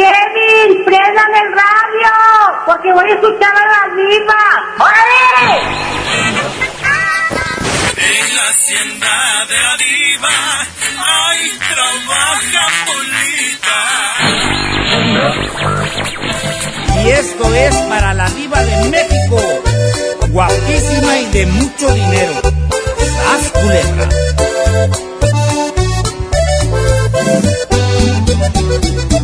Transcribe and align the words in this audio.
Kevin, 0.00 0.82
prendan 0.86 1.34
el 1.34 1.52
radio, 1.52 2.12
porque 2.64 2.90
voy 2.90 3.04
a 3.04 3.14
escuchar 3.14 3.54
a 3.54 3.66
la 3.66 3.82
diva. 3.94 4.42
¡Órale! 4.78 5.60
En 7.98 8.26
la 8.34 8.44
hacienda 8.48 9.44
de 9.46 9.58
la 9.60 9.76
diva, 9.76 10.36
ay, 11.06 11.40
trabaja 11.68 12.64
Polita. 12.86 13.80
Y 17.04 17.06
esto 17.10 17.54
es 17.54 17.76
para 17.90 18.14
la 18.14 18.30
diva 18.30 18.58
de 18.58 18.88
México, 18.88 19.38
guapísima 20.30 21.18
y 21.18 21.26
de 21.26 21.44
mucho 21.44 21.92
dinero. 21.92 22.40
¡Sas 22.96 23.52
culebra! 23.52 24.08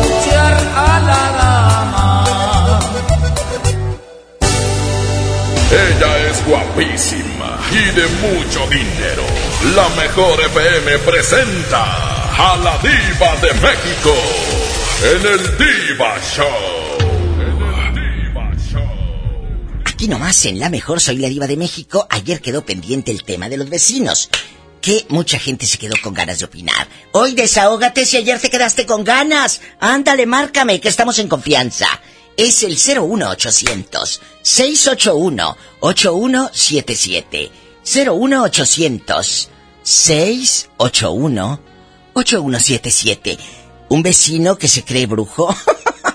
escuchar 0.00 0.54
a 0.74 1.00
la 1.00 1.22
dama. 1.38 2.24
Ella 5.70 6.30
es 6.30 6.46
guapísima 6.46 7.58
y 7.70 7.90
de 7.94 8.06
mucho 8.06 8.66
dinero. 8.68 9.22
La 9.74 9.88
mejor 10.00 10.40
FM 10.40 10.98
presenta 10.98 11.84
a 12.38 12.56
la 12.56 12.78
diva 12.78 13.36
de 13.42 13.52
México 13.60 14.14
en 15.02 15.26
el 15.26 15.58
Diva 15.58 16.14
Show. 16.20 16.46
En 17.40 17.62
el 17.62 17.94
Diva 17.94 18.50
Show. 18.56 18.88
Aquí 19.84 20.08
nomás 20.08 20.44
en 20.46 20.60
La 20.60 20.70
Mejor 20.70 21.00
Soy 21.00 21.18
la 21.18 21.28
Diva 21.28 21.46
de 21.46 21.56
México. 21.56 22.06
Ayer 22.10 22.40
quedó 22.40 22.64
pendiente 22.64 23.10
el 23.10 23.24
tema 23.24 23.48
de 23.48 23.56
los 23.56 23.68
vecinos. 23.68 24.30
Que 24.86 25.04
mucha 25.08 25.40
gente 25.40 25.66
se 25.66 25.78
quedó 25.78 25.96
con 26.00 26.14
ganas 26.14 26.38
de 26.38 26.44
opinar. 26.44 26.86
Hoy 27.10 27.34
desahógate 27.34 28.06
si 28.06 28.18
ayer 28.18 28.38
te 28.38 28.50
quedaste 28.50 28.86
con 28.86 29.02
ganas. 29.02 29.60
Ándale, 29.80 30.26
márcame, 30.26 30.80
que 30.80 30.88
estamos 30.88 31.18
en 31.18 31.26
confianza. 31.26 31.88
Es 32.36 32.62
el 32.62 32.76
01800 32.76 34.22
681 34.42 35.56
8177. 35.80 37.50
01800 37.82 39.48
681 39.82 41.60
8177. 42.12 43.38
Un 43.88 44.04
vecino 44.04 44.56
que 44.56 44.68
se 44.68 44.84
cree 44.84 45.06
brujo. 45.06 45.52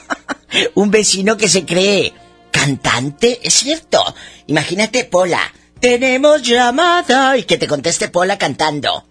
Un 0.76 0.92
vecino 0.92 1.36
que 1.36 1.50
se 1.50 1.66
cree 1.66 2.14
cantante, 2.52 3.42
es 3.44 3.54
cierto. 3.54 4.16
Imagínate, 4.48 5.04
Pola. 5.04 5.42
Tenemos 5.82 6.44
llamada. 6.44 7.36
Y 7.38 7.44
que 7.44 7.58
te 7.58 7.68
conteste 7.68 8.10
Pola 8.10 8.38
cantando. 8.38 9.06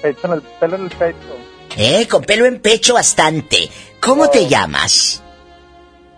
Pecho 0.00 0.26
en 0.26 0.32
el 0.32 0.40
pelo 0.42 0.76
en 0.76 0.84
el 0.84 0.90
pecho. 0.90 1.36
Eh, 1.76 2.08
con 2.08 2.24
pelo 2.24 2.46
en 2.46 2.58
pecho 2.60 2.94
bastante. 2.94 3.68
¿Cómo 4.00 4.28
te 4.28 4.48
llamas? 4.48 5.21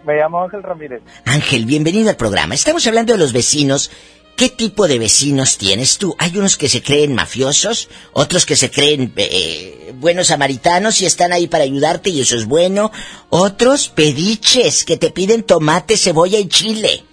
Me 0.04 0.14
llamo 0.16 0.42
Ángel 0.42 0.62
Ramírez. 0.62 1.02
Ángel, 1.24 1.64
bienvenido 1.64 2.10
al 2.10 2.16
programa. 2.16 2.54
Estamos 2.54 2.86
hablando 2.86 3.12
de 3.14 3.18
los 3.18 3.32
vecinos. 3.32 3.90
¿Qué 4.36 4.48
tipo 4.50 4.88
de 4.88 4.98
vecinos 4.98 5.56
tienes 5.58 5.96
tú? 5.96 6.14
Hay 6.18 6.36
unos 6.36 6.56
que 6.56 6.68
se 6.68 6.82
creen 6.82 7.14
mafiosos, 7.14 7.88
otros 8.12 8.44
que 8.44 8.56
se 8.56 8.70
creen 8.70 9.12
eh, 9.16 9.94
buenos 9.96 10.26
samaritanos 10.26 11.00
y 11.00 11.06
están 11.06 11.32
ahí 11.32 11.46
para 11.46 11.64
ayudarte 11.64 12.10
y 12.10 12.20
eso 12.20 12.36
es 12.36 12.44
bueno. 12.46 12.90
Otros 13.30 13.88
pediches 13.88 14.84
que 14.84 14.96
te 14.96 15.10
piden 15.10 15.44
tomate, 15.44 15.96
cebolla 15.96 16.38
y 16.38 16.48
chile. 16.48 17.04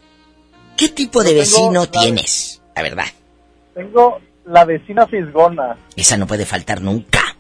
¿Qué 0.75 0.90
tipo 0.90 1.23
de 1.23 1.34
Yo 1.35 1.40
vecino 1.41 1.81
la- 1.81 1.91
tienes? 1.91 2.62
La 2.75 2.81
verdad, 2.81 3.06
Tengo 3.75 4.19
la 4.47 4.66
vecina 4.66 5.06
fisgona. 5.08 5.78
esa 5.96 6.18
no 6.18 6.25
puede 6.25 6.46
faltar 6.47 6.81
nunca. 6.81 7.38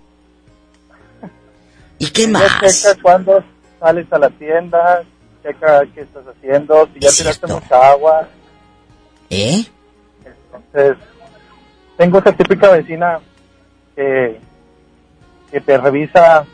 ¿Y 1.97 2.05
qué 2.11 2.27
más? 2.27 2.95
cuando 3.01 3.43
sales 3.79 4.05
a 4.11 4.19
la 4.19 4.29
tienda, 4.29 5.03
checa 5.43 5.83
qué 5.93 6.01
estás 6.01 6.23
haciendo, 6.27 6.87
si 6.93 6.99
ya 6.99 7.09
Es 7.09 7.17
tiraste 7.17 7.47
mucha 7.47 7.89
agua. 7.91 8.27
¿Eh? 9.29 9.63
Entonces, 10.53 10.97
tengo 11.97 12.19
esa 12.19 12.31
típica 12.33 12.69
vecina 12.71 13.19
que, 13.95 14.39
que 15.51 15.61
te 15.61 15.77
revisa 15.77 16.45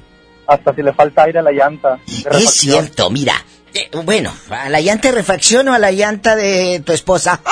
hasta 0.47 0.73
si 0.73 0.81
le 0.81 0.93
falta 0.93 1.23
aire 1.23 1.39
a 1.39 1.43
la 1.43 1.51
llanta. 1.51 1.99
Es 2.31 2.51
cierto, 2.51 3.09
mira. 3.09 3.33
eh, 3.73 3.89
bueno, 4.03 4.31
¿a 4.49 4.69
la 4.69 4.79
llanta 4.81 5.09
de 5.09 5.15
refacción 5.15 5.67
o 5.67 5.73
a 5.73 5.79
la 5.79 5.91
llanta 5.91 6.35
de 6.35 6.81
tu 6.85 6.93
esposa? 6.93 7.41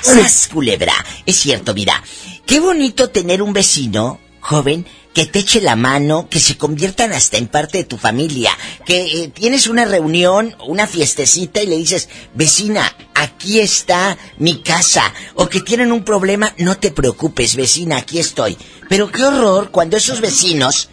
¡Sas, 0.00 0.48
culebra! 0.52 0.92
Es 1.24 1.36
cierto, 1.36 1.72
mira. 1.74 2.02
Qué 2.46 2.60
bonito 2.60 3.08
tener 3.10 3.40
un 3.42 3.52
vecino, 3.54 4.20
joven, 4.40 4.86
que 5.14 5.26
te 5.26 5.38
eche 5.38 5.60
la 5.60 5.76
mano, 5.76 6.28
que 6.28 6.40
se 6.40 6.58
conviertan 6.58 7.12
hasta 7.12 7.38
en 7.38 7.46
parte 7.46 7.78
de 7.78 7.84
tu 7.84 7.96
familia. 7.96 8.50
Que 8.84 9.04
eh, 9.04 9.28
tienes 9.28 9.68
una 9.68 9.84
reunión, 9.84 10.56
una 10.66 10.88
fiestecita 10.88 11.62
y 11.62 11.66
le 11.66 11.76
dices, 11.76 12.08
vecina, 12.34 12.82
aquí 13.14 13.60
está 13.60 14.18
mi 14.38 14.60
casa. 14.60 15.02
O 15.36 15.48
que 15.48 15.60
tienen 15.60 15.92
un 15.92 16.02
problema, 16.02 16.52
no 16.58 16.76
te 16.76 16.90
preocupes, 16.90 17.54
vecina, 17.54 17.98
aquí 17.98 18.18
estoy. 18.18 18.58
Pero 18.88 19.10
qué 19.10 19.22
horror 19.22 19.70
cuando 19.70 19.96
esos 19.96 20.20
vecinos 20.20 20.90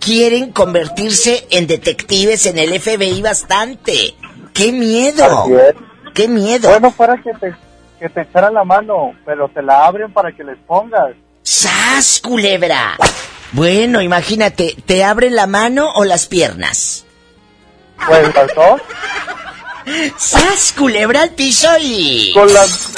quieren 0.00 0.50
convertirse 0.50 1.46
en 1.50 1.68
detectives 1.68 2.46
en 2.46 2.58
el 2.58 2.78
FBI 2.80 3.22
bastante. 3.22 4.14
¡Qué 4.52 4.72
miedo! 4.72 5.46
¡Qué 6.12 6.26
miedo! 6.26 6.68
Bueno, 6.70 6.90
fuera 6.90 7.16
que 7.22 7.32
te, 7.34 7.54
que 8.00 8.08
te 8.08 8.22
echaran 8.22 8.52
la 8.52 8.64
mano, 8.64 9.12
pero 9.24 9.48
te 9.48 9.62
la 9.62 9.86
abren 9.86 10.12
para 10.12 10.32
que 10.32 10.42
les 10.42 10.58
pongas. 10.66 11.14
¡Sas, 11.44 12.20
culebra! 12.20 12.96
Bueno, 13.52 14.00
imagínate, 14.00 14.76
¿te 14.86 15.02
abren 15.04 15.34
la 15.34 15.46
mano 15.46 15.90
o 15.94 16.04
las 16.04 16.26
piernas? 16.26 17.04
Pues 18.06 18.34
las 18.34 18.54
dos, 18.54 18.80
¡Sas, 20.18 20.72
culebra 20.76 21.22
al 21.22 21.30
piso 21.30 21.68
y... 21.80 22.32
con 22.32 22.52
las, 22.52 22.88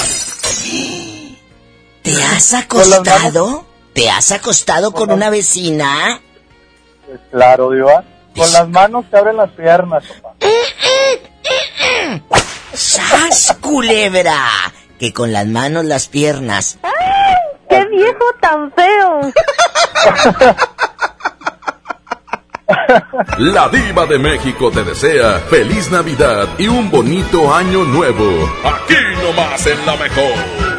¿Te 2.03 2.23
has 2.23 2.53
acostado? 2.55 3.67
¿Te 3.95 4.11
has 4.11 4.31
acostado 4.33 4.93
con 4.93 5.11
una 5.11 5.31
vecina? 5.31 6.21
pues, 7.07 7.21
claro, 7.31 7.71
Diva. 7.71 8.05
Con 8.37 8.45
Es- 8.45 8.53
las 8.53 8.69
manos 8.69 9.05
te 9.11 9.17
abren 9.19 9.37
las 9.37 9.51
piernas, 9.51 10.05
papá. 10.23 10.35
¡Sas, 12.75 13.57
culebra! 13.61 14.39
Que 14.99 15.13
con 15.13 15.33
las 15.33 15.47
manos 15.47 15.85
las 15.85 16.09
piernas. 16.09 16.79
¡Qué 17.73 17.85
viejo 17.87 18.25
tan 18.41 18.71
feo! 18.73 19.21
La 23.39 23.69
diva 23.69 24.07
de 24.07 24.19
México 24.19 24.71
te 24.71 24.85
desea 24.85 25.39
feliz 25.51 25.91
Navidad 25.91 26.49
y 26.59 26.69
un 26.69 26.91
bonito 26.91 27.55
año 27.55 27.85
nuevo. 27.85 28.51
Aquí 28.65 28.97
nomás 29.25 29.67
en 29.67 29.87
la 29.87 29.97
mejor. 29.97 30.72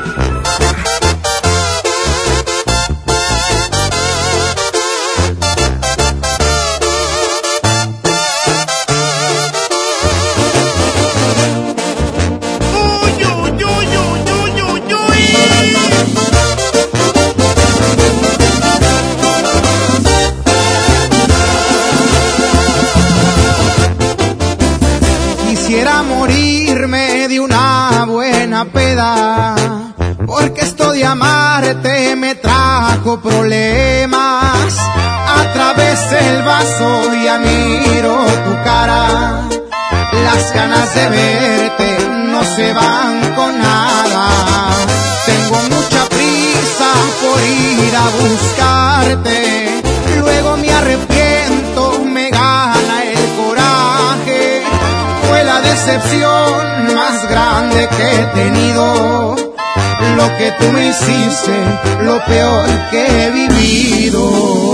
Porque 30.25 30.61
esto 30.61 30.91
de 30.91 31.05
amarte 31.05 32.15
me 32.15 32.35
trajo 32.35 33.19
problemas. 33.19 34.73
A 35.39 35.53
través 35.53 36.09
del 36.09 36.43
vaso 36.43 37.13
ya 37.23 37.37
miro 37.39 38.15
tu 38.45 38.63
cara, 38.63 39.41
las 40.23 40.53
ganas 40.53 40.95
de 40.95 41.09
verte 41.09 41.97
no 42.31 42.43
se 42.43 42.73
van 42.73 43.33
con 43.35 43.59
nada. 43.59 44.29
Tengo 45.25 45.57
mucha 45.75 46.05
prisa 46.09 46.91
por 47.21 47.41
ir 47.41 47.95
a 47.95 48.07
buscarte, 48.21 49.62
decepción 55.93 56.95
más 56.95 57.29
grande 57.29 57.87
que 57.87 58.13
he 58.13 58.25
tenido 58.43 59.35
lo 60.17 60.37
que 60.37 60.51
tú 60.59 60.71
me 60.71 60.87
hiciste, 60.87 61.53
lo 62.01 62.23
peor 62.25 62.65
que 62.89 63.05
he 63.05 63.29
vivido. 63.29 64.73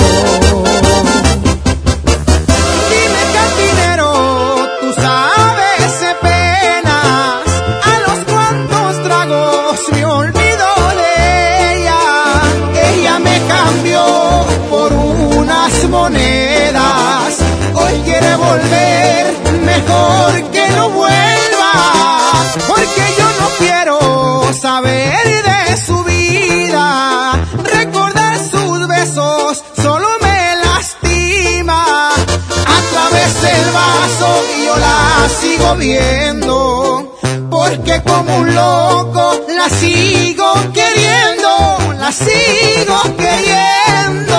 Sigo 35.80 35.80
viendo, 35.80 37.16
porque 37.50 38.02
como 38.04 38.38
un 38.38 38.54
loco 38.54 39.42
la 39.56 39.70
sigo 39.70 40.54
queriendo, 40.74 41.80
la 41.98 42.12
sigo 42.12 43.02
queriendo. 43.18 44.38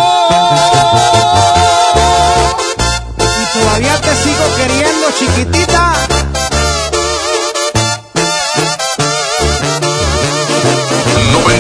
Y 3.41 3.45
todavía 3.59 3.99
te 4.01 4.15
sigo 4.17 4.45
queriendo, 4.57 5.11
chiquitita. 5.19 5.95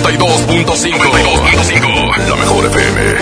...92.5... 0.07 2.29
...la 2.29 2.37
mejor 2.37 2.67
FM... 2.67 3.20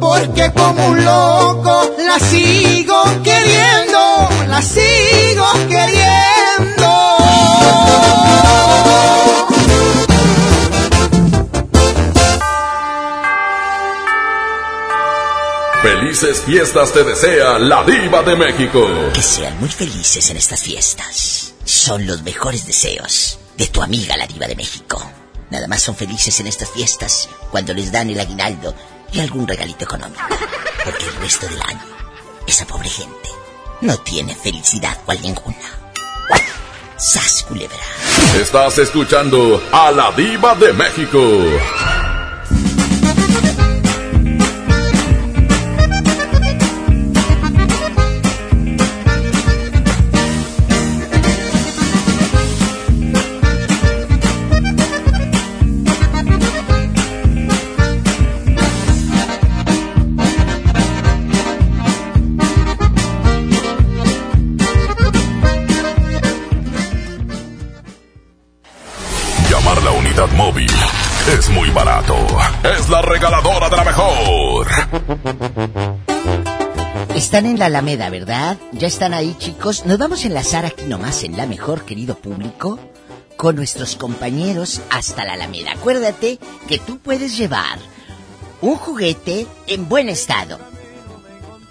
porque 0.00 0.50
como 0.56 0.88
un 0.88 1.04
loco 1.04 1.94
la 1.98 2.18
sigo 2.18 3.02
queriendo, 3.22 4.28
la 4.48 4.62
sigo 4.62 5.46
queriendo. 5.68 6.88
Felices 15.82 16.40
fiestas 16.46 16.92
te 16.92 17.04
desea 17.04 17.58
la 17.58 17.84
diva 17.84 18.22
de 18.22 18.36
México. 18.36 18.88
Que 19.12 19.22
sean 19.22 19.58
muy 19.60 19.68
felices 19.68 20.30
en 20.30 20.38
estas 20.38 20.62
fiestas. 20.62 21.54
Son 21.64 22.06
los 22.06 22.22
mejores 22.22 22.66
deseos 22.66 23.38
de 23.58 23.66
tu 23.66 23.82
amiga 23.82 24.16
la 24.16 24.26
diva 24.26 24.46
de 24.46 24.56
México. 24.56 25.11
Nada 25.52 25.68
más 25.68 25.82
son 25.82 25.94
felices 25.94 26.40
en 26.40 26.46
estas 26.46 26.70
fiestas 26.70 27.28
cuando 27.50 27.74
les 27.74 27.92
dan 27.92 28.08
el 28.08 28.18
aguinaldo 28.18 28.74
y 29.12 29.20
algún 29.20 29.46
regalito 29.46 29.84
económico. 29.84 30.22
Porque 30.82 31.04
el 31.04 31.14
resto 31.16 31.46
del 31.46 31.60
año, 31.60 31.84
esa 32.46 32.66
pobre 32.66 32.88
gente 32.88 33.28
no 33.82 33.98
tiene 33.98 34.34
felicidad 34.34 34.98
cual 35.04 35.20
ninguna. 35.20 35.58
¡Sas, 36.96 37.44
culebra! 37.46 37.76
Estás 38.34 38.78
escuchando 38.78 39.62
a 39.70 39.92
la 39.92 40.10
diva 40.12 40.54
de 40.54 40.72
México. 40.72 41.20
Están 77.32 77.46
en 77.46 77.58
la 77.58 77.64
Alameda, 77.64 78.10
¿verdad? 78.10 78.58
Ya 78.72 78.88
están 78.88 79.14
ahí, 79.14 79.34
chicos. 79.38 79.86
Nos 79.86 79.96
vamos 79.96 80.22
a 80.22 80.26
enlazar 80.26 80.66
aquí 80.66 80.84
nomás 80.84 81.24
en 81.24 81.34
la 81.34 81.46
mejor, 81.46 81.86
querido 81.86 82.14
público, 82.14 82.78
con 83.38 83.56
nuestros 83.56 83.96
compañeros 83.96 84.82
hasta 84.90 85.24
la 85.24 85.32
Alameda. 85.32 85.72
Acuérdate 85.72 86.38
que 86.68 86.78
tú 86.78 86.98
puedes 86.98 87.38
llevar 87.38 87.78
un 88.60 88.76
juguete 88.76 89.46
en 89.66 89.88
buen 89.88 90.10
estado. 90.10 90.58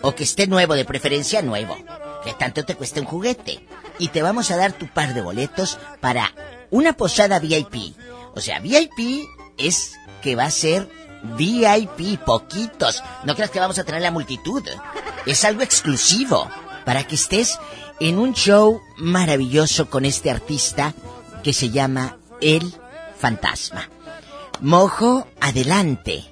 O 0.02 0.16
que 0.16 0.24
esté 0.24 0.48
nuevo, 0.48 0.74
de 0.74 0.84
preferencia 0.84 1.44
nuevo. 1.44 1.78
Que 2.24 2.34
tanto 2.34 2.66
te 2.66 2.74
cueste 2.74 3.00
un 3.00 3.06
juguete. 3.06 3.64
Y 4.00 4.08
te 4.08 4.24
vamos 4.24 4.50
a 4.50 4.58
dar 4.58 4.72
tu 4.72 4.88
par 4.88 5.14
de 5.14 5.22
boletos 5.22 5.78
para 6.00 6.34
una 6.72 6.94
posada 6.94 7.38
VIP. 7.38 7.96
O 8.34 8.42
sea, 8.42 8.62
VIP 8.62 9.28
es 9.60 9.94
que 10.24 10.36
va 10.36 10.46
a 10.46 10.50
ser 10.50 10.90
VIP, 11.38 12.20
poquitos. 12.26 13.04
No 13.26 13.36
creas 13.36 13.52
que 13.52 13.60
vamos 13.60 13.78
a 13.78 13.84
tener 13.84 14.02
la 14.02 14.10
multitud. 14.10 14.64
Es 15.26 15.46
algo 15.46 15.62
exclusivo 15.62 16.50
para 16.86 17.06
que 17.06 17.16
estés 17.16 17.60
en 18.00 18.18
un 18.18 18.34
show 18.34 18.82
maravilloso 18.98 19.90
con 19.90 20.06
este 20.06 20.32
artista 20.32 20.94
que 21.44 21.54
se 21.54 21.70
llama 21.70 22.18
El 22.42 22.74
Fantasma. 23.20 23.90
Mojo, 24.60 25.28
adelante. 25.40 26.31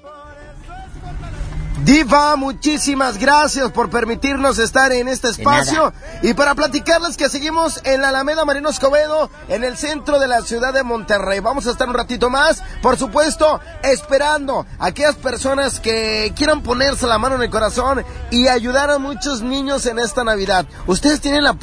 Diva, 1.84 2.36
muchísimas 2.36 3.16
gracias 3.16 3.70
por 3.70 3.88
permitirnos 3.88 4.58
estar 4.58 4.92
en 4.92 5.08
este 5.08 5.28
espacio 5.30 5.94
y 6.20 6.34
para 6.34 6.54
platicarles 6.54 7.16
que 7.16 7.30
seguimos 7.30 7.80
en 7.84 8.02
la 8.02 8.10
Alameda 8.10 8.44
Marino 8.44 8.68
Escobedo, 8.68 9.30
en 9.48 9.64
el 9.64 9.78
centro 9.78 10.18
de 10.18 10.28
la 10.28 10.42
ciudad 10.42 10.74
de 10.74 10.82
Monterrey. 10.82 11.40
Vamos 11.40 11.66
a 11.66 11.70
estar 11.70 11.88
un 11.88 11.94
ratito 11.94 12.28
más, 12.28 12.62
por 12.82 12.98
supuesto, 12.98 13.60
esperando 13.82 14.66
a 14.78 14.86
aquellas 14.86 15.16
personas 15.16 15.80
que 15.80 16.34
quieran 16.36 16.62
ponerse 16.62 17.06
la 17.06 17.16
mano 17.16 17.36
en 17.36 17.42
el 17.42 17.50
corazón 17.50 18.04
y 18.30 18.48
ayudar 18.48 18.90
a 18.90 18.98
muchos 18.98 19.40
niños 19.40 19.86
en 19.86 19.98
esta 19.98 20.22
Navidad. 20.22 20.66
Ustedes 20.86 21.22
tienen 21.22 21.44
la, 21.44 21.56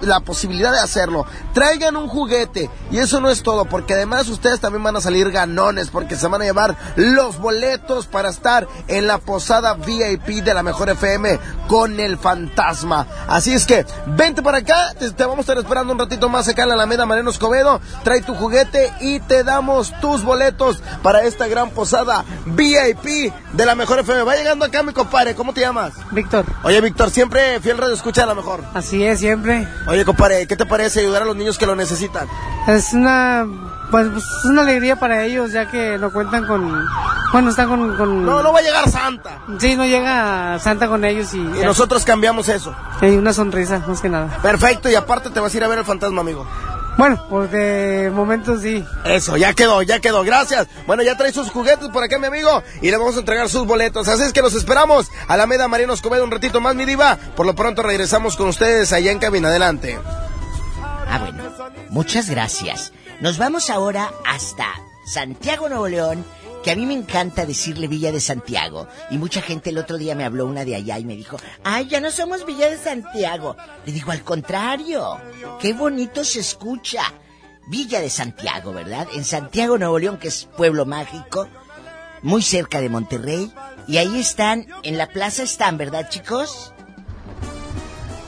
la 0.00 0.20
posibilidad 0.20 0.72
de 0.72 0.80
hacerlo. 0.80 1.26
Traigan 1.54 1.96
un 1.96 2.08
juguete 2.08 2.68
y 2.90 2.98
eso 2.98 3.20
no 3.20 3.30
es 3.30 3.44
todo, 3.44 3.66
porque 3.66 3.94
además 3.94 4.28
ustedes 4.28 4.58
también 4.58 4.82
van 4.82 4.96
a 4.96 5.00
salir 5.00 5.30
ganones, 5.30 5.90
porque 5.90 6.16
se 6.16 6.26
van 6.26 6.42
a 6.42 6.46
llevar 6.46 6.76
los 6.96 7.38
boletos 7.38 8.06
para 8.06 8.30
estar 8.30 8.66
en 8.88 9.06
la 9.06 9.18
posada 9.18 9.59
VIP 9.74 10.42
de 10.42 10.54
la 10.54 10.62
Mejor 10.62 10.90
FM 10.90 11.38
con 11.68 12.00
el 12.00 12.18
fantasma. 12.18 13.06
Así 13.28 13.52
es 13.52 13.66
que 13.66 13.86
vente 14.06 14.42
para 14.42 14.58
acá, 14.58 14.92
te, 14.98 15.24
vamos 15.24 15.38
a 15.38 15.40
estar 15.40 15.58
esperando 15.58 15.92
un 15.92 15.98
ratito 15.98 16.28
más 16.28 16.48
acá 16.48 16.62
en 16.62 16.68
la 16.68 16.74
Alameda 16.74 17.06
Mariano 17.06 17.30
Escobedo. 17.30 17.80
Trae 18.02 18.22
tu 18.22 18.34
juguete 18.34 18.92
y 19.00 19.20
te 19.20 19.44
damos 19.44 19.92
tus 20.00 20.24
boletos 20.24 20.82
para 21.02 21.22
esta 21.22 21.46
gran 21.48 21.70
posada 21.70 22.24
VIP 22.46 23.32
de 23.52 23.66
la 23.66 23.74
Mejor 23.74 24.00
FM. 24.00 24.22
Va 24.22 24.36
llegando 24.36 24.64
acá 24.64 24.82
mi 24.82 24.92
compadre, 24.92 25.34
¿cómo 25.34 25.52
te 25.52 25.60
llamas? 25.60 25.92
Víctor. 26.10 26.44
Oye, 26.64 26.80
Víctor, 26.80 27.10
siempre 27.10 27.60
fiel 27.60 27.78
radio 27.78 27.94
escucha 27.94 28.24
a 28.24 28.26
la 28.26 28.34
mejor. 28.34 28.64
Así 28.74 29.04
es, 29.04 29.20
siempre. 29.20 29.68
Oye, 29.86 30.04
compadre, 30.04 30.46
¿qué 30.46 30.56
te 30.56 30.66
parece 30.66 31.00
ayudar 31.00 31.22
a 31.22 31.24
los 31.26 31.36
niños 31.36 31.58
que 31.58 31.66
lo 31.66 31.76
necesitan? 31.76 32.26
Es 32.66 32.92
una 32.92 33.46
pues, 33.90 34.08
pues, 34.08 34.24
es 34.24 34.44
una 34.44 34.62
alegría 34.62 34.96
para 34.96 35.24
ellos 35.24 35.52
ya 35.52 35.68
que 35.70 35.98
no 35.98 36.12
cuentan 36.12 36.46
con 36.46 36.86
bueno 37.32 37.50
están 37.50 37.68
con, 37.68 38.24
no 38.24 38.42
no 38.42 38.52
va 38.52 38.58
a 38.58 38.62
llegar 38.62 38.88
Santa 38.88 39.38
sí 39.58 39.76
no 39.76 39.84
llega 39.84 40.58
Santa 40.58 40.88
con 40.88 41.04
ellos 41.04 41.32
y, 41.34 41.38
y 41.38 41.64
nosotros 41.64 42.04
cambiamos 42.04 42.48
eso 42.48 42.74
hay 43.00 43.16
una 43.16 43.32
sonrisa 43.32 43.82
más 43.86 44.00
que 44.00 44.08
nada 44.08 44.38
perfecto 44.42 44.88
y 44.88 44.94
aparte 44.94 45.30
te 45.30 45.40
vas 45.40 45.52
a 45.52 45.56
ir 45.56 45.64
a 45.64 45.68
ver 45.68 45.78
el 45.78 45.84
fantasma 45.84 46.20
amigo 46.20 46.46
bueno, 47.00 47.24
pues 47.30 47.50
de 47.50 48.10
momento 48.12 48.58
sí. 48.58 48.84
Eso, 49.06 49.38
ya 49.38 49.54
quedó, 49.54 49.80
ya 49.80 50.00
quedó, 50.00 50.22
gracias. 50.22 50.68
Bueno, 50.86 51.02
ya 51.02 51.16
trae 51.16 51.32
sus 51.32 51.48
juguetes 51.48 51.88
por 51.88 52.02
acá, 52.02 52.18
mi 52.18 52.26
amigo, 52.26 52.62
y 52.82 52.90
le 52.90 52.96
vamos 52.98 53.16
a 53.16 53.20
entregar 53.20 53.48
sus 53.48 53.66
boletos. 53.66 54.06
Así 54.06 54.22
es 54.22 54.34
que 54.34 54.42
los 54.42 54.54
esperamos 54.54 55.10
a 55.26 55.38
la 55.38 55.46
Meda 55.46 55.66
Mariano 55.66 55.94
Escobedo 55.94 56.24
un 56.24 56.30
ratito 56.30 56.60
más, 56.60 56.74
mi 56.74 56.84
diva. 56.84 57.16
Por 57.36 57.46
lo 57.46 57.54
pronto 57.54 57.82
regresamos 57.82 58.36
con 58.36 58.48
ustedes 58.48 58.92
allá 58.92 59.12
en 59.12 59.18
cabina. 59.18 59.48
Adelante. 59.48 59.98
Ah, 61.08 61.20
bueno. 61.20 61.49
Muchas 61.90 62.30
gracias. 62.30 62.92
Nos 63.20 63.36
vamos 63.36 63.68
ahora 63.68 64.12
hasta 64.24 64.66
Santiago, 65.04 65.68
Nuevo 65.68 65.88
León, 65.88 66.24
que 66.62 66.70
a 66.70 66.76
mí 66.76 66.86
me 66.86 66.94
encanta 66.94 67.46
decirle 67.46 67.88
Villa 67.88 68.12
de 68.12 68.20
Santiago. 68.20 68.86
Y 69.10 69.18
mucha 69.18 69.42
gente 69.42 69.70
el 69.70 69.78
otro 69.78 69.98
día 69.98 70.14
me 70.14 70.24
habló 70.24 70.46
una 70.46 70.64
de 70.64 70.76
allá 70.76 71.00
y 71.00 71.04
me 71.04 71.16
dijo, 71.16 71.36
ay, 71.64 71.88
ya 71.88 72.00
no 72.00 72.12
somos 72.12 72.46
Villa 72.46 72.70
de 72.70 72.78
Santiago. 72.78 73.56
Le 73.84 73.92
digo, 73.92 74.12
al 74.12 74.22
contrario, 74.22 75.20
qué 75.60 75.72
bonito 75.72 76.22
se 76.22 76.38
escucha. 76.38 77.02
Villa 77.66 78.00
de 78.00 78.08
Santiago, 78.08 78.72
¿verdad? 78.72 79.08
En 79.14 79.24
Santiago, 79.24 79.76
Nuevo 79.76 79.98
León, 79.98 80.18
que 80.18 80.28
es 80.28 80.48
pueblo 80.56 80.86
mágico, 80.86 81.48
muy 82.22 82.42
cerca 82.42 82.80
de 82.80 82.88
Monterrey. 82.88 83.52
Y 83.88 83.98
ahí 83.98 84.20
están, 84.20 84.68
en 84.84 84.96
la 84.96 85.08
plaza 85.08 85.42
están, 85.42 85.76
¿verdad, 85.76 86.08
chicos? 86.08 86.69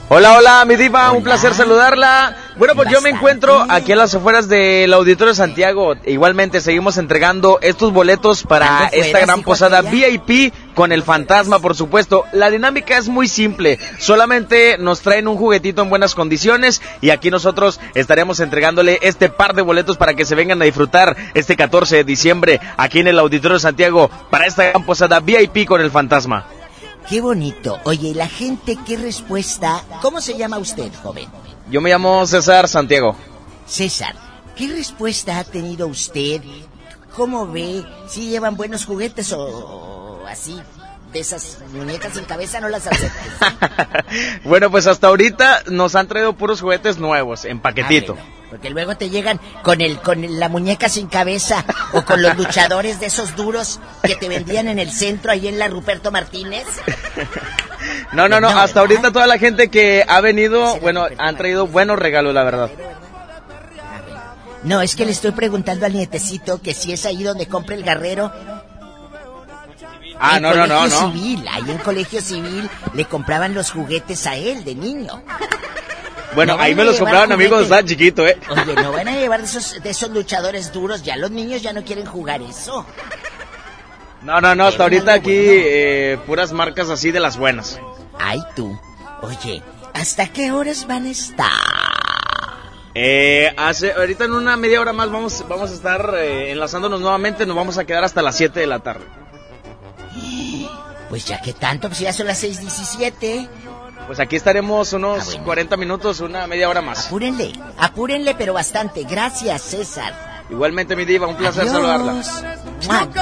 Hola, 0.08 0.36
hola, 0.36 0.64
mi 0.66 0.76
diva, 0.76 1.10
un 1.12 1.22
placer 1.22 1.54
saludarla. 1.54 2.36
Bueno, 2.56 2.74
pues 2.74 2.90
yo 2.90 3.00
me 3.00 3.08
encuentro 3.08 3.64
aquí 3.70 3.92
a 3.92 3.96
las 3.96 4.14
afueras 4.14 4.46
del 4.46 4.92
Auditorio 4.92 5.32
de 5.32 5.36
Santiago. 5.36 5.94
Igualmente 6.04 6.60
seguimos 6.60 6.98
entregando 6.98 7.58
estos 7.62 7.94
boletos 7.94 8.42
para 8.42 8.88
esta 8.92 9.20
gran 9.20 9.42
posada 9.42 9.80
VIP 9.80 10.52
con 10.74 10.92
el 10.92 11.02
fantasma, 11.02 11.60
por 11.60 11.74
supuesto. 11.74 12.24
La 12.32 12.50
dinámica 12.50 12.98
es 12.98 13.08
muy 13.08 13.26
simple. 13.26 13.78
Solamente 13.98 14.76
nos 14.76 15.00
traen 15.00 15.28
un 15.28 15.38
juguetito 15.38 15.80
en 15.80 15.88
buenas 15.88 16.14
condiciones 16.14 16.82
y 17.00 17.08
aquí 17.08 17.30
nosotros 17.30 17.80
estaremos 17.94 18.40
entregándole 18.40 18.98
este 19.00 19.30
par 19.30 19.54
de 19.54 19.62
boletos 19.62 19.96
para 19.96 20.12
que 20.12 20.26
se 20.26 20.34
vengan 20.34 20.60
a 20.60 20.66
disfrutar 20.66 21.16
este 21.32 21.56
14 21.56 21.96
de 21.96 22.04
diciembre 22.04 22.60
aquí 22.76 22.98
en 22.98 23.08
el 23.08 23.18
Auditorio 23.18 23.54
de 23.54 23.60
Santiago 23.62 24.10
para 24.30 24.46
esta 24.46 24.64
gran 24.64 24.84
posada 24.84 25.20
VIP 25.20 25.66
con 25.66 25.80
el 25.80 25.90
fantasma. 25.90 26.44
Qué 27.08 27.20
bonito. 27.20 27.78
Oye, 27.84 28.14
la 28.14 28.28
gente, 28.28 28.78
¿qué 28.86 28.96
respuesta? 28.96 29.82
¿Cómo 30.00 30.20
se 30.20 30.36
llama 30.36 30.58
usted, 30.58 30.90
joven? 31.02 31.28
Yo 31.70 31.80
me 31.80 31.90
llamo 31.90 32.26
César 32.26 32.68
Santiago. 32.68 33.16
César, 33.66 34.14
¿qué 34.56 34.68
respuesta 34.68 35.38
ha 35.38 35.44
tenido 35.44 35.86
usted? 35.88 36.42
¿Cómo 37.16 37.46
ve? 37.46 37.84
¿Si 38.08 38.28
llevan 38.28 38.56
buenos 38.56 38.84
juguetes 38.84 39.32
o, 39.32 40.20
así? 40.28 40.56
De 41.12 41.20
esas 41.20 41.58
muñecas 41.72 42.14
sin 42.14 42.24
cabeza 42.24 42.60
no 42.60 42.68
las 42.68 42.86
aceptas. 42.86 43.54
bueno, 44.44 44.70
pues 44.70 44.86
hasta 44.86 45.08
ahorita 45.08 45.64
nos 45.66 45.94
han 45.94 46.08
traído 46.08 46.32
puros 46.32 46.60
juguetes 46.60 46.98
nuevos, 46.98 47.44
en 47.44 47.60
paquetito. 47.60 48.16
Ah, 48.18 48.24
porque 48.50 48.70
luego 48.70 48.96
te 48.96 49.10
llegan 49.10 49.40
con 49.62 49.80
el 49.80 49.98
con 50.00 50.38
la 50.38 50.48
muñeca 50.48 50.88
sin 50.88 51.08
cabeza 51.08 51.64
o 51.92 52.04
con 52.04 52.22
los 52.22 52.36
luchadores 52.36 53.00
de 53.00 53.06
esos 53.06 53.36
duros 53.36 53.80
que 54.02 54.14
te 54.14 54.28
vendían 54.28 54.68
en 54.68 54.78
el 54.78 54.90
centro 54.90 55.32
ahí 55.32 55.48
en 55.48 55.58
la 55.58 55.68
Ruperto 55.68 56.10
Martínez. 56.10 56.66
No, 58.12 58.28
no, 58.28 58.40
no, 58.40 58.48
hasta 58.48 58.78
ahorita 58.78 59.10
toda 59.10 59.26
la 59.26 59.38
gente 59.38 59.68
que 59.68 60.04
ha 60.06 60.20
venido, 60.20 60.78
bueno, 60.78 61.06
han 61.18 61.36
traído 61.36 61.66
buenos 61.66 61.98
regalos, 61.98 62.32
la 62.32 62.44
verdad. 62.44 62.70
No, 64.62 64.80
es 64.80 64.94
que 64.94 65.04
le 65.04 65.10
estoy 65.10 65.32
preguntando 65.32 65.86
al 65.86 65.92
nietecito 65.92 66.62
que 66.62 66.74
si 66.74 66.92
es 66.92 67.04
ahí 67.06 67.22
donde 67.22 67.48
compra 67.48 67.74
el 67.74 67.82
guerrero. 67.82 68.32
Ah, 70.24 70.38
no, 70.38 70.54
no, 70.54 70.68
no, 70.68 70.86
no. 70.86 71.10
Civil, 71.10 71.44
ahí 71.50 71.68
en 71.68 71.78
colegio 71.78 72.20
civil 72.20 72.70
le 72.94 73.04
compraban 73.06 73.54
los 73.54 73.72
juguetes 73.72 74.24
a 74.28 74.36
él 74.36 74.62
de 74.62 74.76
niño. 74.76 75.20
Bueno, 76.36 76.56
ahí 76.60 76.76
me 76.76 76.84
los 76.84 76.96
compraban 76.96 77.32
amigos 77.32 77.62
estaba 77.62 77.84
chiquito, 77.84 78.24
¿eh? 78.26 78.38
Oye, 78.48 78.74
no 78.76 78.92
van 78.92 79.08
a 79.08 79.16
llevar 79.16 79.40
de 79.40 79.46
esos, 79.46 79.82
de 79.82 79.90
esos 79.90 80.10
luchadores 80.10 80.72
duros, 80.72 81.02
ya 81.02 81.16
los 81.16 81.32
niños 81.32 81.60
ya 81.60 81.72
no 81.72 81.84
quieren 81.84 82.06
jugar 82.06 82.40
eso. 82.40 82.86
No, 84.22 84.40
no, 84.40 84.54
no, 84.54 84.66
hasta 84.66 84.84
ahorita 84.84 85.12
aquí 85.12 85.34
eh, 85.34 86.18
puras 86.24 86.52
marcas 86.52 86.88
así 86.88 87.10
de 87.10 87.18
las 87.18 87.36
buenas. 87.36 87.80
Ay, 88.16 88.40
tú. 88.54 88.78
Oye, 89.22 89.60
¿hasta 89.92 90.28
qué 90.28 90.52
horas 90.52 90.86
van 90.86 91.06
a 91.06 91.10
estar? 91.10 91.50
Eh, 92.94 93.52
hace, 93.56 93.92
ahorita 93.92 94.26
en 94.26 94.34
una 94.34 94.56
media 94.56 94.80
hora 94.80 94.92
más 94.92 95.10
vamos, 95.10 95.44
vamos 95.48 95.72
a 95.72 95.74
estar 95.74 96.14
eh, 96.16 96.52
enlazándonos 96.52 97.00
nuevamente, 97.00 97.44
nos 97.44 97.56
vamos 97.56 97.76
a 97.78 97.84
quedar 97.84 98.04
hasta 98.04 98.22
las 98.22 98.36
7 98.36 98.60
de 98.60 98.66
la 98.68 98.78
tarde. 98.78 99.21
Pues 101.08 101.26
ya 101.26 101.40
que 101.40 101.52
tanto, 101.52 101.88
pues 101.88 102.00
ya 102.00 102.12
son 102.12 102.26
las 102.26 102.42
6.17. 102.42 103.48
Pues 104.06 104.18
aquí 104.18 104.36
estaremos 104.36 104.92
unos 104.92 105.36
40 105.36 105.74
ah, 105.74 105.78
minutos, 105.78 106.20
una 106.20 106.46
media 106.46 106.68
hora 106.68 106.80
más. 106.80 107.06
Apúrenle, 107.06 107.52
apúrenle, 107.78 108.34
pero 108.34 108.52
bastante. 108.52 109.04
Gracias, 109.04 109.62
César. 109.62 110.44
Igualmente, 110.50 110.96
mi 110.96 111.04
diva, 111.04 111.26
un 111.26 111.36
placer 111.36 111.66
saludarla. 111.68 112.22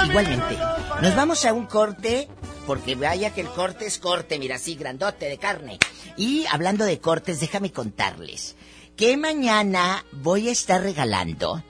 igualmente. 0.08 0.58
Nos 1.02 1.14
vamos 1.14 1.44
a 1.44 1.52
un 1.52 1.66
corte, 1.66 2.28
porque 2.66 2.94
vaya 2.94 3.32
que 3.32 3.42
el 3.42 3.48
corte 3.48 3.86
es 3.86 3.98
corte, 3.98 4.38
mira, 4.38 4.56
así, 4.56 4.74
grandote 4.74 5.26
de 5.26 5.38
carne. 5.38 5.78
Y 6.16 6.46
hablando 6.50 6.84
de 6.84 6.98
cortes, 6.98 7.40
déjame 7.40 7.72
contarles 7.72 8.56
que 8.96 9.16
mañana 9.16 10.04
voy 10.12 10.48
a 10.48 10.52
estar 10.52 10.82
regalando. 10.82 11.62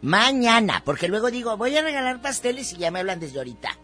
Mañana, 0.00 0.82
porque 0.84 1.06
luego 1.06 1.30
digo, 1.30 1.56
voy 1.56 1.76
a 1.76 1.82
regalar 1.82 2.22
pasteles 2.22 2.72
y 2.72 2.76
ya 2.76 2.90
me 2.90 3.00
hablan 3.00 3.20
desde 3.20 3.38
ahorita. 3.38 3.78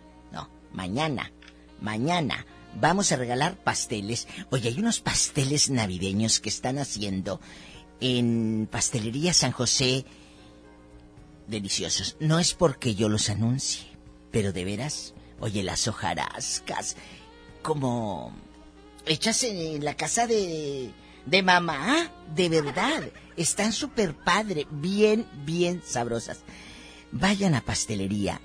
Mañana, 0.73 1.33
mañana 1.81 2.47
vamos 2.81 3.13
a 3.13 3.17
regalar 3.17 3.57
pasteles. 3.57 4.29
Oye, 4.51 4.69
hay 4.69 4.79
unos 4.79 5.01
pasteles 5.01 5.71
navideños 5.71 6.41
que 6.41 6.49
están 6.49 6.79
haciendo 6.79 7.41
en 8.01 8.69
Pastelería 8.71 9.33
San 9.35 9.53
José. 9.53 10.05
Deliciosos. 11.47 12.17
No 12.21 12.39
es 12.39 12.55
porque 12.55 12.95
yo 12.95 13.09
los 13.09 13.31
anuncie, 13.31 13.87
pero 14.31 14.53
de 14.53 14.65
veras, 14.65 15.15
oye, 15.41 15.63
las 15.63 15.89
hojarascas, 15.89 16.97
como 17.63 18.37
hechas 19.07 19.43
en 19.45 19.83
la 19.83 19.95
casa 19.95 20.27
de, 20.27 20.93
de 21.25 21.43
mamá, 21.43 22.13
de 22.35 22.51
verdad, 22.51 23.09
están 23.37 23.73
súper 23.73 24.15
padre, 24.15 24.67
bien, 24.71 25.27
bien 25.47 25.83
sabrosas. 25.85 26.41
Vayan 27.13 27.55
a 27.55 27.63
Pastelería 27.63 28.43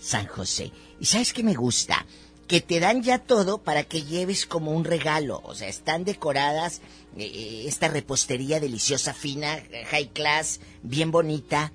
San 0.00 0.26
José. 0.26 0.72
¿Y 1.00 1.06
sabes 1.06 1.32
qué 1.32 1.42
me 1.42 1.54
gusta? 1.54 2.06
que 2.48 2.62
te 2.62 2.80
dan 2.80 3.02
ya 3.02 3.18
todo 3.18 3.58
para 3.58 3.84
que 3.84 4.02
lleves 4.02 4.46
como 4.46 4.72
un 4.72 4.84
regalo. 4.84 5.42
O 5.44 5.54
sea, 5.54 5.68
están 5.68 6.04
decoradas 6.04 6.80
eh, 7.16 7.24
eh, 7.24 7.64
esta 7.66 7.88
repostería 7.88 8.58
deliciosa, 8.58 9.12
fina, 9.12 9.62
high 9.90 10.08
class, 10.08 10.60
bien 10.82 11.10
bonita. 11.10 11.72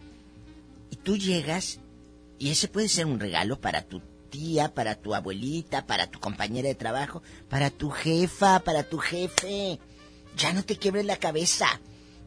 Y 0.90 0.96
tú 0.98 1.16
llegas 1.16 1.80
y 2.40 2.50
ese 2.50 2.68
puede 2.68 2.90
ser 2.90 3.06
un 3.06 3.20
regalo 3.20 3.62
para 3.62 3.84
tu 3.84 4.02
tía, 4.32 4.74
para 4.74 4.96
tu 4.96 5.14
abuelita, 5.14 5.86
para 5.86 6.08
tu 6.08 6.20
compañera 6.20 6.68
de 6.68 6.76
trabajo, 6.76 7.22
para 7.50 7.70
tu 7.70 7.92
jefa, 7.92 8.60
para 8.60 8.84
tu 8.84 8.98
jefe. 8.98 9.80
Ya 10.36 10.54
no 10.54 10.64
te 10.66 10.78
quiebres 10.78 11.06
la 11.06 11.18
cabeza. 11.18 11.68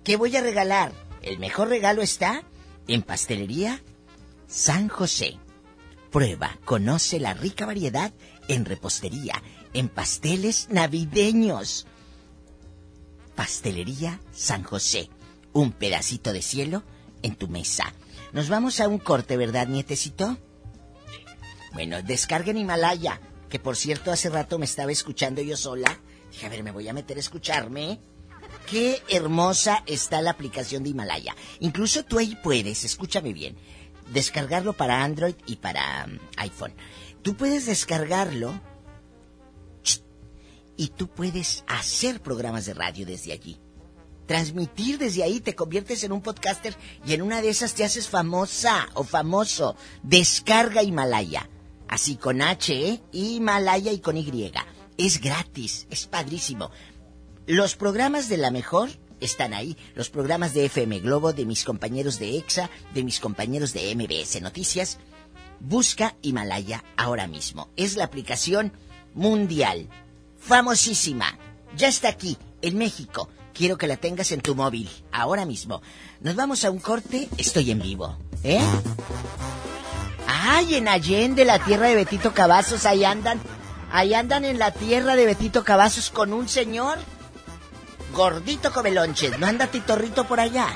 ¿Qué 0.05 0.17
voy 0.17 0.37
a 0.37 0.41
regalar? 0.41 0.93
El 1.21 1.41
mejor 1.41 1.69
regalo 1.69 2.01
está 2.01 2.45
en 2.87 3.03
Pastelería 3.03 3.83
San 4.47 4.89
José. 4.89 5.41
Prueba, 6.11 6.59
conoce 6.65 7.21
la 7.21 7.35
rica 7.35 7.67
variedad 7.67 8.13
en 8.49 8.65
repostería, 8.65 9.43
en 9.73 9.89
pasteles 9.89 10.69
navideños. 10.71 11.87
Pastelería 13.35 14.21
San 14.33 14.63
José. 14.63 15.11
Un 15.53 15.73
pedacito 15.73 16.33
de 16.33 16.43
cielo 16.43 16.83
en 17.23 17.35
tu 17.35 17.49
mesa. 17.49 17.93
Nos 18.33 18.49
vamos 18.49 18.81
a 18.81 18.89
un 18.89 18.99
corte, 18.99 19.37
¿verdad, 19.37 19.69
nietecito? 19.69 20.39
Bueno, 21.73 22.03
descarguen 22.03 22.59
Himalaya, 22.59 23.21
que 23.49 23.59
por 23.59 23.77
cierto 23.77 24.11
hace 24.11 24.31
rato 24.31 24.59
me 24.59 24.65
estaba 24.65 24.93
escuchando 24.93 25.43
yo 25.43 25.57
sola. 25.57 26.01
Dije, 26.31 26.47
a 26.47 26.49
ver, 26.49 26.63
me 26.63 26.71
voy 26.71 26.89
a 26.89 26.93
meter 26.93 27.17
a 27.17 27.21
escucharme. 27.21 28.01
Qué 28.71 29.03
hermosa 29.09 29.83
está 29.87 30.21
la 30.23 30.31
aplicación 30.31 30.83
de 30.83 30.91
Himalaya. 30.91 31.37
Incluso 31.61 32.05
tú 32.05 32.19
ahí 32.19 32.37
puedes, 32.43 32.85
escúchame 32.85 33.33
bien, 33.33 33.57
descargarlo 34.13 34.73
para 34.73 35.03
Android 35.03 35.35
y 35.47 35.57
para 35.57 36.07
um, 36.07 36.19
iPhone. 36.37 36.73
Tú 37.23 37.37
puedes 37.37 37.67
descargarlo 37.67 38.61
y 40.77 40.89
tú 40.89 41.09
puedes 41.09 41.65
hacer 41.67 42.21
programas 42.21 42.67
de 42.67 42.75
radio 42.75 43.07
desde 43.07 43.33
allí. 43.33 43.59
Transmitir 44.27 44.99
desde 44.99 45.23
ahí, 45.23 45.41
te 45.41 45.55
conviertes 45.55 46.03
en 46.05 46.13
un 46.13 46.21
podcaster 46.21 46.77
y 47.07 47.15
en 47.15 47.23
una 47.23 47.41
de 47.41 47.49
esas 47.49 47.75
te 47.75 47.85
haces 47.85 48.09
famosa 48.09 48.89
o 48.95 49.05
famoso. 49.05 49.77
Descarga 50.03 50.83
Himalaya. 50.83 51.49
Así 51.89 52.17
con 52.17 52.43
H, 52.43 52.89
¿eh? 52.89 53.03
Himalaya 53.13 53.93
y 53.93 54.01
con 54.01 54.17
Y. 54.17 54.53
Es 54.99 55.21
gratis, 55.21 55.87
es 55.91 56.07
padrísimo. 56.07 56.71
Los 57.47 57.77
programas 57.77 58.29
de 58.29 58.39
la 58.39 58.51
mejor 58.51 58.91
están 59.21 59.55
ahí. 59.55 59.77
Los 59.95 60.11
programas 60.11 60.55
de 60.55 60.67
FM 60.67 61.01
Globo, 61.01 61.33
de 61.33 61.47
mis 61.47 61.65
compañeros 61.65 62.19
de 62.19 62.37
EXA, 62.37 62.71
de 62.95 63.05
mis 63.05 63.21
compañeros 63.21 63.73
de 63.73 63.95
MBS 63.95 64.41
Noticias. 64.43 64.99
Busca 65.61 66.17
Himalaya 66.23 66.85
ahora 66.97 67.27
mismo. 67.27 67.69
Es 67.77 67.97
la 67.97 68.05
aplicación 68.05 68.73
mundial. 69.15 69.89
Famosísima. 70.39 71.39
Ya 71.77 71.89
está 71.89 72.09
aquí, 72.09 72.37
en 72.63 72.79
México. 72.79 73.29
Quiero 73.55 73.79
que 73.79 73.87
la 73.87 73.97
tengas 73.97 74.33
en 74.33 74.43
tu 74.43 74.55
móvil, 74.55 74.91
ahora 75.13 75.47
mismo. 75.47 75.81
Nos 76.21 76.37
vamos 76.37 76.65
a 76.65 76.71
un 76.71 76.79
corte, 76.79 77.29
estoy 77.39 77.71
en 77.71 77.81
vivo. 77.81 78.19
¿Eh? 78.45 78.61
¡Ay, 80.27 80.75
en 80.75 80.89
Allende, 80.89 81.45
la 81.45 81.59
tierra 81.59 81.89
de 81.89 81.95
Betito 81.95 82.35
Cavazos! 82.35 82.85
Ahí 82.85 83.05
andan. 83.05 83.41
Ahí 83.91 84.13
andan 84.15 84.45
en 84.45 84.59
la 84.59 84.73
tierra 84.73 85.17
de 85.17 85.25
Betito 85.25 85.65
Cavazos 85.65 86.11
con 86.11 86.33
un 86.33 86.49
señor 86.49 86.99
gordito 88.17 88.73
come 88.73 88.91
lonches. 88.91 89.39
¿No 89.39 89.47
anda 89.47 89.67
Titorrito 89.67 90.25
por 90.25 90.41
allá? 90.41 90.67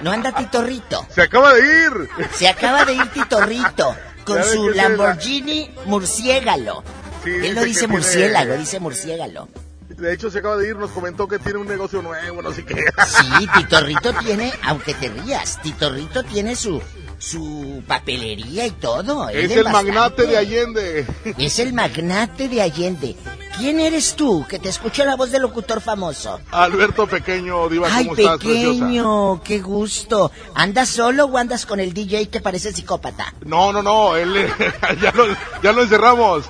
¿No 0.00 0.10
anda 0.10 0.32
Titorrito? 0.32 1.06
Se 1.10 1.22
acaba 1.22 1.52
de 1.54 1.60
ir. 1.60 2.08
Se 2.34 2.48
acaba 2.48 2.84
de 2.84 2.94
ir 2.94 3.08
Titorrito 3.08 3.94
con 4.24 4.42
su 4.44 4.70
Lamborghini 4.70 5.70
murciégalo. 5.86 6.82
Él 7.24 7.54
no 7.54 7.64
dice 7.64 7.86
murciélago, 7.86 8.54
dice 8.56 8.80
murciégalo. 8.80 9.48
De 9.88 10.12
hecho, 10.12 10.30
se 10.30 10.38
acaba 10.38 10.56
de 10.56 10.68
ir, 10.68 10.76
nos 10.76 10.90
comentó 10.90 11.28
que 11.28 11.38
tiene 11.38 11.58
un 11.58 11.68
negocio 11.68 12.02
nuevo, 12.02 12.40
no 12.42 12.52
sé 12.52 12.64
qué. 12.64 12.74
Sí, 13.06 13.46
Titorrito 13.54 14.12
tiene, 14.14 14.52
aunque 14.62 14.94
te 14.94 15.08
rías, 15.08 15.60
Titorrito 15.62 16.24
tiene 16.24 16.56
su, 16.56 16.82
su 17.18 17.82
papelería 17.86 18.66
y 18.66 18.70
todo. 18.72 19.28
Es 19.28 19.50
el 19.52 19.64
magnate 19.64 20.26
de 20.26 20.38
Allende. 20.38 21.06
Es 21.38 21.58
el 21.58 21.72
magnate 21.72 22.48
de 22.48 22.62
Allende. 22.62 23.16
¿Quién 23.62 23.78
eres 23.78 24.14
tú? 24.16 24.44
Que 24.48 24.58
te 24.58 24.68
escucho 24.68 25.04
la 25.04 25.14
voz 25.14 25.30
del 25.30 25.42
locutor 25.42 25.80
famoso. 25.80 26.40
Alberto 26.50 27.06
Pequeño, 27.06 27.68
Diva, 27.68 27.86
Ay, 27.88 28.06
¿cómo 28.08 28.16
estás, 28.18 28.38
pequeño, 28.38 29.40
qué 29.44 29.60
gusto. 29.60 30.32
¿Andas 30.56 30.88
solo 30.88 31.26
o 31.26 31.38
andas 31.38 31.64
con 31.64 31.78
el 31.78 31.94
DJ 31.94 32.28
que 32.28 32.40
parece 32.40 32.72
psicópata? 32.72 33.32
No, 33.44 33.72
no, 33.72 33.80
no, 33.80 34.16
él 34.16 34.34
ya 35.00 35.12
lo, 35.12 35.26
ya 35.62 35.72
lo 35.72 35.82
encerramos. 35.84 36.46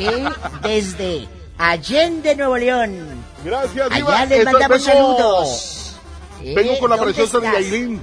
¿Eh? 0.00 0.24
Desde 0.64 1.28
Allende, 1.56 2.34
Nuevo 2.34 2.56
León. 2.58 3.06
Gracias, 3.44 3.90
Diva. 3.90 4.16
Allá 4.18 4.26
les 4.26 4.44
mandamos 4.44 4.84
vengo- 4.86 4.92
saludos. 5.16 5.96
Vengo 6.42 6.78
con 6.80 6.90
la 6.90 6.96
¿Dónde 6.96 7.14
preciosa 7.14 7.38
de? 7.38 7.52
Yailin. 7.52 8.02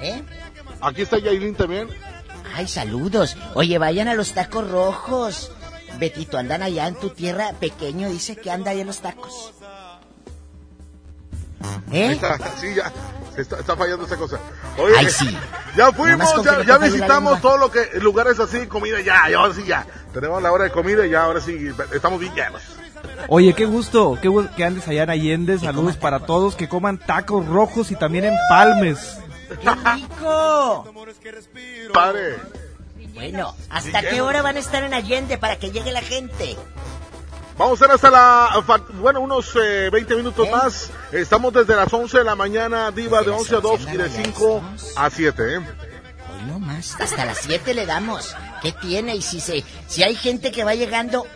¿Eh? 0.00 0.22
Aquí 0.80 1.02
está 1.02 1.18
Yailin 1.18 1.56
también. 1.56 1.88
Ay, 2.54 2.68
saludos. 2.68 3.36
Oye, 3.54 3.78
vayan 3.78 4.06
a 4.06 4.14
los 4.14 4.30
tacos 4.32 4.70
rojos. 4.70 5.50
Betito, 5.98 6.38
andan 6.38 6.62
allá 6.62 6.88
en 6.88 6.94
tu 6.96 7.10
tierra 7.10 7.52
pequeño, 7.58 8.08
dice 8.08 8.36
que 8.36 8.50
anda 8.50 8.70
allá 8.70 8.80
en 8.82 8.86
los 8.86 9.00
tacos. 9.00 9.52
Ahí 11.90 11.98
¿Eh? 11.98 12.12
está, 12.12 12.38
sí, 12.56 12.74
ya. 12.74 12.92
Está, 13.36 13.58
está 13.58 13.76
fallando 13.76 14.06
esa 14.06 14.16
cosa. 14.16 14.38
Oye, 14.78 14.94
Ay, 14.96 15.08
sí. 15.08 15.36
Ya 15.76 15.90
fuimos, 15.90 16.28
ya, 16.64 16.78
visitamos 16.78 17.40
todo 17.40 17.58
lo 17.58 17.68
que, 17.68 17.98
lugares 18.00 18.38
así, 18.38 18.68
comida, 18.68 19.00
ya, 19.00 19.28
ya, 19.28 19.38
ahora 19.38 19.54
sí, 19.54 19.64
ya. 19.66 19.84
Tenemos 20.12 20.40
la 20.40 20.52
hora 20.52 20.62
de 20.62 20.70
comida 20.70 21.04
y 21.04 21.10
ya, 21.10 21.24
ahora 21.24 21.40
sí, 21.40 21.68
estamos 21.92 22.20
bien 22.20 22.32
llenos. 22.32 22.62
Oye, 23.26 23.54
qué 23.54 23.66
gusto, 23.66 24.16
qué 24.22 24.28
gusto 24.28 24.54
que 24.54 24.64
andes 24.64 24.86
allá 24.86 25.02
en 25.02 25.10
Allende. 25.10 25.58
Saludos 25.58 25.96
para 25.96 26.20
todos, 26.20 26.54
que 26.54 26.68
coman 26.68 26.98
tacos 26.98 27.44
rojos 27.46 27.90
y 27.90 27.96
también 27.96 28.26
empalmes. 28.26 29.18
¡Qué 29.48 29.70
rico! 29.70 30.92
Padre. 31.92 32.36
Bueno, 33.14 33.54
¿hasta 33.70 34.02
qué 34.02 34.20
hora 34.20 34.42
van 34.42 34.56
a 34.56 34.58
estar 34.58 34.82
en 34.82 34.92
Allende 34.92 35.38
para 35.38 35.56
que 35.56 35.70
llegue 35.70 35.92
la 35.92 36.02
gente? 36.02 36.56
Vamos 37.56 37.80
a 37.80 37.84
estar 37.84 37.94
hasta 37.94 38.10
la, 38.10 38.82
bueno, 38.94 39.20
unos 39.20 39.54
eh, 39.54 39.88
20 39.90 40.16
minutos 40.16 40.50
más. 40.50 40.90
Estamos 41.12 41.52
desde 41.52 41.76
las 41.76 41.92
11 41.92 42.18
de 42.18 42.24
la 42.24 42.34
mañana, 42.34 42.90
Diva, 42.90 43.22
de 43.22 43.30
11 43.30 43.56
a 43.56 43.60
2 43.60 43.80
y 43.92 43.96
de 43.96 44.08
5 44.08 44.62
a 44.96 45.10
7, 45.10 45.42
¿eh? 45.42 45.58
Hoy 45.58 46.44
no 46.48 46.58
más, 46.58 46.96
hasta 47.00 47.24
las 47.24 47.38
7 47.38 47.74
le 47.74 47.86
damos. 47.86 48.34
¿Qué 48.60 48.72
tiene? 48.72 49.14
Y 49.14 49.22
si 49.22 49.38
se, 49.38 49.62
si 49.86 50.02
hay 50.02 50.16
gente 50.16 50.50
que 50.50 50.64
va 50.64 50.74
llegando, 50.74 51.26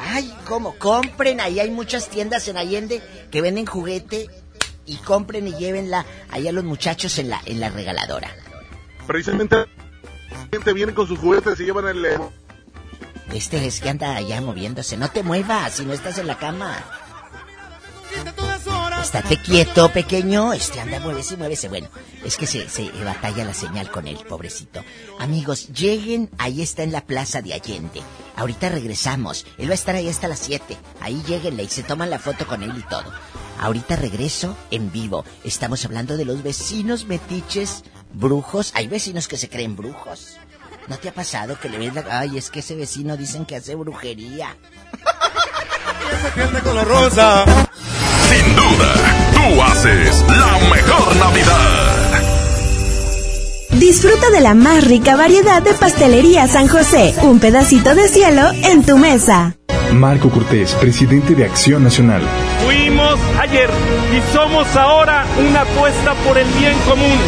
ay, 0.00 0.36
¿cómo? 0.48 0.74
Compren, 0.78 1.40
ahí 1.40 1.60
hay 1.60 1.70
muchas 1.70 2.08
tiendas 2.08 2.48
en 2.48 2.56
Allende 2.56 3.00
que 3.30 3.40
venden 3.40 3.66
juguete 3.66 4.26
y 4.84 4.96
compren 4.96 5.46
y 5.46 5.54
llévenla 5.54 6.04
ahí 6.30 6.48
a 6.48 6.52
los 6.52 6.64
muchachos 6.64 7.18
en 7.18 7.30
la, 7.30 7.40
en 7.44 7.60
la 7.60 7.68
regaladora. 7.68 8.34
Precisamente, 9.06 9.64
gente 10.50 10.72
viene 10.72 10.94
con 10.94 11.06
sus 11.06 11.18
juguetes 11.18 11.58
y 11.60 11.64
llevan 11.64 11.88
el... 11.88 12.06
Este 13.32 13.66
es 13.66 13.80
que 13.80 13.90
anda 13.90 14.16
allá 14.16 14.40
moviéndose. 14.40 14.96
No 14.96 15.10
te 15.10 15.22
muevas 15.22 15.74
si 15.74 15.84
no 15.84 15.92
estás 15.92 16.18
en 16.18 16.26
la 16.26 16.38
cama. 16.38 16.76
Estate 19.02 19.36
quieto, 19.42 19.90
pequeño. 19.92 20.52
Este 20.52 20.80
anda, 20.80 20.98
muévese, 20.98 21.36
muévese. 21.36 21.68
Bueno, 21.68 21.88
es 22.24 22.36
que 22.36 22.46
se, 22.46 22.68
se 22.68 22.90
batalla 23.04 23.44
la 23.44 23.54
señal 23.54 23.90
con 23.90 24.08
él, 24.08 24.18
pobrecito. 24.28 24.82
Amigos, 25.18 25.68
lleguen. 25.68 26.30
Ahí 26.38 26.62
está 26.62 26.82
en 26.82 26.92
la 26.92 27.04
plaza 27.04 27.42
de 27.42 27.52
Allende. 27.52 28.00
Ahorita 28.36 28.70
regresamos. 28.70 29.46
Él 29.58 29.68
va 29.68 29.72
a 29.72 29.74
estar 29.74 29.94
ahí 29.94 30.08
hasta 30.08 30.28
las 30.28 30.38
7. 30.40 30.76
Ahí 31.00 31.22
lleguenle 31.26 31.64
y 31.64 31.68
se 31.68 31.82
toman 31.82 32.10
la 32.10 32.18
foto 32.18 32.46
con 32.46 32.62
él 32.62 32.72
y 32.76 32.82
todo. 32.88 33.12
Ahorita 33.60 33.96
regreso 33.96 34.56
en 34.70 34.90
vivo. 34.90 35.24
Estamos 35.44 35.84
hablando 35.84 36.16
de 36.16 36.24
los 36.24 36.42
vecinos 36.42 37.06
metiches, 37.06 37.84
brujos. 38.12 38.72
Hay 38.74 38.88
vecinos 38.88 39.28
que 39.28 39.36
se 39.36 39.48
creen 39.48 39.76
brujos. 39.76 40.36
¿No 40.88 40.96
te 40.96 41.08
ha 41.08 41.12
pasado 41.12 41.58
que 41.60 41.68
le 41.68 41.78
ves 41.78 41.94
la... 41.94 42.04
Ay, 42.20 42.38
es 42.38 42.50
que 42.50 42.60
ese 42.60 42.74
vecino 42.74 43.16
dicen 43.16 43.44
que 43.44 43.56
hace 43.56 43.74
brujería. 43.74 44.56
con 46.64 46.74
la 46.74 46.84
rosa. 46.84 47.44
Sin 48.28 48.56
duda, 48.56 48.94
tú 49.34 49.62
haces 49.62 50.24
la 50.28 50.58
mejor 50.74 51.16
Navidad. 51.16 51.98
Disfruta 53.72 54.30
de 54.30 54.40
la 54.40 54.54
más 54.54 54.84
rica 54.84 55.14
variedad 55.14 55.62
de 55.62 55.74
pastelería 55.74 56.48
San 56.48 56.68
José. 56.68 57.14
Un 57.22 57.38
pedacito 57.38 57.94
de 57.94 58.08
cielo 58.08 58.50
en 58.64 58.84
tu 58.84 58.96
mesa. 58.98 59.56
Marco 59.92 60.30
Cortés, 60.30 60.74
presidente 60.74 61.34
de 61.34 61.44
Acción 61.44 61.84
Nacional. 61.84 62.22
Fuimos 62.64 63.18
ayer 63.38 63.70
y 64.12 64.32
somos 64.34 64.74
ahora 64.76 65.24
una 65.38 65.62
apuesta 65.62 66.14
por 66.26 66.38
el 66.38 66.48
bien 66.52 66.78
común. 66.80 67.18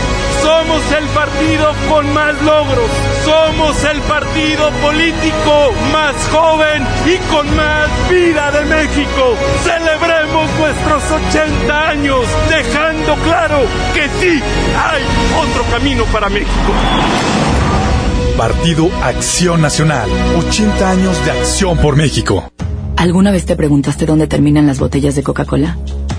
Somos 0.43 0.83
el 0.93 1.07
partido 1.09 1.73
con 1.89 2.13
más 2.13 2.35
logros. 2.43 2.91
Somos 3.25 3.85
el 3.85 4.01
partido 4.03 4.71
político 4.83 5.73
más 5.93 6.15
joven 6.29 6.87
y 7.07 7.17
con 7.33 7.57
más 7.57 7.89
vida 8.09 8.51
de 8.51 8.65
México. 8.65 9.37
Celebremos 9.63 10.51
nuestros 10.59 11.03
80 11.29 11.89
años 11.89 12.25
dejando 12.49 13.15
claro 13.25 13.59
que 13.95 14.09
sí 14.21 14.43
hay 14.77 15.03
otro 15.43 15.63
camino 15.71 16.05
para 16.13 16.29
México. 16.29 16.73
Partido 18.37 18.89
Acción 19.03 19.61
Nacional. 19.61 20.09
80 20.39 20.91
años 20.91 21.25
de 21.25 21.31
acción 21.33 21.77
por 21.77 21.97
México. 21.97 22.51
¿Alguna 22.97 23.31
vez 23.31 23.45
te 23.47 23.57
preguntaste 23.57 24.07
dónde 24.07 24.27
terminan 24.27 24.67
las 24.67 24.79
botellas 24.79 25.15
de 25.15 25.23
Coca-Cola? 25.23 25.77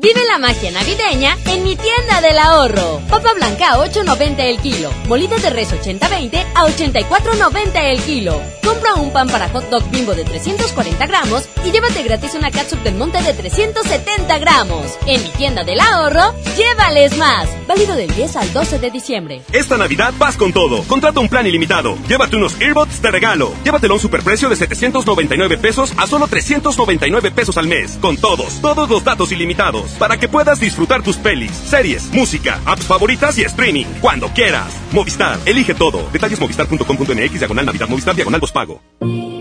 Vive 0.00 0.24
la 0.30 0.38
magia 0.38 0.70
navideña 0.70 1.36
en 1.46 1.64
mi 1.64 1.74
tienda 1.74 2.20
del 2.20 2.38
ahorro. 2.38 3.00
Papa 3.10 3.32
blanca 3.34 3.72
a 3.72 3.78
8.90 3.78 4.38
el 4.38 4.60
kilo. 4.60 4.92
Molida 5.08 5.38
de 5.38 5.50
res 5.50 5.72
80-20 5.72 6.44
a 6.54 6.66
84.90 6.66 7.70
el 7.74 8.00
kilo. 8.02 8.40
Compra 8.62 8.94
un 8.94 9.10
pan 9.12 9.28
para 9.28 9.48
hot 9.48 9.68
dog 9.70 9.90
bimbo 9.90 10.14
de 10.14 10.24
340 10.24 11.04
gramos 11.06 11.48
y 11.64 11.72
llévate 11.72 12.04
gratis 12.04 12.34
una 12.34 12.52
catsup 12.52 12.78
del 12.84 12.94
monte 12.94 13.20
de 13.20 13.34
370 13.34 14.38
gramos. 14.38 14.96
En 15.06 15.20
mi 15.20 15.30
tienda 15.30 15.64
del 15.64 15.80
ahorro, 15.80 16.32
llévales 16.56 17.16
más. 17.16 17.48
Válido 17.66 17.96
del 17.96 18.14
10 18.14 18.36
al 18.36 18.52
12 18.52 18.78
de 18.78 18.90
diciembre. 18.92 19.42
Esta 19.52 19.76
Navidad 19.76 20.14
vas 20.16 20.36
con 20.36 20.52
todo. 20.52 20.84
Contrata 20.84 21.18
un 21.18 21.28
plan 21.28 21.44
ilimitado. 21.44 21.98
Llévate 22.06 22.36
unos 22.36 22.60
earbuds 22.60 23.02
de 23.02 23.10
regalo. 23.10 23.52
Llévatelo 23.64 23.94
a 23.94 23.96
un 23.96 24.00
superprecio 24.00 24.48
de 24.48 24.54
799 24.54 25.58
pesos 25.58 25.92
a 25.96 26.06
solo 26.06 26.28
399 26.28 27.32
pesos 27.32 27.56
al 27.56 27.66
mes. 27.66 27.98
Con 28.00 28.16
todos, 28.16 28.60
todos 28.60 28.88
los 28.88 29.02
datos 29.02 29.32
ilimitados. 29.32 29.87
Para 29.98 30.16
que 30.16 30.28
puedas 30.28 30.60
disfrutar 30.60 31.02
tus 31.02 31.16
pelis, 31.16 31.52
series, 31.52 32.04
música, 32.12 32.60
apps 32.64 32.84
favoritas 32.84 33.38
y 33.38 33.42
streaming. 33.42 33.86
Cuando 34.00 34.28
quieras. 34.28 34.72
Movistar, 34.92 35.38
elige 35.44 35.74
todo. 35.74 36.08
Detalles 36.12 36.40
movistar.com.mx, 36.40 37.38
diagonal 37.38 37.66
Navidad, 37.66 37.88
Movistar, 37.88 38.14
diagonal 38.14 38.40
pago. 38.52 38.80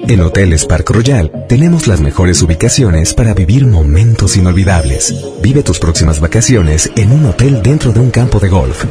En 0.10 0.22
Hoteles 0.22 0.66
Park 0.66 0.90
Royal 0.92 1.46
tenemos 1.50 1.88
las 1.88 2.00
mejores 2.00 2.42
ubicaciones 2.42 3.14
para 3.14 3.34
vivir 3.34 3.66
momentos 3.66 4.38
inolvidables. 4.38 5.14
Vive 5.42 5.64
tus 5.64 5.80
próximas 5.80 6.22
vacaciones 6.22 6.90
en 6.96 7.12
un 7.12 7.26
hotel 7.26 7.62
dentro 7.62 7.92
de 7.92 8.00
un 8.00 8.10
campo 8.10 8.40
de 8.40 8.48
golf. 8.48 8.86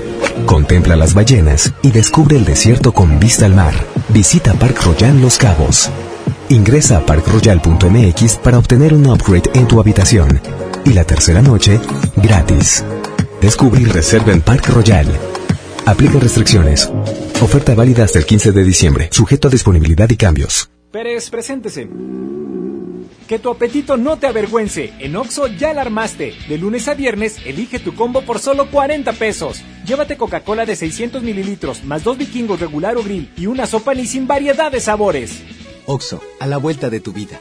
Contempla 0.44 0.94
las 0.94 1.14
ballenas 1.14 1.72
y 1.82 1.90
descubre 1.90 2.36
el 2.36 2.44
desierto 2.44 2.92
con 2.92 3.18
vista 3.18 3.46
al 3.46 3.54
mar. 3.54 3.74
Visita 4.10 4.52
Park 4.54 4.82
Royal 4.84 5.18
Los 5.20 5.38
Cabos. 5.38 5.90
Ingresa 6.50 6.98
a 6.98 7.06
parkroyal.mx 7.06 8.36
para 8.36 8.58
obtener 8.58 8.92
un 8.92 9.06
upgrade 9.06 9.50
en 9.54 9.66
tu 9.66 9.80
habitación. 9.80 10.40
Y 10.87 10.92
la 10.92 11.05
tercera 11.05 11.42
noche, 11.42 11.81
gratis. 12.14 12.85
Descubre 13.40 13.81
y 13.81 13.87
reserva 13.87 14.33
en 14.33 14.40
Park 14.40 14.68
Royal. 14.68 15.09
Aplica 15.85 16.20
restricciones. 16.20 16.88
Oferta 17.42 17.75
válida 17.75 18.05
hasta 18.05 18.20
el 18.20 18.25
15 18.25 18.53
de 18.53 18.62
diciembre, 18.62 19.09
sujeto 19.11 19.49
a 19.49 19.51
disponibilidad 19.51 20.09
y 20.09 20.16
cambios. 20.16 20.70
Pérez, 20.92 21.29
preséntese. 21.29 21.88
Que 23.27 23.40
tu 23.40 23.51
apetito 23.51 23.96
no 23.96 24.18
te 24.18 24.29
avergüence. 24.29 24.92
En 25.01 25.16
Oxo 25.16 25.49
ya 25.49 25.75
la 25.75 25.81
armaste. 25.81 26.35
De 26.49 26.57
lunes 26.57 26.87
a 26.87 26.94
viernes, 26.94 27.38
elige 27.44 27.81
tu 27.81 27.96
combo 27.96 28.20
por 28.20 28.38
solo 28.38 28.70
40 28.70 29.12
pesos. 29.14 29.64
Llévate 29.85 30.16
Coca-Cola 30.16 30.66
de 30.66 30.77
600 30.77 31.20
mililitros, 31.20 31.83
más 31.83 32.05
dos 32.05 32.16
vikingos 32.16 32.61
regular 32.61 32.96
o 32.96 33.03
grill 33.03 33.29
y 33.37 33.46
una 33.46 33.66
sopa 33.66 33.92
ni 33.92 34.07
sin 34.07 34.29
variedad 34.29 34.70
de 34.70 34.79
sabores. 34.79 35.42
Oxo, 35.87 36.22
a 36.38 36.46
la 36.46 36.59
vuelta 36.59 36.90
de 36.90 37.01
tu 37.01 37.12
vida. 37.12 37.40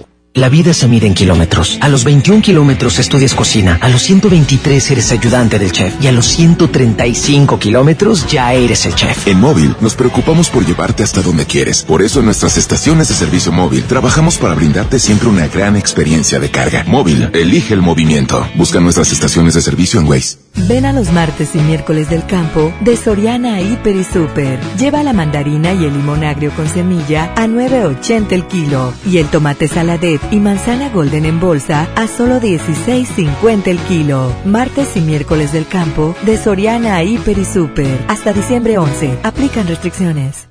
La 0.33 0.47
vida 0.47 0.73
se 0.73 0.87
mide 0.87 1.07
en 1.07 1.13
kilómetros. 1.13 1.77
A 1.81 1.89
los 1.89 2.05
21 2.05 2.41
kilómetros 2.41 2.99
estudias 2.99 3.35
cocina, 3.35 3.77
a 3.81 3.89
los 3.89 4.01
123 4.03 4.91
eres 4.91 5.11
ayudante 5.11 5.59
del 5.59 5.73
chef 5.73 5.93
y 6.01 6.07
a 6.07 6.13
los 6.13 6.25
135 6.25 7.59
kilómetros 7.59 8.25
ya 8.27 8.53
eres 8.53 8.85
el 8.85 8.95
chef. 8.95 9.27
En 9.27 9.41
móvil 9.41 9.75
nos 9.81 9.93
preocupamos 9.93 10.49
por 10.49 10.65
llevarte 10.65 11.03
hasta 11.03 11.21
donde 11.21 11.45
quieres. 11.45 11.83
Por 11.83 12.01
eso 12.01 12.19
en 12.19 12.25
nuestras 12.27 12.55
estaciones 12.55 13.09
de 13.09 13.15
servicio 13.15 13.51
móvil 13.51 13.83
trabajamos 13.83 14.37
para 14.37 14.55
brindarte 14.55 14.99
siempre 14.99 15.27
una 15.27 15.49
gran 15.49 15.75
experiencia 15.75 16.39
de 16.39 16.49
carga. 16.49 16.85
Móvil, 16.87 17.29
elige 17.33 17.73
el 17.73 17.81
movimiento. 17.81 18.47
Busca 18.55 18.79
nuestras 18.79 19.11
estaciones 19.11 19.53
de 19.55 19.61
servicio 19.61 19.99
en 19.99 20.07
Waze. 20.07 20.37
Ven 20.55 20.85
a 20.85 20.93
los 20.93 21.11
martes 21.11 21.55
y 21.55 21.59
miércoles 21.59 22.09
del 22.09 22.25
campo 22.25 22.73
de 22.79 22.95
Soriana 22.95 23.59
Hiper 23.59 23.97
y 23.97 24.05
Super. 24.05 24.59
Lleva 24.77 25.03
la 25.03 25.11
mandarina 25.11 25.73
y 25.73 25.83
el 25.83 25.93
limón 25.93 26.23
agrio 26.23 26.51
con 26.51 26.69
semilla 26.69 27.33
a 27.35 27.47
9.80 27.47 28.31
el 28.31 28.47
kilo 28.47 28.93
y 29.05 29.17
el 29.17 29.27
tomate 29.27 29.67
y 30.29 30.37
manzana 30.37 30.89
golden 30.89 31.25
en 31.25 31.39
bolsa 31.39 31.87
a 31.95 32.07
solo 32.07 32.39
16.50 32.39 33.67
el 33.67 33.79
kilo. 33.79 34.31
Martes 34.45 34.95
y 34.95 35.01
miércoles 35.01 35.51
del 35.51 35.67
campo 35.67 36.15
de 36.25 36.37
Soriana 36.37 37.01
Hiper 37.03 37.37
y 37.37 37.45
Super. 37.45 38.05
Hasta 38.07 38.33
diciembre 38.33 38.77
11. 38.77 39.19
Aplican 39.23 39.67
restricciones. 39.67 40.50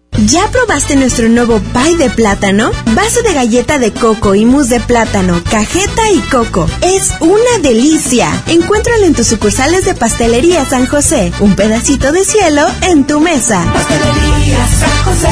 ¿Ya 0.17 0.47
probaste 0.51 0.95
nuestro 0.95 1.29
nuevo 1.29 1.59
pie 1.59 1.97
de 1.97 2.09
plátano? 2.09 2.71
Vaso 2.93 3.23
de 3.23 3.33
galleta 3.33 3.79
de 3.79 3.91
coco 3.91 4.35
y 4.35 4.45
mousse 4.45 4.69
de 4.69 4.79
plátano, 4.79 5.41
cajeta 5.49 6.11
y 6.11 6.19
coco. 6.29 6.67
Es 6.81 7.13
una 7.21 7.59
delicia. 7.63 8.29
Encuéntralo 8.47 9.05
en 9.05 9.15
tus 9.15 9.27
sucursales 9.27 9.85
de 9.85 9.95
Pastelería 9.95 10.65
San 10.65 10.85
José. 10.85 11.31
Un 11.39 11.55
pedacito 11.55 12.11
de 12.11 12.23
cielo 12.25 12.61
en 12.81 13.07
tu 13.07 13.19
mesa. 13.19 13.63
Pastelería 13.73 14.67
San 14.67 15.03
José. 15.05 15.29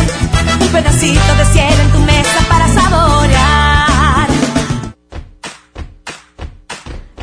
Un 0.61 0.67
pedacito 0.69 1.35
de 1.35 1.45
cielo 1.45 1.81
en 1.83 1.91
tu 1.91 1.99
mesa 1.99 2.45
para 2.49 2.67
saborear. 2.73 4.29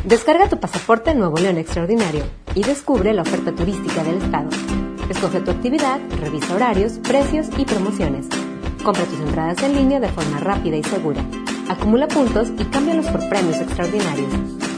Descarga 0.05 0.49
tu 0.49 0.61
pasaporte 0.61 1.15
Nuevo 1.15 1.39
León 1.39 1.57
Extraordinario 1.57 2.25
y 2.55 2.63
descubre 2.63 3.13
la 3.13 3.23
oferta 3.23 3.53
turística 3.53 4.05
del 4.05 4.23
estado. 4.23 4.51
Escoge 5.09 5.41
tu 5.41 5.53
actividad, 5.53 6.01
revisa 6.21 6.55
horarios, 6.55 6.95
precios 6.95 7.47
y 7.57 7.65
promociones. 7.65 8.27
Compra 8.83 9.05
tus 9.05 9.21
entradas 9.21 9.63
en 9.63 9.77
línea 9.77 10.01
de 10.01 10.09
forma 10.09 10.39
rápida 10.41 10.77
y 10.77 10.83
segura. 10.83 11.25
Acumula 11.69 12.09
puntos 12.09 12.49
y 12.59 12.65
cámbialos 12.65 13.07
por 13.07 13.29
premios 13.29 13.59
extraordinarios. 13.59 14.33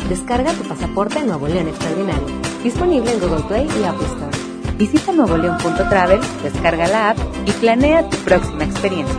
Descarga 0.09 0.53
tu 0.53 0.65
pasaporte 0.65 1.23
Nuevo 1.23 1.49
León 1.49 1.69
Extraordinario. 1.69 2.27
Disponible 2.63 3.13
en 3.13 3.21
Google 3.21 3.45
Play 3.49 3.69
y 3.81 3.85
Apple 3.85 4.07
Store. 4.07 4.77
Visita 4.77 5.13
nuevoleón.travel, 5.13 6.21
descarga 6.43 6.89
la 6.89 7.11
app 7.11 7.19
y 7.47 7.51
planea 7.53 8.09
tu 8.09 8.17
próxima 8.19 8.65
experiencia. 8.65 9.19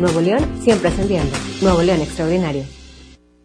Nuevo 0.00 0.20
León 0.20 0.44
siempre 0.62 0.88
ascendiendo. 0.88 1.36
Nuevo 1.62 1.82
León 1.82 2.00
Extraordinario. 2.00 2.64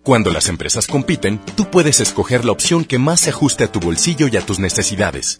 Cuando 0.03 0.31
las 0.31 0.49
empresas 0.49 0.87
compiten, 0.87 1.39
tú 1.55 1.65
puedes 1.65 1.99
escoger 1.99 2.45
la 2.45 2.51
opción 2.51 2.83
que 2.83 2.97
más 2.97 3.19
se 3.19 3.29
ajuste 3.29 3.63
a 3.63 3.71
tu 3.71 3.79
bolsillo 3.79 4.27
y 4.27 4.37
a 4.37 4.41
tus 4.45 4.59
necesidades. 4.59 5.39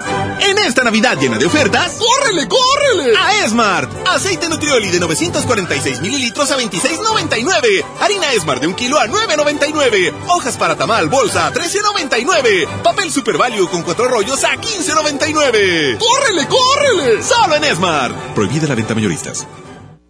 En 0.00 0.58
esta 0.58 0.84
Navidad 0.84 1.18
llena 1.18 1.38
de 1.38 1.46
ofertas, 1.46 1.98
¡córrele, 1.98 2.46
córrele! 2.48 3.16
A 3.16 3.44
Esmart. 3.44 3.90
Aceite 4.06 4.48
Nutrioli 4.48 4.88
de 4.88 5.00
946 5.00 6.00
mililitros 6.00 6.50
a 6.50 6.58
26.99. 6.58 7.84
Harina 8.00 8.32
Esmart 8.32 8.60
de 8.60 8.68
un 8.68 8.74
kilo 8.74 8.98
a 8.98 9.06
9.99. 9.06 10.12
Hojas 10.28 10.56
para 10.56 10.76
tamal 10.76 11.08
bolsa 11.08 11.46
a 11.48 11.52
13.99. 11.52 12.82
Papel 12.82 13.10
Super 13.10 13.36
Value 13.36 13.68
con 13.68 13.82
cuatro 13.82 14.08
rollos 14.08 14.42
a 14.44 14.54
15.99. 14.54 15.98
¡Córrele, 15.98 16.46
córrele! 16.46 17.22
Solo 17.22 17.56
en 17.56 17.64
Esmart. 17.64 18.16
Prohibida 18.34 18.68
la 18.68 18.74
venta 18.76 18.94
mayoristas. 18.94 19.46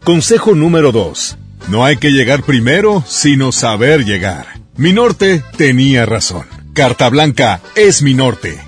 Consejo 0.04 0.54
número 0.54 0.92
2. 0.92 1.36
No 1.68 1.84
hay 1.84 1.96
que 1.96 2.10
llegar 2.10 2.42
primero, 2.42 3.02
sino 3.06 3.52
saber 3.52 4.04
llegar. 4.04 4.60
Mi 4.76 4.92
norte 4.92 5.42
tenía 5.56 6.06
razón. 6.06 6.46
Carta 6.72 7.08
Blanca 7.08 7.60
es 7.74 8.02
mi 8.02 8.14
norte. 8.14 8.67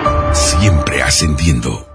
Siempre 0.33 1.01
ascendiendo. 1.01 1.90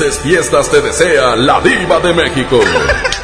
Felices 0.00 0.22
fiestas 0.22 0.70
te 0.70 0.80
desea 0.80 1.36
la 1.36 1.60
diva 1.60 2.00
de 2.00 2.14
México. 2.14 2.58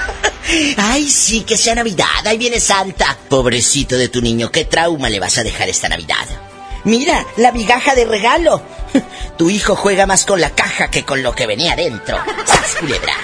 Ay, 0.77 1.09
sí, 1.09 1.41
que 1.41 1.57
sea 1.57 1.75
Navidad. 1.75 2.27
Ahí 2.27 2.37
viene 2.37 2.61
Santa. 2.61 3.17
Pobrecito 3.31 3.97
de 3.97 4.11
tu 4.11 4.21
niño, 4.21 4.51
¿qué 4.51 4.67
trauma 4.67 5.09
le 5.09 5.19
vas 5.19 5.39
a 5.39 5.43
dejar 5.43 5.71
esta 5.71 5.89
Navidad? 5.89 6.27
Mira, 6.85 7.25
la 7.39 7.53
migaja 7.53 7.95
de 7.95 8.05
regalo. 8.05 8.61
Tu 9.39 9.49
hijo 9.49 9.75
juega 9.75 10.05
más 10.05 10.27
con 10.27 10.39
la 10.39 10.51
caja 10.51 10.91
que 10.91 11.03
con 11.03 11.23
lo 11.23 11.35
que 11.35 11.47
venía 11.47 11.77
dentro. 11.77 12.19
¡Sas, 12.45 12.77
culebra! 12.79 13.15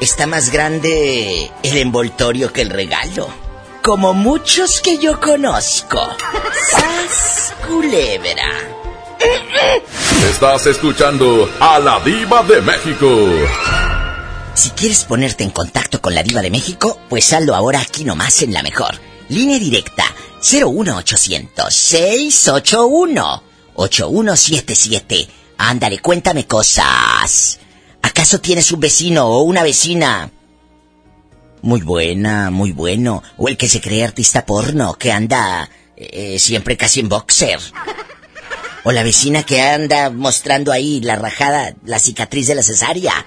Está 0.00 0.28
más 0.28 0.50
grande 0.50 1.50
el 1.64 1.76
envoltorio 1.78 2.52
que 2.52 2.62
el 2.62 2.70
regalo. 2.70 3.28
Como 3.82 4.14
muchos 4.14 4.80
que 4.80 4.98
yo 4.98 5.20
conozco. 5.20 6.00
¡Sas, 6.70 7.54
culebra! 7.66 8.52
Estás 10.30 10.64
escuchando 10.68 11.50
a 11.58 11.80
la 11.80 11.98
diva 12.00 12.44
de 12.44 12.62
México. 12.62 13.08
Si 14.54 14.70
quieres 14.70 15.04
ponerte 15.04 15.42
en 15.42 15.50
contacto 15.50 16.00
con 16.00 16.14
la 16.14 16.22
diva 16.22 16.40
de 16.40 16.52
México, 16.52 17.00
pues 17.08 17.32
hazlo 17.32 17.54
ahora 17.54 17.80
aquí 17.80 18.04
nomás 18.04 18.40
en 18.42 18.54
la 18.54 18.62
mejor. 18.62 18.94
Línea 19.28 19.58
directa 19.58 20.04
01800 20.40 21.74
681 21.74 23.42
8177. 23.74 25.28
Ándale, 25.58 25.98
cuéntame 25.98 26.46
cosas. 26.46 27.58
¿Acaso 28.00 28.40
tienes 28.40 28.70
un 28.70 28.80
vecino 28.80 29.26
o 29.26 29.42
una 29.42 29.64
vecina? 29.64 30.30
Muy 31.62 31.82
buena, 31.82 32.50
muy 32.50 32.70
bueno. 32.70 33.22
O 33.36 33.48
el 33.48 33.56
que 33.56 33.68
se 33.68 33.80
cree 33.80 34.04
artista 34.04 34.46
porno, 34.46 34.94
que 34.94 35.10
anda 35.10 35.68
eh, 35.96 36.38
siempre 36.38 36.76
casi 36.76 37.00
en 37.00 37.08
boxer. 37.08 37.58
O 38.84 38.92
la 38.92 39.02
vecina 39.02 39.42
que 39.42 39.60
anda 39.60 40.10
mostrando 40.10 40.70
ahí 40.72 41.00
la 41.00 41.16
rajada, 41.16 41.74
la 41.84 41.98
cicatriz 41.98 42.46
de 42.46 42.54
la 42.54 42.62
cesárea. 42.62 43.26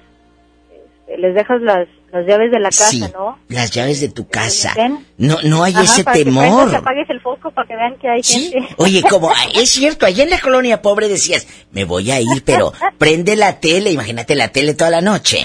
este, 0.71 1.17
les 1.17 1.35
dejas 1.35 1.61
las, 1.61 1.89
las 2.13 2.27
llaves 2.27 2.51
de 2.51 2.59
la 2.59 2.69
casa, 2.69 2.89
Sí, 2.89 2.99
¿no? 2.99 3.39
Las 3.49 3.71
llaves 3.71 3.99
de 3.99 4.09
tu 4.09 4.27
casa. 4.27 4.75
No, 5.17 5.37
no 5.43 5.63
hay 5.63 5.73
Ajá, 5.73 5.83
ese 5.83 6.03
para 6.03 6.17
que 6.17 6.25
temor. 6.25 6.71
y 6.71 6.75
apagues 6.75 7.09
el 7.09 7.19
foco 7.21 7.49
para 7.49 7.67
que 7.67 7.75
vean 7.75 7.95
que 7.99 8.07
hay 8.07 8.21
gente. 8.21 8.59
Oye, 8.77 9.01
como 9.01 9.31
ah, 9.31 9.45
es 9.55 9.71
cierto, 9.71 10.05
allá 10.05 10.23
en 10.23 10.29
la 10.29 10.39
colonia 10.39 10.83
pobre 10.83 11.07
decías, 11.07 11.47
me 11.71 11.85
voy 11.85 12.11
a 12.11 12.21
ir, 12.21 12.43
pero 12.45 12.71
prende 12.99 13.35
la 13.35 13.59
tele, 13.59 13.91
imagínate 13.91 14.35
la 14.35 14.49
tele 14.49 14.75
toda 14.75 14.91
la 14.91 15.01
noche. 15.01 15.43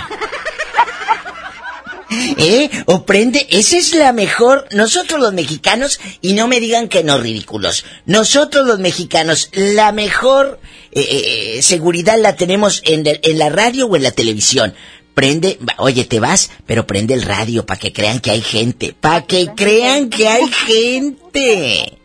¿Eh? 2.10 2.70
O 2.86 3.04
prende, 3.04 3.46
esa 3.50 3.76
es 3.76 3.94
la 3.94 4.12
mejor, 4.12 4.66
nosotros 4.72 5.20
los 5.20 5.32
mexicanos, 5.32 6.00
y 6.20 6.34
no 6.34 6.48
me 6.48 6.60
digan 6.60 6.88
que 6.88 7.04
no 7.04 7.18
ridículos, 7.18 7.84
nosotros 8.06 8.66
los 8.66 8.78
mexicanos, 8.78 9.50
la 9.52 9.92
mejor 9.92 10.58
eh, 10.92 11.56
eh, 11.56 11.62
seguridad 11.62 12.18
la 12.18 12.34
tenemos 12.36 12.82
en 12.84 13.04
la 13.38 13.48
radio 13.50 13.86
o 13.86 13.96
en 13.96 14.02
la 14.02 14.10
televisión. 14.12 14.74
Prende, 15.18 15.58
oye, 15.78 16.04
te 16.04 16.20
vas, 16.20 16.48
pero 16.64 16.86
prende 16.86 17.12
el 17.12 17.22
radio 17.22 17.66
para 17.66 17.80
que 17.80 17.92
crean 17.92 18.20
que 18.20 18.30
hay 18.30 18.40
gente, 18.40 18.94
para 19.00 19.26
que 19.26 19.48
crean 19.56 20.10
que 20.10 20.28
hay 20.28 20.46
gente. 20.46 21.98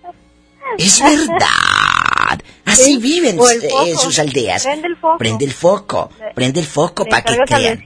Es 0.80 1.00
verdad. 1.04 2.42
Así 2.66 2.96
Sí, 2.96 2.98
viven 2.98 3.38
eh, 3.40 3.94
sus 4.02 4.18
aldeas. 4.18 4.64
Prende 4.64 4.88
el 4.88 4.96
foco. 4.96 5.18
Prende 5.20 5.46
el 5.46 5.54
foco. 5.54 6.10
Prende 6.34 6.60
el 6.60 6.66
foco 6.66 7.06
para 7.06 7.22
que 7.22 7.38
crean. 7.38 7.84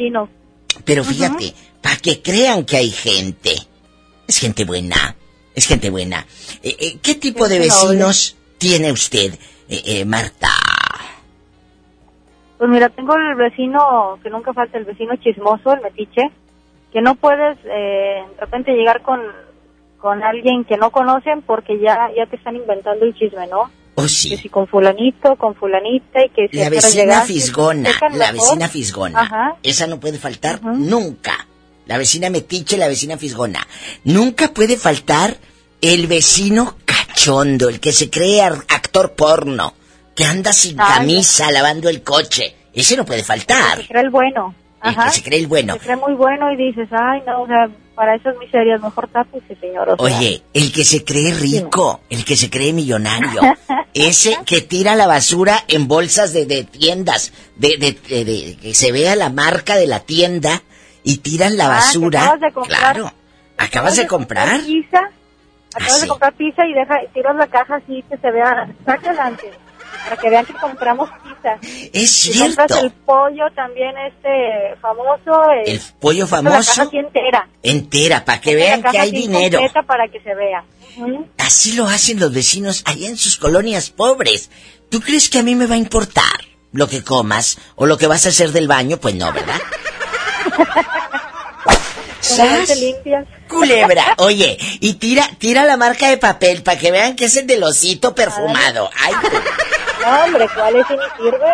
Pero 0.85 1.03
fíjate, 1.03 1.53
para 1.81 1.97
que 1.97 2.21
crean 2.21 2.63
que 2.63 2.77
hay 2.77 2.89
gente. 2.89 3.53
Es 4.29 4.37
gente 4.37 4.63
buena. 4.63 5.13
Es 5.53 5.67
gente 5.67 5.89
buena. 5.89 6.25
Eh, 6.63 6.73
eh, 6.79 6.97
¿Qué 7.01 7.15
tipo 7.15 7.49
de 7.49 7.59
vecinos 7.59 8.37
tiene 8.57 8.93
usted, 8.93 9.33
eh, 9.67 9.81
eh, 9.87 10.05
Marta? 10.05 10.76
Pues 12.57 12.69
mira, 12.69 12.89
tengo 12.89 13.15
el 13.15 13.35
vecino, 13.35 14.19
que 14.23 14.29
nunca 14.29 14.53
falta, 14.53 14.77
el 14.77 14.85
vecino 14.85 15.15
chismoso, 15.17 15.73
el 15.73 15.81
metiche, 15.81 16.23
que 16.91 17.01
no 17.01 17.15
puedes 17.15 17.57
eh, 17.65 18.23
de 18.33 18.39
repente 18.39 18.71
llegar 18.71 19.01
con, 19.01 19.21
con 19.99 20.23
alguien 20.23 20.63
que 20.65 20.77
no 20.77 20.89
conocen 20.89 21.41
porque 21.43 21.79
ya, 21.79 22.09
ya 22.15 22.25
te 22.25 22.37
están 22.37 22.55
inventando 22.55 23.05
el 23.05 23.13
chisme, 23.13 23.47
¿no? 23.47 23.69
Oh, 23.95 24.07
sí. 24.07 24.29
Que 24.29 24.37
si 24.37 24.49
con 24.49 24.67
fulanito, 24.67 25.35
con 25.37 25.55
fulanita 25.55 26.23
y 26.23 26.29
que 26.29 26.47
si 26.49 26.57
La 26.57 26.69
vecina 26.69 27.03
llegaste, 27.03 27.33
fisgona, 27.33 27.89
la 28.13 28.31
vecina 28.31 28.67
fisgona. 28.67 29.21
Ajá. 29.21 29.55
Esa 29.63 29.87
no 29.87 29.99
puede 29.99 30.19
faltar 30.19 30.63
nunca. 30.63 31.47
La 31.87 31.97
vecina 31.97 32.29
metiche, 32.29 32.77
la 32.77 32.87
vecina 32.87 33.17
fisgona. 33.17 33.65
Nunca 34.03 34.49
puede 34.49 34.77
faltar 34.77 35.37
el 35.81 36.07
vecino 36.07 36.75
cachondo, 36.85 37.69
el 37.69 37.79
que 37.79 37.91
se 37.91 38.09
cree 38.09 38.41
actor 38.41 39.13
porno, 39.13 39.73
que 40.17 40.25
anda 40.25 40.51
sin 40.51 40.79
Ay, 40.81 40.87
camisa 40.97 41.51
lavando 41.51 41.87
el 41.89 42.01
coche. 42.03 42.55
Ese 42.73 42.97
no 42.97 43.05
puede 43.05 43.23
faltar. 43.23 43.77
Se 43.81 43.87
cree 43.87 44.01
el 44.03 44.09
bueno. 44.09 44.53
El 44.83 44.95
que 44.95 45.09
se 45.11 45.23
cree 45.23 45.39
el 45.39 45.47
bueno. 45.47 45.73
Se 45.73 45.79
cree 45.79 45.95
muy 45.95 46.13
bueno 46.13 46.51
y 46.51 46.55
dices, 46.57 46.87
ay, 46.91 47.21
no, 47.25 47.41
o 47.43 47.47
sea, 47.47 47.67
para 47.95 48.15
esas 48.15 48.35
miserias 48.37 48.81
mejor 48.81 49.07
tápese, 49.09 49.55
señor. 49.59 49.89
o 49.89 49.95
sea. 50.07 50.17
Oye, 50.17 50.41
el 50.53 50.71
que 50.71 50.83
se 50.83 51.03
cree 51.03 51.33
rico, 51.33 52.01
el 52.09 52.23
que 52.25 52.35
se 52.35 52.49
cree 52.49 52.73
millonario, 52.73 53.41
ese 53.93 54.37
que 54.45 54.61
tira 54.61 54.95
la 54.95 55.07
basura 55.07 55.63
en 55.67 55.87
bolsas 55.87 56.33
de, 56.33 56.45
de 56.45 56.63
tiendas, 56.63 57.31
de, 57.55 57.69
de- 57.79 57.97
de- 58.07 58.25
de- 58.25 58.57
que 58.57 58.73
se 58.75 58.91
vea 58.91 59.15
la 59.15 59.29
marca 59.29 59.75
de 59.75 59.87
la 59.87 59.99
tienda 60.01 60.61
y 61.03 61.17
tiran 61.17 61.57
la 61.57 61.65
Ah, 61.65 61.69
basura. 61.69 62.21
acabas 62.21 62.41
de 62.41 62.51
comprar. 62.51 62.79
Claro, 62.93 63.13
acabas 63.57 63.95
de 63.97 64.07
comprar. 64.07 64.61
pizza, 64.61 64.99
acabas 65.73 65.93
Ah, 65.93 65.95
de 65.95 66.01
sí. 66.01 66.07
comprar 66.07 66.33
pizza 66.33 66.65
y 66.67 66.73
deja, 66.73 66.95
tiras 67.13 67.35
la 67.35 67.47
caja 67.47 67.75
así 67.77 68.03
que 68.09 68.17
se 68.17 68.31
vea, 68.31 68.67
saca 68.85 69.09
adelante, 69.09 69.51
para 70.03 70.17
que 70.17 70.29
vean 70.29 70.45
que 70.45 70.53
compramos 70.53 71.09
pizza. 71.23 71.57
Es 71.93 72.31
compras 72.37 72.67
cierto. 72.67 72.85
el 72.85 72.91
pollo 72.91 73.43
también 73.55 73.95
este 73.97 74.75
famoso, 74.81 75.51
eh, 75.51 75.63
El 75.65 75.81
pollo 75.99 76.27
sacas 76.27 76.43
la 76.43 76.49
famoso 76.51 76.71
caja 76.71 76.83
así 76.83 76.97
entera. 76.97 77.47
entera, 77.63 78.25
para 78.25 78.41
que 78.41 78.55
vean 78.55 78.83
que 78.83 78.97
hay 78.97 79.11
dinero. 79.11 79.59
para 79.85 80.07
que 80.07 80.19
se 80.21 80.33
vea. 80.35 80.63
Así 81.37 81.73
lo 81.73 81.85
hacen 81.85 82.19
los 82.19 82.33
vecinos 82.33 82.81
allá 82.85 83.07
en 83.07 83.17
sus 83.17 83.37
colonias 83.37 83.89
pobres. 83.89 84.49
¿Tú 84.89 85.01
crees 85.01 85.29
que 85.29 85.39
a 85.39 85.43
mí 85.43 85.55
me 85.55 85.67
va 85.67 85.75
a 85.75 85.79
importar 85.79 86.23
lo 86.71 86.87
que 86.87 87.03
comas 87.03 87.57
o 87.75 87.85
lo 87.85 87.97
que 87.97 88.07
vas 88.07 88.25
a 88.25 88.29
hacer 88.29 88.51
del 88.51 88.67
baño? 88.67 88.97
Pues 88.97 89.15
no, 89.15 89.31
¿verdad? 89.31 89.59
Limpias. 92.79 93.25
Culebra, 93.47 94.15
oye, 94.17 94.57
y 94.79 94.93
tira, 94.95 95.27
tira 95.37 95.65
la 95.65 95.77
marca 95.77 96.09
de 96.09 96.17
papel 96.17 96.63
para 96.63 96.77
que 96.77 96.91
vean 96.91 97.15
que 97.15 97.25
es 97.25 97.37
el 97.37 97.47
del 97.47 97.63
osito 97.63 98.13
perfumado. 98.13 98.89
Ay, 98.95 99.13
No, 100.01 100.25
hombre, 100.25 100.47
¿cuál 100.53 100.75
ese 100.75 100.93
ni 100.95 101.23
sirve? 101.23 101.47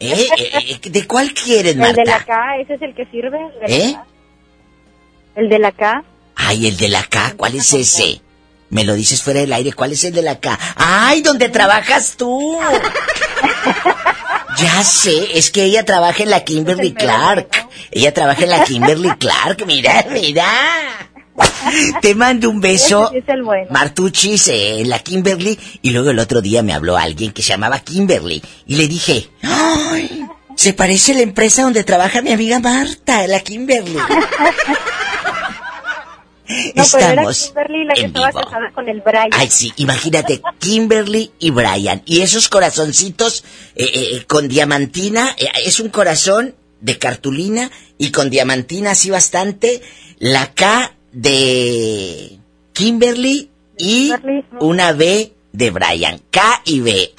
¿eh? 0.00 0.28
Eh, 0.38 0.78
eh, 0.84 0.90
¿De 0.90 1.06
cuál 1.06 1.32
quieres, 1.32 1.72
El 1.76 1.78
de 1.78 2.04
la 2.04 2.12
Marta? 2.12 2.24
K, 2.24 2.56
ese 2.58 2.74
es 2.74 2.82
el 2.82 2.94
que 2.94 3.06
sirve. 3.06 3.38
el 3.62 3.72
¿Eh? 3.72 3.96
El 5.36 5.48
de 5.48 5.58
la 5.58 5.72
K. 5.72 6.04
Ay, 6.34 6.66
el 6.66 6.76
de 6.76 6.88
la 6.88 7.04
K, 7.04 7.34
¿cuál 7.36 7.54
es 7.54 7.72
ese? 7.72 8.20
Me 8.70 8.84
lo 8.84 8.94
dices 8.94 9.22
fuera 9.22 9.40
del 9.40 9.52
aire, 9.52 9.72
¿cuál 9.72 9.92
es 9.92 10.04
el 10.04 10.12
de 10.12 10.22
la 10.22 10.40
K? 10.40 10.58
¡Ay, 10.76 11.22
¿dónde 11.22 11.48
trabajas 11.48 12.16
tú! 12.16 12.58
Ya 14.58 14.84
sé, 14.84 15.38
es 15.38 15.50
que 15.50 15.64
ella 15.64 15.84
trabaja 15.84 16.22
en 16.22 16.30
la 16.30 16.44
Kimberly 16.44 16.92
Clark. 16.92 17.68
Ella 17.90 18.12
trabaja 18.12 18.44
en 18.44 18.50
la 18.50 18.64
Kimberly 18.64 19.10
Clark, 19.16 19.64
mira, 19.66 20.04
mira. 20.10 20.44
Te 22.02 22.14
mando 22.14 22.50
un 22.50 22.60
beso, 22.60 23.04
Ese 23.04 23.12
sí 23.12 23.18
es 23.18 23.28
el 23.28 23.42
bueno. 23.42 23.66
Martuchis, 23.70 24.48
eh, 24.48 24.82
la 24.84 24.98
Kimberly. 24.98 25.58
Y 25.80 25.90
luego 25.90 26.10
el 26.10 26.18
otro 26.18 26.42
día 26.42 26.62
me 26.62 26.72
habló 26.74 26.96
alguien 26.96 27.32
que 27.32 27.42
se 27.42 27.48
llamaba 27.50 27.80
Kimberly. 27.80 28.42
Y 28.66 28.76
le 28.76 28.88
dije, 28.88 29.30
¡ay! 29.42 30.26
Se 30.56 30.74
parece 30.74 31.12
a 31.12 31.16
la 31.16 31.20
empresa 31.22 31.62
donde 31.62 31.84
trabaja 31.84 32.20
mi 32.20 32.32
amiga 32.32 32.58
Marta, 32.60 33.26
la 33.26 33.40
Kimberly. 33.40 33.96
No, 36.74 36.84
pero 36.92 36.98
era 36.98 37.12
Estamos 37.12 37.46
Kimberly 37.46 37.84
la 37.84 37.94
que 37.94 38.00
en 38.00 38.06
estaba 38.08 38.26
vivo. 38.28 38.40
casada 38.42 38.70
con 38.74 38.88
el 38.88 39.00
Brian. 39.00 39.28
Ay, 39.32 39.48
sí, 39.50 39.72
imagínate, 39.76 40.42
Kimberly 40.58 41.30
y 41.38 41.50
Brian. 41.50 42.02
Y 42.04 42.20
esos 42.20 42.48
corazoncitos 42.50 43.44
eh, 43.74 43.90
eh, 43.94 44.24
con 44.26 44.48
diamantina, 44.48 45.34
eh, 45.38 45.46
es 45.64 45.80
un 45.80 45.88
corazón 45.88 46.54
de 46.80 46.98
cartulina 46.98 47.70
y 47.96 48.10
con 48.10 48.28
diamantina 48.28 48.90
así 48.90 49.08
bastante. 49.08 49.80
La 50.18 50.52
K 50.52 50.92
de 51.12 52.38
Kimberly 52.72 53.50
y 53.78 54.12
una 54.60 54.92
B 54.92 55.32
de 55.52 55.70
Brian. 55.70 56.20
K 56.30 56.62
y 56.64 56.80
B. 56.80 57.12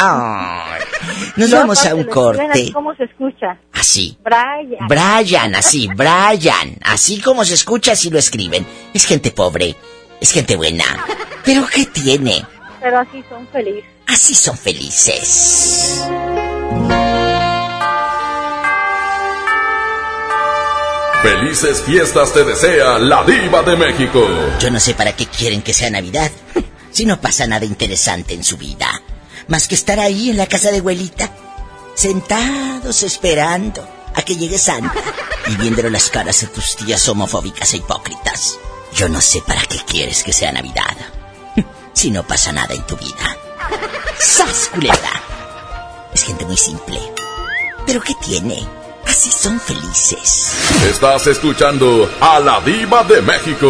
Nos 1.36 1.50
No, 1.50 1.58
vamos 1.58 1.86
a 1.86 1.96
un 1.96 2.06
corte. 2.06 2.72
¿Cómo 2.74 2.94
se 2.96 3.04
escucha? 3.06 3.60
Así. 3.72 4.18
Brian. 4.24 4.88
Brian, 4.88 5.56
así, 5.56 5.88
Brian. 5.88 6.78
Así 6.84 7.22
como 7.22 7.46
se 7.46 7.54
escucha, 7.54 7.94
así 7.94 8.10
lo 8.10 8.20
escriben. 8.20 8.66
Es 8.94 9.06
gente 9.06 9.32
pobre, 9.32 9.76
es 10.20 10.32
gente 10.32 10.56
buena. 10.56 11.06
Pero 11.46 11.66
¿qué 11.68 11.86
tiene? 11.86 12.46
Pero 12.82 13.00
así 13.00 13.24
son 13.30 13.48
felices. 13.48 13.86
Así 14.08 14.36
son 14.36 14.58
felices. 14.58 16.04
Felices 21.24 21.82
fiestas 21.84 22.34
te 22.34 22.44
desea 22.44 23.00
la 23.00 23.24
diva 23.24 23.64
de 23.64 23.78
México. 23.78 24.28
Yo 24.60 24.70
no 24.70 24.78
sé 24.78 24.94
para 24.94 25.16
qué 25.16 25.26
quieren 25.26 25.62
que 25.62 25.74
sea 25.74 25.90
Navidad, 25.90 26.30
si 26.92 27.06
no 27.06 27.22
pasa 27.22 27.48
nada 27.48 27.64
interesante 27.64 28.34
en 28.34 28.44
su 28.44 28.58
vida. 28.58 29.02
Más 29.48 29.70
que 29.70 29.76
estar 29.76 30.02
ahí 30.02 30.32
en 30.32 30.36
la 30.36 30.48
casa 30.48 30.70
de 30.70 30.80
abuelita, 30.80 31.32
sentados 31.96 33.04
esperando 33.04 33.88
a 34.14 34.22
que 34.24 34.36
llegue 34.36 34.58
Santa 34.58 35.02
y 35.48 35.56
viéndole 35.56 35.90
las 35.90 36.10
caras 36.10 36.42
de 36.42 36.48
tus 36.48 36.76
tías 36.76 37.08
homofóbicas 37.08 37.74
e 37.74 37.78
hipócritas. 37.78 38.60
Yo 38.94 39.08
no 39.08 39.22
sé 39.22 39.42
para 39.48 39.62
qué 39.62 39.78
quieres 39.88 40.26
que 40.26 40.34
sea 40.34 40.52
Navidad, 40.52 40.98
si 41.94 42.12
no 42.12 42.28
pasa 42.28 42.52
nada 42.52 42.76
en 42.76 42.86
tu 42.86 42.98
vida. 42.98 43.38
¡Sas, 44.20 44.70
culebra! 44.74 45.24
Es 46.14 46.24
gente 46.24 46.46
muy 46.46 46.58
simple. 46.58 47.00
¿Pero 47.88 48.02
qué 48.02 48.14
tiene? 48.16 48.83
Así 49.14 49.32
son 49.32 49.60
felices. 49.60 50.56
Estás 50.90 51.28
escuchando 51.28 52.10
a 52.20 52.40
la 52.40 52.60
diva 52.62 53.04
de 53.04 53.22
México. 53.22 53.70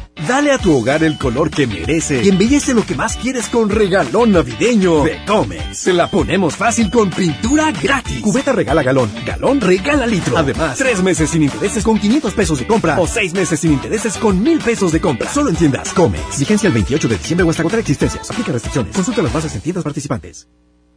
Dale 0.27 0.51
a 0.51 0.57
tu 0.59 0.77
hogar 0.77 1.03
el 1.03 1.17
color 1.17 1.49
que 1.49 1.65
merece 1.65 2.23
y 2.23 2.29
embellece 2.29 2.73
lo 2.73 2.85
que 2.85 2.95
más 2.95 3.17
quieres 3.17 3.47
con 3.47 3.69
regalón 3.69 4.31
navideño 4.31 5.03
de 5.03 5.25
Comex. 5.25 5.77
Se 5.77 5.93
la 5.93 6.09
ponemos 6.09 6.55
fácil 6.55 6.91
con 6.91 7.09
pintura 7.09 7.71
gratis. 7.71 8.21
Cubeta 8.21 8.51
regala 8.51 8.83
galón, 8.83 9.11
galón 9.25 9.59
regala 9.59 10.05
litro. 10.05 10.37
Además, 10.37 10.77
tres 10.77 11.01
meses 11.01 11.31
sin 11.31 11.43
intereses 11.43 11.83
con 11.83 11.97
500 11.97 12.33
pesos 12.33 12.59
de 12.59 12.67
compra 12.67 12.99
o 12.99 13.07
seis 13.07 13.33
meses 13.33 13.59
sin 13.59 13.73
intereses 13.73 14.17
con 14.17 14.41
1000 14.41 14.59
pesos 14.59 14.91
de 14.91 15.01
compra. 15.01 15.31
Solo 15.31 15.49
en 15.49 15.55
tiendas 15.55 15.91
Comex. 15.93 16.39
Vigencia 16.39 16.67
el 16.67 16.73
28 16.73 17.07
de 17.07 17.17
diciembre 17.17 17.47
o 17.47 17.49
hasta 17.49 17.63
contra 17.63 17.79
existencias. 17.79 18.29
Aplica 18.29 18.51
restricciones. 18.51 18.95
Consulta 18.95 19.21
las 19.21 19.33
bases 19.33 19.55
en 19.55 19.61
tiendas 19.61 19.83
participantes. 19.83 20.47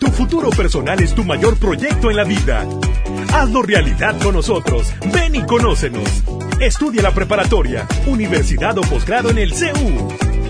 Tu 0.00 0.06
futuro 0.06 0.48
personal 0.48 0.98
es 1.02 1.14
tu 1.14 1.24
mayor 1.24 1.58
proyecto 1.58 2.10
en 2.10 2.16
la 2.16 2.24
vida. 2.24 2.66
Hazlo 3.34 3.60
realidad 3.60 4.18
con 4.22 4.34
nosotros. 4.34 4.94
Ven 5.12 5.34
y 5.34 5.42
conócenos. 5.42 6.24
Estudia 6.58 7.02
la 7.02 7.12
preparatoria, 7.12 7.86
universidad 8.06 8.78
o 8.78 8.80
posgrado 8.80 9.28
en 9.28 9.36
el 9.36 9.52
CEU. 9.52 10.08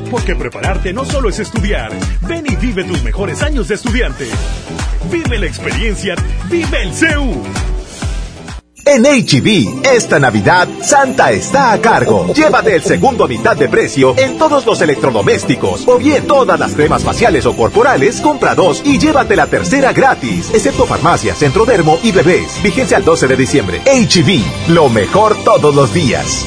Porque 0.08 0.36
prepararte 0.36 0.92
no 0.92 1.04
solo 1.04 1.28
es 1.28 1.40
estudiar. 1.40 1.90
Ven 2.28 2.46
y 2.46 2.54
vive 2.54 2.84
tus 2.84 3.02
mejores 3.02 3.42
años 3.42 3.66
de 3.66 3.74
estudiante. 3.74 4.28
Vive 5.10 5.38
la 5.38 5.46
experiencia. 5.46 6.14
Vive 6.48 6.82
el 6.84 6.94
CEU. 6.94 7.42
En 8.92 9.05
HB, 9.05 9.87
esta 9.87 10.18
Navidad, 10.18 10.66
Santa 10.83 11.31
está 11.31 11.70
a 11.70 11.81
cargo. 11.81 12.26
Llévate 12.35 12.74
el 12.74 12.83
segundo 12.83 13.22
a 13.22 13.29
mitad 13.29 13.57
de 13.57 13.68
precio 13.68 14.16
en 14.18 14.37
todos 14.37 14.66
los 14.66 14.83
electrodomésticos. 14.83 15.87
O 15.87 15.96
bien 15.96 16.26
todas 16.26 16.59
las 16.59 16.74
cremas 16.74 17.05
faciales 17.05 17.46
o 17.46 17.55
corporales, 17.55 18.20
compra 18.20 18.57
dos 18.57 18.83
y 18.85 18.98
llévate 18.98 19.37
la 19.37 19.46
tercera 19.46 19.92
gratis. 19.92 20.50
Excepto 20.53 20.87
farmacias, 20.87 21.38
centrodermo 21.38 22.00
y 22.03 22.11
bebés. 22.11 22.61
Vigencia 22.64 22.96
al 22.96 23.05
12 23.05 23.29
de 23.29 23.37
diciembre. 23.37 23.81
HB, 23.85 24.72
lo 24.72 24.88
mejor 24.88 25.37
todos 25.44 25.72
los 25.72 25.94
días. 25.94 26.44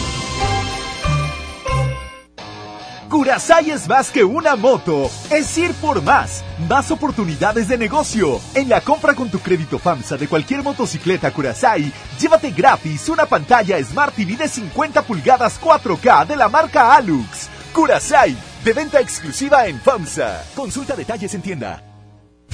Curasai 3.23 3.71
es 3.71 3.87
más 3.87 4.11
que 4.11 4.25
una 4.25 4.57
moto, 4.57 5.09
es 5.29 5.57
ir 5.57 5.73
por 5.75 6.01
más, 6.01 6.43
más 6.67 6.91
oportunidades 6.91 7.69
de 7.69 7.77
negocio. 7.77 8.41
En 8.53 8.67
la 8.67 8.81
compra 8.81 9.15
con 9.15 9.29
tu 9.29 9.39
crédito 9.39 9.79
FAMSA 9.79 10.17
de 10.17 10.27
cualquier 10.27 10.61
motocicleta 10.61 11.31
Curasai, 11.31 11.89
llévate 12.19 12.51
gratis 12.51 13.07
una 13.07 13.25
pantalla 13.25 13.81
Smart 13.81 14.13
TV 14.13 14.35
de 14.35 14.49
50 14.49 15.03
pulgadas 15.03 15.57
4K 15.57 16.27
de 16.27 16.35
la 16.35 16.49
marca 16.49 16.93
Alux. 16.93 17.47
Curasai, 17.73 18.35
de 18.61 18.73
venta 18.73 18.99
exclusiva 18.99 19.67
en 19.67 19.79
FAMSA. 19.79 20.43
Consulta 20.53 20.93
detalles 20.93 21.33
en 21.33 21.41
tienda. 21.41 21.92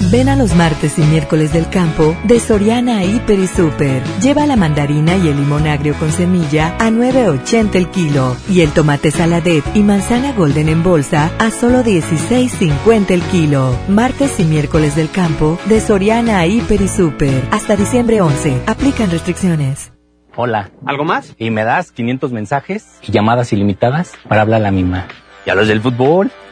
Ven 0.08 0.30
a 0.30 0.34
los 0.34 0.54
martes 0.54 0.98
y 0.98 1.02
miércoles 1.02 1.52
del 1.52 1.68
campo 1.68 2.16
de 2.24 2.40
Soriana 2.40 3.04
Hiper 3.04 3.38
y 3.38 3.46
Super. 3.46 4.02
Lleva 4.20 4.46
la 4.46 4.56
mandarina 4.56 5.16
y 5.16 5.28
el 5.28 5.36
limón 5.36 5.66
agrio 5.66 5.94
con 5.94 6.10
semilla 6.10 6.74
a 6.78 6.90
9.80 6.90 7.74
el 7.76 7.88
kilo 7.90 8.34
y 8.48 8.62
el 8.62 8.72
tomate 8.72 9.10
saladet 9.10 9.62
y 9.74 9.82
manzana 9.82 10.32
golden 10.32 10.70
en 10.70 10.82
bolsa 10.82 11.30
a 11.38 11.50
solo 11.50 11.84
16.50 11.84 13.10
el 13.10 13.20
kilo. 13.24 13.76
Martes 13.88 14.40
y 14.40 14.44
miércoles 14.44 14.96
del 14.96 15.10
campo 15.10 15.58
de 15.66 15.80
Soriana 15.80 16.46
Hiper 16.46 16.80
y 16.80 16.88
Super. 16.88 17.44
Hasta 17.50 17.76
diciembre 17.76 18.22
11. 18.22 18.62
Aplican 18.66 19.10
restricciones. 19.10 19.92
Hola. 20.34 20.70
¿Algo 20.86 21.04
más? 21.04 21.34
Y 21.38 21.50
me 21.50 21.64
das 21.64 21.92
500 21.92 22.32
mensajes 22.32 22.86
y 23.02 23.12
llamadas 23.12 23.52
ilimitadas 23.52 24.12
para 24.26 24.42
hablar 24.42 24.62
a 24.62 24.64
la 24.64 24.70
misma. 24.70 25.06
¿Y 25.44 25.50
a 25.50 25.54
los 25.54 25.68
del 25.68 25.82
fútbol? 25.82 26.32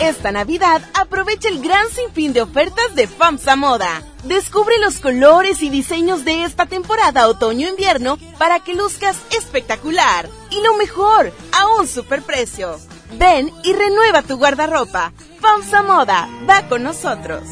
Esta 0.00 0.30
Navidad 0.30 0.80
aprovecha 0.94 1.48
el 1.48 1.60
gran 1.60 1.88
sinfín 1.88 2.32
de 2.32 2.42
ofertas 2.42 2.94
de 2.94 3.08
FAMSA 3.08 3.56
Moda. 3.56 4.02
Descubre 4.22 4.78
los 4.78 5.00
colores 5.00 5.60
y 5.60 5.70
diseños 5.70 6.24
de 6.24 6.44
esta 6.44 6.66
temporada 6.66 7.26
otoño-invierno 7.26 8.16
para 8.38 8.60
que 8.60 8.74
luzcas 8.74 9.16
espectacular. 9.36 10.28
Y 10.50 10.62
lo 10.62 10.76
mejor, 10.76 11.32
a 11.52 11.66
un 11.80 11.88
superprecio. 11.88 12.78
Ven 13.18 13.50
y 13.64 13.72
renueva 13.72 14.22
tu 14.22 14.38
guardarropa. 14.38 15.12
FAMSA 15.40 15.82
Moda, 15.82 16.28
va 16.48 16.68
con 16.68 16.84
nosotros. 16.84 17.42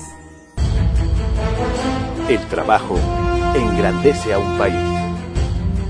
El 2.29 2.47
trabajo 2.47 2.97
engrandece 3.57 4.35
a 4.35 4.39
un 4.39 4.57
país. 4.57 4.77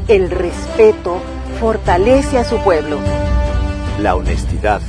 El 0.08 0.30
respeto 0.30 1.20
fortalece 1.60 2.38
a 2.38 2.44
su 2.44 2.56
pueblo. 2.58 2.98
La 4.00 4.14
honestidad 4.14 4.80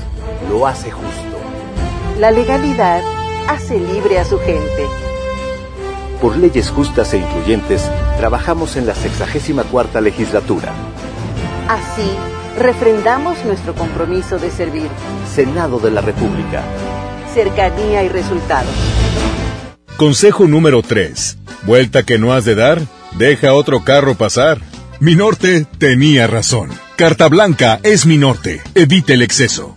lo 0.50 0.66
hace 0.66 0.92
justo. 0.92 1.17
La 2.20 2.32
legalidad 2.32 3.04
hace 3.48 3.80
libre 3.80 4.18
a 4.18 4.26
su 4.26 4.40
gente. 4.40 4.88
Por 6.20 6.36
leyes 6.36 6.72
justas 6.72 7.14
e 7.14 7.20
incluyentes, 7.20 7.84
trabajamos 8.18 8.76
en 8.76 8.88
la 8.88 8.96
64 8.96 10.02
legislatura. 10.02 10.74
Así, 11.68 12.10
refrendamos 12.58 13.46
nuestro 13.46 13.76
compromiso 13.76 14.40
de 14.40 14.50
servir. 14.50 14.90
Senado 15.32 15.80
de 15.80 15.92
la 15.92 16.02
República. 16.02 16.64
Cercanía 17.36 18.04
y 18.04 18.10
resultados. 18.10 18.74
Consejo 19.96 20.48
número 20.48 20.82
3. 20.82 21.38
Vuelta 21.68 22.02
que 22.02 22.18
no 22.18 22.34
has 22.34 22.46
de 22.46 22.56
dar, 22.56 22.82
deja 23.12 23.54
otro 23.54 23.84
carro 23.84 24.16
pasar. 24.16 24.60
Mi 25.00 25.14
norte 25.14 25.68
tenía 25.78 26.26
razón. 26.26 26.72
Carta 26.96 27.30
Blanca 27.30 27.80
es 27.84 28.08
mi 28.08 28.18
norte. 28.18 28.64
Evite 28.74 29.14
el 29.14 29.22
exceso. 29.22 29.77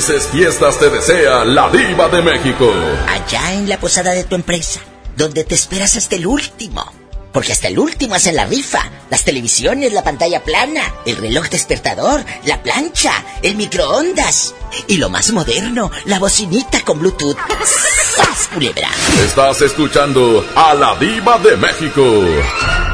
Felices 0.00 0.28
fiestas 0.32 0.78
te 0.78 0.88
desea 0.88 1.44
la 1.44 1.68
diva 1.68 2.08
de 2.08 2.22
México. 2.22 2.72
Allá 3.06 3.52
en 3.52 3.68
la 3.68 3.78
posada 3.78 4.12
de 4.12 4.24
tu 4.24 4.34
empresa, 4.34 4.80
donde 5.14 5.44
te 5.44 5.54
esperas 5.54 5.94
hasta 5.94 6.16
el 6.16 6.26
último. 6.26 6.90
Porque 7.34 7.52
hasta 7.52 7.68
el 7.68 7.78
último 7.78 8.14
hacen 8.14 8.34
la 8.34 8.46
rifa. 8.46 8.82
Las 9.10 9.24
televisiones, 9.24 9.92
la 9.92 10.02
pantalla 10.02 10.42
plana, 10.42 10.80
el 11.04 11.18
reloj 11.18 11.50
despertador, 11.50 12.24
la 12.46 12.62
plancha, 12.62 13.12
el 13.42 13.56
microondas. 13.56 14.54
Y 14.88 14.96
lo 14.96 15.10
más 15.10 15.32
moderno, 15.32 15.90
la 16.06 16.18
bocinita 16.18 16.80
con 16.80 16.98
Bluetooth. 17.00 17.36
¡Sas, 18.16 18.48
culebra! 18.54 18.88
Estás 19.22 19.60
escuchando 19.60 20.42
a 20.54 20.72
la 20.72 20.96
diva 20.96 21.38
de 21.40 21.58
México. 21.58 22.02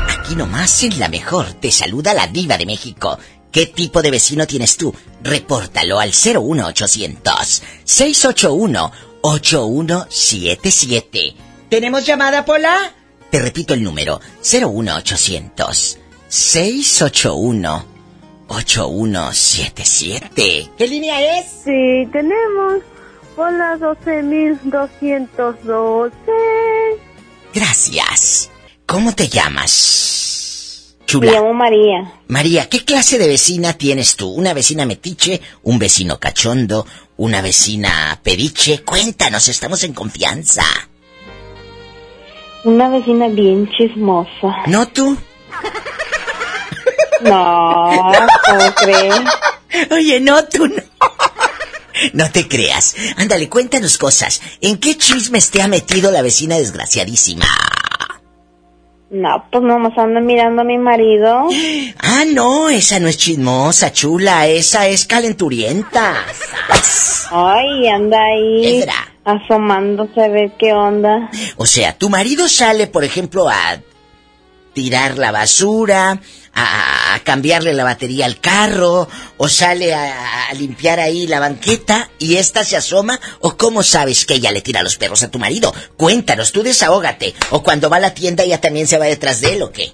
Aquí 0.09 0.35
nomás 0.35 0.83
en 0.83 0.99
la 0.99 1.09
mejor 1.09 1.53
te 1.53 1.71
saluda 1.71 2.13
la 2.15 2.27
diva 2.27 2.59
de 2.59 2.67
México. 2.67 3.17
¿Qué 3.57 3.65
tipo 3.65 4.03
de 4.03 4.11
vecino 4.11 4.47
tienes 4.47 4.77
tú? 4.77 4.95
Repórtalo 5.23 5.99
al 5.99 6.11
01800 6.11 7.63
681 7.85 8.93
8177. 9.23 11.35
¿Tenemos 11.71 12.05
llamada, 12.05 12.45
Pola? 12.45 12.93
Te 13.31 13.39
repito 13.39 13.73
el 13.73 13.83
número, 13.83 14.21
01800 14.43 15.99
681 16.29 17.87
8177. 18.49 20.71
¿Qué 20.77 20.87
línea 20.87 21.39
es? 21.39 21.47
Sí, 21.65 22.07
tenemos 22.13 22.83
Pola 23.37 23.79
12212. 23.79 26.13
Gracias. 27.55 28.51
¿Cómo 28.85 29.15
te 29.15 29.29
llamas? 29.29 30.26
Me 31.15 31.33
llamo 31.33 31.55
María. 31.55 32.13
María, 32.29 32.69
¿qué 32.69 32.85
clase 32.85 33.19
de 33.19 33.29
vecina 33.29 33.75
tienes 33.75 34.17
tú? 34.17 34.29
¿Una 34.29 34.53
vecina 34.53 34.85
metiche? 34.85 35.41
¿Un 35.63 35.79
vecino 35.79 36.19
cachondo? 36.19 36.87
¿Una 37.17 37.41
vecina 37.41 38.19
pediche? 38.23 38.83
Cuéntanos, 38.83 39.49
estamos 39.49 39.83
en 39.85 39.95
confianza. 39.95 40.65
Una 42.65 42.89
vecina 42.89 43.29
bien 43.29 43.71
chismosa. 43.71 44.65
¿No 44.67 44.89
tú? 44.89 45.17
No, 47.23 48.13
¿cómo 48.45 48.75
crees? 48.75 49.91
Oye, 49.91 50.21
no 50.21 50.45
tú 50.45 50.67
no. 50.67 50.83
No 52.13 52.31
te 52.31 52.47
creas. 52.47 52.95
Ándale, 53.17 53.49
cuéntanos 53.49 53.97
cosas. 53.97 54.43
¿En 54.61 54.79
qué 54.79 54.99
chismes 54.99 55.51
te 55.51 55.63
ha 55.63 55.69
metido 55.69 56.11
la 56.11 56.21
vecina 56.23 56.57
desgraciadísima? 56.57 57.47
No, 59.09 59.47
pues 59.51 59.63
nomás 59.63 59.97
ando 59.97 60.21
mirando 60.21 60.63
a 60.63 60.65
mi 60.65 60.79
marido. 60.79 61.49
Ah, 61.99 62.25
no, 62.27 62.69
esa 62.69 62.99
no 62.99 63.09
es 63.09 63.17
chismosa, 63.17 63.93
chula, 63.93 64.49
esa 64.49 64.89
es 64.89 65.07
calenturienta. 65.07 66.25
Ay, 67.31 67.89
anda 67.89 68.19
ahí 68.19 68.85
asomándose 69.25 70.23
a 70.23 70.29
ver 70.29 70.53
qué 70.59 70.73
onda. 70.73 71.31
O 71.57 71.67
sea, 71.67 71.97
tu 71.97 72.09
marido 72.09 72.49
sale, 72.49 72.87
por 72.87 73.05
ejemplo, 73.05 73.49
a 73.49 73.81
tirar 74.77 75.17
la 75.17 75.33
basura, 75.33 76.21
a, 76.53 77.19
cambiarle 77.25 77.73
la 77.73 77.83
batería 77.83 78.27
al 78.27 78.41
carro, 78.41 79.09
o 79.39 79.49
sale 79.49 79.95
a, 79.95 80.53
limpiar 80.53 81.01
ahí 81.01 81.27
la 81.27 81.41
banqueta 81.41 82.11
y 82.19 82.37
esta 82.37 82.63
se 82.63 82.77
asoma, 82.77 83.19
o 83.41 83.57
cómo 83.57 83.83
sabes 83.83 84.27
que 84.27 84.35
ella 84.35 84.53
le 84.53 84.61
tira 84.61 84.83
los 84.83 84.99
perros 84.99 85.23
a 85.23 85.31
tu 85.31 85.39
marido. 85.39 85.73
Cuéntanos, 85.97 86.53
tú 86.53 86.63
desahógate, 86.63 87.35
o 87.53 87.63
cuando 87.63 87.89
va 87.89 87.97
a 87.97 88.01
la 88.01 88.13
tienda 88.13 88.45
ella 88.45 88.61
también 88.61 88.87
se 88.87 88.99
va 88.99 89.07
detrás 89.07 89.41
de 89.41 89.55
él 89.55 89.63
o 89.63 89.73
qué. 89.73 89.93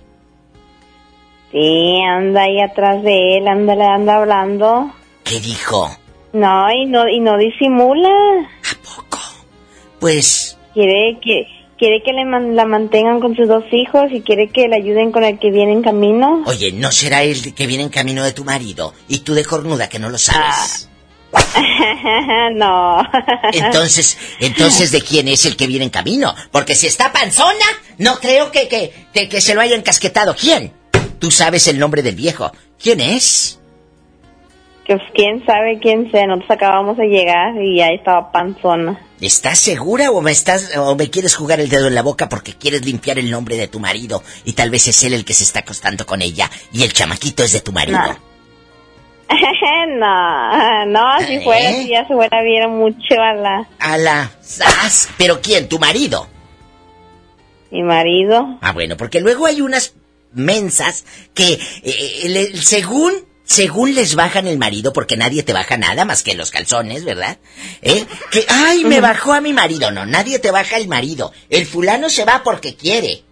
Sí, 1.52 2.00
anda 2.04 2.42
ahí 2.42 2.60
atrás 2.60 3.04
de 3.04 3.38
él, 3.38 3.46
anda, 3.46 3.76
le 3.76 3.84
anda 3.84 4.16
hablando. 4.16 4.92
¿Qué 5.22 5.38
dijo? 5.38 5.96
No, 6.32 6.72
y 6.72 6.86
no, 6.86 7.08
y 7.08 7.20
no 7.20 7.38
disimula. 7.38 8.08
¿A 8.08 8.82
poco? 8.82 9.20
Pues... 10.00 10.58
Quiere 10.74 11.20
que 11.22 11.46
quiere 11.82 12.00
que 12.04 12.12
le 12.12 12.24
la 12.54 12.64
mantengan 12.64 13.18
con 13.18 13.34
sus 13.34 13.48
dos 13.48 13.64
hijos 13.72 14.04
y 14.12 14.20
quiere 14.20 14.48
que 14.50 14.68
le 14.68 14.76
ayuden 14.76 15.10
con 15.10 15.24
el 15.24 15.40
que 15.40 15.50
viene 15.50 15.72
en 15.72 15.82
camino. 15.82 16.44
Oye, 16.46 16.70
¿no 16.70 16.92
será 16.92 17.24
el 17.24 17.52
que 17.54 17.66
viene 17.66 17.82
en 17.82 17.88
camino 17.88 18.22
de 18.22 18.30
tu 18.30 18.44
marido? 18.44 18.94
Y 19.08 19.18
tú 19.18 19.34
de 19.34 19.44
cornuda 19.44 19.88
que 19.88 19.98
no 19.98 20.08
lo 20.08 20.16
sabes. 20.16 20.88
Ah. 21.32 22.50
no. 22.54 23.02
entonces, 23.52 24.16
entonces, 24.38 24.92
¿de 24.92 25.02
quién 25.02 25.26
es 25.26 25.44
el 25.44 25.56
que 25.56 25.66
viene 25.66 25.86
en 25.86 25.90
camino? 25.90 26.32
Porque 26.52 26.76
si 26.76 26.86
está 26.86 27.12
panzona, 27.12 27.66
no 27.98 28.20
creo 28.20 28.52
que, 28.52 28.68
que, 28.68 29.28
que, 29.28 29.40
se 29.40 29.52
lo 29.52 29.60
hayan 29.60 29.82
casquetado. 29.82 30.36
¿Quién? 30.38 30.72
Tú 31.18 31.32
sabes 31.32 31.66
el 31.66 31.80
nombre 31.80 32.02
del 32.02 32.14
viejo. 32.14 32.52
¿Quién 32.80 33.00
es? 33.00 33.58
Pues 34.98 35.08
quién 35.14 35.44
sabe 35.46 35.78
quién 35.80 36.10
sea. 36.10 36.26
Nosotros 36.26 36.50
acabamos 36.50 36.96
de 36.96 37.06
llegar 37.06 37.54
y 37.62 37.80
ahí 37.80 37.94
estaba 37.96 38.30
panzona. 38.32 39.00
¿Estás 39.20 39.58
segura 39.58 40.10
o 40.10 40.20
me 40.20 40.32
estás 40.32 40.76
o 40.76 40.96
me 40.96 41.08
quieres 41.10 41.34
jugar 41.36 41.60
el 41.60 41.68
dedo 41.68 41.86
en 41.86 41.94
la 41.94 42.02
boca 42.02 42.28
porque 42.28 42.54
quieres 42.54 42.84
limpiar 42.84 43.18
el 43.18 43.30
nombre 43.30 43.56
de 43.56 43.68
tu 43.68 43.78
marido 43.80 44.22
y 44.44 44.52
tal 44.54 44.70
vez 44.70 44.88
es 44.88 45.02
él 45.04 45.14
el 45.14 45.24
que 45.24 45.32
se 45.34 45.44
está 45.44 45.60
acostando 45.60 46.04
con 46.06 46.22
ella 46.22 46.50
y 46.72 46.82
el 46.82 46.92
chamaquito 46.92 47.44
es 47.44 47.52
de 47.52 47.60
tu 47.60 47.70
marido? 47.72 47.98
no, 49.98 50.86
no, 50.86 51.26
si 51.26 51.40
fuera, 51.40 51.70
¿Eh? 51.70 51.82
si 51.82 51.88
ya 51.90 52.06
se 52.06 52.14
fuera 52.14 52.42
bien 52.42 52.70
mucho 52.76 53.14
a 53.20 53.32
la... 53.34 53.68
A 53.78 53.96
la... 53.96 54.30
¡Sas! 54.40 55.08
¿Pero 55.16 55.40
quién? 55.40 55.68
¿Tu 55.68 55.78
marido? 55.78 56.26
Mi 57.70 57.82
marido. 57.82 58.58
Ah, 58.60 58.72
bueno, 58.72 58.96
porque 58.96 59.20
luego 59.20 59.46
hay 59.46 59.60
unas 59.62 59.94
mensas 60.32 61.04
que 61.34 61.58
eh, 61.82 62.28
le- 62.28 62.56
según 62.56 63.12
según 63.52 63.94
les 63.94 64.14
bajan 64.14 64.46
el 64.46 64.56
marido 64.56 64.94
porque 64.94 65.18
nadie 65.18 65.42
te 65.42 65.52
baja 65.52 65.76
nada 65.76 66.06
más 66.06 66.22
que 66.22 66.34
los 66.34 66.50
calzones, 66.50 67.04
¿verdad? 67.04 67.36
¿Eh? 67.82 68.06
Que 68.30 68.46
ay, 68.48 68.84
me 68.84 69.00
bajó 69.00 69.34
a 69.34 69.42
mi 69.42 69.52
marido, 69.52 69.90
no, 69.90 70.06
nadie 70.06 70.38
te 70.38 70.50
baja 70.50 70.78
el 70.78 70.88
marido. 70.88 71.32
El 71.50 71.66
fulano 71.66 72.08
se 72.08 72.24
va 72.24 72.42
porque 72.42 72.76
quiere. 72.76 73.24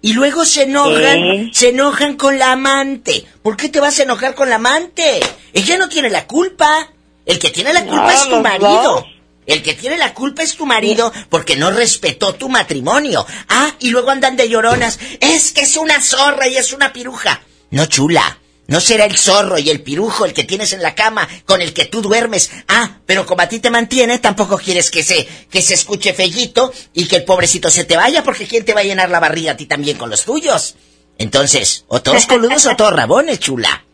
Y 0.00 0.14
luego 0.14 0.46
se 0.46 0.62
enojan, 0.62 1.18
¿Eh? 1.18 1.50
se 1.52 1.70
enojan 1.70 2.16
con 2.16 2.38
la 2.38 2.52
amante. 2.52 3.26
¿Por 3.42 3.56
qué 3.56 3.68
te 3.68 3.80
vas 3.80 3.98
a 3.98 4.04
enojar 4.04 4.34
con 4.34 4.48
la 4.48 4.56
amante? 4.56 5.20
Ella 5.52 5.76
no 5.76 5.88
tiene 5.90 6.08
la 6.08 6.26
culpa. 6.26 6.90
El 7.26 7.38
que 7.38 7.50
tiene 7.50 7.72
la 7.74 7.84
culpa 7.84 8.04
No, 8.04 8.10
es 8.10 8.28
tu 8.28 8.40
marido. 8.40 9.06
El 9.46 9.62
que 9.62 9.74
tiene 9.74 9.98
la 9.98 10.14
culpa 10.14 10.42
es 10.42 10.56
tu 10.56 10.64
marido 10.64 11.12
porque 11.28 11.56
no 11.56 11.70
respetó 11.70 12.34
tu 12.34 12.48
matrimonio. 12.48 13.26
Ah, 13.48 13.72
y 13.78 13.90
luego 13.90 14.10
andan 14.10 14.36
de 14.36 14.48
lloronas. 14.48 14.98
Es 15.20 15.52
que 15.52 15.62
es 15.62 15.76
una 15.76 16.00
zorra 16.00 16.48
y 16.48 16.56
es 16.56 16.72
una 16.72 16.92
piruja. 16.92 17.42
No, 17.70 17.86
chula. 17.86 18.38
No 18.68 18.80
será 18.80 19.04
el 19.04 19.16
zorro 19.16 19.58
y 19.58 19.70
el 19.70 19.82
pirujo 19.82 20.24
el 20.24 20.32
que 20.32 20.44
tienes 20.44 20.72
en 20.72 20.82
la 20.82 20.94
cama 20.94 21.28
con 21.44 21.62
el 21.62 21.72
que 21.72 21.84
tú 21.84 22.02
duermes. 22.02 22.50
Ah, 22.66 22.98
pero 23.06 23.24
como 23.24 23.42
a 23.42 23.48
ti 23.48 23.60
te 23.60 23.70
mantiene, 23.70 24.18
tampoco 24.18 24.58
quieres 24.58 24.90
que 24.90 25.04
se, 25.04 25.26
que 25.50 25.62
se 25.62 25.74
escuche 25.74 26.12
fellito 26.12 26.72
y 26.92 27.06
que 27.06 27.16
el 27.16 27.24
pobrecito 27.24 27.70
se 27.70 27.84
te 27.84 27.96
vaya 27.96 28.24
porque 28.24 28.46
quién 28.46 28.64
te 28.64 28.74
va 28.74 28.80
a 28.80 28.84
llenar 28.84 29.10
la 29.10 29.20
barriga 29.20 29.52
a 29.52 29.56
ti 29.56 29.66
también 29.66 29.96
con 29.96 30.10
los 30.10 30.24
tuyos. 30.24 30.74
Entonces, 31.18 31.84
o 31.88 32.02
todos 32.02 32.26
coludos 32.28 32.66
o 32.66 32.74
todos 32.76 32.92
rabones, 32.92 33.38
chula. 33.38 33.84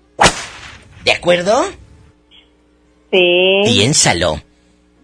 ¿De 1.05 1.13
acuerdo? 1.13 1.71
Sí. 3.11 3.63
Piénsalo. 3.67 4.43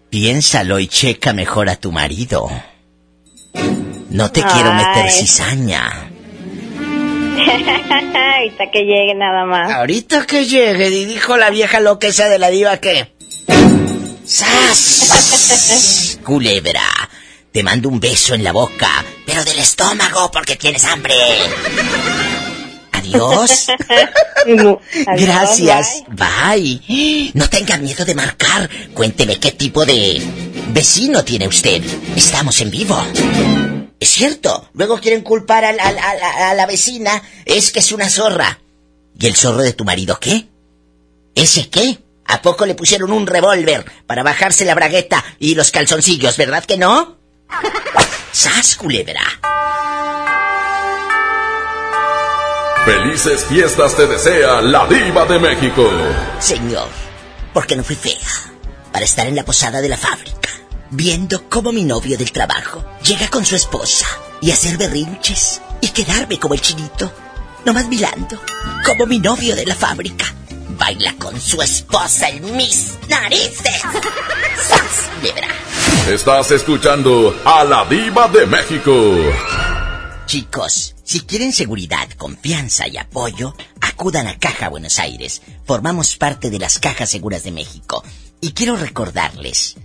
Piénsalo 0.08 0.78
y 0.78 0.88
checa 0.88 1.34
mejor 1.34 1.68
a 1.68 1.76
tu 1.76 1.92
marido. 1.92 2.48
No 4.08 4.32
te 4.32 4.42
quiero 4.42 4.72
meter 4.72 5.10
cizaña. 5.10 6.10
Ahorita 8.38 8.70
que 8.70 8.80
llegue 8.84 9.14
nada 9.14 9.44
más. 9.44 9.70
Ahorita 9.70 10.26
que 10.26 10.46
llegue, 10.46 10.88
y 10.88 11.04
dijo 11.04 11.36
la 11.36 11.50
vieja 11.50 11.80
loca 11.80 12.06
esa 12.08 12.28
de 12.28 12.38
la 12.38 12.50
diva 12.50 12.78
que... 12.78 13.12
¡Sas! 14.24 16.18
Culebra, 16.24 16.82
te 17.50 17.62
mando 17.62 17.88
un 17.88 17.98
beso 17.98 18.34
en 18.34 18.44
la 18.44 18.52
boca, 18.52 19.04
pero 19.26 19.44
del 19.44 19.58
estómago 19.58 20.30
porque 20.30 20.56
tienes 20.56 20.84
hambre. 20.84 21.14
Adiós. 22.92 23.68
Gracias. 25.16 26.04
Bye. 26.08 27.30
No 27.34 27.48
tenga 27.48 27.78
miedo 27.78 28.04
de 28.04 28.14
marcar. 28.14 28.68
Cuénteme 28.92 29.38
qué 29.38 29.52
tipo 29.52 29.86
de 29.86 30.22
vecino 30.68 31.24
tiene 31.24 31.48
usted. 31.48 31.82
Estamos 32.16 32.60
en 32.60 32.70
vivo. 32.70 33.02
Es 34.00 34.10
cierto. 34.10 34.68
Luego 34.74 35.00
quieren 35.00 35.22
culpar 35.22 35.64
al- 35.64 35.80
al- 35.80 35.98
al- 35.98 36.22
a, 36.22 36.54
la 36.54 36.66
vecina. 36.66 37.22
Es 37.44 37.70
que 37.72 37.80
es 37.80 37.90
una 37.92 38.08
zorra. 38.08 38.58
¿Y 39.18 39.26
el 39.26 39.34
zorro 39.36 39.62
de 39.62 39.72
tu 39.72 39.84
marido 39.84 40.18
qué? 40.20 40.48
¿Ese 41.34 41.68
qué? 41.68 41.98
¿A 42.26 42.42
poco 42.42 42.66
le 42.66 42.74
pusieron 42.74 43.10
un 43.10 43.26
revólver 43.26 43.84
para 44.06 44.22
bajarse 44.22 44.64
la 44.64 44.74
bragueta 44.74 45.24
y 45.38 45.54
los 45.54 45.70
calzoncillos, 45.70 46.36
verdad 46.36 46.64
que 46.64 46.76
no? 46.78 47.16
¡Sas, 48.32 48.76
culebra! 48.76 49.22
Felices 52.84 53.44
fiestas 53.44 53.94
te 53.96 54.06
desea 54.06 54.62
la 54.62 54.86
diva 54.86 55.24
de 55.26 55.38
México. 55.38 55.90
Señor, 56.40 56.88
porque 57.52 57.76
no 57.76 57.84
fui 57.84 57.96
fea 57.96 58.16
para 58.92 59.04
estar 59.04 59.26
en 59.26 59.36
la 59.36 59.44
posada 59.44 59.80
de 59.82 59.88
la 59.90 59.96
fábrica, 59.98 60.48
viendo 60.90 61.48
cómo 61.48 61.72
mi 61.72 61.84
novio 61.84 62.16
del 62.16 62.32
trabajo 62.32 62.84
llega 63.04 63.28
con 63.28 63.44
su 63.44 63.56
esposa 63.56 64.06
y 64.40 64.50
hacer 64.50 64.76
berrinches 64.76 65.60
y 65.80 65.88
quedarme 65.88 66.38
como 66.38 66.54
el 66.54 66.60
chinito, 66.60 67.12
nomás 67.64 67.88
mirando 67.88 68.40
como 68.84 69.06
mi 69.06 69.18
novio 69.18 69.54
de 69.54 69.66
la 69.66 69.74
fábrica 69.74 70.34
baila 70.78 71.14
con 71.18 71.38
su 71.40 71.60
esposa 71.60 72.28
en 72.28 72.56
mis 72.56 72.96
narices. 73.08 73.82
¡Sas, 74.68 75.10
culebra! 75.16 75.48
Estás 76.08 76.52
escuchando 76.52 77.38
a 77.44 77.64
la 77.64 77.84
diva 77.84 78.28
de 78.28 78.46
México. 78.46 78.92
Chicos, 80.26 80.94
si 81.04 81.20
quieren 81.20 81.52
seguridad, 81.52 82.08
confianza 82.16 82.86
y 82.86 82.96
apoyo, 82.96 83.54
acudan 83.80 84.28
a 84.28 84.38
Caja 84.38 84.68
Buenos 84.68 84.98
Aires. 84.98 85.42
Formamos 85.64 86.16
parte 86.16 86.50
de 86.50 86.58
las 86.58 86.78
Cajas 86.78 87.10
Seguras 87.10 87.44
de 87.44 87.52
México. 87.52 88.04
Y 88.40 88.52
quiero 88.52 88.76
recordarles 88.76 89.76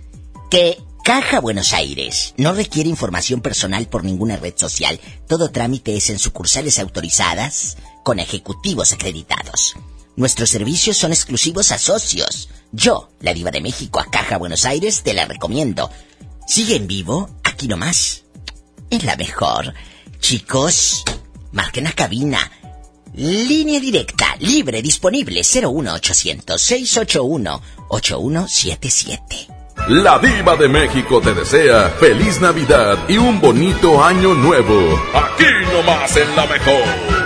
que 0.50 0.78
Caja 1.04 1.38
Buenos 1.38 1.74
Aires 1.74 2.32
no 2.38 2.54
requiere 2.54 2.88
información 2.88 3.42
personal 3.42 3.86
por 3.88 4.04
ninguna 4.04 4.36
red 4.36 4.54
social. 4.56 4.98
Todo 5.28 5.50
trámite 5.50 5.94
es 5.94 6.08
en 6.08 6.18
sucursales 6.18 6.78
autorizadas 6.78 7.76
con 8.02 8.20
ejecutivos 8.20 8.94
acreditados. 8.94 9.74
Nuestros 10.16 10.48
servicios 10.48 10.96
son 10.96 11.12
exclusivos 11.12 11.72
a 11.72 11.78
socios. 11.78 12.48
Yo, 12.72 13.10
la 13.20 13.34
diva 13.34 13.50
de 13.50 13.60
México 13.60 14.00
a 14.00 14.06
Caja 14.06 14.38
Buenos 14.38 14.64
Aires, 14.64 15.02
te 15.02 15.12
la 15.12 15.26
recomiendo. 15.26 15.90
Sigue 16.46 16.76
en 16.76 16.86
vivo, 16.86 17.28
aquí 17.44 17.68
nomás. 17.68 18.22
Es 18.88 19.04
la 19.04 19.16
mejor. 19.16 19.74
Chicos, 20.20 21.04
marquen 21.52 21.86
a 21.86 21.92
cabina. 21.92 22.50
Línea 23.12 23.78
directa, 23.78 24.36
libre, 24.38 24.80
disponible 24.80 25.42
01800 25.42 26.58
681 26.58 27.62
8177. 27.90 29.53
La 29.88 30.18
diva 30.18 30.56
de 30.56 30.66
México 30.66 31.20
te 31.20 31.34
desea 31.34 31.90
feliz 32.00 32.40
Navidad 32.40 32.96
y 33.06 33.18
un 33.18 33.38
bonito 33.38 34.02
año 34.02 34.32
nuevo. 34.32 34.98
Aquí 35.12 35.44
nomás 35.74 36.16
en 36.16 36.34
la 36.34 36.46
mejor. 36.46 37.23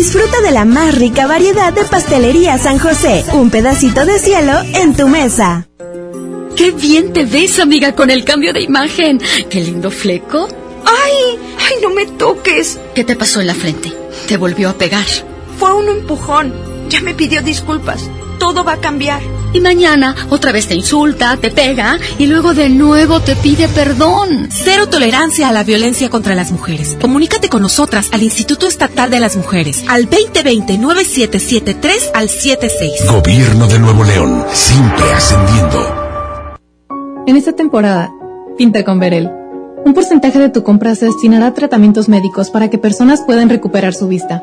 Disfruta 0.00 0.40
de 0.40 0.50
la 0.50 0.64
más 0.64 0.94
rica 0.94 1.26
variedad 1.26 1.74
de 1.74 1.84
pastelería 1.84 2.56
San 2.56 2.78
José. 2.78 3.22
Un 3.34 3.50
pedacito 3.50 4.06
de 4.06 4.18
cielo 4.18 4.52
en 4.72 4.96
tu 4.96 5.06
mesa. 5.08 5.68
¡Qué 6.56 6.70
bien 6.70 7.12
te 7.12 7.26
ves, 7.26 7.58
amiga, 7.58 7.94
con 7.94 8.08
el 8.08 8.24
cambio 8.24 8.54
de 8.54 8.62
imagen! 8.62 9.20
¡Qué 9.50 9.60
lindo 9.60 9.90
fleco! 9.90 10.48
¡Ay! 10.86 11.38
¡Ay, 11.58 11.82
no 11.82 11.90
me 11.90 12.06
toques! 12.06 12.80
¿Qué 12.94 13.04
te 13.04 13.14
pasó 13.14 13.42
en 13.42 13.48
la 13.48 13.54
frente? 13.54 13.92
¿Te 14.26 14.38
volvió 14.38 14.70
a 14.70 14.78
pegar? 14.78 15.04
Fue 15.58 15.74
un 15.74 15.90
empujón. 15.90 16.54
Ya 16.88 17.02
me 17.02 17.12
pidió 17.12 17.42
disculpas. 17.42 18.08
Todo 18.40 18.64
va 18.64 18.72
a 18.72 18.78
cambiar. 18.78 19.20
Y 19.52 19.60
mañana 19.60 20.16
otra 20.30 20.50
vez 20.50 20.66
te 20.66 20.74
insulta, 20.74 21.36
te 21.36 21.50
pega 21.50 21.98
y 22.18 22.26
luego 22.26 22.54
de 22.54 22.70
nuevo 22.70 23.20
te 23.20 23.36
pide 23.36 23.68
perdón. 23.68 24.48
Cero 24.50 24.88
tolerancia 24.88 25.48
a 25.48 25.52
la 25.52 25.62
violencia 25.62 26.08
contra 26.08 26.34
las 26.34 26.50
mujeres. 26.50 26.96
Comunícate 27.00 27.48
con 27.48 27.62
nosotras 27.62 28.08
al 28.12 28.22
Instituto 28.22 28.66
Estatal 28.66 29.10
de 29.10 29.20
las 29.20 29.36
Mujeres 29.36 29.84
al 29.88 30.08
2020-9773 30.08 32.10
al 32.14 32.28
76. 32.28 33.06
Gobierno 33.08 33.68
de 33.68 33.78
Nuevo 33.78 34.04
León, 34.04 34.46
siempre 34.52 35.04
ascendiendo. 35.12 35.96
En 37.26 37.36
esta 37.36 37.52
temporada, 37.52 38.10
pinta 38.56 38.82
con 38.84 38.98
Verel. 38.98 39.30
Un 39.84 39.92
porcentaje 39.94 40.38
de 40.38 40.48
tu 40.48 40.62
compra 40.62 40.94
se 40.94 41.04
destinará 41.06 41.48
a 41.48 41.54
tratamientos 41.54 42.08
médicos 42.08 42.50
para 42.50 42.70
que 42.70 42.78
personas 42.78 43.22
puedan 43.22 43.50
recuperar 43.50 43.94
su 43.94 44.08
vista. 44.08 44.42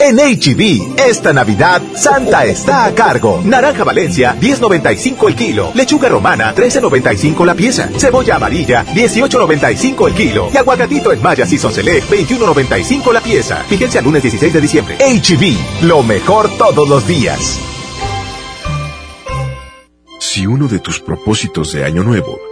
En 0.00 0.16
HB, 0.16 0.96
e 0.96 1.10
esta 1.10 1.32
Navidad, 1.32 1.82
Santa 1.96 2.44
está 2.44 2.84
a 2.84 2.94
cargo. 2.94 3.42
Naranja 3.44 3.82
Valencia, 3.82 4.36
10.95 4.40 5.26
el 5.26 5.34
kilo. 5.34 5.72
Lechuga 5.74 6.08
romana, 6.08 6.54
13.95 6.54 7.44
la 7.44 7.54
pieza. 7.54 7.88
Cebolla 7.96 8.36
amarilla, 8.36 8.84
18.95 8.86 10.06
el 10.06 10.14
kilo. 10.14 10.50
Y 10.54 10.56
aguacatito 10.56 11.12
en 11.12 11.20
Maya 11.20 11.44
Season 11.46 11.72
Select, 11.72 12.08
21.95 12.10 13.12
la 13.12 13.20
pieza. 13.20 13.64
Fíjense 13.68 13.98
al 13.98 14.04
lunes 14.04 14.22
16 14.22 14.52
de 14.52 14.60
diciembre. 14.60 14.96
HB, 14.98 15.42
e 15.42 15.84
lo 15.86 16.04
mejor 16.04 16.48
todos 16.56 16.88
los 16.88 17.04
días. 17.06 17.58
Si 20.20 20.46
uno 20.46 20.68
de 20.68 20.78
tus 20.78 21.00
propósitos 21.00 21.72
de 21.72 21.84
año 21.84 22.04
nuevo 22.04 22.47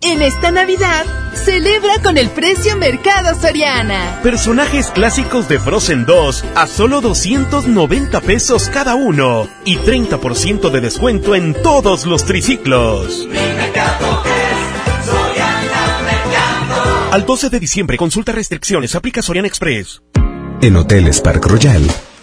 En 0.00 0.22
esta 0.22 0.52
Navidad, 0.52 1.04
celebra 1.34 2.00
con 2.02 2.18
el 2.18 2.30
precio 2.30 2.76
Mercado 2.76 3.34
Soriana. 3.38 4.20
Personajes 4.22 4.92
clásicos 4.92 5.48
de 5.48 5.58
Frozen 5.58 6.06
2 6.06 6.44
a 6.54 6.66
solo 6.68 7.00
290 7.00 8.20
pesos 8.20 8.68
cada 8.68 8.94
uno 8.94 9.48
y 9.64 9.76
30% 9.76 10.70
de 10.70 10.80
descuento 10.80 11.34
en 11.34 11.52
todos 11.62 12.06
los 12.06 12.24
triciclos. 12.24 13.26
Al 17.10 17.26
12 17.26 17.50
de 17.50 17.58
diciembre, 17.58 17.96
consulta 17.96 18.30
restricciones, 18.30 18.94
aplica 18.94 19.20
Soriana 19.20 19.48
Express. 19.48 20.00
En 20.60 20.76
Hoteles 20.76 21.20
Park 21.20 21.44
Royal 21.46 21.82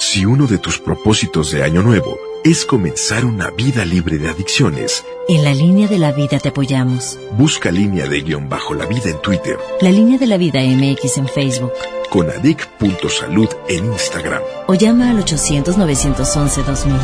Si 0.00 0.24
uno 0.24 0.46
de 0.46 0.56
tus 0.56 0.78
propósitos 0.78 1.50
de 1.50 1.62
año 1.62 1.82
nuevo 1.82 2.18
es 2.42 2.64
comenzar 2.64 3.26
una 3.26 3.50
vida 3.50 3.84
libre 3.84 4.16
de 4.16 4.30
adicciones. 4.30 5.04
En 5.28 5.44
la 5.44 5.52
línea 5.52 5.88
de 5.88 5.98
la 5.98 6.10
vida 6.10 6.38
te 6.38 6.48
apoyamos. 6.48 7.18
Busca 7.36 7.70
línea 7.70 8.08
de 8.08 8.22
guion 8.22 8.48
bajo 8.48 8.72
la 8.72 8.86
vida 8.86 9.10
en 9.10 9.20
Twitter. 9.20 9.58
La 9.82 9.90
línea 9.90 10.18
de 10.18 10.26
la 10.26 10.38
vida 10.38 10.62
MX 10.62 11.18
en 11.18 11.28
Facebook. 11.28 11.72
Con 12.08 12.30
adic.salud 12.30 13.48
en 13.68 13.92
Instagram. 13.92 14.40
O 14.68 14.74
llama 14.74 15.10
al 15.10 15.22
800-911-2000. 15.22 16.96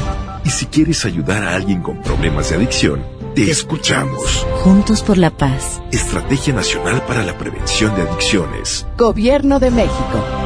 Y 0.46 0.48
si 0.48 0.64
quieres 0.64 1.04
ayudar 1.04 1.44
a 1.44 1.54
alguien 1.54 1.82
con 1.82 2.00
problemas 2.00 2.48
de 2.48 2.56
adicción, 2.56 3.04
te 3.34 3.50
escuchamos. 3.50 4.46
Juntos 4.62 5.02
por 5.02 5.18
la 5.18 5.28
paz. 5.28 5.82
Estrategia 5.92 6.54
Nacional 6.54 7.04
para 7.06 7.22
la 7.22 7.36
Prevención 7.36 7.94
de 7.94 8.08
Adicciones. 8.08 8.86
Gobierno 8.96 9.60
de 9.60 9.70
México. 9.70 10.45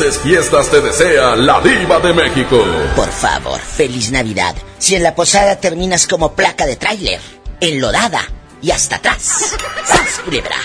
Felices 0.00 0.22
fiestas 0.22 0.70
te 0.70 0.80
desea 0.80 1.36
la 1.36 1.60
diva 1.60 2.00
de 2.00 2.14
México. 2.14 2.64
Por 2.96 3.10
favor, 3.10 3.60
feliz 3.60 4.10
Navidad. 4.10 4.56
Si 4.78 4.94
en 4.94 5.02
la 5.02 5.14
posada 5.14 5.56
terminas 5.56 6.06
como 6.06 6.34
placa 6.34 6.64
de 6.64 6.76
tráiler, 6.76 7.20
enlodada 7.60 8.22
y 8.62 8.70
hasta 8.70 8.96
atrás. 8.96 9.58
¡Sas, 9.84 10.20
culebra! 10.24 10.56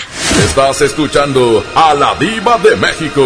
Estás 0.42 0.80
escuchando 0.80 1.62
a 1.74 1.92
la 1.92 2.14
diva 2.14 2.56
de 2.56 2.76
México. 2.76 3.22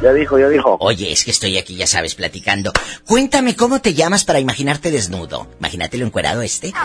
Ya 0.00 0.12
dijo, 0.12 0.38
ya 0.38 0.48
dijo. 0.48 0.76
Oye, 0.78 1.10
es 1.10 1.24
que 1.24 1.32
estoy 1.32 1.58
aquí, 1.58 1.74
ya 1.74 1.88
sabes, 1.88 2.14
platicando. 2.14 2.70
Cuéntame 3.04 3.56
cómo 3.56 3.80
te 3.80 3.94
llamas 3.94 4.24
para 4.24 4.38
imaginarte 4.38 4.92
desnudo. 4.92 5.48
Imagínatelo 5.58 6.06
encuerado 6.06 6.42
este. 6.42 6.72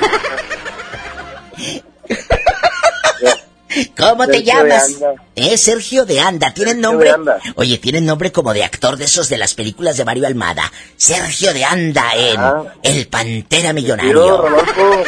¿Cómo 3.98 4.26
te 4.28 4.34
Sergio 4.44 4.54
llamas? 4.54 4.96
Eh, 5.36 5.58
Sergio 5.58 6.06
de 6.06 6.20
Anda. 6.20 6.54
¿Tienen 6.54 6.80
nombre? 6.82 7.10
Anda. 7.12 7.40
Oye, 7.56 7.78
tienen 7.78 8.06
nombre 8.06 8.32
como 8.32 8.54
de 8.54 8.64
actor 8.64 8.98
de 8.98 9.06
esos 9.06 9.30
de 9.30 9.38
las 9.38 9.54
películas 9.54 9.98
de 9.98 10.06
Mario 10.06 10.28
Almada. 10.28 10.72
Sergio 10.98 11.54
de 11.54 11.64
Anda 11.66 12.04
en 12.16 12.40
El 12.84 13.08
Pantera 13.08 13.70
Tío, 13.70 13.74
Millonario. 13.74 14.38
Rodolfo, 14.42 15.04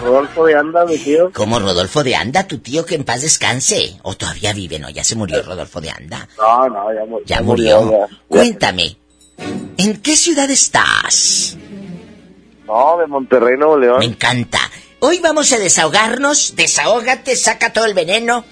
Rodolfo 0.00 0.44
de 0.46 0.54
Anda, 0.54 0.84
mi 0.84 0.98
tío. 0.98 1.32
Como 1.32 1.58
Rodolfo 1.58 2.04
de 2.04 2.14
Anda, 2.16 2.46
tu 2.46 2.58
tío 2.58 2.84
que 2.84 2.94
en 2.94 3.04
paz 3.04 3.22
descanse. 3.22 3.96
O 4.02 4.14
todavía 4.14 4.52
vive, 4.52 4.78
¿no? 4.78 4.90
Ya 4.90 5.02
se 5.04 5.16
murió 5.16 5.42
Rodolfo 5.42 5.80
de 5.80 5.90
Anda. 5.90 6.28
No, 6.38 6.68
no, 6.68 6.92
ya, 6.94 7.04
mu- 7.06 7.20
Ya 7.24 7.40
murió. 7.42 7.90
ya. 7.90 8.06
Cuéntame, 8.28 8.96
¿en 9.78 10.00
qué 10.02 10.16
ciudad 10.16 10.50
estás? 10.50 11.56
No, 12.66 12.98
de 12.98 13.06
Monterrey, 13.06 13.56
Nuevo 13.56 13.78
León. 13.78 13.98
Me 14.00 14.06
encanta. 14.06 14.58
Hoy 15.08 15.20
vamos 15.20 15.52
a 15.52 15.58
desahogarnos. 15.58 16.56
Desahógate, 16.56 17.36
saca 17.36 17.72
todo 17.72 17.84
el 17.84 17.94
veneno. 17.94 18.44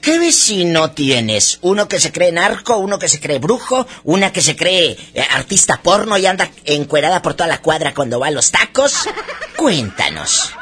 ¿Qué 0.00 0.18
vecino 0.18 0.90
tienes? 0.90 1.58
¿Uno 1.62 1.86
que 1.86 2.00
se 2.00 2.10
cree 2.10 2.32
narco, 2.32 2.76
uno 2.78 2.98
que 2.98 3.08
se 3.08 3.20
cree 3.20 3.38
brujo, 3.38 3.86
una 4.02 4.32
que 4.32 4.40
se 4.40 4.56
cree 4.56 4.96
eh, 5.14 5.24
artista 5.30 5.80
porno 5.80 6.18
y 6.18 6.26
anda 6.26 6.50
encuerada 6.64 7.22
por 7.22 7.34
toda 7.34 7.46
la 7.48 7.62
cuadra 7.62 7.94
cuando 7.94 8.18
va 8.18 8.26
a 8.26 8.30
los 8.32 8.50
tacos? 8.50 9.08
Cuéntanos. 9.56 10.52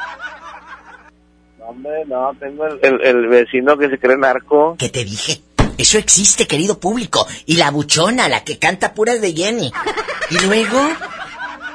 No, 1.57 1.65
hombre, 1.65 2.05
no, 2.05 2.31
tengo 2.39 2.67
el, 2.67 2.79
el- 2.83 3.01
el 3.01 3.27
vecino 3.27 3.75
que 3.79 3.89
se 3.89 3.97
cree 3.97 4.17
narco. 4.17 4.75
¿Qué 4.77 4.89
te 4.89 5.03
dije? 5.03 5.41
Eso 5.79 5.97
existe, 5.97 6.45
querido 6.45 6.79
público. 6.79 7.27
Y 7.47 7.55
la 7.55 7.71
buchona, 7.71 8.29
la 8.29 8.43
que 8.43 8.59
canta 8.59 8.93
puras 8.93 9.21
de 9.21 9.33
Jenny. 9.33 9.71
Y 10.29 10.37
luego, 10.45 10.87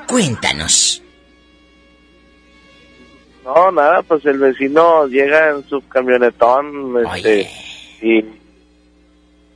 cuéntanos. 0.06 1.02
No, 3.44 3.72
nada, 3.72 4.02
pues 4.02 4.24
el 4.26 4.38
vecino 4.38 5.06
llega 5.06 5.50
en 5.50 5.66
su 5.68 5.80
camionetón, 5.88 6.94
este, 7.06 7.50
y 8.02 8.22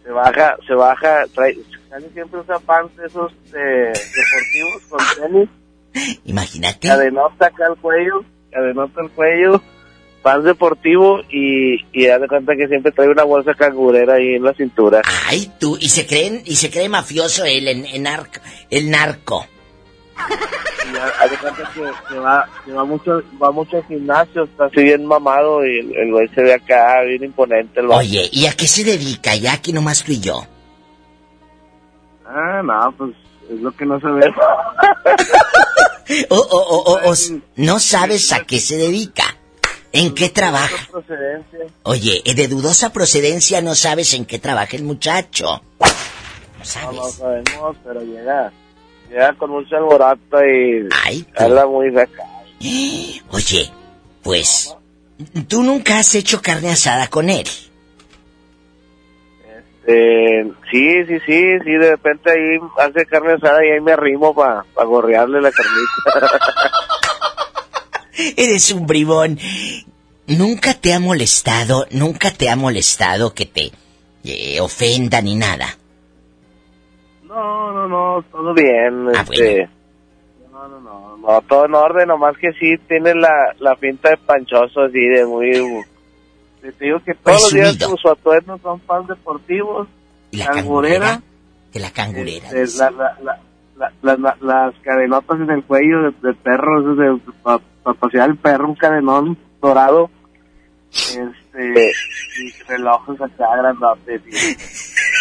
se 0.02 0.10
baja, 0.10 0.56
se 0.66 0.74
baja, 0.74 1.24
trae, 1.34 1.56
casi 1.90 2.08
siempre 2.10 2.40
usa 2.40 2.58
pants 2.60 2.96
de 2.96 3.06
esos 3.06 3.32
eh, 3.54 3.92
deportivos 3.92 4.82
con 4.88 5.00
tenis. 5.20 5.48
Imagínate. 6.24 6.88
Cadenota 6.88 7.46
acá 7.46 7.66
al 7.66 7.76
cuello, 7.76 8.24
cadenota 8.50 9.00
al 9.02 9.10
cuello, 9.10 9.62
pants 10.22 10.44
deportivo 10.44 11.20
y, 11.30 11.84
y 11.92 12.06
de 12.06 12.26
cuenta 12.28 12.56
que 12.56 12.66
siempre 12.68 12.90
trae 12.90 13.08
una 13.08 13.24
bolsa 13.24 13.52
cangurera 13.54 14.14
ahí 14.14 14.34
en 14.34 14.44
la 14.44 14.54
cintura. 14.54 15.02
Ay, 15.28 15.52
tú, 15.60 15.76
y 15.78 15.90
se 15.90 16.06
creen, 16.06 16.42
y 16.46 16.56
se 16.56 16.70
cree 16.70 16.88
mafioso 16.88 17.44
él, 17.44 17.68
en, 17.68 17.84
en 17.84 18.02
narco, 18.02 18.40
el 18.70 18.90
narco. 18.90 19.46
Y 20.16 20.96
haz 20.96 21.30
de 21.30 21.36
cuenta 21.38 21.70
que, 21.72 21.80
que 22.08 22.18
va, 22.18 22.48
que 22.64 22.72
va 22.72 22.84
mucho, 22.84 23.22
va 23.42 23.50
mucho 23.50 23.78
al 23.78 23.86
gimnasio, 23.86 24.44
está 24.44 24.66
así 24.66 24.82
bien 24.82 25.06
mamado 25.06 25.64
y 25.66 25.78
el, 25.78 26.12
güey 26.12 26.28
se 26.28 26.42
ve 26.42 26.54
acá 26.54 27.02
bien 27.02 27.24
imponente 27.24 27.80
el. 27.80 27.90
Oye, 27.90 28.28
¿y 28.32 28.46
a 28.46 28.52
qué 28.52 28.66
se 28.66 28.84
dedica? 28.84 29.34
Ya 29.34 29.54
aquí 29.54 29.72
nomás 29.72 30.04
tú 30.04 30.12
y 30.12 30.20
yo. 30.20 30.46
Ah, 32.26 32.62
no, 32.62 32.94
pues 32.96 33.14
es 33.50 33.60
lo 33.60 33.72
que 33.72 33.86
no 33.86 33.98
se 34.00 34.06
ve. 34.08 34.32
O, 36.28 36.36
o, 36.36 36.58
o, 36.60 37.10
o, 37.10 37.14
no 37.56 37.80
sabes 37.80 38.30
a 38.34 38.44
qué 38.44 38.60
se 38.60 38.76
dedica. 38.76 39.24
¿En 39.90 40.14
qué 40.14 40.28
trabaja? 40.28 40.88
Oye, 41.84 42.20
eh, 42.24 42.34
de 42.34 42.48
dudosa 42.48 42.92
procedencia 42.92 43.62
no 43.62 43.74
sabes 43.76 44.12
en 44.14 44.26
qué 44.26 44.38
trabaja 44.38 44.76
el 44.76 44.82
muchacho. 44.82 45.62
No, 45.78 46.92
no 46.92 47.08
sabemos, 47.08 47.76
pero 47.84 48.02
llega, 48.02 48.52
llega 49.14 49.32
con 49.34 49.50
mucha 49.50 49.76
alboroto 49.76 50.44
y 50.44 50.88
habla 51.36 51.66
muy 51.66 51.88
acá. 51.96 52.24
Oye, 53.30 53.70
pues, 54.22 54.76
tú 55.48 55.62
nunca 55.62 55.98
has 55.98 56.14
hecho 56.14 56.42
carne 56.42 56.70
asada 56.70 57.08
con 57.08 57.30
él. 57.30 57.46
Eh, 59.86 60.50
sí, 60.70 61.04
sí, 61.04 61.18
sí, 61.26 61.42
sí, 61.62 61.70
de 61.72 61.90
repente 61.90 62.30
ahí 62.30 62.58
hace 62.78 63.04
carne 63.04 63.34
asada 63.34 63.64
y 63.64 63.70
ahí 63.70 63.80
me 63.80 63.92
arrimo 63.92 64.34
para 64.34 64.64
gorrearle 64.84 65.42
la 65.42 65.50
carnita. 65.50 66.40
Eres 68.36 68.72
un 68.72 68.86
bribón. 68.86 69.38
Nunca 70.26 70.72
te 70.72 70.94
ha 70.94 71.00
molestado, 71.00 71.86
nunca 71.90 72.32
te 72.32 72.48
ha 72.48 72.56
molestado 72.56 73.34
que 73.34 73.44
te 73.44 73.72
eh, 74.24 74.58
ofenda 74.60 75.20
ni 75.20 75.36
nada. 75.36 75.76
No, 77.34 77.72
no, 77.72 77.88
no, 77.88 78.22
todo 78.30 78.54
bien. 78.54 79.08
Ah, 79.14 79.22
este, 79.30 79.68
No, 80.52 80.68
no, 80.68 80.80
no, 80.80 81.16
no, 81.18 81.40
todo 81.42 81.66
en 81.66 81.74
orden, 81.74 82.08
nomás 82.08 82.36
que 82.38 82.52
sí 82.52 82.76
tiene 82.88 83.14
la, 83.14 83.54
la 83.58 83.74
pinta 83.76 84.10
de 84.10 84.16
panchoso 84.18 84.82
así, 84.82 85.00
de 85.00 85.26
muy... 85.26 85.50
Te 86.62 86.72
digo 86.86 86.98
que 87.04 87.12
todos 87.14 87.42
los 87.42 87.52
días 87.52 87.76
sus 87.76 88.06
atuendos 88.10 88.60
son 88.62 88.80
pan 88.80 89.06
deportivos, 89.06 89.86
¿Y 90.30 90.38
la 90.38 90.46
cangurera? 90.46 91.20
Que 91.72 91.78
la 91.78 91.90
cangurera. 91.90 92.48
este, 92.52 92.78
la- 92.78 92.90
la- 92.90 93.18
la- 93.22 93.40
la- 93.76 93.92
la- 94.02 94.16
la- 94.16 94.36
las 94.40 94.74
cadenotas 94.82 95.40
en 95.40 95.50
el 95.50 95.62
cuello 95.64 96.02
de, 96.02 96.28
de 96.28 96.34
perro, 96.34 97.20
para 97.42 97.58
pasear 98.00 98.30
el 98.30 98.36
perro, 98.38 98.68
un 98.68 98.76
cadenón 98.76 99.36
dorado, 99.60 100.08
este, 100.90 101.92
y 102.42 102.50
relojes 102.68 103.20
acá 103.20 103.56
grandotes, 103.58 104.22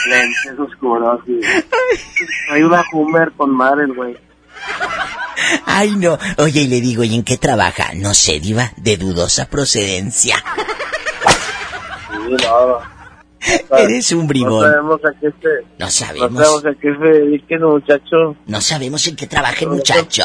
lentes 0.08 0.60
oscuros, 0.60 1.20
y 1.28 1.40
hay 2.52 2.62
una 2.64 2.84
Hummer 2.92 3.32
con 3.38 3.56
madre, 3.56 3.84
el 3.86 3.94
güey. 3.94 4.18
Ay, 5.66 5.92
no. 5.98 6.18
Oye, 6.38 6.62
y 6.62 6.68
le 6.68 6.80
digo, 6.82 7.04
¿y 7.04 7.16
en 7.16 7.24
qué 7.24 7.38
trabaja? 7.38 7.92
No 7.96 8.14
sé, 8.14 8.40
diva, 8.40 8.72
de 8.78 8.98
dudosa 8.98 9.50
procedencia. 9.50 10.38
Sí, 12.12 12.36
no. 12.44 12.94
Eres 13.78 14.12
un 14.14 14.26
bribón. 14.26 14.62
No 14.66 14.72
sabemos 14.72 15.00
a 15.04 15.20
qué 15.20 15.28
se, 15.42 15.50
No 15.78 15.86
no 15.86 15.90
sabemos. 15.92 16.34
sabemos 16.46 16.66
a 16.66 16.80
qué 16.80 16.94
se 16.96 17.20
dedique 17.20 17.56
el 17.56 17.60
muchacho. 17.66 18.36
No 18.46 18.62
sabemos 18.62 19.06
en 19.08 19.16
qué 19.18 19.28
trabaja 19.28 19.58
el 19.62 19.68
muchacho. 19.70 20.24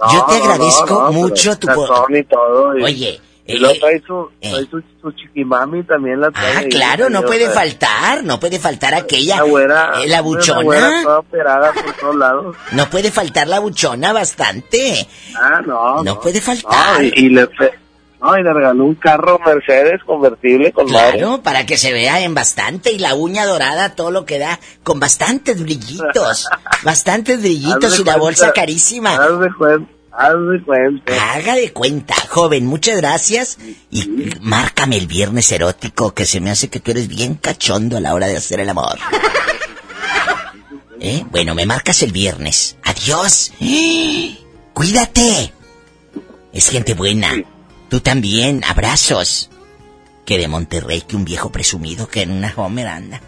No, 0.00 0.12
Yo 0.12 0.24
te 0.26 0.34
agradezco 0.36 1.02
no, 1.06 1.12
mucho 1.12 1.58
tu... 1.58 1.66
pero 1.66 1.80
po- 1.80 1.86
sazón 1.88 2.16
y 2.16 2.22
todo. 2.24 2.78
y- 2.78 2.82
Oye, 2.84 3.20
y 3.46 3.58
luego 3.58 3.74
eh, 3.74 3.78
trae 3.80 4.02
su, 4.06 4.30
trae 4.40 4.66
su, 4.66 4.82
su 5.00 5.12
chiquimami 5.12 5.82
también 5.84 6.20
la 6.20 6.30
trae. 6.30 6.56
Ah, 6.56 6.62
claro, 6.70 7.10
no 7.10 7.22
puede 7.22 7.46
sea, 7.46 7.50
faltar, 7.52 8.24
no 8.24 8.38
puede 8.38 8.58
faltar 8.58 8.94
aquella... 8.94 9.36
Una 9.36 9.44
güera, 9.44 9.92
eh, 10.02 10.08
la 10.08 10.20
buchona. 10.20 11.02
toda 11.02 11.18
operada 11.18 11.72
por 11.72 11.92
todos 11.94 12.16
lados. 12.16 12.56
No 12.72 12.88
puede 12.88 13.10
faltar 13.10 13.48
la 13.48 13.58
buchona 13.58 14.12
bastante. 14.12 15.06
Ah, 15.36 15.60
no. 15.66 16.02
No 16.04 16.20
puede 16.20 16.40
faltar. 16.40 17.00
No, 17.00 17.02
y, 17.02 17.12
y 17.16 17.28
le, 17.30 17.48
no, 18.20 18.36
y 18.36 18.42
le 18.42 18.52
regaló 18.52 18.84
un 18.84 18.94
carro 18.96 19.38
Mercedes 19.44 20.02
convertible 20.04 20.72
con 20.72 20.90
madre. 20.90 21.18
Claro, 21.18 21.40
para 21.42 21.64
que 21.64 21.78
se 21.78 21.92
vea 21.92 22.20
en 22.20 22.34
bastante 22.34 22.92
y 22.92 22.98
la 22.98 23.14
uña 23.14 23.46
dorada, 23.46 23.94
todo 23.94 24.10
lo 24.10 24.26
que 24.26 24.38
da, 24.38 24.60
con 24.82 25.00
bastantes 25.00 25.62
brillitos, 25.62 26.46
bastantes 26.84 27.40
brillitos 27.40 27.98
y 27.98 28.04
la 28.04 28.16
bolsa 28.18 28.46
cuenta, 28.46 28.60
carísima. 28.60 29.14
Haz 29.14 29.40
de 29.40 29.52
cuenta, 29.54 29.90
haz 30.20 30.34
de 30.52 30.62
cuenta. 30.62 31.32
Haga 31.32 31.54
de 31.54 31.72
cuenta, 31.72 32.14
joven, 32.28 32.66
muchas 32.66 32.96
gracias. 32.98 33.58
Y 33.90 34.30
márcame 34.40 34.98
el 34.98 35.06
viernes 35.06 35.50
erótico, 35.50 36.12
que 36.12 36.26
se 36.26 36.40
me 36.40 36.50
hace 36.50 36.68
que 36.68 36.80
tú 36.80 36.90
eres 36.90 37.08
bien 37.08 37.34
cachondo 37.36 37.96
a 37.96 38.00
la 38.00 38.14
hora 38.14 38.26
de 38.26 38.36
hacer 38.36 38.60
el 38.60 38.68
amor. 38.68 38.98
¿Eh? 41.00 41.24
Bueno, 41.30 41.54
me 41.54 41.64
marcas 41.64 42.02
el 42.02 42.12
viernes. 42.12 42.76
Adiós. 42.84 43.52
Cuídate. 44.74 45.52
Es 46.52 46.68
gente 46.68 46.94
buena. 46.94 47.32
Tú 47.88 48.00
también, 48.00 48.62
abrazos. 48.68 49.48
Que 50.26 50.36
de 50.36 50.48
Monterrey, 50.48 51.00
que 51.00 51.16
un 51.16 51.24
viejo 51.24 51.50
presumido 51.50 52.06
que 52.06 52.22
en 52.22 52.32
una 52.32 52.52
Homer 52.54 52.86
anda. 52.86 53.22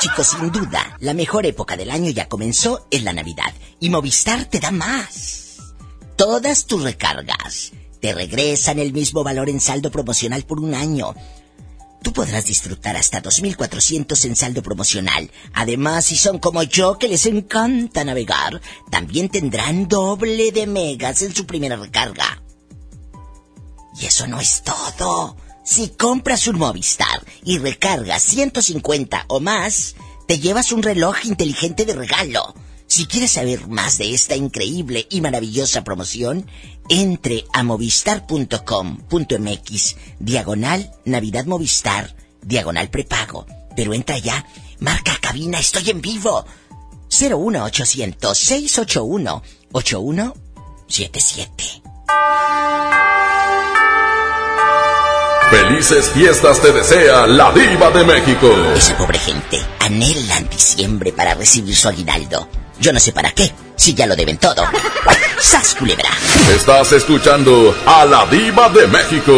Chicos, 0.00 0.28
sin 0.28 0.50
duda, 0.50 0.96
la 1.00 1.12
mejor 1.12 1.44
época 1.44 1.76
del 1.76 1.90
año 1.90 2.08
ya 2.08 2.26
comenzó 2.26 2.86
en 2.90 3.04
la 3.04 3.12
Navidad. 3.12 3.52
Y 3.80 3.90
Movistar 3.90 4.46
te 4.46 4.58
da 4.58 4.70
más. 4.70 5.58
Todas 6.16 6.64
tus 6.64 6.82
recargas 6.82 7.72
te 8.00 8.14
regresan 8.14 8.78
el 8.78 8.94
mismo 8.94 9.22
valor 9.22 9.50
en 9.50 9.60
saldo 9.60 9.90
promocional 9.90 10.44
por 10.44 10.58
un 10.60 10.74
año. 10.74 11.14
Tú 12.02 12.14
podrás 12.14 12.46
disfrutar 12.46 12.96
hasta 12.96 13.22
2.400 13.22 14.24
en 14.24 14.36
saldo 14.36 14.62
promocional. 14.62 15.30
Además, 15.52 16.06
si 16.06 16.16
son 16.16 16.38
como 16.38 16.62
yo 16.62 16.96
que 16.96 17.08
les 17.08 17.26
encanta 17.26 18.02
navegar, 18.02 18.62
también 18.90 19.28
tendrán 19.28 19.86
doble 19.86 20.50
de 20.50 20.66
megas 20.66 21.20
en 21.20 21.34
su 21.34 21.44
primera 21.44 21.76
recarga. 21.76 22.42
Y 24.00 24.06
eso 24.06 24.26
no 24.26 24.40
es 24.40 24.62
todo. 24.62 25.36
Si 25.62 25.90
compras 25.90 26.46
un 26.46 26.56
Movistar 26.58 27.22
y 27.44 27.58
recargas 27.58 28.22
150 28.22 29.26
o 29.28 29.40
más, 29.40 29.94
te 30.26 30.38
llevas 30.38 30.72
un 30.72 30.82
reloj 30.82 31.18
inteligente 31.24 31.84
de 31.84 31.92
regalo. 31.94 32.54
Si 32.86 33.04
quieres 33.06 33.32
saber 33.32 33.68
más 33.68 33.98
de 33.98 34.14
esta 34.14 34.34
increíble 34.34 35.06
y 35.10 35.20
maravillosa 35.20 35.84
promoción, 35.84 36.46
entre 36.88 37.44
a 37.52 37.62
movistar.com.mx, 37.62 39.96
diagonal 40.18 40.90
Navidad 41.04 41.44
Movistar, 41.44 42.16
diagonal 42.42 42.88
prepago. 42.90 43.46
Pero 43.76 43.92
entra 43.94 44.18
ya, 44.18 44.44
marca 44.80 45.16
cabina, 45.20 45.60
estoy 45.60 45.90
en 45.90 46.00
vivo. 46.00 46.44
01800 47.10 48.36
681 48.36 49.42
8177. 49.72 51.82
Felices 55.50 56.10
fiestas 56.10 56.60
te 56.60 56.72
desea 56.72 57.26
la 57.26 57.50
diva 57.50 57.90
de 57.90 58.04
México. 58.04 58.46
Esa 58.76 58.96
pobre 58.96 59.18
gente 59.18 59.60
anhelan 59.80 60.48
diciembre 60.48 61.12
para 61.12 61.34
recibir 61.34 61.74
su 61.74 61.88
aguinaldo. 61.88 62.48
Yo 62.78 62.92
no 62.92 63.00
sé 63.00 63.12
para 63.12 63.32
qué, 63.32 63.52
si 63.74 63.92
ya 63.92 64.06
lo 64.06 64.14
deben 64.14 64.38
todo. 64.38 64.62
¡Sas, 65.40 65.74
culebra! 65.74 66.08
Estás 66.54 66.92
escuchando 66.92 67.74
a 67.84 68.04
la 68.04 68.26
diva 68.26 68.68
de 68.68 68.86
México. 68.86 69.32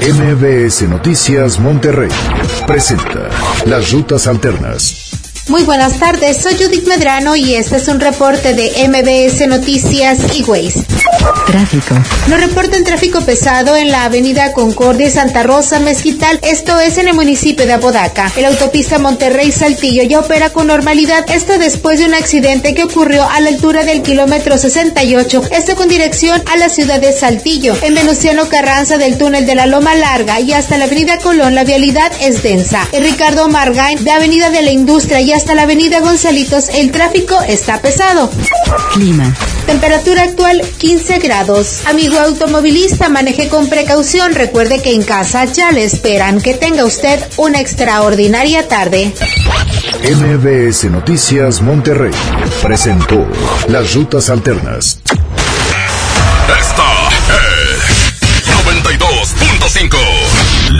MBS 0.00 0.82
Noticias 0.88 1.58
Monterrey 1.58 2.10
presenta 2.66 3.28
Las 3.66 3.92
Rutas 3.92 4.26
Alternas. 4.26 5.11
Muy 5.48 5.64
buenas 5.64 5.98
tardes, 5.98 6.36
soy 6.36 6.54
Judith 6.54 6.86
Medrano 6.86 7.34
y 7.34 7.56
este 7.56 7.76
es 7.76 7.88
un 7.88 7.98
reporte 7.98 8.54
de 8.54 8.88
MBS 8.88 9.48
Noticias 9.48 10.18
y 10.34 10.44
Waze. 10.44 10.84
Tráfico. 11.46 11.94
Nos 12.28 12.40
reportan 12.40 12.84
tráfico 12.84 13.20
pesado 13.20 13.76
en 13.76 13.90
la 13.90 14.04
avenida 14.04 14.52
Concordia 14.52 15.08
y 15.08 15.10
Santa 15.10 15.42
Rosa 15.42 15.80
Mezquital, 15.80 16.38
esto 16.42 16.78
es 16.80 16.98
en 16.98 17.08
el 17.08 17.14
municipio 17.14 17.66
de 17.66 17.74
Apodaca. 17.74 18.30
El 18.36 18.44
autopista 18.44 18.98
Monterrey-Saltillo 18.98 20.04
ya 20.04 20.20
opera 20.20 20.50
con 20.50 20.68
normalidad, 20.68 21.24
esto 21.28 21.58
después 21.58 21.98
de 21.98 22.06
un 22.06 22.14
accidente 22.14 22.74
que 22.74 22.84
ocurrió 22.84 23.28
a 23.28 23.40
la 23.40 23.50
altura 23.50 23.84
del 23.84 24.02
kilómetro 24.02 24.56
68, 24.56 25.42
esto 25.52 25.76
con 25.76 25.88
dirección 25.88 26.42
a 26.50 26.56
la 26.56 26.68
ciudad 26.68 27.00
de 27.00 27.12
Saltillo. 27.12 27.76
En 27.82 27.94
Venustiano 27.94 28.48
Carranza 28.48 28.96
del 28.96 29.18
túnel 29.18 29.44
de 29.44 29.56
la 29.56 29.66
Loma 29.66 29.94
Larga 29.94 30.40
y 30.40 30.52
hasta 30.52 30.78
la 30.78 30.84
avenida 30.84 31.18
Colón 31.18 31.54
la 31.54 31.64
vialidad 31.64 32.12
es 32.20 32.42
densa. 32.42 32.88
En 32.92 33.02
Ricardo 33.02 33.48
Margain 33.48 34.02
de 34.02 34.10
avenida 34.10 34.50
de 34.50 34.62
la 34.62 34.70
Industria 34.70 35.20
y 35.20 35.31
hasta 35.32 35.54
la 35.54 35.62
avenida 35.62 36.00
Gonzalitos 36.00 36.68
el 36.70 36.90
tráfico 36.90 37.40
está 37.46 37.80
pesado. 37.80 38.30
Clima. 38.94 39.34
Temperatura 39.66 40.22
actual 40.22 40.62
15 40.78 41.18
grados. 41.18 41.86
Amigo 41.86 42.18
automovilista, 42.18 43.08
maneje 43.08 43.48
con 43.48 43.68
precaución. 43.68 44.34
Recuerde 44.34 44.82
que 44.82 44.92
en 44.92 45.02
casa 45.02 45.44
ya 45.44 45.70
le 45.70 45.84
esperan. 45.84 46.40
Que 46.40 46.54
tenga 46.54 46.84
usted 46.84 47.20
una 47.36 47.60
extraordinaria 47.60 48.68
tarde. 48.68 49.12
MBS 50.02 50.84
Noticias 50.90 51.62
Monterrey 51.62 52.12
presentó 52.62 53.26
Las 53.68 53.94
Rutas 53.94 54.30
Alternas. 54.30 55.00
Esta 56.60 57.08
es 57.38 57.92
92.5. 58.64 60.21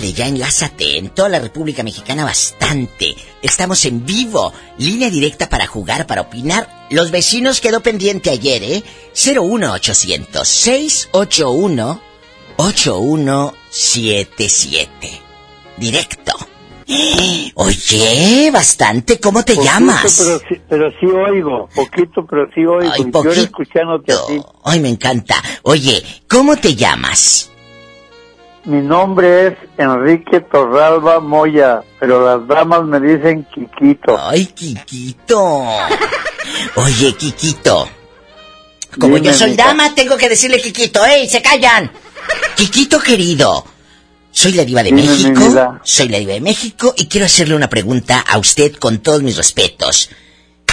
Ya 0.00 0.26
enlázate. 0.26 0.96
En 0.98 1.10
toda 1.10 1.28
la 1.28 1.38
República 1.38 1.82
Mexicana 1.82 2.24
bastante. 2.24 3.14
Estamos 3.42 3.84
en 3.84 4.06
vivo. 4.06 4.52
Línea 4.78 5.10
directa 5.10 5.50
para 5.50 5.66
jugar, 5.66 6.06
para 6.06 6.22
opinar. 6.22 6.86
Los 6.90 7.10
vecinos 7.10 7.60
quedó 7.60 7.80
pendiente 7.80 8.30
ayer, 8.30 8.62
¿eh? 8.62 8.82
01800 9.14 10.48
681 10.48 12.00
8177. 12.56 15.20
Directo. 15.76 16.32
Oye, 17.54 18.50
bastante, 18.50 19.20
¿cómo 19.20 19.44
te 19.44 19.54
Poquito, 19.54 19.72
llamas? 19.72 20.16
Pero 20.18 20.38
sí, 20.48 20.60
pero 20.68 20.90
sí 20.98 21.06
oigo, 21.06 21.68
poquito, 21.74 22.26
pero 22.28 22.46
sí 22.54 22.64
oigo. 22.64 22.90
Ay, 22.92 23.04
yo 23.04 23.10
poquito. 23.10 23.40
escuchándote 23.40 24.12
ti. 24.28 24.40
Ay, 24.64 24.80
me 24.80 24.88
encanta. 24.88 25.36
Oye, 25.62 26.02
¿cómo 26.28 26.56
te 26.56 26.74
llamas? 26.74 27.51
Mi 28.64 28.80
nombre 28.80 29.48
es 29.48 29.54
Enrique 29.76 30.40
Torralba 30.40 31.18
Moya, 31.20 31.82
pero 31.98 32.24
las 32.24 32.46
damas 32.46 32.84
me 32.84 33.00
dicen 33.00 33.44
Quiquito. 33.52 34.16
Ay, 34.20 34.46
Quiquito. 34.46 35.64
Oye, 36.76 37.14
Quiquito. 37.16 37.88
Como 39.00 39.16
Dime, 39.16 39.28
yo 39.28 39.34
soy 39.34 39.50
mija. 39.52 39.66
dama, 39.66 39.94
tengo 39.94 40.16
que 40.16 40.28
decirle 40.28 40.60
Quiquito. 40.60 41.04
¡Ey, 41.04 41.28
se 41.28 41.42
callan! 41.42 41.90
Quiquito 42.56 43.00
querido, 43.00 43.64
Soy 44.30 44.52
la 44.52 44.64
diva 44.64 44.82
de 44.82 44.90
Dime, 44.90 45.02
México. 45.02 45.78
Soy 45.82 46.08
la 46.08 46.18
diva 46.18 46.32
de 46.32 46.40
México 46.40 46.94
y 46.96 47.06
quiero 47.06 47.26
hacerle 47.26 47.54
una 47.54 47.68
pregunta 47.68 48.20
a 48.20 48.38
usted 48.38 48.76
con 48.76 48.98
todos 48.98 49.22
mis 49.22 49.36
respetos. 49.36 50.08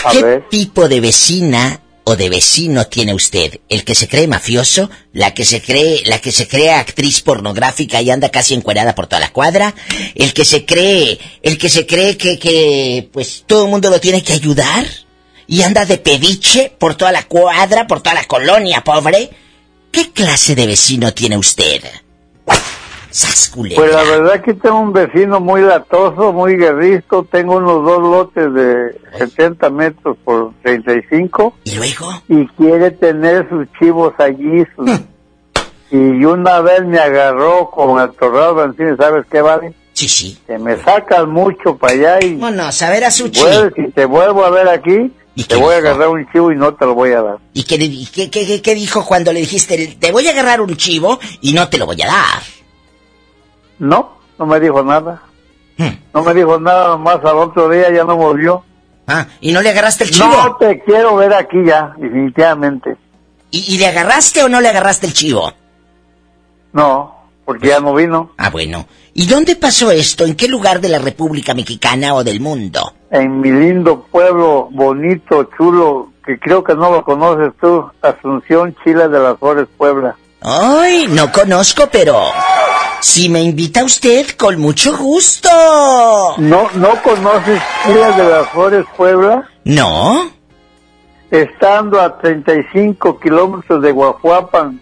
A 0.05 0.11
¿Qué 0.11 0.23
ver. 0.23 0.49
tipo 0.49 0.87
de 0.87 1.01
vecina 1.01 1.81
o 2.09 2.15
de 2.15 2.27
vecino 2.27 2.87
tiene 2.87 3.13
usted? 3.13 3.59
¿El 3.69 3.83
que 3.83 3.93
se 3.93 4.07
cree 4.07 4.27
mafioso? 4.27 4.89
¿La 5.13 5.35
que 5.35 5.45
se 5.45 5.61
cree, 5.61 6.01
la 6.05 6.19
que 6.19 6.31
se 6.31 6.47
cree 6.47 6.71
actriz 6.71 7.21
pornográfica 7.21 8.01
y 8.01 8.09
anda 8.09 8.29
casi 8.29 8.55
encuerada 8.55 8.95
por 8.95 9.05
toda 9.05 9.19
la 9.19 9.31
cuadra? 9.31 9.75
¿El 10.15 10.33
que 10.33 10.43
se 10.43 10.65
cree, 10.65 11.19
el 11.43 11.59
que 11.59 11.69
se 11.69 11.85
cree 11.85 12.17
que, 12.17 12.39
que, 12.39 13.07
pues 13.13 13.43
todo 13.45 13.65
el 13.65 13.69
mundo 13.69 13.91
lo 13.91 13.99
tiene 13.99 14.23
que 14.23 14.33
ayudar? 14.33 14.87
¿Y 15.45 15.61
anda 15.61 15.85
de 15.85 15.99
pediche 15.99 16.73
por 16.79 16.95
toda 16.95 17.11
la 17.11 17.27
cuadra, 17.27 17.85
por 17.85 18.01
toda 18.01 18.15
la 18.15 18.25
colonia, 18.25 18.83
pobre? 18.83 19.29
¿Qué 19.91 20.11
clase 20.11 20.55
de 20.55 20.65
vecino 20.65 21.13
tiene 21.13 21.37
usted? 21.37 21.83
Pues 23.75 23.91
la 23.91 24.03
verdad 24.03 24.41
que 24.41 24.53
tengo 24.53 24.79
un 24.79 24.93
vecino 24.93 25.39
muy 25.39 25.61
latoso, 25.61 26.31
muy 26.31 26.55
guerristo. 26.57 27.25
Tengo 27.31 27.57
unos 27.57 27.83
dos 27.83 28.01
lotes 28.01 28.53
de 28.53 29.01
70 29.17 29.69
metros 29.71 30.17
por 30.23 30.53
35. 30.63 31.55
¿Y 31.63 31.75
luego? 31.75 32.11
Y 32.27 32.45
quiere 32.49 32.91
tener 32.91 33.47
sus 33.49 33.67
chivos 33.79 34.13
allí. 34.19 34.63
sus- 34.75 34.99
y 35.91 36.23
una 36.23 36.59
vez 36.61 36.85
me 36.85 36.99
agarró 36.99 37.69
con 37.71 37.99
el 37.99 38.11
torrado 38.11 38.53
Bancini, 38.55 38.95
¿sabes 38.95 39.25
qué 39.31 39.41
vale? 39.41 39.73
Sí, 39.93 40.07
sí. 40.07 40.37
Que 40.45 40.59
me 40.59 40.77
sacas 40.77 41.25
mucho 41.27 41.75
para 41.77 41.93
allá 41.93 42.19
y... 42.25 42.35
Bueno, 42.35 42.63
a 42.63 42.89
ver 42.91 43.03
a 43.05 43.11
Suchi. 43.11 43.41
Vuelves, 43.41 43.73
si 43.75 43.91
te 43.91 44.05
vuelvo 44.05 44.45
a 44.45 44.51
ver 44.51 44.69
aquí, 44.69 45.11
te 45.47 45.55
voy 45.55 45.73
a 45.73 45.77
agarrar 45.77 46.09
un 46.09 46.29
chivo 46.31 46.51
y 46.51 46.55
no 46.55 46.75
te 46.75 46.85
lo 46.85 46.93
voy 46.93 47.11
a 47.13 47.21
dar. 47.23 47.37
¿Y 47.53 47.63
qué, 47.63 47.75
y 47.75 48.05
qué, 48.05 48.29
qué- 48.29 48.45
qué- 48.45 48.61
qué 48.61 48.75
dijo 48.75 49.03
cuando 49.03 49.33
le 49.33 49.39
dijiste, 49.39 49.97
te 49.99 50.11
voy 50.11 50.27
a 50.27 50.31
agarrar 50.31 50.61
un 50.61 50.75
chivo 50.77 51.19
y 51.41 51.53
no 51.53 51.67
te 51.69 51.79
lo 51.79 51.87
voy 51.87 52.01
a 52.03 52.05
dar? 52.07 52.43
No, 53.79 54.17
no 54.37 54.45
me 54.45 54.59
dijo 54.59 54.83
nada. 54.83 55.21
Hmm. 55.77 55.95
No 56.13 56.23
me 56.23 56.33
dijo 56.33 56.59
nada, 56.59 56.97
más 56.97 57.23
al 57.23 57.37
otro 57.37 57.69
día 57.69 57.91
ya 57.91 58.03
no 58.03 58.15
volvió. 58.15 58.63
Ah, 59.07 59.25
¿y 59.41 59.51
no 59.51 59.61
le 59.61 59.69
agarraste 59.69 60.03
el 60.03 60.11
chivo? 60.11 60.27
No 60.27 60.55
te 60.57 60.83
quiero 60.83 61.15
ver 61.15 61.33
aquí 61.33 61.57
ya, 61.65 61.93
definitivamente. 61.97 62.97
¿Y, 63.49 63.75
y 63.75 63.77
le 63.79 63.87
agarraste 63.87 64.43
o 64.43 64.49
no 64.49 64.61
le 64.61 64.69
agarraste 64.69 65.07
el 65.07 65.13
chivo? 65.13 65.51
No, 66.73 67.15
porque 67.45 67.69
ya 67.69 67.79
no 67.79 67.93
vino. 67.95 68.31
Ah, 68.37 68.49
bueno. 68.51 68.85
¿Y 69.13 69.25
dónde 69.25 69.55
pasó 69.55 69.89
esto? 69.91 70.25
¿En 70.25 70.35
qué 70.35 70.47
lugar 70.47 70.79
de 70.81 70.89
la 70.89 70.99
República 70.99 71.53
Mexicana 71.53 72.13
o 72.13 72.23
del 72.23 72.39
mundo? 72.39 72.93
En 73.09 73.41
mi 73.41 73.51
lindo 73.51 74.05
pueblo, 74.11 74.69
bonito, 74.71 75.49
chulo, 75.57 76.11
que 76.23 76.37
creo 76.37 76.63
que 76.63 76.75
no 76.75 76.91
lo 76.91 77.03
conoces 77.03 77.51
tú, 77.59 77.89
Asunción, 78.01 78.75
Chile 78.83 79.07
de 79.07 79.19
las 79.19 79.39
Flores, 79.39 79.67
Puebla. 79.77 80.15
Ay, 80.41 81.07
no 81.09 81.31
conozco, 81.31 81.89
pero 81.91 82.21
si 83.01 83.29
me 83.29 83.41
invita 83.41 83.83
usted, 83.83 84.27
con 84.37 84.59
mucho 84.59 84.97
gusto. 84.97 85.49
¿No, 86.37 86.69
no 86.75 87.01
conoces 87.01 87.61
Chile 87.85 88.11
de 88.17 88.29
las 88.29 88.49
Flores, 88.49 88.85
Puebla? 88.95 89.49
No. 89.63 90.31
Estando 91.31 92.01
a 92.01 92.17
35 92.17 93.19
kilómetros 93.19 93.81
de 93.81 93.91
Guajuapan, 93.91 94.81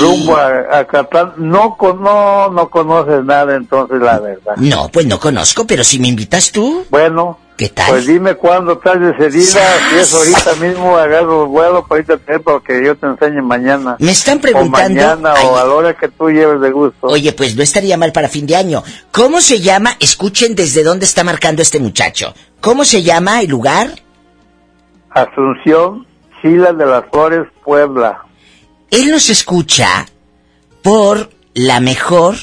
rumbo 0.00 0.36
a, 0.36 0.78
a 0.78 0.84
Catlán, 0.86 1.32
no, 1.36 1.76
no, 1.80 2.48
no 2.50 2.68
conoces 2.70 3.24
nada 3.24 3.54
entonces, 3.56 4.00
la 4.00 4.18
verdad. 4.18 4.54
No, 4.56 4.88
pues 4.88 5.06
no 5.06 5.18
conozco, 5.20 5.66
pero 5.66 5.84
si 5.84 5.98
me 5.98 6.08
invitas 6.08 6.50
tú. 6.52 6.84
Bueno, 6.90 7.38
¿Qué 7.56 7.68
tal? 7.68 7.88
Pues 7.88 8.08
dime 8.08 8.34
cuándo 8.34 8.72
estás 8.72 8.98
decidida, 8.98 9.60
si 9.88 9.94
es 9.96 10.12
ahorita 10.12 10.54
mismo 10.56 10.96
agarro 10.96 11.44
el 11.44 11.48
vuelo 11.50 11.86
para 11.86 12.00
irte 12.00 12.14
a 12.14 12.16
tener 12.16 12.40
para 12.42 12.58
que 12.58 12.84
yo 12.84 12.96
te 12.96 13.06
enseñe 13.06 13.40
mañana. 13.42 13.94
Me 14.00 14.10
están 14.10 14.40
preguntando- 14.40 15.00
O 15.00 15.04
mañana 15.20 15.34
Ay. 15.36 15.46
o 15.46 15.56
a 15.56 15.64
la 15.64 15.72
hora 15.72 15.94
que 15.94 16.08
tú 16.08 16.30
lleves 16.30 16.60
de 16.60 16.72
gusto. 16.72 17.06
Oye, 17.06 17.32
pues 17.32 17.54
no 17.54 17.62
estaría 17.62 17.96
mal 17.96 18.10
para 18.10 18.28
fin 18.28 18.44
de 18.46 18.56
año. 18.56 18.82
¿Cómo 19.12 19.40
se 19.40 19.60
llama? 19.60 19.92
Escuchen 20.00 20.56
desde 20.56 20.82
dónde 20.82 21.04
está 21.04 21.22
marcando 21.22 21.62
este 21.62 21.78
muchacho. 21.78 22.34
¿Cómo 22.60 22.84
se 22.84 23.04
llama 23.04 23.40
el 23.40 23.50
lugar? 23.50 24.02
Asunción, 25.10 26.06
Chile 26.42 26.72
de 26.76 26.86
las 26.86 27.04
Flores, 27.12 27.46
Puebla. 27.64 28.23
Él 28.94 29.10
nos 29.10 29.28
escucha 29.30 30.06
por 30.82 31.30
la 31.54 31.80
mejor 31.80 32.36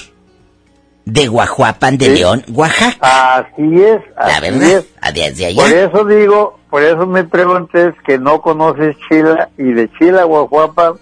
de 1.06 1.28
Guajuapan 1.28 1.98
de 1.98 2.06
Sí. 2.08 2.12
León, 2.14 2.46
Oaxaca. 2.54 3.36
Así 3.38 3.82
es, 3.82 4.02
La 4.16 4.38
así 4.38 4.42
verdad, 4.42 4.70
es. 4.70 5.14
desde 5.14 5.46
allá. 5.48 5.62
Por 5.62 5.72
eso 5.74 6.06
digo, 6.06 6.60
por 6.70 6.84
eso 6.84 7.06
me 7.08 7.24
preguntes 7.24 7.94
que 8.06 8.18
no 8.18 8.42
conoces 8.42 8.96
Chile 9.10 9.36
y 9.58 9.64
de 9.74 9.90
Chile 9.98 10.20
a 10.20 10.24
Guajuapan 10.24 10.94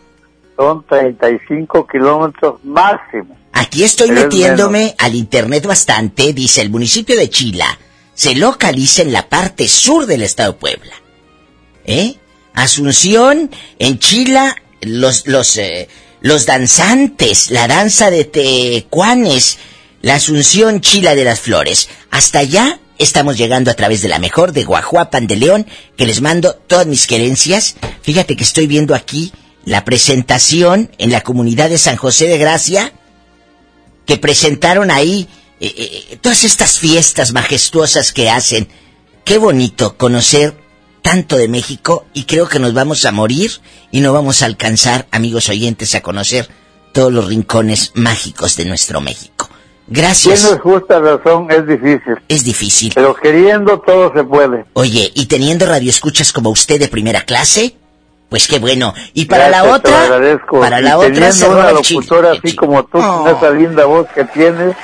son 0.58 0.86
35 0.88 1.88
kilómetros 1.88 2.64
máximo. 2.64 3.38
Aquí 3.54 3.84
estoy 3.84 4.10
Pero 4.10 4.20
es 4.22 4.26
metiéndome 4.26 4.96
al 4.98 5.16
internet 5.16 5.66
bastante, 5.66 6.34
dice 6.34 6.62
el 6.62 6.70
municipio 6.70 7.18
de 7.18 7.30
Chila. 7.30 7.78
Se 8.14 8.36
localiza 8.36 9.02
en 9.02 9.12
la 9.14 9.28
parte 9.30 9.68
sur 9.68 10.06
del 10.06 10.22
estado 10.24 10.54
de 10.54 10.58
Puebla. 10.60 10.94
¿Eh? 11.86 12.16
Asunción, 12.54 13.50
en 13.80 14.00
Chila, 14.00 14.56
los, 14.82 15.28
los, 15.28 15.58
eh, 15.58 15.88
los 16.22 16.46
danzantes, 16.46 17.52
la 17.52 17.68
danza 17.68 18.10
de 18.10 18.26
tecuanes, 18.26 19.58
la 20.02 20.16
Asunción 20.16 20.82
Chila 20.82 21.16
de 21.16 21.24
las 21.24 21.40
Flores. 21.40 21.90
Hasta 22.12 22.40
allá 22.40 22.80
estamos 22.98 23.38
llegando 23.38 23.72
a 23.72 23.76
través 23.76 24.02
de 24.02 24.10
la 24.10 24.20
mejor 24.20 24.52
de 24.52 24.64
Guajuapan 24.64 25.28
de 25.28 25.38
León, 25.38 25.68
que 25.98 26.06
les 26.06 26.22
mando 26.22 26.54
todas 26.54 26.88
mis 26.88 27.08
querencias. 27.08 27.76
Fíjate 28.02 28.36
que 28.36 28.44
estoy 28.44 28.68
viendo 28.68 28.94
aquí 28.94 29.32
la 29.66 29.86
presentación 29.86 30.92
en 30.98 31.12
la 31.12 31.22
comunidad 31.22 31.70
de 31.70 31.78
San 31.78 31.96
José 31.96 32.28
de 32.28 32.38
Gracia, 32.38 32.94
que 34.06 34.18
presentaron 34.18 34.92
ahí 34.92 35.28
eh, 35.60 35.74
eh, 35.78 36.18
todas 36.22 36.44
estas 36.44 36.80
fiestas 36.80 37.32
majestuosas 37.32 38.12
que 38.12 38.30
hacen. 38.30 38.70
Qué 39.24 39.38
bonito 39.38 39.98
conocer 39.98 40.56
tanto 41.02 41.38
de 41.38 41.48
México 41.48 42.06
y 42.14 42.24
creo 42.24 42.48
que 42.48 42.60
nos 42.60 42.74
vamos 42.74 43.06
a 43.06 43.12
morir 43.12 43.52
y 43.92 44.02
no 44.02 44.14
vamos 44.14 44.42
a 44.42 44.46
alcanzar, 44.46 45.08
amigos 45.12 45.50
oyentes, 45.50 45.96
a 45.96 46.02
conocer 46.02 46.48
todos 46.94 47.12
los 47.12 47.28
rincones 47.28 47.92
mágicos 47.96 48.56
de 48.58 48.66
nuestro 48.66 49.02
México. 49.02 49.50
Gracias. 49.88 50.42
Tienes 50.42 50.62
justa 50.62 51.00
razón, 51.00 51.48
es 51.50 51.66
difícil. 51.66 52.14
Es 52.28 52.44
difícil. 52.44 52.92
Pero 52.94 53.16
queriendo 53.16 53.80
todo 53.80 54.14
se 54.14 54.24
puede. 54.24 54.66
Oye, 54.74 55.12
y 55.16 55.26
teniendo 55.26 55.66
radioescuchas 55.66 56.32
como 56.32 56.52
usted 56.52 56.80
de 56.80 56.88
primera 56.88 57.22
clase, 57.22 57.76
pues 58.30 58.48
qué 58.48 58.60
bueno. 58.60 58.94
Y 59.16 59.26
para 59.26 59.50
Gracias, 59.50 59.66
la 59.66 59.80
te 59.82 59.90
lo 59.90 59.96
otra, 59.96 60.04
agradezco. 60.04 60.60
para 60.60 60.80
Y 60.80 60.84
la 60.84 60.98
otra 61.00 61.32
se 61.32 61.48
una 61.50 61.72
locutora 61.72 62.32
así 62.34 62.56
como 62.56 62.84
tú, 62.86 63.00
Oh. 63.00 63.24
con 63.24 63.36
esa 63.36 63.50
linda 63.50 63.86
voz 63.86 64.06
que 64.14 64.26
tienes, 64.26 64.76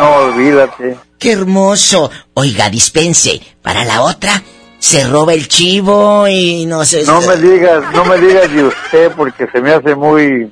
no 0.00 0.10
olvídate. 0.16 0.96
¡Qué 1.20 1.30
hermoso! 1.32 2.10
Oiga, 2.34 2.68
dispense, 2.68 3.40
para 3.62 3.84
la 3.84 4.02
otra 4.02 4.42
se 4.82 5.04
roba 5.04 5.32
el 5.32 5.46
chivo 5.46 6.26
y 6.26 6.66
no 6.66 6.84
sé... 6.84 7.04
No 7.04 7.20
me 7.20 7.36
digas, 7.36 7.84
no 7.94 8.04
me 8.04 8.18
digas 8.18 8.52
de 8.52 8.64
usted 8.64 9.12
porque 9.16 9.46
se 9.52 9.60
me 9.60 9.72
hace 9.72 9.94
muy, 9.94 10.50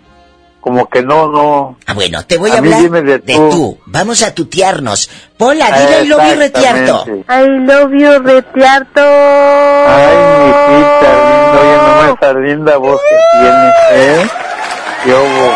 como 0.60 0.88
que 0.88 1.02
no, 1.02 1.26
no. 1.28 1.76
Ah, 1.84 1.94
bueno, 1.94 2.24
te 2.24 2.38
voy 2.38 2.52
a, 2.52 2.58
A 2.58 2.60
mí 2.60 2.68
hablar 2.68 2.82
dime 2.82 3.02
de 3.02 3.18
de 3.18 3.34
tú. 3.34 3.50
tú. 3.50 3.78
Vamos 3.86 4.22
a 4.22 4.32
tutearnos. 4.32 5.10
Pola, 5.36 5.66
dile 5.76 6.04
I 6.04 6.06
love 6.06 6.22
you 6.30 6.38
retiarto. 6.38 7.04
I 7.28 7.46
love 7.66 7.90
you, 7.92 8.18
retiarto. 8.22 9.00
Ay, 9.00 10.16
mi 10.38 10.48
hijita 10.78 11.10
linda, 11.10 11.60
oye, 11.60 11.76
nomás 11.76 12.16
esa 12.22 12.32
linda 12.34 12.76
voz 12.76 13.00
que 13.10 13.40
tiene, 13.40 14.22
¿eh? 14.22 14.28
Hubo. 15.06 15.54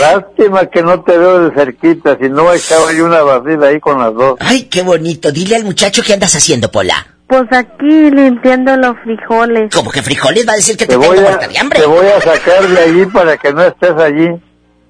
Lástima 0.00 0.66
que 0.66 0.82
no 0.82 1.02
te 1.02 1.18
veo 1.18 1.48
de 1.48 1.54
cerquita, 1.54 2.16
si 2.20 2.28
no 2.28 2.52
echaba 2.52 2.92
yo 2.92 3.06
una 3.06 3.22
barrida 3.22 3.66
ahí 3.66 3.80
con 3.80 3.98
las 4.00 4.14
dos. 4.14 4.36
Ay, 4.40 4.64
qué 4.64 4.82
bonito. 4.82 5.32
Dile 5.32 5.56
al 5.56 5.64
muchacho 5.64 6.02
qué 6.06 6.12
andas 6.14 6.34
haciendo, 6.36 6.70
Pola. 6.70 7.06
Pues 7.32 7.48
aquí 7.52 8.10
limpiando 8.10 8.76
los 8.76 8.94
frijoles. 9.02 9.70
¿Cómo 9.74 9.90
que 9.90 10.02
frijoles? 10.02 10.46
Va 10.46 10.52
a 10.52 10.56
decir 10.56 10.76
que 10.76 10.84
te, 10.86 10.92
Te 10.92 10.96
voy 10.98 11.16
tengo 11.16 11.28
a, 11.28 11.30
muerta 11.30 11.48
de 11.48 11.58
hambre. 11.58 11.80
te 11.80 11.86
voy 11.86 12.06
a 12.06 12.20
sacar 12.20 12.68
de 12.68 12.78
allí 12.78 13.06
para 13.06 13.38
que 13.38 13.52
no 13.54 13.62
estés 13.64 13.92
allí. 13.96 14.28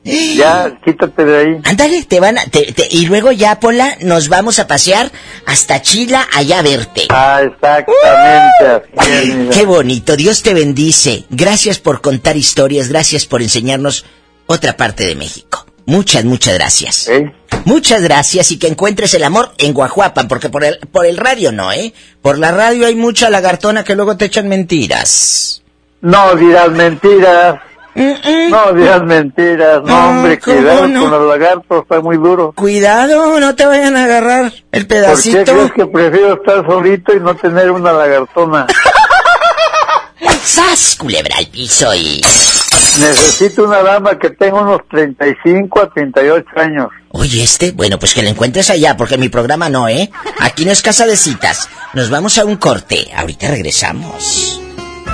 Ya, 0.37 0.73
quítate 0.85 1.25
de 1.25 1.37
ahí. 1.39 1.61
Ándale, 1.63 2.03
te 2.03 2.19
van 2.19 2.37
a... 2.37 2.45
te- 2.47 2.73
te- 2.73 2.89
y 2.91 3.07
luego 3.07 3.31
ya, 3.31 3.61
Pola, 3.61 3.97
nos 4.01 4.29
vamos 4.29 4.59
a 4.59 4.67
pasear 4.67 5.13
hasta 5.47 5.81
Chila 5.83 6.27
allá 6.35 6.59
a 6.59 6.63
verte. 6.63 7.03
Ah, 7.11 7.41
exactamente, 7.45 8.89
así 8.99 9.13
es, 9.13 9.35
mira. 9.37 9.51
Qué 9.55 9.65
bonito, 9.65 10.17
Dios 10.17 10.43
te 10.43 10.55
bendice. 10.55 11.25
Gracias 11.31 11.79
por 11.79 12.01
contar 12.01 12.37
historias, 12.37 12.89
gracias 12.89 13.27
por 13.27 13.43
enseñarnos 13.43 14.05
otra 14.47 14.77
parte 14.77 15.07
de 15.07 15.15
México. 15.15 15.65
Muchas, 15.93 16.25
muchas 16.25 16.55
gracias. 16.55 17.11
Muchas 17.67 18.01
gracias 18.03 18.51
y 18.51 18.59
que 18.59 18.67
encuentres 18.67 19.13
el 19.13 19.25
amor 19.25 19.51
en 19.59 19.75
Guajuapan, 19.75 20.27
porque 20.27 20.49
por 20.49 20.65
el, 20.65 20.79
por 20.91 21.05
el 21.05 21.19
radio 21.19 21.53
no, 21.53 21.71
¿eh? 21.71 21.93
Por 22.23 22.39
la 22.39 22.51
radio 22.51 22.87
hay 22.87 22.95
mucha 22.95 23.29
lagartona 23.29 23.85
que 23.85 23.95
luego 23.95 24.17
te 24.17 24.25
echan 24.25 24.49
mentiras. 24.49 25.63
No 26.01 26.35
dirás 26.35 26.71
mentiras. 26.71 27.61
No 27.95 28.73
dirás 28.73 29.03
mentiras. 29.05 29.83
No, 29.85 30.09
hombre, 30.09 30.39
¿cómo 30.39 30.57
cuidado 30.57 30.89
no? 30.89 31.03
con 31.03 31.11
los 31.11 31.29
lagartos, 31.29 31.83
está 31.83 32.01
muy 32.01 32.17
duro. 32.17 32.53
Cuidado, 32.53 33.39
no 33.39 33.55
te 33.55 33.67
vayan 33.67 33.95
a 33.95 34.05
agarrar 34.05 34.45
el 34.45 34.53
¿Por 34.71 34.71
qué 34.73 34.85
pedacito. 34.87 35.53
crees 35.53 35.73
que 35.73 35.87
prefiero 35.87 36.35
estar 36.35 36.67
solito 36.67 37.15
y 37.15 37.21
no 37.21 37.37
tener 37.37 37.71
una 37.71 37.93
lagartona? 37.93 38.67
¡Sas, 40.45 40.97
culebra 40.99 41.37
al 41.39 41.47
piso 41.47 41.95
y... 41.95 42.21
Necesito 42.99 43.65
una 43.65 43.83
dama 43.83 44.19
que 44.19 44.31
tenga 44.31 44.61
unos 44.61 44.81
35 44.91 45.81
a 45.81 45.91
38 45.91 46.47
años. 46.57 46.89
Oye, 47.11 47.43
este, 47.43 47.73
bueno, 47.73 47.99
pues 47.99 48.13
que 48.13 48.23
la 48.23 48.31
encuentres 48.31 48.71
allá, 48.71 48.97
porque 48.97 49.17
mi 49.17 49.29
programa 49.29 49.69
no, 49.69 49.89
¿eh? 49.89 50.11
Aquí 50.41 50.65
no 50.65 50.73
es 50.73 50.83
casa 50.83 51.07
de 51.07 51.17
citas. 51.17 51.69
Nos 51.95 52.11
vamos 52.11 52.37
a 52.39 52.45
un 52.45 52.57
corte. 52.57 53.09
Ahorita 53.15 53.49
regresamos. 53.49 54.61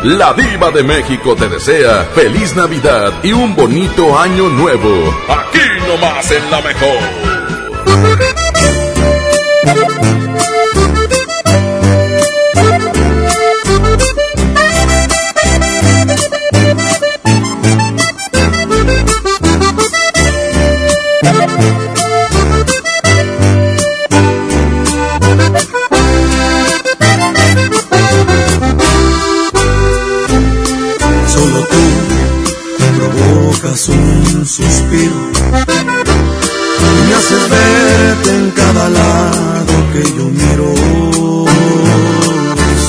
La 0.04 0.32
diva 0.32 0.70
de 0.70 0.84
México 0.84 1.34
te 1.34 1.48
desea 1.48 2.04
feliz 2.14 2.54
Navidad 2.54 3.12
y 3.22 3.32
un 3.32 3.54
bonito 3.54 4.16
año 4.16 4.48
nuevo. 4.48 5.12
Aquí 5.28 5.58
nomás 5.88 6.30
en 6.30 6.50
la 6.50 6.60
mejor. 6.60 7.37
Solo 31.28 31.60
tú 31.66 31.84
provocas 32.96 33.88
un 33.90 34.46
suspiro 34.46 35.30
y 36.80 37.08
me 37.08 37.14
haces 37.14 37.50
verte 37.50 38.30
en 38.34 38.50
cada 38.52 38.88
lado 38.88 39.74
que 39.92 40.02
yo 40.16 40.24
miro. 40.30 40.74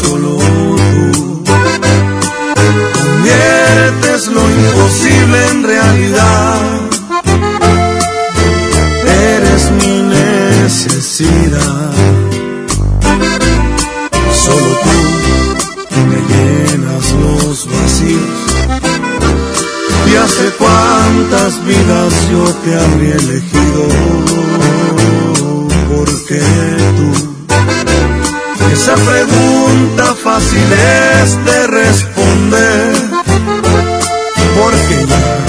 Solo 0.01 0.37
tú 0.37 1.43
conviertes 3.03 4.27
lo 4.27 4.41
imposible 4.49 5.47
en 5.51 5.63
realidad. 5.63 6.78
Necesidad. 10.87 11.91
Solo 14.33 14.79
tú 15.89 15.99
me 16.07 16.19
llenas 16.31 17.11
los 17.23 17.67
vacíos. 17.69 18.39
Y 20.09 20.15
hace 20.15 20.49
cuántas 20.57 21.65
vidas 21.65 22.13
yo 22.31 22.43
te 22.63 22.79
habría 22.79 23.15
elegido. 23.15 23.87
Porque 25.95 26.41
tú, 26.97 27.09
esa 28.71 28.95
pregunta 28.95 30.15
fácil 30.23 30.67
es 30.71 31.45
de 31.45 31.67
responder. 31.67 32.93
Porque 34.55 35.05
ya 35.07 35.48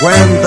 when 0.00 0.37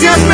me 0.00 0.31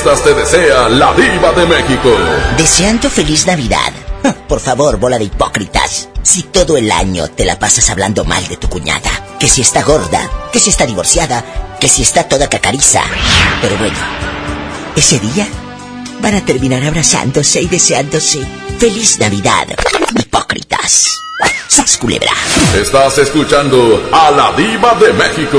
fiestas 0.00 0.24
te 0.24 0.34
desea 0.34 0.88
la 0.88 1.12
diva 1.12 1.52
de 1.52 1.66
México. 1.66 2.10
Deseando 2.56 3.10
feliz 3.10 3.46
Navidad. 3.46 3.92
Ah, 4.24 4.34
Por 4.48 4.60
favor, 4.60 4.98
bola 4.98 5.18
de 5.18 5.24
hipócritas. 5.24 6.08
Si 6.22 6.42
todo 6.44 6.76
el 6.78 6.90
año 6.90 7.28
te 7.28 7.44
la 7.44 7.58
pasas 7.58 7.90
hablando 7.90 8.24
mal 8.24 8.46
de 8.48 8.56
tu 8.56 8.68
cuñada, 8.68 9.10
que 9.38 9.48
si 9.48 9.60
está 9.60 9.82
gorda, 9.82 10.30
que 10.52 10.58
si 10.58 10.70
está 10.70 10.86
divorciada, 10.86 11.44
que 11.78 11.88
si 11.88 12.02
está 12.02 12.24
toda 12.24 12.48
cacariza. 12.48 13.02
Pero 13.60 13.76
bueno, 13.76 13.96
ese 14.96 15.18
día 15.18 15.46
van 16.20 16.34
a 16.34 16.44
terminar 16.44 16.82
abrazándose 16.84 17.60
y 17.60 17.66
deseándose 17.66 18.40
feliz 18.78 19.18
Navidad. 19.18 19.66
Hipócritas. 20.18 21.08
¡Sas 21.68 21.98
culebra! 21.98 22.32
Estás 22.74 23.18
escuchando 23.18 24.08
a 24.12 24.30
la 24.30 24.52
diva 24.52 24.94
de 24.94 25.12
México. 25.12 25.58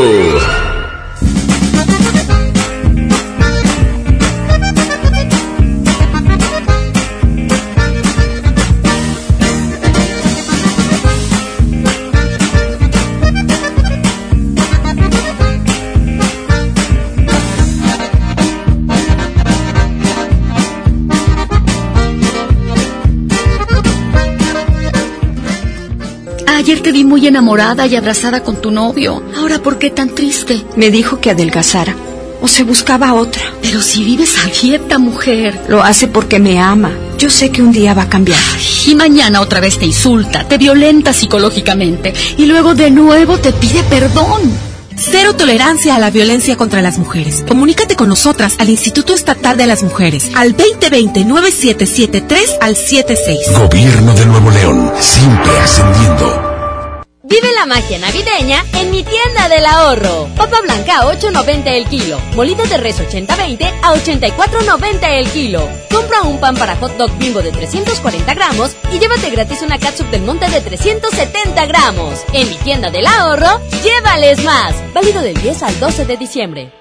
Muy 27.12 27.28
enamorada 27.28 27.86
y 27.88 27.98
abrazada 27.98 28.42
con 28.42 28.62
tu 28.62 28.72
novio. 28.72 29.22
Ahora, 29.36 29.60
¿por 29.60 29.78
qué 29.78 29.90
tan 29.90 30.16
triste? 30.16 30.64
Me 30.78 30.90
dijo 30.90 31.20
que 31.20 31.30
adelgazara. 31.30 31.94
O 32.42 32.48
se 32.48 32.64
buscaba 32.64 33.14
otra. 33.14 33.42
Pero 33.62 33.82
si 33.82 34.06
vives 34.06 34.38
a 34.38 34.48
dieta, 34.48 34.98
mujer. 34.98 35.60
Lo 35.68 35.84
hace 35.84 36.08
porque 36.08 36.40
me 36.40 36.62
ama. 36.62 36.90
Yo 37.18 37.30
sé 37.30 37.52
que 37.52 37.62
un 37.62 37.74
día 37.74 37.94
va 37.94 38.04
a 38.04 38.10
cambiar. 38.10 38.40
Y 38.88 38.96
mañana 38.96 39.42
otra 39.42 39.60
vez 39.60 39.78
te 39.78 39.86
insulta, 39.86 40.48
te 40.48 40.58
violenta 40.58 41.12
psicológicamente 41.12 42.14
y 42.38 42.46
luego 42.46 42.76
de 42.76 42.92
nuevo 42.92 43.38
te 43.40 43.52
pide 43.52 43.84
perdón. 43.84 44.50
Cero 44.96 45.36
tolerancia 45.36 45.96
a 45.96 46.00
la 46.00 46.12
violencia 46.12 46.56
contra 46.56 46.82
las 46.82 46.98
mujeres. 46.98 47.44
Comunícate 47.46 47.98
con 47.98 48.08
nosotras 48.08 48.56
al 48.58 48.70
Instituto 48.70 49.14
Estatal 49.14 49.58
de 49.58 49.68
las 49.68 49.84
Mujeres 49.84 50.30
al 50.34 50.56
2020-9773 50.56 52.58
al 52.62 52.78
76. 52.78 53.38
Gobierno 53.58 54.14
de 54.14 54.26
Nuevo 54.28 54.50
León, 54.50 54.94
siempre 54.98 55.52
ascendiendo. 55.60 56.51
Vive 57.32 57.54
la 57.54 57.66
magia 57.66 57.98
navideña 57.98 58.66
en 58.74 58.92
mi 58.92 59.04
tienda 59.04 59.48
del 59.48 59.66
ahorro. 59.66 60.28
Papa 60.36 60.60
blanca 60.60 61.00
a 61.00 61.06
8.90 61.06 61.62
el 61.68 61.88
kilo. 61.88 62.20
Molido 62.36 62.66
de 62.66 62.76
res 62.76 63.00
80-20 63.00 63.72
a 63.82 63.94
84.90 63.94 65.00
el 65.12 65.30
kilo. 65.30 65.66
Compra 65.90 66.24
un 66.24 66.42
pan 66.42 66.58
para 66.58 66.76
hot 66.76 66.92
dog 66.98 67.10
bimbo 67.20 67.42
de 67.42 67.54
340 67.54 68.34
gramos 68.34 68.76
y 68.92 69.00
llévate 69.00 69.30
gratis 69.30 69.62
una 69.62 69.80
catsup 69.80 70.08
del 70.08 70.24
monte 70.24 70.50
de 70.50 70.60
370 70.60 71.66
gramos. 71.68 72.20
En 72.34 72.50
mi 72.50 72.56
tienda 72.56 72.92
del 72.92 73.08
ahorro, 73.08 73.62
llévales 73.82 74.44
más. 74.44 74.76
Válido 74.94 75.22
del 75.22 75.42
10 75.42 75.64
al 75.64 75.80
12 75.80 76.04
de 76.04 76.18
diciembre. 76.18 76.81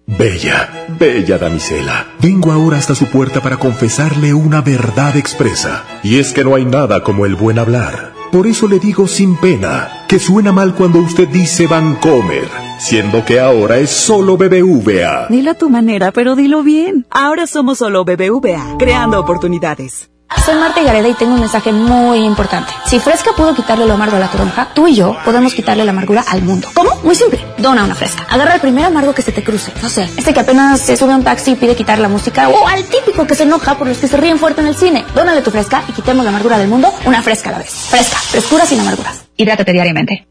Bella, 0.17 0.87
bella 0.99 1.37
damisela. 1.37 2.05
Vengo 2.21 2.51
ahora 2.51 2.77
hasta 2.77 2.95
su 2.95 3.05
puerta 3.05 3.41
para 3.41 3.57
confesarle 3.57 4.33
una 4.33 4.61
verdad 4.61 5.15
expresa. 5.15 5.85
Y 6.03 6.19
es 6.19 6.33
que 6.33 6.43
no 6.43 6.55
hay 6.55 6.65
nada 6.65 7.01
como 7.01 7.25
el 7.25 7.35
buen 7.35 7.57
hablar. 7.57 8.11
Por 8.29 8.45
eso 8.45 8.67
le 8.67 8.79
digo 8.79 9.07
sin 9.07 9.37
pena 9.37 10.05
que 10.09 10.19
suena 10.19 10.51
mal 10.51 10.75
cuando 10.75 10.99
usted 10.99 11.29
dice 11.29 11.65
Vancomer, 11.65 12.47
siendo 12.77 13.23
que 13.23 13.39
ahora 13.39 13.77
es 13.77 13.89
solo 13.89 14.35
BBVA. 14.37 15.27
Dilo 15.29 15.51
a 15.51 15.55
tu 15.55 15.69
manera, 15.69 16.11
pero 16.11 16.35
dilo 16.35 16.61
bien. 16.61 17.05
Ahora 17.09 17.47
somos 17.47 17.77
solo 17.77 18.03
BBVA, 18.03 18.75
creando 18.77 19.19
oportunidades. 19.19 20.10
Soy 20.45 20.55
Marta 20.55 20.81
Gareda 20.81 21.07
y 21.07 21.13
tengo 21.13 21.35
un 21.35 21.39
mensaje 21.39 21.71
muy 21.71 22.19
importante. 22.25 22.71
Si 22.87 22.99
Fresca 22.99 23.31
pudo 23.37 23.53
quitarle 23.53 23.85
lo 23.85 23.93
amargo 23.93 24.15
a 24.15 24.19
la 24.19 24.27
toronja, 24.27 24.69
tú 24.73 24.87
y 24.87 24.95
yo 24.95 25.15
podemos 25.23 25.53
quitarle 25.53 25.85
la 25.85 25.91
amargura 25.91 26.23
al 26.27 26.41
mundo. 26.41 26.67
¿Cómo? 26.73 26.95
Muy 27.03 27.13
simple. 27.13 27.45
Dona 27.59 27.83
una 27.83 27.93
Fresca. 27.93 28.25
Agarra 28.27 28.55
el 28.55 28.59
primer 28.61 28.85
amargo 28.85 29.13
que 29.13 29.21
se 29.21 29.31
te 29.31 29.43
cruce. 29.43 29.71
No 29.83 29.89
sé, 29.89 30.09
este 30.17 30.33
que 30.33 30.39
apenas 30.39 30.81
se 30.81 30.97
sube 30.97 31.13
a 31.13 31.15
un 31.15 31.23
taxi 31.23 31.51
y 31.51 31.55
pide 31.55 31.75
quitar 31.75 31.99
la 31.99 32.07
música. 32.07 32.49
O 32.49 32.67
al 32.67 32.83
típico 32.85 33.27
que 33.27 33.35
se 33.35 33.43
enoja 33.43 33.77
por 33.77 33.87
los 33.87 33.99
que 33.99 34.07
se 34.07 34.17
ríen 34.17 34.39
fuerte 34.39 34.61
en 34.61 34.67
el 34.67 34.75
cine. 34.75 35.05
Dónale 35.13 35.41
tu 35.41 35.51
Fresca 35.51 35.83
y 35.87 35.91
quitemos 35.91 36.23
la 36.23 36.29
amargura 36.31 36.57
del 36.57 36.69
mundo 36.69 36.91
una 37.05 37.21
Fresca 37.21 37.49
a 37.49 37.51
la 37.53 37.57
vez. 37.59 37.69
Fresca. 37.89 38.17
Frescura 38.17 38.65
sin 38.65 38.79
amarguras. 38.79 39.25
Hidrátate 39.37 39.71
diariamente. 39.73 40.27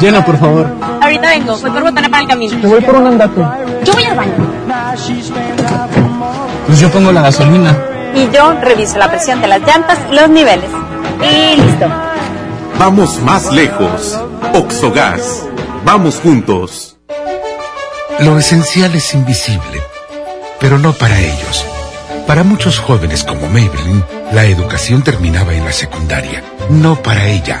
Llena, 0.00 0.24
por 0.24 0.38
favor. 0.38 0.74
Ahorita 1.02 1.28
vengo. 1.28 1.56
Voy 1.58 1.70
por 1.70 1.82
botana 1.82 2.08
para 2.08 2.22
el 2.22 2.28
camino. 2.28 2.60
Te 2.60 2.66
voy 2.66 2.80
por 2.80 2.96
un 2.96 3.06
andate. 3.06 3.40
Yo 3.84 3.92
voy 3.92 4.04
al 4.04 4.16
baño. 4.16 5.63
Pues 6.74 6.82
yo 6.82 6.90
pongo 6.90 7.12
la 7.12 7.22
gasolina. 7.22 7.78
Y 8.16 8.28
yo 8.34 8.52
reviso 8.60 8.98
la 8.98 9.08
presión 9.08 9.40
de 9.40 9.46
las 9.46 9.60
llantas 9.60 9.96
y 10.10 10.14
los 10.16 10.28
niveles. 10.28 10.68
Y 11.22 11.54
listo. 11.54 11.86
Vamos 12.80 13.20
más 13.20 13.52
lejos. 13.52 14.20
Oxogas. 14.54 15.46
Vamos 15.84 16.18
juntos. 16.18 16.96
Lo 18.18 18.36
esencial 18.40 18.92
es 18.92 19.14
invisible, 19.14 19.84
pero 20.58 20.76
no 20.80 20.92
para 20.92 21.16
ellos. 21.16 21.64
Para 22.26 22.42
muchos 22.42 22.80
jóvenes 22.80 23.22
como 23.22 23.48
Maybelline, 23.48 24.04
la 24.32 24.44
educación 24.44 25.02
terminaba 25.02 25.54
en 25.54 25.64
la 25.64 25.72
secundaria. 25.72 26.42
No 26.70 27.00
para 27.00 27.28
ella. 27.28 27.60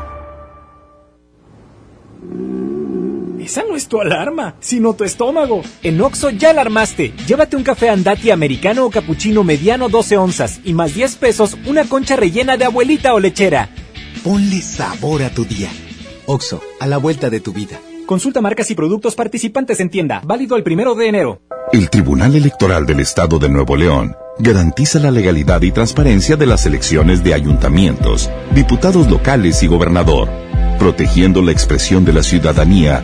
Esa 3.51 3.65
no 3.69 3.75
es 3.75 3.89
tu 3.89 3.99
alarma, 3.99 4.55
sino 4.61 4.93
tu 4.93 5.03
estómago. 5.03 5.61
En 5.83 5.99
Oxo 5.99 6.29
ya 6.29 6.51
alarmaste. 6.51 7.13
Llévate 7.27 7.57
un 7.57 7.63
café 7.63 7.89
andati 7.89 8.31
americano 8.31 8.85
o 8.85 8.89
capuchino 8.89 9.43
mediano 9.43 9.89
12 9.89 10.15
onzas 10.15 10.61
y 10.63 10.73
más 10.73 10.95
10 10.95 11.17
pesos 11.17 11.57
una 11.65 11.83
concha 11.83 12.15
rellena 12.15 12.55
de 12.55 12.63
abuelita 12.63 13.13
o 13.13 13.19
lechera. 13.19 13.67
Ponle 14.23 14.61
sabor 14.61 15.23
a 15.23 15.31
tu 15.31 15.43
día. 15.43 15.69
Oxo, 16.27 16.61
a 16.79 16.87
la 16.87 16.95
vuelta 16.95 17.29
de 17.29 17.41
tu 17.41 17.51
vida. 17.51 17.77
Consulta 18.05 18.39
marcas 18.39 18.71
y 18.71 18.75
productos 18.75 19.15
participantes 19.15 19.81
en 19.81 19.89
tienda. 19.89 20.21
Válido 20.23 20.55
el 20.55 20.63
primero 20.63 20.95
de 20.95 21.09
enero. 21.09 21.41
El 21.73 21.89
Tribunal 21.89 22.33
Electoral 22.33 22.85
del 22.85 23.01
Estado 23.01 23.37
de 23.37 23.49
Nuevo 23.49 23.75
León 23.75 24.15
garantiza 24.39 24.97
la 24.99 25.11
legalidad 25.11 25.61
y 25.61 25.73
transparencia 25.73 26.37
de 26.37 26.45
las 26.45 26.65
elecciones 26.65 27.21
de 27.21 27.33
ayuntamientos, 27.33 28.29
diputados 28.55 29.09
locales 29.09 29.61
y 29.61 29.67
gobernador, 29.67 30.29
protegiendo 30.79 31.41
la 31.41 31.51
expresión 31.51 32.05
de 32.05 32.13
la 32.13 32.23
ciudadanía 32.23 33.03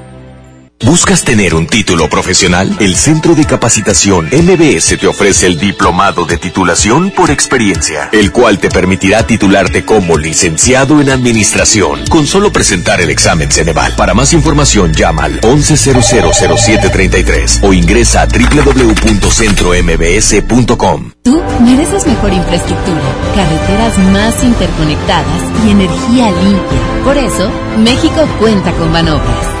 ¿Buscas 0.83 1.23
tener 1.23 1.53
un 1.53 1.67
título 1.67 2.09
profesional? 2.09 2.75
El 2.79 2.95
Centro 2.95 3.35
de 3.35 3.45
Capacitación 3.45 4.29
MBS 4.31 4.97
te 4.99 5.05
ofrece 5.07 5.45
el 5.45 5.59
Diplomado 5.59 6.25
de 6.25 6.37
Titulación 6.37 7.11
por 7.11 7.29
Experiencia, 7.29 8.09
el 8.11 8.31
cual 8.31 8.57
te 8.57 8.69
permitirá 8.69 9.27
titularte 9.27 9.85
como 9.85 10.17
licenciado 10.17 10.99
en 10.99 11.11
Administración 11.11 12.03
con 12.09 12.25
solo 12.25 12.51
presentar 12.51 12.99
el 12.99 13.11
examen 13.11 13.51
Ceneval. 13.51 13.93
Para 13.95 14.15
más 14.15 14.33
información 14.33 14.91
llama 14.91 15.25
al 15.25 15.39
11000733 15.41 17.59
o 17.61 17.73
ingresa 17.73 18.23
a 18.23 18.25
www.centrombs.com. 18.25 21.11
Tú 21.21 21.43
mereces 21.59 22.07
mejor 22.07 22.33
infraestructura, 22.33 23.03
carreteras 23.35 23.99
más 24.11 24.43
interconectadas 24.43 25.43
y 25.65 25.69
energía 25.69 26.31
limpia. 26.31 26.79
Por 27.05 27.17
eso, 27.17 27.51
México 27.77 28.27
cuenta 28.39 28.71
con 28.73 28.91
Banobras. 28.91 29.60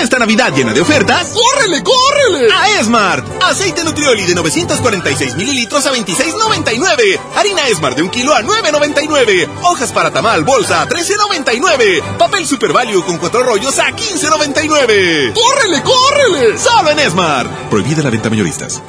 Esta 0.00 0.18
Navidad 0.18 0.54
llena 0.54 0.72
de 0.72 0.80
ofertas, 0.80 1.32
¡córrele, 1.34 1.82
córrele! 1.82 2.52
A 2.52 2.80
Esmart. 2.80 3.26
Aceite 3.42 3.82
Nutrioli 3.82 4.22
de 4.24 4.34
946 4.36 5.34
mililitros 5.34 5.84
a 5.86 5.92
26.99. 5.92 7.20
Harina 7.34 7.66
Esmart 7.66 7.96
de 7.96 8.02
un 8.04 8.08
kilo 8.08 8.32
a 8.32 8.42
9.99. 8.42 9.48
Hojas 9.64 9.90
para 9.90 10.12
tamal 10.12 10.44
bolsa 10.44 10.82
a 10.82 10.88
13.99. 10.88 12.16
Papel 12.16 12.46
Super 12.46 12.72
Value 12.72 13.04
con 13.04 13.18
cuatro 13.18 13.42
rollos 13.42 13.76
a 13.80 13.90
15.99. 13.90 15.32
¡Córrele, 15.32 15.82
córrele! 15.82 16.58
Solo 16.58 16.90
en 16.90 17.00
Esmart. 17.00 17.50
Prohibida 17.68 18.02
la 18.02 18.10
venta 18.10 18.30
mayoristas. 18.30 18.80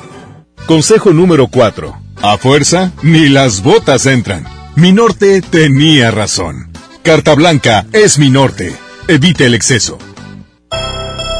Consejo 0.68 1.12
número 1.12 1.48
4. 1.48 1.98
A 2.22 2.38
fuerza, 2.38 2.92
ni 3.02 3.30
las 3.30 3.64
botas 3.64 4.06
entran. 4.06 4.46
Mi 4.76 4.92
norte 4.92 5.42
tenía 5.42 6.12
razón. 6.12 6.72
Carta 7.02 7.34
blanca 7.34 7.88
es 7.94 8.20
mi 8.20 8.30
norte. 8.30 8.76
Evite 9.08 9.48
el 9.48 9.56
exceso. 9.56 9.98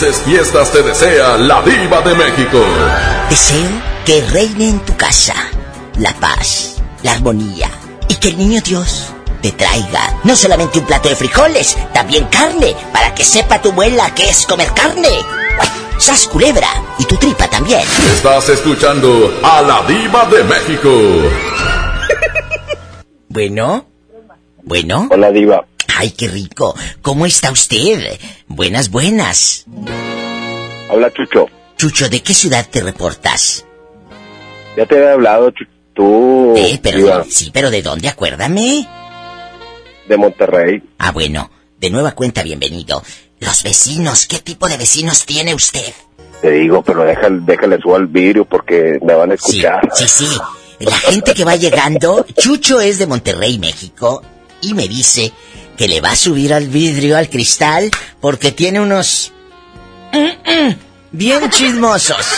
Felices 0.00 0.22
fiestas 0.24 0.72
te 0.72 0.82
desea 0.82 1.36
la 1.36 1.62
diva 1.62 2.00
de 2.00 2.14
México. 2.14 2.58
Deseo 3.28 3.68
que 4.06 4.22
reine 4.30 4.70
en 4.70 4.80
tu 4.80 4.96
casa 4.96 5.34
la 5.98 6.12
paz, 6.14 6.80
la 7.02 7.12
armonía 7.12 7.70
y 8.08 8.14
que 8.14 8.28
el 8.28 8.38
niño 8.38 8.62
Dios 8.64 9.12
te 9.42 9.52
traiga 9.52 10.18
no 10.24 10.34
solamente 10.36 10.78
un 10.78 10.86
plato 10.86 11.10
de 11.10 11.16
frijoles, 11.16 11.76
también 11.92 12.24
carne, 12.26 12.74
para 12.92 13.14
que 13.14 13.24
sepa 13.24 13.60
tu 13.60 13.72
abuela 13.72 14.14
que 14.14 14.30
es 14.30 14.46
comer 14.46 14.72
carne. 14.72 15.08
¡Sas 15.98 16.26
culebra! 16.28 16.68
Y 16.98 17.04
tu 17.04 17.16
tripa 17.16 17.46
también. 17.48 17.82
Estás 18.14 18.48
escuchando 18.48 19.38
a 19.42 19.60
la 19.60 19.82
diva 19.86 20.24
de 20.26 20.44
México. 20.44 20.90
Bueno. 23.32 23.84
Bueno. 24.64 25.06
Hola, 25.08 25.30
diva. 25.30 25.64
Ay, 26.00 26.12
qué 26.12 26.28
rico. 26.28 26.74
¿Cómo 27.02 27.26
está 27.26 27.50
usted? 27.52 28.18
Buenas, 28.48 28.88
buenas. 28.90 29.66
Habla 30.90 31.12
Chucho. 31.12 31.46
Chucho, 31.76 32.08
¿de 32.08 32.22
qué 32.22 32.32
ciudad 32.32 32.66
te 32.70 32.80
reportas? 32.80 33.66
Ya 34.78 34.86
te 34.86 34.96
había 34.96 35.12
hablado, 35.12 35.50
Chu- 35.50 35.66
tú. 35.92 36.54
Eh, 36.56 36.80
pero 36.82 37.22
sí, 37.28 37.50
pero 37.52 37.70
¿de 37.70 37.82
dónde? 37.82 38.08
Acuérdame. 38.08 38.88
de 40.08 40.16
Monterrey. 40.16 40.82
Ah, 40.98 41.12
bueno. 41.12 41.50
De 41.78 41.90
nueva 41.90 42.12
cuenta, 42.12 42.42
bienvenido. 42.42 43.02
Los 43.38 43.62
vecinos, 43.62 44.24
¿qué 44.26 44.38
tipo 44.38 44.68
de 44.68 44.78
vecinos 44.78 45.26
tiene 45.26 45.54
usted? 45.54 45.92
Te 46.40 46.50
digo, 46.50 46.80
pero 46.82 47.04
déjale, 47.04 47.40
déjale 47.42 47.78
subo 47.78 47.96
al 47.96 48.06
vidrio 48.06 48.46
porque 48.46 48.98
me 49.04 49.12
van 49.14 49.32
a 49.32 49.34
escuchar. 49.34 49.86
Sí, 49.94 50.08
sí. 50.08 50.26
La 50.78 50.96
gente 50.96 51.34
que 51.34 51.44
va 51.44 51.56
llegando, 51.56 52.24
Chucho 52.38 52.80
es 52.80 52.98
de 52.98 53.06
Monterrey, 53.06 53.58
México, 53.58 54.22
y 54.62 54.74
me 54.74 54.88
dice 54.88 55.32
que 55.80 55.88
le 55.88 56.02
va 56.02 56.10
a 56.10 56.14
subir 56.14 56.52
al 56.52 56.68
vidrio, 56.68 57.16
al 57.16 57.30
cristal, 57.30 57.90
porque 58.20 58.52
tiene 58.52 58.80
unos... 58.82 59.32
mm, 60.12 60.18
mm, 60.18 60.74
bien 61.10 61.48
chismosos. 61.48 62.34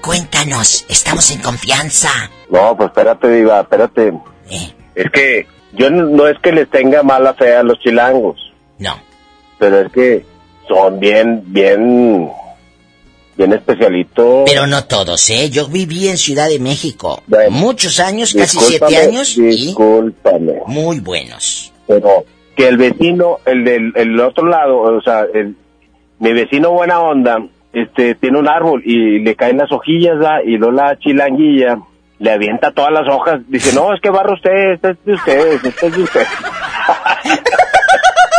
Cuéntanos, 0.00 0.86
estamos 0.88 1.30
en 1.30 1.42
confianza. 1.42 2.08
No, 2.48 2.74
pues 2.74 2.88
espérate, 2.88 3.28
diva, 3.28 3.60
espérate. 3.60 4.14
Eh. 4.48 4.72
Es 4.94 5.10
que 5.10 5.46
yo 5.74 5.90
no, 5.90 6.04
no 6.04 6.26
es 6.26 6.38
que 6.38 6.52
les 6.52 6.70
tenga 6.70 7.02
mala 7.02 7.34
fe 7.34 7.54
a 7.54 7.62
los 7.62 7.78
chilangos. 7.80 8.40
No. 8.78 8.98
Pero 9.58 9.80
es 9.80 9.92
que 9.92 10.24
son 10.66 10.98
bien, 11.00 11.42
bien, 11.48 12.30
bien 13.36 13.52
especialitos. 13.52 14.44
Pero 14.46 14.66
no 14.66 14.84
todos, 14.84 15.28
¿eh? 15.30 15.50
Yo 15.50 15.68
viví 15.68 16.08
en 16.08 16.16
Ciudad 16.18 16.48
de 16.48 16.58
México 16.58 17.22
muchos 17.50 18.00
años, 18.00 18.34
casi 18.34 18.58
siete 18.58 18.96
años, 18.96 19.36
y 19.36 19.42
Discúlpame. 19.42 20.54
muy 20.66 21.00
buenos. 21.00 21.72
Pero 21.86 22.24
que 22.56 22.68
el 22.68 22.76
vecino, 22.76 23.38
el 23.46 23.64
del 23.64 23.92
el 23.96 24.20
otro 24.20 24.46
lado, 24.46 24.80
o 24.80 25.00
sea, 25.02 25.24
el, 25.32 25.56
mi 26.18 26.32
vecino 26.32 26.70
buena 26.70 27.00
onda, 27.00 27.38
este, 27.72 28.14
tiene 28.16 28.38
un 28.38 28.48
árbol 28.48 28.82
y 28.84 29.20
le 29.20 29.34
caen 29.34 29.56
las 29.58 29.72
hojillas, 29.72 30.16
¿va? 30.22 30.42
y 30.42 30.58
luego 30.58 30.72
la 30.72 30.98
chilanguilla 30.98 31.78
le 32.18 32.30
avienta 32.30 32.70
todas 32.72 32.92
las 32.92 33.08
hojas. 33.08 33.40
Dice, 33.48 33.74
no, 33.74 33.92
es 33.94 34.00
que 34.00 34.10
barra 34.10 34.34
usted, 34.34 34.74
este 34.74 34.90
es 34.90 35.04
de 35.04 35.14
ustedes, 35.14 35.64
este 35.64 35.86
es 35.86 35.96
de 35.96 36.02
usted. 36.02 36.26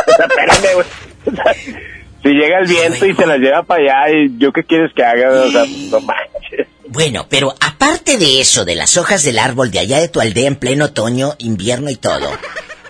O 0.06 0.16
sea, 0.16 0.26
espérame, 0.26 0.74
güey. 0.76 1.94
Si 2.24 2.30
llega 2.30 2.60
el 2.60 2.68
viento 2.68 3.06
y 3.06 3.14
se 3.14 3.26
las 3.26 3.38
lleva 3.38 3.64
para 3.64 4.06
allá, 4.06 4.16
y 4.16 4.38
yo 4.38 4.54
qué 4.54 4.64
quieres 4.64 4.92
que 4.96 5.04
haga, 5.04 5.30
o 5.30 5.52
sea, 5.52 5.66
no 5.90 6.00
manches. 6.00 6.68
Bueno, 6.88 7.28
pero 7.30 7.54
aparte 7.60 8.18
de 8.18 8.40
eso, 8.40 8.64
de 8.64 8.76
las 8.76 8.98
hojas 8.98 9.24
del 9.24 9.40
árbol 9.40 9.72
de 9.72 9.80
allá 9.80 10.00
de 10.00 10.08
tu 10.08 10.22
aldea 10.22 10.48
en 10.48 10.56
pleno 10.56 10.86
otoño, 10.86 11.34
invierno 11.40 11.90
y 11.90 11.96
todo, 11.98 12.30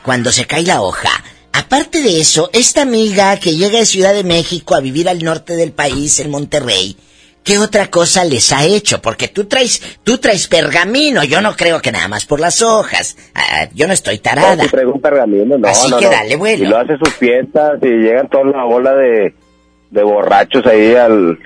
cuando 0.03 0.31
se 0.31 0.45
cae 0.45 0.63
la 0.63 0.81
hoja, 0.81 1.09
aparte 1.51 2.03
de 2.03 2.19
eso, 2.19 2.51
esta 2.53 2.83
amiga 2.83 3.37
que 3.39 3.55
llega 3.55 3.79
de 3.79 3.85
Ciudad 3.85 4.13
de 4.13 4.23
México 4.23 4.75
a 4.75 4.81
vivir 4.81 5.09
al 5.09 5.23
norte 5.23 5.55
del 5.55 5.71
país, 5.71 6.19
en 6.19 6.29
Monterrey, 6.29 6.95
¿qué 7.43 7.57
otra 7.59 7.87
cosa 7.89 8.23
les 8.23 8.51
ha 8.51 8.63
hecho? 8.65 9.01
Porque 9.01 9.27
tú 9.27 9.45
traes, 9.45 9.81
tú 10.03 10.17
traes 10.17 10.47
pergamino, 10.47 11.23
yo 11.23 11.41
no 11.41 11.55
creo 11.55 11.81
que 11.81 11.91
nada 11.91 12.07
más 12.07 12.25
por 12.25 12.39
las 12.39 12.61
hojas. 12.61 13.17
Ah, 13.35 13.67
yo 13.73 13.87
no 13.87 13.93
estoy 13.93 14.19
tarada. 14.19 14.55
No, 14.55 14.63
si 14.63 14.69
traigo 14.69 14.93
un 14.93 15.01
pergamino, 15.01 15.57
no, 15.57 15.67
Así 15.67 15.89
no, 15.89 15.97
que 15.97 16.05
no. 16.05 16.11
dale, 16.11 16.35
bueno. 16.35 16.63
Y 16.63 16.67
lo 16.67 16.77
hace 16.77 16.97
sus 16.97 17.13
fiestas 17.15 17.79
y 17.81 17.87
llegan 17.87 18.29
toda 18.29 18.45
la 18.45 18.63
bola 18.63 18.93
de, 18.93 19.33
de 19.91 20.03
borrachos 20.03 20.65
ahí 20.65 20.95
al 20.95 21.37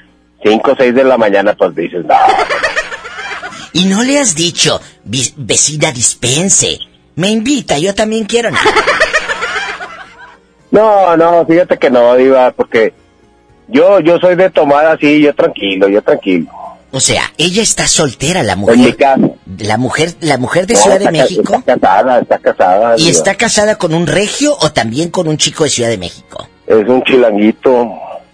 5 0.43 0.71
o 0.71 0.75
6 0.75 0.93
de 0.95 1.03
la 1.03 1.17
mañana, 1.17 1.53
pues 1.55 1.75
dices, 1.75 2.05
no. 2.05 2.15
Y 3.73 3.85
no 3.85 4.01
le 4.01 4.17
has 4.17 4.33
dicho, 4.33 4.81
"Vi- 5.03 5.33
vecina 5.37 5.91
dispense, 5.91 6.79
me 7.15 7.29
invita, 7.29 7.77
yo 7.77 7.93
también 7.93 8.25
quiero. 8.25 8.49
No. 8.49 8.57
No, 10.69 11.15
no, 11.15 11.45
fíjate 11.45 11.77
que 11.77 11.89
no, 11.89 12.15
Diva, 12.15 12.51
porque 12.51 12.93
yo, 13.67 13.99
yo 13.99 14.17
soy 14.19 14.35
de 14.35 14.49
tomada 14.49 14.93
así, 14.93 15.21
yo 15.21 15.33
tranquilo, 15.33 15.87
yo 15.89 16.01
tranquilo. 16.01 16.47
O 16.91 16.99
sea, 17.01 17.21
ella 17.37 17.61
está 17.61 17.85
soltera, 17.87 18.43
la 18.43 18.53
En 18.53 18.59
mi 18.61 18.65
mujer. 18.65 18.95
casa. 18.95 19.29
La 19.59 19.77
mujer, 19.77 20.13
la 20.21 20.37
mujer 20.37 20.65
de 20.67 20.73
No, 20.75 20.79
Ciudad 20.79 20.97
de 20.99 21.05
está 21.05 21.11
México. 21.11 21.55
Está 21.55 21.73
casada, 21.77 22.19
está 22.19 22.37
casada. 22.39 22.95
¿Y 22.97 23.09
está 23.09 23.35
casada 23.35 23.75
con 23.77 23.93
un 23.93 24.07
regio 24.07 24.55
o 24.61 24.71
también 24.71 25.09
con 25.09 25.27
un 25.27 25.37
chico 25.37 25.65
de 25.65 25.69
Ciudad 25.69 25.89
de 25.89 25.97
México? 25.97 26.47
Es 26.65 26.87
un 26.87 27.03
chilanguito. 27.03 27.89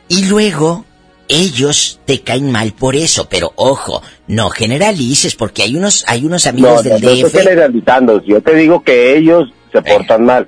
Y 0.07 0.25
luego, 0.25 0.85
ellos 1.27 1.99
te 2.05 2.21
caen 2.21 2.51
mal 2.51 2.73
por 2.73 2.95
eso, 2.95 3.27
pero 3.27 3.51
ojo, 3.55 4.03
no 4.27 4.49
generalices, 4.49 5.35
porque 5.35 5.63
hay 5.63 5.75
unos, 5.75 6.03
hay 6.07 6.23
unos 6.25 6.45
No, 6.45 6.49
amigos 6.51 6.75
no, 6.75 6.81
del 6.83 7.01
no 7.01 7.09
estoy 7.09 7.23
DF. 7.23 7.37
generalizando. 7.39 8.23
Yo 8.23 8.41
te 8.41 8.53
digo 8.55 8.83
que 8.83 9.17
ellos 9.17 9.49
se 9.71 9.81
portan 9.81 10.25
mal. 10.25 10.47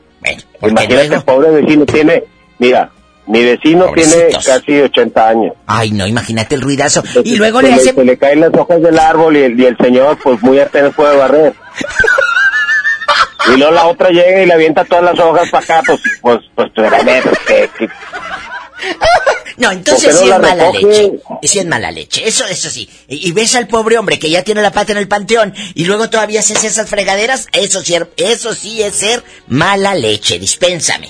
Imagínate, 0.62 1.16
el 1.16 1.24
pobre 1.24 1.50
vecino 1.62 1.86
tiene, 1.86 2.24
mira, 2.60 2.92
mi 3.28 3.44
vecino 3.44 3.92
tiene 3.94 4.28
casi 4.46 4.80
80 4.82 5.28
años. 5.28 5.54
Ay, 5.66 5.92
no, 5.92 6.06
imagínate 6.06 6.56
el 6.56 6.62
ruidazo. 6.62 7.02
Entonces, 7.06 7.32
Y 7.34 7.36
luego 7.38 7.60
se 7.62 7.68
le 7.68 7.74
hace... 7.74 7.94
Se 7.94 8.04
le 8.04 8.18
caen 8.18 8.40
las 8.42 8.54
hojas 8.54 8.82
del 8.82 9.00
árbol 9.00 9.36
y 9.38 9.44
el, 9.44 9.60
y 9.60 9.66
el 9.66 9.78
señor, 9.78 10.18
pues 10.24 10.42
muy 10.42 10.60
apenas 10.60 10.94
puede 10.94 11.16
barrer. 11.18 11.54
Y 13.54 13.58
luego 13.58 13.74
la 13.74 13.88
otra 13.88 14.10
llega 14.10 14.42
y 14.42 14.46
le 14.46 14.54
avienta 14.54 14.84
todas 14.86 15.04
las 15.04 15.20
hojas 15.20 15.50
para 15.50 15.64
acá, 15.64 15.82
pues, 15.86 16.00
pues, 16.22 16.40
pues, 16.56 16.70
pues, 16.76 16.92
que- 17.48 17.90
No, 19.58 19.70
¿Por 19.70 19.78
entonces 19.78 20.14
no 20.14 20.20
sí 20.22 20.30
es 20.30 20.40
mala 20.40 20.66
recoge? 20.72 20.82
leche. 20.86 21.12
Sí 21.44 21.60
es 21.60 21.66
mala 21.66 21.92
leche. 21.92 22.28
Eso, 22.28 22.46
eso 22.46 22.70
sí. 22.70 22.90
Y, 23.08 23.30
y 23.30 23.32
ves 23.32 23.56
al 23.56 23.68
pobre 23.68 23.98
hombre 23.98 24.20
que 24.20 24.30
ya 24.30 24.44
tiene 24.44 24.62
la 24.62 24.72
pata 24.72 24.92
en 24.92 24.98
el 24.98 25.08
panteón 25.08 25.54
y 25.76 25.86
luego 25.86 26.10
todavía 26.10 26.42
haces 26.42 26.64
esas 26.66 26.90
fregaderas. 26.90 27.48
Eso 27.54 27.82
sí, 27.82 27.96
eso 28.18 28.54
sí 28.54 28.84
es 28.84 28.96
ser 28.96 29.24
mala 29.48 29.96
leche. 29.96 30.40
Dispénsame. 30.40 31.10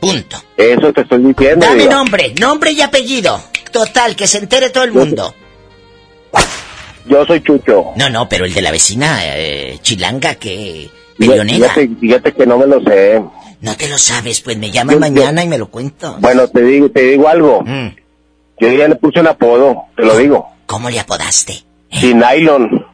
Punto. 0.00 0.36
eso 0.56 0.92
te 0.92 1.00
estoy 1.02 1.22
diciendo. 1.24 1.66
Dame 1.66 1.86
nombre, 1.86 2.34
nombre 2.40 2.72
y 2.72 2.80
apellido. 2.82 3.40
Total, 3.72 4.14
que 4.16 4.26
se 4.26 4.38
entere 4.38 4.70
todo 4.70 4.84
el 4.84 4.92
mundo. 4.92 5.34
Yo 7.06 7.24
soy 7.24 7.40
Chucho. 7.42 7.92
No, 7.96 8.10
no, 8.10 8.28
pero 8.28 8.44
el 8.44 8.52
de 8.54 8.62
la 8.62 8.70
vecina 8.72 9.20
eh, 9.22 9.78
chilanga 9.82 10.34
que 10.36 10.90
peleonera. 11.18 11.68
fíjate, 11.70 11.90
fíjate 12.00 12.32
que 12.34 12.46
no 12.46 12.58
me 12.58 12.66
lo 12.66 12.80
sé. 12.82 13.22
No 13.60 13.76
te 13.76 13.88
lo 13.88 13.96
sabes, 13.98 14.40
pues 14.40 14.58
me 14.58 14.70
llama 14.70 14.92
Yo- 14.94 15.00
mañana 15.00 15.42
y 15.44 15.48
me 15.48 15.56
lo 15.58 15.68
cuento. 15.68 16.16
Bueno, 16.20 16.46
te 16.48 16.62
digo, 16.62 16.90
te 16.90 17.02
digo 17.02 17.28
algo. 17.28 17.62
Mm. 17.62 17.94
Yo 18.58 18.72
ya 18.72 18.88
le 18.88 18.96
puse 18.96 19.20
un 19.20 19.28
apodo, 19.28 19.84
te 19.96 20.04
lo 20.04 20.16
digo. 20.16 20.48
¿Cómo 20.66 20.90
le 20.90 20.98
apodaste? 21.00 21.62
Sin 21.92 22.18
nylon. 22.18 22.86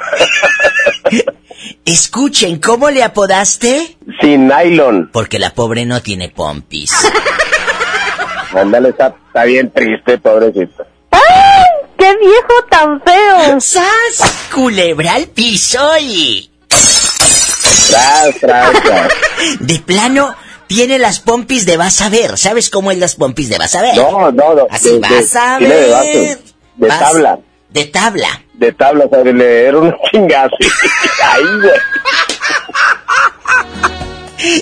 Escuchen, 1.84 2.58
¿cómo 2.60 2.90
le 2.90 3.02
apodaste? 3.02 3.96
Sin 4.20 4.48
nylon. 4.48 5.10
Porque 5.12 5.38
la 5.38 5.52
pobre 5.54 5.84
no 5.86 6.00
tiene 6.02 6.28
pompis. 6.30 6.90
Ándale, 8.54 8.90
está, 8.90 9.14
está 9.26 9.44
bien 9.44 9.70
triste, 9.70 10.18
pobrecito. 10.18 10.84
¡Qué 11.98 12.16
viejo 12.16 12.64
tan 12.70 13.00
feo! 13.02 13.60
¡Sas! 13.60 14.48
Culebra 14.54 15.14
al 15.14 15.26
piso 15.26 15.78
y... 16.00 16.50
Tras, 17.88 18.34
tras, 18.40 18.82
tras. 18.82 19.08
De 19.60 19.78
plano, 19.80 20.34
tiene 20.66 20.98
las 20.98 21.20
pompis 21.20 21.66
de 21.66 21.76
vas 21.76 22.00
a 22.00 22.08
ver. 22.08 22.38
¿Sabes 22.38 22.70
cómo 22.70 22.90
es 22.90 22.98
las 22.98 23.16
pompis 23.16 23.48
de 23.50 23.58
vas 23.58 23.74
a 23.74 23.82
ver? 23.82 23.96
No, 23.96 24.30
no, 24.30 24.54
no. 24.54 24.66
Así 24.70 24.88
de- 24.88 24.94
de- 24.94 25.00
vas 25.00 25.36
a 25.36 25.58
de 25.58 25.66
ver. 25.68 26.38
de 26.76 26.88
Vas- 26.88 26.98
tabla. 27.00 27.38
De 27.68 27.84
tabla. 27.86 28.42
De 28.60 28.72
tabla, 28.72 29.06
o 29.06 29.08
sea, 29.08 29.24
le 29.24 29.32
dieron 29.62 29.86
un 29.86 29.94
chingazo. 30.10 30.54
Ay, 31.32 31.42
güey. 31.62 31.72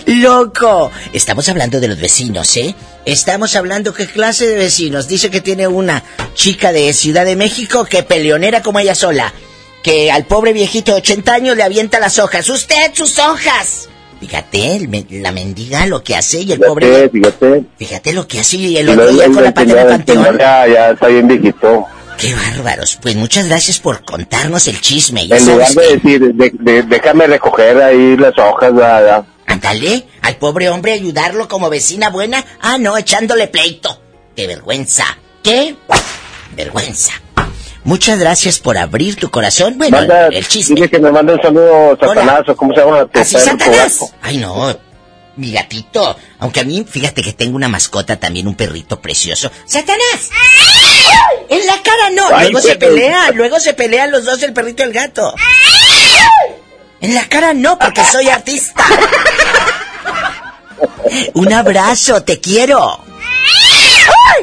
¡Loco! 0.06 0.90
Estamos 1.12 1.48
hablando 1.48 1.80
de 1.80 1.88
los 1.88 2.00
vecinos, 2.00 2.56
¿eh? 2.56 2.74
Estamos 3.04 3.56
hablando 3.56 3.92
qué 3.94 4.06
clase 4.06 4.46
de 4.46 4.56
vecinos. 4.56 5.08
Dice 5.08 5.30
que 5.30 5.40
tiene 5.40 5.66
una 5.66 6.02
chica 6.34 6.72
de 6.72 6.92
Ciudad 6.92 7.24
de 7.24 7.34
México 7.36 7.84
que 7.84 8.02
peleonera 8.04 8.62
como 8.62 8.78
ella 8.78 8.94
sola. 8.94 9.32
Que 9.82 10.10
al 10.12 10.26
pobre 10.26 10.52
viejito 10.52 10.92
de 10.92 10.98
80 10.98 11.34
años 11.34 11.56
le 11.56 11.62
avienta 11.64 11.98
las 12.00 12.18
hojas. 12.18 12.48
¡Usted, 12.48 12.92
sus 12.94 13.18
hojas! 13.18 13.88
Fíjate, 14.20 14.76
el 14.76 15.06
la 15.22 15.30
mendiga 15.32 15.86
lo 15.86 16.02
que 16.02 16.16
hace 16.16 16.40
y 16.42 16.52
el 16.52 16.58
pobre... 16.60 16.86
Fíjate, 16.86 17.10
fíjate. 17.10 17.64
Fíjate 17.78 18.12
lo 18.12 18.26
que 18.28 18.40
hace 18.40 18.56
y 18.56 18.76
el 18.76 18.88
otro 18.90 19.08
día 19.08 19.24
con 19.26 19.42
la 19.44 19.54
pata 19.54 19.62
en 19.62 19.70
el 19.70 19.76
señor- 19.76 19.90
el 19.92 20.04
panteón. 20.04 20.38
Ya, 20.38 20.66
ya 20.68 20.90
está 20.90 21.06
bien 21.06 21.28
viejito. 21.28 21.84
¡Qué 22.18 22.34
bárbaros! 22.34 22.98
Pues 23.00 23.14
muchas 23.16 23.46
gracias 23.48 23.78
por 23.78 24.04
contarnos 24.04 24.66
el 24.68 24.80
chisme. 24.80 25.22
En 25.30 25.46
lugar 25.46 25.70
de 25.70 25.96
decir, 25.96 26.34
de- 26.34 26.50
de- 26.52 26.82
déjame 26.82 27.26
recoger 27.28 27.80
ahí 27.82 28.16
las 28.16 28.36
hojas, 28.38 28.72
ya. 28.76 29.24
Ándale, 29.46 30.06
al 30.22 30.36
pobre 30.36 30.68
hombre 30.68 30.92
ayudarlo 30.92 31.48
como 31.48 31.70
vecina 31.70 32.10
buena. 32.10 32.44
Ah, 32.60 32.76
no, 32.78 32.96
echándole 32.98 33.46
pleito. 33.48 34.02
qué 34.36 34.46
vergüenza. 34.46 35.04
¿Qué? 35.42 35.74
Vergüenza. 36.54 37.12
Muchas 37.84 38.18
gracias 38.18 38.58
por 38.58 38.76
abrir 38.78 39.16
tu 39.16 39.30
corazón. 39.30 39.78
Bueno, 39.78 39.96
Manda- 39.98 40.26
el 40.28 40.46
chisme. 40.46 40.74
Dile 40.76 40.90
que 40.90 40.98
me 40.98 41.10
mande 41.10 41.34
un 41.34 41.40
saludo 41.42 41.96
Satanás 42.00 42.42
o 42.48 42.54
cómo 42.56 42.74
se 42.74 42.80
llama. 42.80 43.08
¿Así 43.14 43.34
tu 43.36 43.40
Satanás? 43.40 44.00
Ay, 44.22 44.36
no. 44.38 44.76
Mi 45.38 45.52
gatito. 45.52 46.16
Aunque 46.40 46.60
a 46.60 46.64
mí, 46.64 46.84
fíjate 46.88 47.22
que 47.22 47.32
tengo 47.32 47.54
una 47.56 47.68
mascota 47.68 48.16
también, 48.16 48.48
un 48.48 48.54
perrito 48.56 49.00
precioso. 49.00 49.50
¡Satanás! 49.64 50.30
En 51.48 51.64
la 51.66 51.80
cara 51.82 52.10
no. 52.12 52.24
Ay, 52.36 52.50
luego 52.50 52.66
se 52.66 52.76
pelean. 52.76 53.36
Luego 53.36 53.60
se 53.60 53.72
pelean 53.72 54.10
los 54.10 54.24
dos, 54.24 54.42
el 54.42 54.52
perrito 54.52 54.82
y 54.82 54.86
el 54.86 54.92
gato. 54.92 55.32
En 57.00 57.14
la 57.14 57.24
cara 57.28 57.54
no, 57.54 57.78
porque 57.78 58.02
soy 58.04 58.28
artista. 58.28 58.84
Un 61.34 61.52
abrazo, 61.52 62.22
te 62.24 62.40
quiero. 62.40 63.04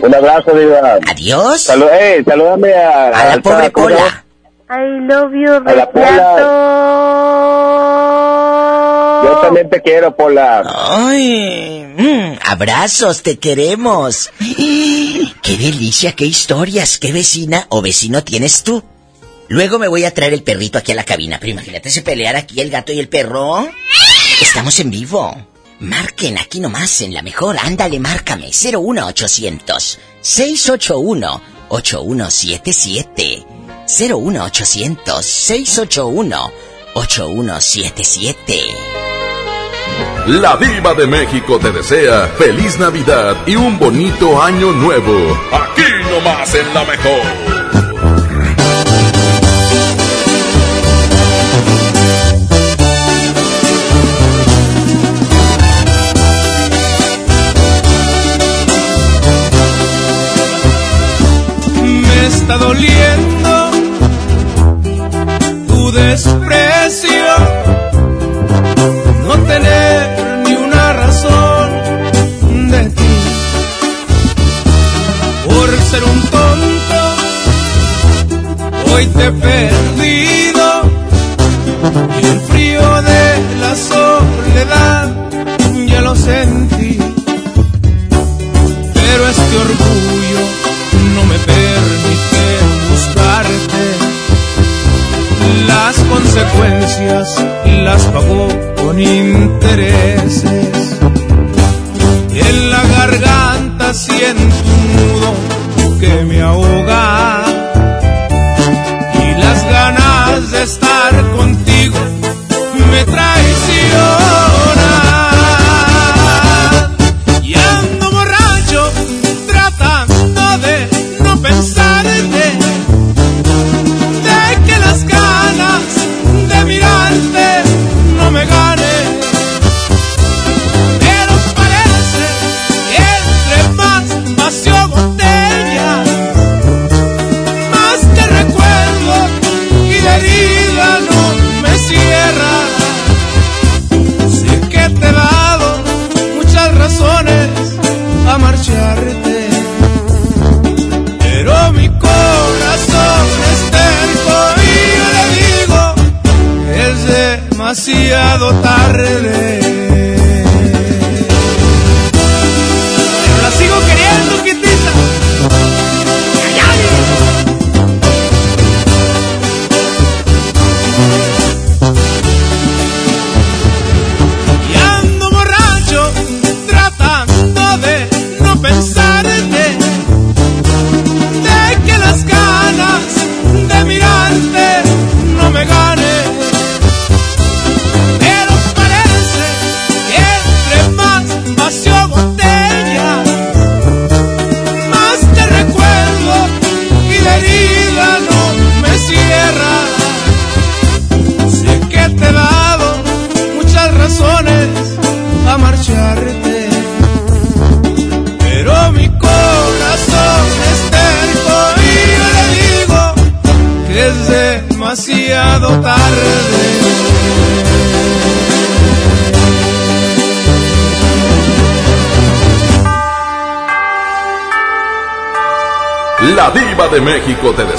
Un 0.02 0.16
abrazo, 0.16 0.52
Diva. 0.54 0.98
Adiós. 1.08 1.62
Salud, 1.62 1.88
eh, 1.92 2.24
salúdame 2.26 2.74
a, 2.74 3.08
A 3.08 3.10
la 3.26 3.34
al- 3.34 3.42
pobre. 3.42 3.70
Pola. 3.72 4.24
I 4.70 5.00
love 5.08 5.32
you, 5.34 5.54
A 5.54 5.74
la 5.74 5.86
Yo 5.94 6.02
también 9.46 9.70
te 9.70 9.82
quiero, 9.82 10.16
Pola. 10.16 10.64
Ay, 10.90 11.86
mm, 11.96 12.40
abrazos, 12.44 13.22
te 13.22 13.38
queremos. 13.38 14.32
Qué 14.40 15.58
delicia, 15.58 16.14
qué 16.14 16.26
historias, 16.26 16.98
qué 16.98 17.14
vecina 17.14 17.68
o 17.70 17.84
vecino 17.84 18.24
tienes 18.24 18.64
tú. 18.64 18.84
Luego 19.48 19.78
me 19.78 19.88
voy 19.88 20.06
a 20.06 20.12
traer 20.12 20.34
el 20.34 20.42
perrito 20.42 20.80
aquí 20.80 20.92
a 20.92 20.96
la 20.96 21.04
cabina, 21.04 21.38
pero 21.40 21.52
imagínate 21.52 21.92
se 21.92 22.02
pelear 22.02 22.36
aquí 22.36 22.62
el 22.62 22.72
gato 22.72 22.92
y 22.92 23.00
el 23.00 23.10
perro. 23.10 23.70
Estamos 24.42 24.80
en 24.80 24.90
vivo. 24.90 25.38
Marquen 25.80 26.40
aquí 26.40 26.60
nomás 26.60 27.02
en 27.02 27.14
la 27.14 27.22
mejor, 27.22 27.58
ándale, 27.62 28.00
márcame 28.00 28.48
01800 28.48 30.00
681 30.22 31.42
8177 31.70 33.46
01800 33.88 35.26
681 35.26 36.52
8177 36.96 39.05
La 40.28 40.58
diva 40.58 40.94
de 40.94 41.06
México 41.06 41.60
te 41.60 41.72
desea 41.72 42.28
feliz 42.38 42.80
Navidad 42.80 43.36
y 43.46 43.56
un 43.56 43.78
bonito 43.78 44.42
año 44.42 44.72
nuevo. 44.72 45.14
Aquí 45.52 45.84
nomás 46.12 46.54
en 46.56 46.74
la 46.74 46.84
mejor. 46.84 47.65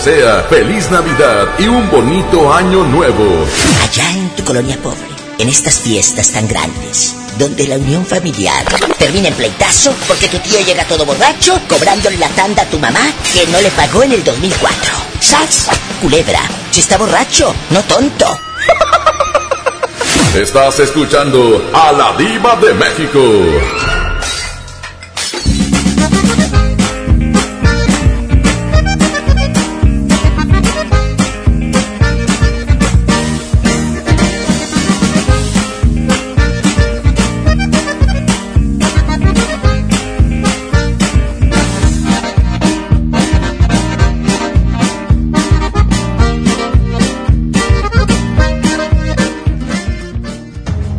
Desea 0.07 0.45
feliz 0.49 0.89
Navidad 0.89 1.49
y 1.59 1.67
un 1.67 1.91
bonito 1.91 2.53
año 2.53 2.85
nuevo. 2.85 3.45
Allá 3.83 4.09
en 4.13 4.29
tu 4.37 4.45
colonia 4.45 4.79
pobre, 4.81 5.09
en 5.39 5.49
estas 5.49 5.81
fiestas 5.81 6.31
tan 6.31 6.47
grandes, 6.47 7.17
donde 7.39 7.67
la 7.67 7.75
unión 7.75 8.07
familiar 8.07 8.65
termina 9.01 9.29
en 9.29 9.35
pleitazo 9.35 9.93
porque 10.07 10.29
tu 10.29 10.39
tío 10.39 10.61
llega 10.61 10.85
todo 10.85 11.05
borracho 11.05 11.61
cobrándole 11.69 12.19
la 12.19 12.29
tanda 12.29 12.63
a 12.63 12.67
tu 12.67 12.79
mamá 12.79 13.01
que 13.33 13.49
no 13.49 13.61
le 13.61 13.71
pagó 13.71 14.05
en 14.05 14.13
el 14.13 14.23
2004. 14.23 14.93
¡Sas! 15.21 15.67
Culebra, 16.01 16.41
si 16.71 16.81
está 16.81 16.99
borracho, 16.99 17.53
no 17.71 17.83
tonto. 17.83 18.27
Estás 20.37 20.79
escuchando 20.79 21.69
a 21.73 21.91
la 21.91 22.17
diva 22.17 22.55
de 22.57 22.75
México. 22.75 23.21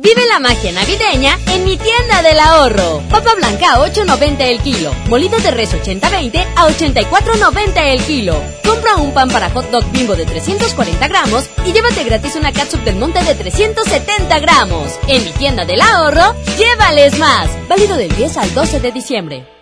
Vive 0.00 0.24
la 0.26 0.38
magia 0.38 0.70
navideña 0.70 1.36
en 1.48 1.64
mi 1.64 1.76
tienda 1.76 2.22
del 2.22 2.38
ahorro. 2.38 3.02
Papa 3.10 3.34
blanca 3.34 3.72
a 3.72 3.78
8.90 3.80 4.36
el 4.42 4.60
kilo. 4.60 4.92
Molitas 5.08 5.42
de 5.42 5.50
res 5.50 5.74
80-20 5.74 6.46
a 6.54 6.68
84.90 6.68 7.72
el 7.76 8.00
kilo. 8.04 8.40
Compra 8.64 8.94
un 8.94 9.12
pan 9.12 9.28
para 9.28 9.50
hot 9.50 9.68
dog 9.72 9.84
bimbo 9.90 10.14
de 10.14 10.24
340 10.24 11.08
gramos 11.08 11.50
y 11.66 11.72
llévate 11.72 12.04
gratis 12.04 12.36
una 12.36 12.52
catsup 12.52 12.80
del 12.84 12.94
monte 12.94 13.24
de 13.24 13.34
370 13.34 14.38
gramos. 14.38 15.00
En 15.08 15.24
mi 15.24 15.32
tienda 15.32 15.64
del 15.64 15.80
ahorro, 15.80 16.32
llévales 16.56 17.18
más. 17.18 17.50
Válido 17.68 17.96
del 17.96 18.14
10 18.14 18.36
al 18.36 18.54
12 18.54 18.78
de 18.78 18.92
diciembre. 18.92 19.57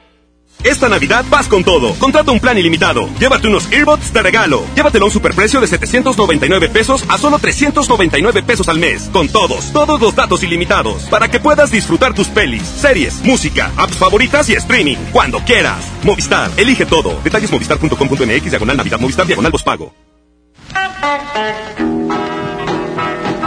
Esta 0.66 0.88
Navidad 0.88 1.24
vas 1.30 1.46
con 1.46 1.62
todo. 1.62 1.94
Contrata 1.94 2.32
un 2.32 2.40
plan 2.40 2.58
ilimitado. 2.58 3.08
Llévate 3.20 3.46
unos 3.46 3.70
earbuds 3.70 4.12
de 4.12 4.20
regalo. 4.20 4.64
Llévatelo 4.74 5.04
a 5.04 5.06
un 5.06 5.12
superprecio 5.12 5.60
de 5.60 5.68
799 5.68 6.68
pesos 6.70 7.04
a 7.08 7.16
solo 7.18 7.38
399 7.38 8.42
pesos 8.42 8.68
al 8.68 8.80
mes. 8.80 9.08
Con 9.12 9.28
todos, 9.28 9.72
todos 9.72 10.00
los 10.00 10.16
datos 10.16 10.42
ilimitados. 10.42 11.04
Para 11.04 11.28
que 11.28 11.38
puedas 11.38 11.70
disfrutar 11.70 12.14
tus 12.14 12.26
pelis, 12.26 12.62
series, 12.64 13.22
música, 13.22 13.70
apps 13.76 13.96
favoritas 13.96 14.48
y 14.48 14.54
streaming. 14.54 14.96
Cuando 15.12 15.38
quieras. 15.38 15.86
Movistar, 16.02 16.50
elige 16.56 16.84
todo. 16.84 17.20
Detalles 17.22 17.52
movistar.com.mx, 17.52 18.50
diagonal 18.50 18.76
Navidad, 18.76 18.98
Movistar, 18.98 19.24
diagonal 19.24 19.52
pago. 19.64 19.94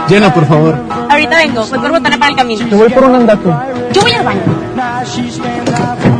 Llena, 0.08 0.32
por 0.32 0.48
favor. 0.48 0.74
Ahorita 1.10 1.36
vengo, 1.36 1.66
voy 1.66 1.78
por 1.78 1.90
botana 1.90 2.18
para 2.18 2.30
el 2.30 2.36
camino. 2.36 2.66
Te 2.66 2.74
voy 2.74 2.88
por 2.88 3.04
un 3.04 3.14
andato. 3.14 3.62
Yo 3.92 4.00
voy 4.00 4.12
al 4.12 4.24
baño. 4.24 6.19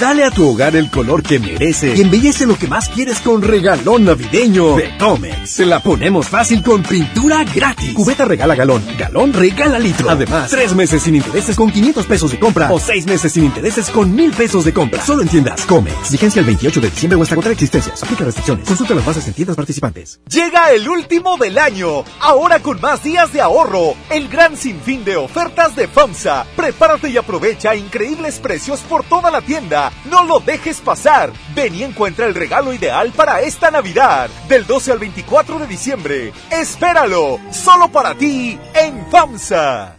Dale 0.00 0.24
a 0.24 0.30
tu 0.30 0.48
hogar 0.48 0.74
el 0.74 0.90
color 0.90 1.22
que 1.22 1.38
merece 1.38 1.94
y 1.94 2.00
embellece 2.00 2.46
lo 2.46 2.56
que 2.56 2.66
más 2.66 2.88
quieres 2.88 3.20
con 3.20 3.42
regalón 3.42 4.04
navideño 4.04 4.74
de 4.76 4.96
Comex. 4.98 5.50
Se 5.50 5.66
la 5.66 5.80
ponemos 5.80 6.28
fácil 6.28 6.62
con 6.62 6.82
pintura 6.82 7.44
gratis. 7.44 7.92
Cubeta 7.94 8.24
regala 8.24 8.54
galón, 8.54 8.82
galón 8.98 9.32
regala 9.32 9.78
litro. 9.78 10.08
Además, 10.10 10.50
tres 10.50 10.74
meses 10.74 11.02
sin 11.02 11.16
intereses 11.16 11.56
con 11.56 11.70
500 11.70 12.06
pesos 12.06 12.30
de 12.30 12.38
compra 12.38 12.72
o 12.72 12.80
seis 12.80 13.06
meses 13.06 13.32
sin 13.32 13.44
intereses 13.44 13.90
con 13.90 14.14
mil 14.14 14.32
pesos 14.32 14.64
de 14.64 14.72
compra. 14.72 15.04
Solo 15.04 15.22
en 15.22 15.28
tiendas 15.28 15.64
Comex. 15.66 16.10
Vigencia 16.10 16.40
el 16.40 16.46
28 16.46 16.80
de 16.80 16.90
diciembre 16.90 17.18
o 17.18 17.22
hasta 17.22 17.34
contra 17.34 17.52
existencias. 17.52 18.02
Aplica 18.02 18.24
restricciones. 18.24 18.66
Consulta 18.66 18.94
las 18.94 19.04
bases 19.04 19.26
en 19.26 19.34
tiendas 19.34 19.56
participantes. 19.56 20.20
Llega 20.28 20.70
el 20.70 20.88
último 20.88 21.36
del 21.36 21.58
año. 21.58 22.04
Ahora 22.20 22.60
con 22.60 22.80
más 22.80 23.02
días 23.02 23.32
de 23.32 23.40
ahorro. 23.40 23.94
El 24.10 24.28
gran 24.28 24.56
sinfín 24.56 25.04
de 25.04 25.16
ofertas 25.16 25.76
de 25.76 25.86
FAMSA. 25.86 26.46
Prepárate 26.56 27.10
y 27.10 27.16
aprovecha 27.16 27.74
increíbles 27.74 28.38
precios 28.38 28.80
por 28.80 29.04
toda 29.04 29.30
la 29.30 29.42
tienda. 29.42 29.81
No 30.04 30.24
lo 30.24 30.40
dejes 30.40 30.80
pasar. 30.80 31.32
Ven 31.54 31.74
y 31.74 31.82
encuentra 31.82 32.26
el 32.26 32.34
regalo 32.34 32.72
ideal 32.72 33.12
para 33.12 33.40
esta 33.40 33.70
Navidad. 33.70 34.28
Del 34.48 34.66
12 34.66 34.92
al 34.92 34.98
24 34.98 35.58
de 35.58 35.66
diciembre. 35.66 36.32
Espéralo. 36.50 37.40
Solo 37.50 37.88
para 37.88 38.14
ti 38.14 38.58
en 38.74 39.06
FAMSA. 39.10 39.98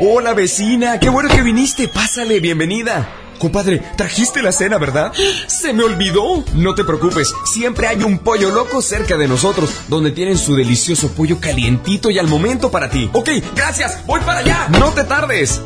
Hola 0.00 0.34
vecina, 0.34 1.00
qué 1.00 1.08
bueno 1.08 1.28
que 1.30 1.42
viniste. 1.42 1.88
Pásale, 1.88 2.40
bienvenida. 2.40 3.08
Compadre, 3.38 3.82
trajiste 3.96 4.42
la 4.42 4.52
cena, 4.52 4.78
¿verdad? 4.78 5.12
Se 5.46 5.72
me 5.72 5.84
olvidó. 5.84 6.44
No 6.54 6.74
te 6.74 6.84
preocupes, 6.84 7.32
siempre 7.44 7.86
hay 7.86 8.02
un 8.02 8.18
pollo 8.18 8.50
loco 8.50 8.82
cerca 8.82 9.16
de 9.16 9.28
nosotros, 9.28 9.70
donde 9.88 10.10
tienen 10.10 10.38
su 10.38 10.54
delicioso 10.54 11.12
pollo 11.12 11.38
calientito 11.40 12.10
y 12.10 12.18
al 12.18 12.28
momento 12.28 12.70
para 12.70 12.90
ti. 12.90 13.10
Ok, 13.12 13.30
gracias, 13.54 14.04
voy 14.06 14.20
para 14.20 14.40
allá. 14.40 14.68
No 14.78 14.90
te 14.92 15.04
tardes. 15.04 15.62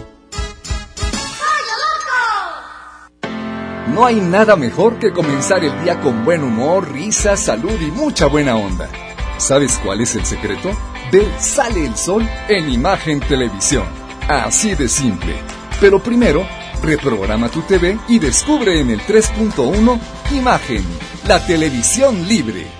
No 3.93 4.07
hay 4.07 4.17
nada 4.17 4.55
mejor 4.55 5.01
que 5.01 5.13
comenzar 5.13 5.65
el 5.65 5.83
día 5.83 6.01
con 6.01 6.25
buen 6.25 6.45
humor, 6.45 6.93
risa, 6.93 7.37
salud 7.37 7.79
y 7.81 7.91
mucha 7.91 8.27
buena 8.27 8.55
onda. 8.55 8.89
¿Sabes 9.37 9.81
cuál 9.83 10.01
es 10.01 10.15
el 10.15 10.25
secreto? 10.25 10.71
De 11.11 11.27
Sale 11.41 11.87
el 11.87 11.97
Sol 11.97 12.27
en 12.49 12.71
Imagen 12.71 13.19
Televisión. 13.19 13.85
Así 14.29 14.77
de 14.77 14.89
simple. 14.89 15.35
Pero 15.81 15.99
primero, 16.01 16.47
reprograma 16.83 17.49
tu 17.49 17.63
TV 17.63 17.99
y 18.07 18.21
descubre 18.21 18.79
en 18.79 18.91
el 18.91 19.01
3.1 19.01 19.99
Imagen, 20.31 20.85
la 21.27 21.45
televisión 21.45 22.29
libre. 22.29 22.80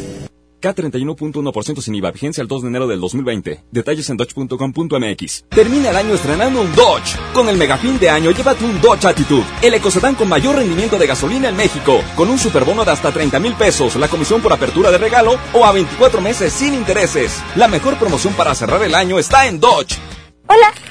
K31.1% 0.61 1.81
sin 1.81 1.95
IVA, 1.95 2.11
vigencia 2.11 2.41
el 2.41 2.47
2 2.47 2.61
de 2.61 2.67
enero 2.67 2.87
del 2.87 2.99
2020. 2.99 3.63
Detalles 3.71 4.09
en 4.09 4.17
dodge.com.mx. 4.17 5.45
Termina 5.49 5.89
el 5.89 5.95
año 5.97 6.13
estrenando 6.13 6.61
un 6.61 6.73
Dodge. 6.75 7.17
Con 7.33 7.49
el 7.49 7.57
mega 7.57 7.77
fin 7.77 7.99
de 7.99 8.09
año, 8.09 8.31
llévate 8.31 8.63
un 8.63 8.79
Dodge 8.79 9.05
Attitude, 9.05 9.45
el 9.61 9.73
ecocedán 9.73 10.15
con 10.15 10.29
mayor 10.29 10.55
rendimiento 10.55 10.97
de 10.97 11.07
gasolina 11.07 11.49
en 11.49 11.57
México, 11.57 12.01
con 12.15 12.29
un 12.29 12.37
superbono 12.37 12.85
de 12.85 12.91
hasta 12.91 13.11
30 13.11 13.39
mil 13.39 13.53
pesos, 13.55 13.95
la 13.95 14.07
comisión 14.07 14.41
por 14.41 14.53
apertura 14.53 14.91
de 14.91 14.97
regalo 14.97 15.37
o 15.53 15.65
a 15.65 15.71
24 15.71 16.21
meses 16.21 16.53
sin 16.53 16.73
intereses. 16.73 17.41
La 17.55 17.67
mejor 17.67 17.97
promoción 17.97 18.33
para 18.33 18.55
cerrar 18.55 18.83
el 18.83 18.95
año 18.95 19.19
está 19.19 19.47
en 19.47 19.59
Dodge. 19.59 19.97
Hola. 20.47 20.90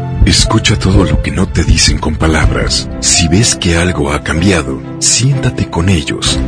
Escucha 0.25 0.77
todo 0.77 1.03
lo 1.03 1.21
que 1.23 1.31
no 1.31 1.47
te 1.47 1.63
dicen 1.63 1.97
con 1.97 2.15
palabras. 2.15 2.87
Si 2.99 3.27
ves 3.27 3.55
que 3.55 3.75
algo 3.75 4.13
ha 4.13 4.23
cambiado, 4.23 4.79
siéntate 4.99 5.69
con 5.69 5.89
ellos. 5.89 6.39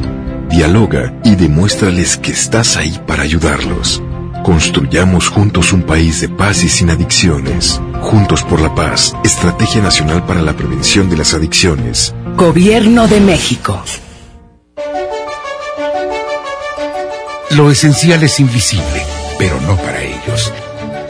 Dialoga 0.50 1.14
y 1.24 1.36
demuéstrales 1.36 2.18
que 2.18 2.32
estás 2.32 2.78
ahí 2.78 3.00
para 3.08 3.24
ayudarlos. 3.24 4.02
Construyamos 4.44 5.28
juntos 5.28 5.74
un 5.74 5.84
país 5.84 6.22
de 6.22 6.30
paz 6.30 6.64
y 6.64 6.70
sin 6.70 6.92
adicciones. 6.92 7.82
Juntos 8.02 8.44
por 8.44 8.62
la 8.62 8.76
paz, 8.76 9.16
Estrategia 9.24 9.82
Nacional 9.82 10.24
para 10.26 10.44
la 10.44 10.54
Prevención 10.54 11.10
de 11.10 11.18
las 11.18 11.34
Adicciones. 11.34 12.14
Gobierno 12.38 13.08
de 13.08 13.20
México. 13.22 13.84
Lo 17.52 17.72
esencial 17.72 18.22
es 18.24 18.40
invisible, 18.40 19.04
pero 19.40 19.60
no 19.62 19.76
para 19.78 20.02
ellos. 20.02 20.52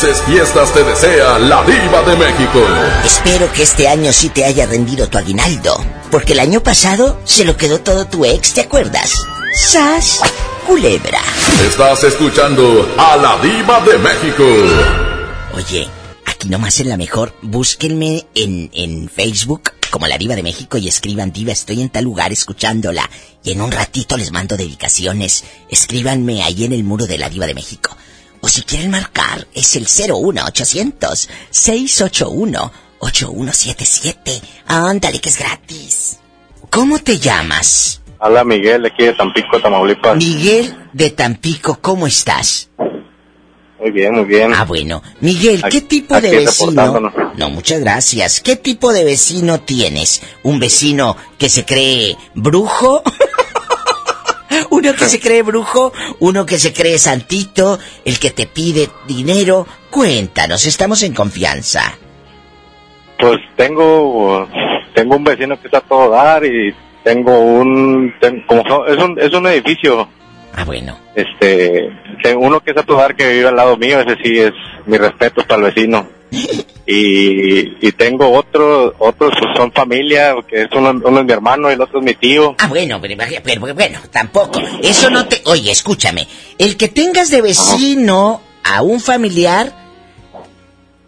Felices 0.00 0.22
fiestas 0.24 0.72
te 0.72 0.82
desea 0.82 1.38
la 1.38 1.62
diva 1.64 2.02
de 2.02 2.16
México. 2.16 2.60
Espero 3.04 3.52
que 3.52 3.62
este 3.62 3.86
año 3.86 4.12
sí 4.12 4.30
te 4.30 4.44
haya 4.44 4.66
rendido 4.66 5.08
tu 5.08 5.18
aguinaldo, 5.18 5.84
porque 6.10 6.32
el 6.32 6.40
año 6.40 6.62
pasado 6.62 7.20
se 7.24 7.44
lo 7.44 7.56
quedó 7.56 7.80
todo 7.80 8.06
tu 8.06 8.24
ex, 8.24 8.54
¿te 8.54 8.62
acuerdas? 8.62 9.12
¡Sas! 9.52 10.20
Culebra. 10.66 11.20
Estás 11.66 12.04
escuchando 12.04 12.88
a 12.96 13.16
la 13.16 13.38
diva 13.42 13.80
de 13.80 13.98
México. 13.98 14.44
Oye, 15.54 15.88
aquí 16.24 16.48
nomás 16.48 16.80
en 16.80 16.88
la 16.88 16.96
mejor, 16.96 17.34
búsquenme 17.42 18.26
en, 18.34 18.70
en 18.72 19.08
Facebook 19.08 19.72
como 19.90 20.06
la 20.06 20.18
diva 20.18 20.36
de 20.36 20.44
México 20.44 20.78
y 20.78 20.88
escriban 20.88 21.32
diva, 21.32 21.52
estoy 21.52 21.82
en 21.82 21.90
tal 21.90 22.04
lugar 22.04 22.32
escuchándola. 22.32 23.10
Y 23.42 23.52
en 23.52 23.60
un 23.60 23.72
ratito 23.72 24.16
les 24.16 24.30
mando 24.30 24.56
dedicaciones. 24.56 25.44
Escríbanme 25.68 26.42
ahí 26.44 26.64
en 26.64 26.72
el 26.72 26.84
muro 26.84 27.06
de 27.06 27.18
la 27.18 27.28
diva 27.28 27.46
de 27.46 27.54
México. 27.54 27.96
O 28.42 28.48
si 28.48 28.62
quieren 28.62 28.90
marcar, 28.90 29.46
es 29.54 29.76
el 29.76 29.82
01800 29.86 31.28
681 31.50 32.72
8177. 33.00 34.40
Ándale, 34.66 35.20
que 35.20 35.28
es 35.28 35.38
gratis. 35.38 36.18
¿Cómo 36.70 36.98
te 36.98 37.18
llamas? 37.18 38.00
Hola 38.20 38.44
Miguel, 38.44 38.82
de 38.82 38.88
aquí 38.88 39.04
de 39.04 39.12
Tampico, 39.14 39.60
Tamaulipas. 39.60 40.16
Miguel 40.16 40.76
de 40.92 41.10
Tampico, 41.10 41.78
¿cómo 41.80 42.06
estás? 42.06 42.68
Muy 43.80 43.90
bien, 43.92 44.14
muy 44.14 44.24
bien. 44.24 44.52
Ah, 44.54 44.64
bueno. 44.66 45.02
Miguel, 45.20 45.62
¿qué 45.62 45.78
Aquí- 45.78 45.80
tipo 45.82 46.20
de 46.20 46.28
aquí 46.28 46.36
vecino? 46.44 47.10
No, 47.36 47.48
muchas 47.50 47.80
gracias. 47.80 48.40
¿Qué 48.42 48.56
tipo 48.56 48.92
de 48.92 49.04
vecino 49.04 49.60
tienes? 49.60 50.20
¿Un 50.42 50.60
vecino 50.60 51.16
que 51.38 51.48
se 51.48 51.64
cree 51.64 52.14
brujo? 52.34 53.02
¿Uno 54.70 54.92
que 54.94 55.04
se 55.06 55.20
cree 55.20 55.42
brujo? 55.42 55.92
¿Uno 56.18 56.44
que 56.46 56.58
se 56.58 56.72
cree 56.72 56.98
santito? 56.98 57.78
¿El 58.04 58.18
que 58.18 58.30
te 58.30 58.46
pide 58.46 58.88
dinero? 59.06 59.66
Cuéntanos, 59.90 60.66
estamos 60.66 61.02
en 61.02 61.14
confianza. 61.14 61.96
Pues 63.18 63.38
tengo 63.56 64.48
tengo 64.94 65.16
un 65.16 65.24
vecino 65.24 65.60
que 65.60 65.66
está 65.68 65.78
a 65.78 65.82
todo 65.82 66.10
dar 66.10 66.44
y 66.44 66.74
tengo 67.04 67.38
un 67.38 68.14
ten- 68.20 68.44
como 68.46 68.86
es 68.86 68.96
un 68.96 69.18
es 69.20 69.32
un 69.32 69.46
edificio. 69.46 70.08
Ah, 70.54 70.64
bueno. 70.64 70.98
Este, 71.14 71.90
tengo 72.22 72.44
uno 72.46 72.60
que 72.60 72.72
es 72.72 72.76
a 72.76 72.82
todo 72.82 72.96
dar 72.98 73.14
que 73.14 73.30
vive 73.32 73.48
al 73.48 73.56
lado 73.56 73.76
mío, 73.76 74.00
ese 74.00 74.16
sí 74.22 74.38
es 74.38 74.52
mi 74.86 74.96
respeto 74.98 75.46
para 75.46 75.66
el 75.66 75.72
vecino. 75.74 76.06
Y, 76.86 77.86
y 77.86 77.92
tengo 77.92 78.30
otro, 78.32 78.94
otros 78.98 79.32
pues, 79.38 79.50
son 79.56 79.70
familia, 79.72 80.34
que 80.48 80.62
es 80.62 80.68
uno, 80.72 80.90
uno 80.90 81.20
es 81.20 81.26
mi 81.26 81.32
hermano 81.32 81.70
y 81.70 81.74
el 81.74 81.80
otro 81.82 82.00
es 82.00 82.04
mi 82.04 82.14
tío. 82.14 82.54
Ah, 82.58 82.66
bueno, 82.66 83.00
pero, 83.00 83.16
pero 83.44 83.74
bueno, 83.74 84.00
tampoco. 84.10 84.60
Eso 84.82 85.08
no 85.10 85.26
te... 85.26 85.40
Oye, 85.44 85.70
escúchame. 85.70 86.26
El 86.58 86.76
que 86.76 86.88
tengas 86.88 87.30
de 87.30 87.42
vecino 87.42 88.40
a 88.64 88.82
un 88.82 89.00
familiar 89.00 89.72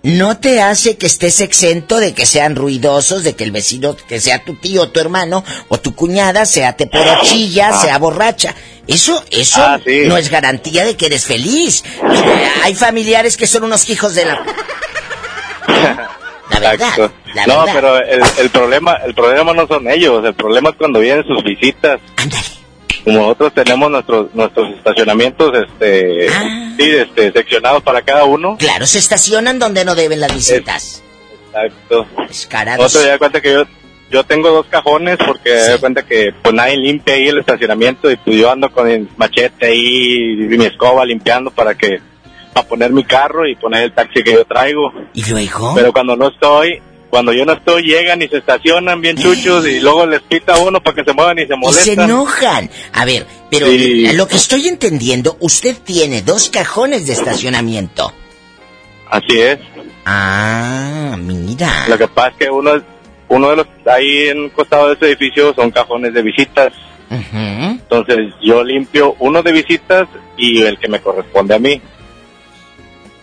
no 0.05 0.37
te 0.39 0.61
hace 0.61 0.97
que 0.97 1.07
estés 1.07 1.41
exento 1.41 1.99
de 1.99 2.13
que 2.13 2.27
sean 2.27 2.57
ruidosos, 2.57 3.23
de 3.23 3.35
que 3.37 3.45
el 3.45 3.53
vecino, 3.53 3.97
que 3.97 4.21
sea 4.21 4.45
tu 4.45 4.55
tío, 4.57 4.89
tu 4.89 4.99
hermano 5.01 5.45
o 5.69 5.79
tu 5.79 5.95
cuñada, 5.95 6.45
sea 6.45 6.77
teporochilla, 6.77 7.69
Ah. 7.69 7.81
sea 7.81 7.99
borracha. 7.99 8.55
Eso, 8.89 9.23
eso 9.31 9.61
Ah, 9.63 9.79
sí. 9.85 10.03
no 10.07 10.17
es 10.17 10.29
garantía 10.29 10.85
de 10.85 10.97
que 10.97 11.07
eres 11.07 11.25
feliz. 11.25 11.85
Hay 12.65 12.75
familiares 12.75 13.37
que 13.37 13.47
son 13.47 13.63
unos 13.65 13.89
hijos 13.91 14.15
de 14.17 14.25
la... 14.27 14.45
La 16.51 16.59
verdad, 16.61 16.75
Exacto. 16.75 17.13
la 17.35 17.47
no, 17.47 17.65
verdad. 17.65 17.73
pero 17.75 17.97
el, 17.99 18.23
el 18.39 18.51
problema, 18.51 18.97
el 19.07 19.15
problema 19.15 19.55
no 19.55 19.67
son 19.67 19.89
ellos, 19.91 20.25
el 20.25 20.35
problema 20.35 20.71
es 20.71 20.77
cuando 20.77 21.01
vienen 21.01 21.25
sus 21.25 21.43
visitas. 21.43 22.01
Como 23.05 23.19
nosotros 23.19 23.55
tenemos 23.55 23.91
nuestros 23.91 24.35
nuestros 24.35 24.77
estacionamientos, 24.77 25.53
este, 25.55 26.29
sí, 26.29 26.91
este, 26.91 27.33
seccionados 27.33 27.83
para 27.83 28.03
cada 28.03 28.25
uno. 28.25 28.57
Claro, 28.59 28.87
se 28.87 28.99
estacionan 28.99 29.59
donde 29.59 29.85
no 29.85 29.95
deben 29.95 30.21
las 30.21 30.33
visitas. 30.33 31.03
Exacto. 31.47 32.07
Otro 32.79 33.19
cuenta 33.19 33.41
que 33.41 33.53
yo 33.53 33.65
yo 34.11 34.25
tengo 34.25 34.51
dos 34.51 34.67
cajones 34.67 35.17
porque 35.17 35.51
me 35.51 35.61
da 35.61 35.79
cuenta 35.79 36.03
que 36.03 36.35
pues 36.43 36.55
nadie 36.55 36.77
limpia 36.77 37.15
ahí 37.15 37.29
el 37.29 37.39
estacionamiento 37.39 38.11
y 38.11 38.17
pues 38.17 38.37
yo 38.37 38.51
ando 38.51 38.71
con 38.71 38.89
el 38.89 39.09
machete 39.17 39.67
ahí 39.67 40.33
y 40.33 40.37
mi 40.37 40.67
escoba 40.67 41.05
limpiando 41.05 41.51
para 41.51 41.75
que 41.75 41.99
para 42.53 42.67
poner 42.69 42.91
mi 42.93 43.05
carro 43.05 43.47
y 43.47 43.55
poner 43.57 43.85
el 43.85 43.93
taxi 43.93 44.23
que 44.23 44.33
yo 44.33 44.45
traigo. 44.45 44.93
¿Y 45.15 45.25
luego? 45.31 45.75
Pero 45.75 45.93
cuando 45.93 46.17
no 46.17 46.29
estoy, 46.29 46.81
cuando 47.11 47.33
yo 47.33 47.45
no 47.45 47.53
estoy 47.53 47.83
llegan 47.85 48.23
y 48.23 48.29
se 48.29 48.39
estacionan 48.39 49.01
bien 49.01 49.17
chuchos 49.17 49.67
y 49.67 49.81
luego 49.81 50.07
les 50.07 50.21
pita 50.23 50.55
a 50.55 50.59
uno 50.59 50.81
para 50.83 50.97
que 50.97 51.05
se 51.05 51.13
muevan 51.13 51.39
y 51.39 51.47
se 51.47 51.55
Y 51.55 51.57
molestan. 51.57 51.85
se 51.85 51.93
enojan. 51.93 52.71
A 52.93 53.05
ver, 53.05 53.27
pero 53.51 53.67
Sí. 53.67 54.07
eh, 54.07 54.13
lo 54.15 54.27
que 54.29 54.37
estoy 54.37 54.69
entendiendo, 54.69 55.37
usted 55.41 55.77
tiene 55.85 56.23
dos 56.23 56.49
cajones 56.51 57.07
de 57.07 57.13
estacionamiento. 57.15 58.13
Así 59.11 59.39
es. 59.41 59.59
Ah, 60.05 61.17
mira. 61.19 61.87
Lo 61.89 61.99
que 61.99 62.09
pasa 62.09 62.29
es 62.29 62.35
que 62.37 62.51
uno 62.51 62.73
uno 63.29 63.49
de 63.51 63.57
los 63.57 63.67
ahí 63.87 64.29
en 64.29 64.41
un 64.41 64.49
costado 64.51 64.89
de 64.89 64.95
ese 64.95 65.07
edificio 65.07 65.55
son 65.55 65.71
cajones 65.71 66.13
de 66.13 66.23
visitas. 66.23 66.73
Entonces 67.11 68.19
yo 68.43 68.63
limpio 68.65 69.17
uno 69.21 69.43
de 69.43 69.53
visitas 69.53 70.09
y 70.37 70.63
el 70.63 70.79
que 70.79 70.89
me 70.89 71.01
corresponde 71.01 71.55
a 71.55 71.59
mí. 71.59 71.81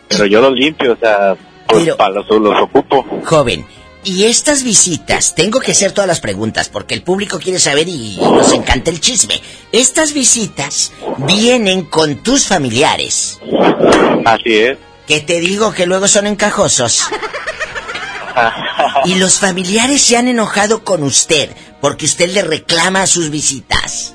Pero 0.10 0.26
yo 0.26 0.42
los 0.42 0.54
limpio, 0.54 0.94
o 0.94 0.98
sea, 0.98 1.38
pues 1.68 1.94
para 1.96 2.10
los, 2.10 2.30
los 2.30 2.62
ocupo. 2.62 3.06
Joven, 3.24 3.66
y 4.04 4.26
estas 4.26 4.64
visitas, 4.64 5.36
tengo 5.36 5.60
que 5.60 5.72
hacer 5.72 5.92
todas 5.92 6.08
las 6.08 6.22
preguntas 6.22 6.70
porque 6.70 6.96
el 6.96 7.04
público 7.04 7.38
quiere 7.38 7.60
saber 7.60 7.88
y 7.88 8.18
nos 8.18 8.52
encanta 8.54 8.90
el 8.92 9.02
chisme. 9.02 9.42
Estas 9.72 10.14
visitas 10.14 10.94
vienen 11.20 11.84
con 11.84 12.18
tus 12.18 12.46
familiares. 12.46 13.40
Así 14.26 14.56
es. 14.56 14.78
Que 15.06 15.20
te 15.20 15.40
digo 15.40 15.74
que 15.74 15.86
luego 15.86 16.08
son 16.08 16.28
encajosos. 16.28 17.04
Y 19.04 19.16
los 19.16 19.40
familiares 19.40 20.02
se 20.02 20.16
han 20.16 20.30
enojado 20.30 20.86
con 20.86 21.04
usted 21.04 21.50
porque 21.82 22.06
usted 22.06 22.30
le 22.30 22.42
reclama 22.42 23.06
sus 23.06 23.30
visitas. 23.30 24.14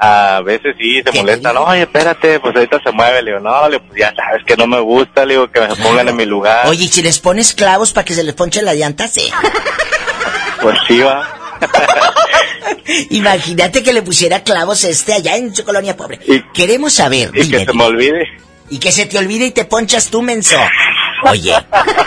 A 0.00 0.40
veces 0.44 0.76
sí 0.78 1.02
se 1.02 1.12
molestan, 1.18 1.56
oye, 1.56 1.82
espérate, 1.82 2.38
pues 2.38 2.54
ahorita 2.54 2.80
se 2.84 2.92
mueve, 2.92 3.20
le 3.20 3.32
digo, 3.32 3.40
no, 3.40 3.68
le 3.68 3.76
digo, 3.76 3.88
pues 3.88 3.98
ya 3.98 4.14
sabes 4.14 4.44
que 4.44 4.56
no 4.56 4.66
me 4.68 4.78
gusta, 4.78 5.24
le 5.24 5.34
digo, 5.34 5.50
que 5.50 5.60
me 5.60 5.74
pongan 5.74 6.08
en 6.08 6.16
mi 6.16 6.24
lugar. 6.24 6.68
Oye, 6.68 6.84
¿y 6.84 6.88
si 6.88 7.02
les 7.02 7.18
pones 7.18 7.52
clavos 7.52 7.92
para 7.92 8.04
que 8.04 8.14
se 8.14 8.22
les 8.22 8.34
ponche 8.34 8.62
la 8.62 8.74
llanta, 8.74 9.08
sí. 9.08 9.28
Pues 10.60 10.78
sí 10.86 11.00
va. 11.00 11.28
Imagínate 13.10 13.82
que 13.82 13.92
le 13.92 14.02
pusiera 14.02 14.42
clavos 14.42 14.84
este 14.84 15.14
allá 15.14 15.36
en 15.36 15.54
su 15.54 15.64
colonia 15.64 15.96
pobre. 15.96 16.20
Queremos 16.54 16.92
saber. 16.92 17.30
Y 17.34 17.50
que 17.50 17.64
se 17.64 17.72
me 17.72 17.84
olvide. 17.84 18.26
Y 18.70 18.78
que 18.78 18.92
se 18.92 19.06
te 19.06 19.18
olvide 19.18 19.46
y 19.46 19.50
te 19.50 19.64
ponchas 19.64 20.08
tú, 20.08 20.22
menso. 20.22 20.56
Oye, 21.24 21.54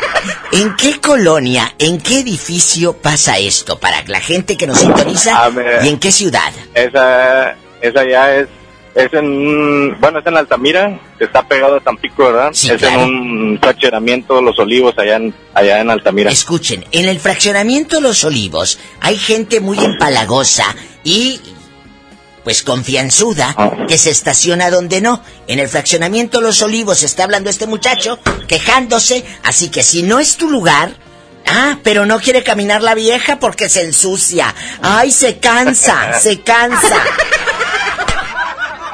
¿en 0.51 0.76
qué 0.76 0.99
colonia, 1.01 1.73
en 1.80 1.99
qué 1.99 2.19
edificio 2.19 2.93
pasa 2.93 3.38
esto 3.38 3.80
para 3.80 4.03
la 4.07 4.22
gente 4.22 4.55
que 4.57 4.68
nos 4.68 4.80
sintoniza? 4.80 5.45
Ah, 5.45 5.51
¿Y 5.84 5.89
en 5.89 5.99
qué 5.99 6.11
ciudad? 6.11 6.53
Esa, 6.73 7.55
esa 7.82 8.08
ya 8.08 8.36
es, 8.36 8.48
es 8.95 9.14
en, 9.14 9.99
bueno, 9.99 10.20
es 10.20 10.26
en 10.26 10.38
Altamira, 10.38 10.99
que 11.18 11.26
está 11.26 11.44
pegado 11.44 11.78
a 11.78 11.80
Tampico, 11.80 12.26
¿verdad? 12.26 12.52
es 12.52 12.72
claro. 12.78 13.02
en 13.02 13.10
un 13.10 13.60
fraccionamiento 13.62 14.41
Los 14.41 14.58
Olivos, 14.60 14.98
allá 14.98 15.16
en, 15.16 15.34
allá 15.53 15.80
en 15.80 15.90
Altamira. 15.90 16.32
Escuchen, 16.32 16.86
en 16.91 17.08
el 17.08 17.20
fraccionamiento 17.20 18.02
Los 18.02 18.24
Olivos 18.24 18.80
hay 18.99 19.18
gente 19.18 19.60
muy 19.60 19.80
empalagosa 19.80 20.76
y 21.03 21.40
pues 22.44 22.64
confianzuda 22.64 23.56
que 23.88 23.98
se 23.98 24.10
estaciona 24.10 24.70
donde 24.70 25.02
no. 25.02 25.22
En 25.48 25.60
el 25.60 25.70
fraccionamiento 25.70 26.41
Los 26.41 26.62
Olivos 26.62 27.03
está 27.03 27.24
hablando 27.24 27.49
este 27.49 27.68
muchacho 27.68 28.20
quejándose, 28.48 29.24
así 29.44 29.70
que 29.70 29.84
si 29.84 30.03
no 30.03 30.20
es 30.20 30.38
tu 30.38 30.49
lugar, 30.49 30.95
ah, 31.48 31.78
pero 31.84 32.06
no 32.06 32.20
quiere 32.20 32.44
caminar 32.44 32.82
la 32.82 32.95
vieja 32.95 33.40
porque 33.40 33.70
se 33.70 33.84
ensucia. 33.84 34.53
Ay, 34.82 35.12
se 35.12 35.38
cansa, 35.38 36.20
se 36.20 36.41
cansa. 36.41 37.03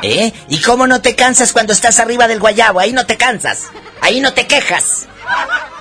¿Eh? 0.03 0.31
¿Y 0.49 0.61
cómo 0.61 0.85
no 0.87 1.01
te 1.01 1.15
cansas 1.15 1.53
cuando 1.53 1.73
estás 1.73 1.99
arriba 1.99 2.27
del 2.27 2.39
guayabo? 2.39 2.79
Ahí 2.79 2.93
no 2.93 3.05
te 3.05 3.17
cansas. 3.17 3.71
Ahí 4.01 4.19
no 4.19 4.33
te 4.33 4.45
quejas. 4.47 5.07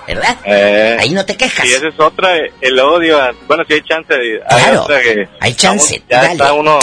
¿Verdad? 0.06 0.36
Eh, 0.44 0.96
Ahí 1.00 1.10
no 1.10 1.24
te 1.26 1.36
quejas. 1.36 1.66
Y 1.66 1.72
esa 1.72 1.88
es 1.88 1.98
otra, 2.00 2.30
el 2.60 2.78
odio. 2.78 3.18
Bueno, 3.48 3.64
si 3.68 3.74
hay 3.74 3.82
chance. 3.82 4.14
Hay 4.14 4.62
Claro, 4.62 4.82
otra 4.82 5.02
que 5.02 5.28
hay 5.40 5.54
chance, 5.54 5.96
estamos- 5.96 6.08
ya 6.08 6.16
dale. 6.22 6.32
está 6.32 6.52
uno, 6.52 6.78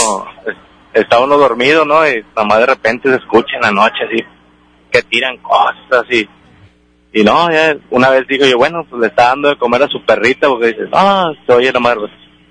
está 0.92 1.18
uno 1.20 1.38
dormido, 1.38 1.84
¿no? 1.84 2.06
Y 2.08 2.22
nada 2.36 2.44
más 2.44 2.58
de 2.58 2.66
repente 2.66 3.08
se 3.10 3.16
escucha 3.16 3.56
en 3.56 3.62
la 3.62 3.70
noche 3.72 3.96
así, 4.06 4.22
que 4.92 5.02
tiran 5.04 5.38
cosas 5.38 6.04
y, 6.10 6.28
y 7.14 7.24
no, 7.24 7.50
ya 7.50 7.74
una 7.90 8.10
vez 8.10 8.26
digo 8.28 8.44
yo, 8.46 8.58
bueno, 8.58 8.84
pues 8.88 9.00
le 9.00 9.06
está 9.08 9.28
dando 9.28 9.48
de 9.48 9.56
comer 9.58 9.82
a 9.82 9.88
su 9.88 10.04
perrita 10.04 10.46
porque 10.48 10.68
dice, 10.68 10.82
no, 10.92 11.32
se 11.46 11.52
oye 11.52 11.72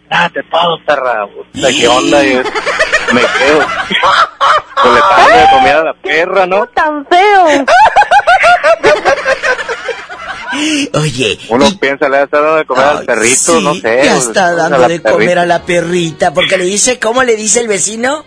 date 0.09 0.41
todo, 0.51 0.77
perra, 0.85 1.25
puta, 1.27 1.67
¿qué 1.69 1.87
onda? 1.87 2.23
Y 2.25 2.33
yo, 2.33 2.39
me 3.13 3.21
quedo. 3.21 3.65
Pues 4.81 4.93
le 4.93 4.99
está 4.99 5.17
dando 5.17 5.37
de 5.37 5.49
comer 5.51 5.75
a 5.75 5.83
la 5.83 5.93
perra, 5.93 6.45
¿no? 6.45 6.67
Tan 6.67 7.05
feo. 7.07 7.65
Oye, 10.93 11.39
Uno 11.49 11.65
piensa, 11.79 12.07
le 12.09 12.23
está 12.23 12.39
dando 12.39 12.57
de 12.57 12.65
comer 12.65 12.85
al 12.85 13.05
perrito, 13.05 13.59
no 13.59 13.73
sé. 13.73 14.01
ya 14.03 14.11
pues, 14.13 14.27
está 14.27 14.45
a 14.47 14.53
dando 14.53 14.87
de 14.87 15.01
comer 15.01 15.17
perrita. 15.17 15.41
a 15.41 15.45
la 15.45 15.61
perrita, 15.63 16.33
porque 16.33 16.57
le 16.57 16.65
dice, 16.65 16.99
¿cómo 16.99 17.23
le 17.23 17.35
dice 17.35 17.59
el 17.61 17.67
vecino? 17.67 18.23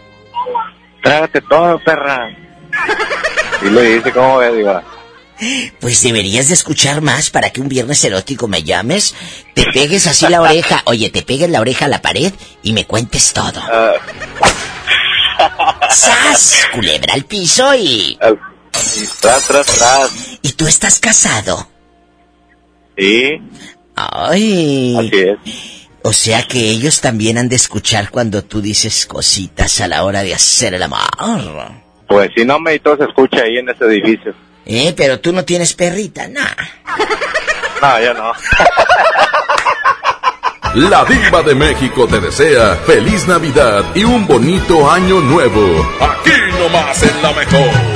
Trágate 1.02 1.40
todo, 1.42 1.78
perra. 1.84 2.28
Y 3.62 3.70
le 3.70 3.82
dice, 3.82 4.12
¿cómo 4.12 4.38
ves? 4.38 4.54
Digo, 4.56 4.82
Pues 5.80 6.02
deberías 6.02 6.48
de 6.48 6.54
escuchar 6.54 7.02
más 7.02 7.30
para 7.30 7.50
que 7.50 7.60
un 7.60 7.68
viernes 7.68 8.02
erótico 8.04 8.48
me 8.48 8.62
llames, 8.62 9.14
te 9.54 9.64
pegues 9.72 10.06
así 10.06 10.26
la 10.28 10.40
oreja, 10.40 10.82
oye, 10.86 11.10
te 11.10 11.22
pegues 11.22 11.50
la 11.50 11.60
oreja 11.60 11.86
a 11.86 11.88
la 11.88 12.02
pared 12.02 12.32
y 12.62 12.72
me 12.72 12.86
cuentes 12.86 13.32
todo. 13.32 13.60
Ah. 13.60 13.94
¡Sas! 15.90 16.66
Culebra 16.72 17.14
al 17.14 17.24
piso 17.24 17.74
y... 17.74 18.18
Y 18.96 19.06
tras, 19.20 19.46
tras, 19.46 19.66
tras. 19.66 20.38
¿Y 20.42 20.52
tú 20.52 20.66
estás 20.66 20.98
casado? 20.98 21.68
Sí. 22.96 23.40
Ay. 23.94 24.96
Así 24.98 25.18
es. 25.18 25.38
O 26.02 26.12
sea 26.12 26.42
que 26.46 26.70
ellos 26.70 27.00
también 27.00 27.36
han 27.36 27.48
de 27.48 27.56
escuchar 27.56 28.10
cuando 28.10 28.44
tú 28.44 28.60
dices 28.60 29.06
cositas 29.06 29.80
a 29.80 29.88
la 29.88 30.04
hora 30.04 30.22
de 30.22 30.34
hacer 30.34 30.74
el 30.74 30.82
amor. 30.84 31.00
Pues 32.06 32.30
si 32.36 32.44
no, 32.44 32.60
me 32.60 32.78
todo 32.78 32.96
se 32.96 33.04
escucha 33.04 33.42
ahí 33.42 33.58
en 33.58 33.68
ese 33.68 33.84
edificio. 33.86 34.32
Eh, 34.66 34.92
pero 34.96 35.20
tú 35.20 35.32
no 35.32 35.44
tienes 35.44 35.74
perrita, 35.74 36.26
nah. 36.26 36.44
No, 37.80 38.00
yo 38.00 38.14
no. 38.14 38.32
La 40.74 41.04
diva 41.06 41.42
de 41.42 41.54
México 41.54 42.06
te 42.06 42.20
desea 42.20 42.74
feliz 42.86 43.26
Navidad 43.26 43.82
y 43.94 44.04
un 44.04 44.26
bonito 44.26 44.90
año 44.90 45.20
nuevo. 45.20 45.88
Aquí 46.00 46.32
nomás 46.58 47.02
en 47.02 47.22
la 47.22 47.32
mejor. 47.32 47.95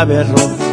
en 0.00 0.30
un 0.30 0.67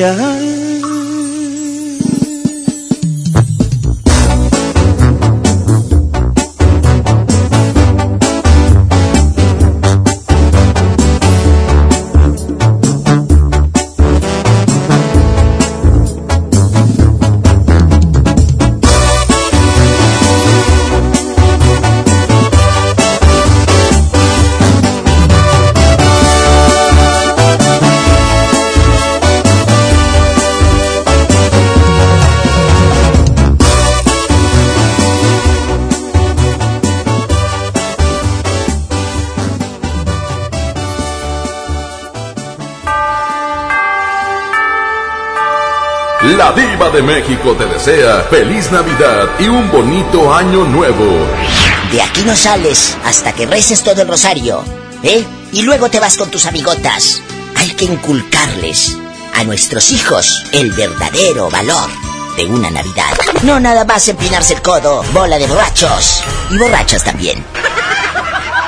es 0.00 0.51
de 47.02 47.20
México 47.20 47.54
te 47.56 47.66
desea 47.66 48.26
feliz 48.30 48.70
Navidad 48.70 49.28
y 49.38 49.48
un 49.48 49.70
bonito 49.70 50.32
año 50.32 50.64
nuevo. 50.64 51.26
De 51.90 52.02
aquí 52.02 52.22
no 52.22 52.36
sales 52.36 52.96
hasta 53.04 53.32
que 53.32 53.46
reces 53.46 53.82
todo 53.82 54.02
el 54.02 54.08
rosario, 54.08 54.64
¿eh? 55.02 55.24
Y 55.52 55.62
luego 55.62 55.88
te 55.90 56.00
vas 56.00 56.16
con 56.16 56.30
tus 56.30 56.46
amigotas. 56.46 57.22
Hay 57.56 57.70
que 57.70 57.86
inculcarles 57.86 58.96
a 59.34 59.44
nuestros 59.44 59.90
hijos 59.90 60.44
el 60.52 60.72
verdadero 60.72 61.50
valor 61.50 61.90
de 62.36 62.46
una 62.46 62.70
Navidad. 62.70 63.16
No 63.42 63.58
nada 63.58 63.84
más 63.84 64.08
empinarse 64.08 64.54
el 64.54 64.62
codo, 64.62 65.02
bola 65.12 65.38
de 65.38 65.46
borrachos. 65.46 66.22
Y 66.50 66.58
borrachos 66.58 67.02
también. 67.02 67.44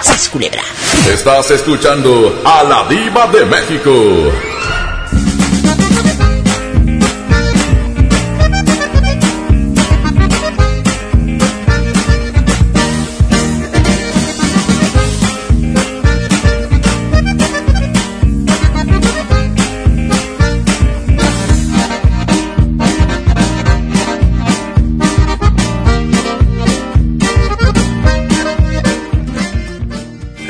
¡Sas 0.02 0.28
culebra! 0.28 0.62
Estás 1.08 1.50
escuchando 1.50 2.42
a 2.44 2.62
la 2.64 2.86
diva 2.88 3.26
de 3.28 3.44
México. 3.44 3.90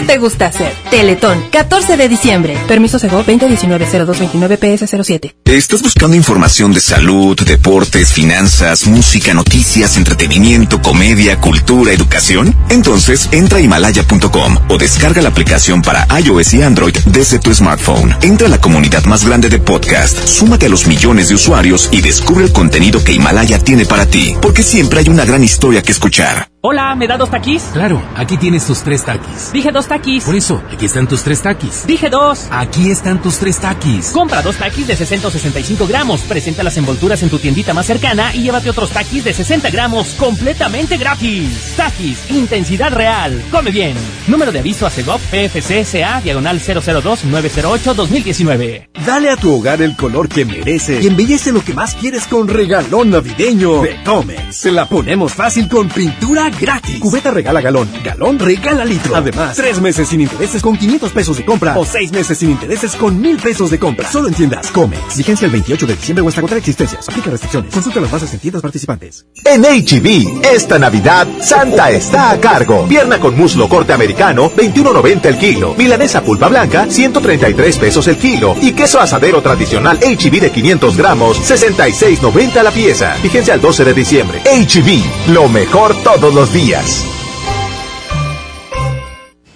qué 0.00 0.06
te 0.06 0.18
gusta 0.18 0.46
hacer? 0.46 0.72
Teletón, 0.90 1.44
14 1.50 1.96
de 1.96 2.08
diciembre. 2.08 2.56
Permiso 2.66 2.98
Sego 2.98 3.24
2019-0229-PS07. 3.24 5.34
¿Estás 5.44 5.82
buscando 5.82 6.16
información 6.16 6.72
de 6.72 6.80
salud, 6.80 7.38
deportes, 7.38 8.12
finanzas, 8.12 8.86
música, 8.86 9.34
noticias, 9.34 9.96
entretenimiento, 9.96 10.80
comedia, 10.80 11.40
cultura, 11.40 11.92
educación? 11.92 12.54
Entonces 12.70 13.28
entra 13.32 13.58
a 13.58 13.60
himalaya.com 13.60 14.58
o 14.68 14.78
descarga 14.78 15.22
la 15.22 15.28
aplicación 15.28 15.82
para 15.82 16.06
iOS 16.18 16.54
y 16.54 16.62
Android 16.62 16.96
desde 17.06 17.38
tu 17.38 17.52
smartphone. 17.52 18.14
Entra 18.22 18.46
a 18.46 18.50
la 18.50 18.60
comunidad 18.60 19.04
más 19.04 19.26
grande 19.26 19.48
de 19.48 19.58
podcast, 19.58 20.26
súmate 20.26 20.66
a 20.66 20.70
los 20.70 20.86
millones 20.86 21.28
de 21.28 21.34
usuarios 21.34 21.88
y 21.92 22.00
descubre 22.00 22.44
el 22.44 22.52
contenido 22.52 23.02
que 23.04 23.12
Himalaya 23.12 23.58
tiene 23.58 23.84
para 23.84 24.06
ti, 24.06 24.34
porque 24.40 24.62
siempre 24.62 25.00
hay 25.00 25.08
una 25.08 25.24
gran 25.24 25.44
historia 25.44 25.82
que 25.82 25.92
escuchar. 25.92 26.48
Hola, 26.62 26.94
¿me 26.94 27.06
da 27.06 27.16
dos 27.16 27.30
taquis? 27.30 27.62
Claro, 27.72 28.02
aquí 28.14 28.36
tienes 28.36 28.66
tus 28.66 28.82
tres 28.82 29.02
taquis. 29.02 29.50
Dije 29.50 29.72
dos 29.72 29.86
taquis. 29.90 30.24
Por 30.24 30.36
eso, 30.36 30.62
aquí 30.72 30.86
están 30.86 31.08
tus 31.08 31.24
tres 31.24 31.42
taquis. 31.42 31.84
Dije 31.84 32.08
dos. 32.08 32.46
Aquí 32.50 32.92
están 32.92 33.20
tus 33.20 33.38
tres 33.38 33.58
taquis. 33.58 34.10
Compra 34.10 34.40
dos 34.40 34.54
taquis 34.56 34.86
de 34.86 34.94
665 34.94 35.88
gramos. 35.88 36.20
Presenta 36.22 36.62
las 36.62 36.76
envolturas 36.76 37.20
en 37.24 37.28
tu 37.28 37.40
tiendita 37.40 37.74
más 37.74 37.86
cercana 37.86 38.32
y 38.32 38.42
llévate 38.42 38.70
otros 38.70 38.90
taquis 38.90 39.24
de 39.24 39.34
60 39.34 39.68
gramos 39.70 40.10
completamente 40.10 40.96
gratis. 40.96 41.74
Taquis, 41.76 42.30
intensidad 42.30 42.92
real. 42.92 43.42
Come 43.50 43.72
bien. 43.72 43.96
Número 44.28 44.52
de 44.52 44.60
aviso 44.60 44.86
a 44.86 44.90
Segov 44.90 45.20
PFCSA, 45.22 46.20
diagonal 46.22 46.60
002-908-2019. 46.60 48.90
Dale 49.04 49.30
a 49.30 49.36
tu 49.36 49.52
hogar 49.52 49.82
el 49.82 49.96
color 49.96 50.28
que 50.28 50.44
merece 50.44 51.00
y 51.02 51.08
embellece 51.08 51.50
lo 51.50 51.64
que 51.64 51.74
más 51.74 51.96
quieres 51.96 52.28
con 52.28 52.46
regalón 52.46 53.10
navideño 53.10 53.82
de 53.82 54.00
Comex. 54.04 54.54
Se 54.54 54.70
la 54.70 54.86
ponemos 54.86 55.34
fácil 55.34 55.68
con 55.68 55.88
pintura 55.88 56.48
gratis. 56.50 57.00
Cubeta 57.00 57.32
regala 57.32 57.60
galón, 57.60 57.90
galón 58.04 58.38
regala 58.38 58.84
litro. 58.84 59.16
Además, 59.16 59.56
tres 59.56 59.69
meses 59.78 60.08
sin 60.08 60.22
intereses 60.22 60.62
con 60.62 60.74
500 60.74 61.12
pesos 61.12 61.36
de 61.36 61.44
compra 61.44 61.78
o 61.78 61.84
seis 61.84 62.10
meses 62.12 62.38
sin 62.38 62.50
intereses 62.50 62.96
con 62.96 63.20
mil 63.20 63.36
pesos 63.36 63.70
de 63.70 63.78
compra. 63.78 64.10
Solo 64.10 64.28
en 64.28 64.34
tiendas 64.34 64.70
Comex. 64.70 65.18
Vigencia 65.18 65.44
el 65.44 65.52
28 65.52 65.86
de 65.86 65.94
diciembre 65.94 66.24
o 66.24 66.28
hasta 66.28 66.40
agotar 66.40 66.56
existencias. 66.56 67.06
Aplica 67.06 67.30
restricciones. 67.30 67.74
Consulta 67.74 68.00
las 68.00 68.10
bases 68.10 68.32
en 68.32 68.40
participantes. 68.60 69.26
En 69.44 69.62
HB, 69.62 70.44
esta 70.46 70.78
Navidad, 70.78 71.28
Santa 71.40 71.90
está 71.90 72.30
a 72.30 72.40
cargo. 72.40 72.86
Pierna 72.88 73.20
con 73.20 73.36
muslo 73.36 73.68
corte 73.68 73.92
americano, 73.92 74.50
21.90 74.50 75.26
el 75.26 75.38
kilo. 75.38 75.74
Milanesa 75.76 76.22
pulpa 76.22 76.48
blanca, 76.48 76.86
133 76.88 77.78
pesos 77.78 78.08
el 78.08 78.16
kilo. 78.16 78.56
Y 78.60 78.72
queso 78.72 79.00
asadero 79.00 79.42
tradicional 79.42 79.98
HB 79.98 80.40
de 80.40 80.50
500 80.50 80.96
gramos, 80.96 81.38
66.90 81.38 82.62
la 82.62 82.70
pieza. 82.70 83.16
Vigencia 83.22 83.54
al 83.54 83.60
12 83.60 83.84
de 83.84 83.94
diciembre. 83.94 84.40
HB, 84.44 85.32
lo 85.32 85.48
mejor 85.48 85.94
todos 86.02 86.34
los 86.34 86.52
días. 86.52 87.19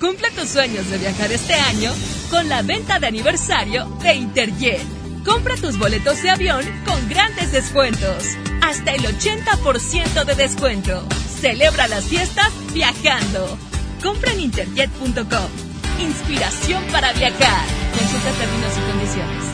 Cumple 0.04 0.30
tus 0.32 0.50
sueños 0.50 0.90
de 0.90 0.98
viajar 0.98 1.32
este 1.32 1.54
año 1.54 1.90
con 2.30 2.46
la 2.50 2.60
venta 2.60 2.98
de 2.98 3.06
aniversario 3.06 3.86
de 4.02 4.12
Interjet. 4.12 4.82
Compra 5.24 5.56
tus 5.56 5.78
boletos 5.78 6.22
de 6.22 6.28
avión 6.28 6.62
con 6.84 7.08
grandes 7.08 7.52
descuentos. 7.52 8.22
Hasta 8.60 8.92
el 8.92 9.00
80% 9.00 10.24
de 10.26 10.34
descuento. 10.34 11.08
Celebra 11.40 11.88
las 11.88 12.04
fiestas 12.04 12.52
viajando. 12.74 13.56
Compra 14.02 14.32
en 14.32 14.40
interjet.com. 14.40 15.48
Inspiración 15.98 16.84
para 16.92 17.14
viajar. 17.14 17.66
Consulta 17.98 18.30
términos 18.32 18.72
y 18.76 18.92
condiciones. 18.92 19.53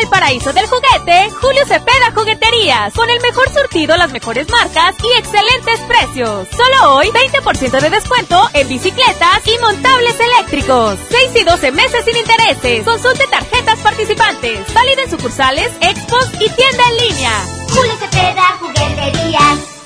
El 0.00 0.08
paraíso 0.08 0.52
del 0.52 0.66
juguete, 0.68 1.28
Julio 1.40 1.66
Cepeda 1.66 2.12
Jugueterías, 2.14 2.94
con 2.94 3.10
el 3.10 3.20
mejor 3.20 3.52
surtido, 3.52 3.96
las 3.96 4.12
mejores 4.12 4.46
marcas 4.48 4.94
y 5.02 5.18
excelentes 5.18 5.80
precios. 5.88 6.46
Solo 6.52 6.94
hoy, 6.94 7.08
20% 7.08 7.80
de 7.80 7.90
descuento 7.90 8.48
en 8.52 8.68
bicicletas 8.68 9.40
y 9.44 9.58
montables 9.60 10.14
eléctricos. 10.20 10.98
6 11.08 11.30
y 11.34 11.44
12 11.44 11.72
meses 11.72 12.04
sin 12.04 12.16
intereses. 12.16 12.84
Consulte 12.84 13.26
tarjetas 13.26 13.80
participantes. 13.80 14.72
Válido 14.72 15.02
en 15.02 15.10
sucursales, 15.10 15.72
expos 15.80 16.28
y 16.34 16.48
tienda 16.48 16.84
en 16.90 17.08
línea. 17.08 17.44
Julio 17.68 17.96
Cepeda 17.98 18.56
Jugueterías. 18.60 19.77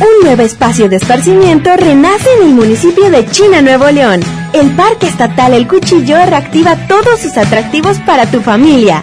Un 0.00 0.24
nuevo 0.24 0.40
espacio 0.40 0.88
de 0.88 0.96
esparcimiento 0.96 1.76
renace 1.76 2.26
en 2.38 2.48
el 2.48 2.54
municipio 2.54 3.10
de 3.10 3.26
China, 3.26 3.60
Nuevo 3.60 3.90
León. 3.90 4.20
El 4.54 4.70
Parque 4.70 5.06
Estatal 5.06 5.52
El 5.52 5.68
Cuchillo 5.68 6.16
reactiva 6.24 6.74
todos 6.88 7.20
sus 7.20 7.36
atractivos 7.36 7.98
para 7.98 8.24
tu 8.24 8.40
familia. 8.40 9.02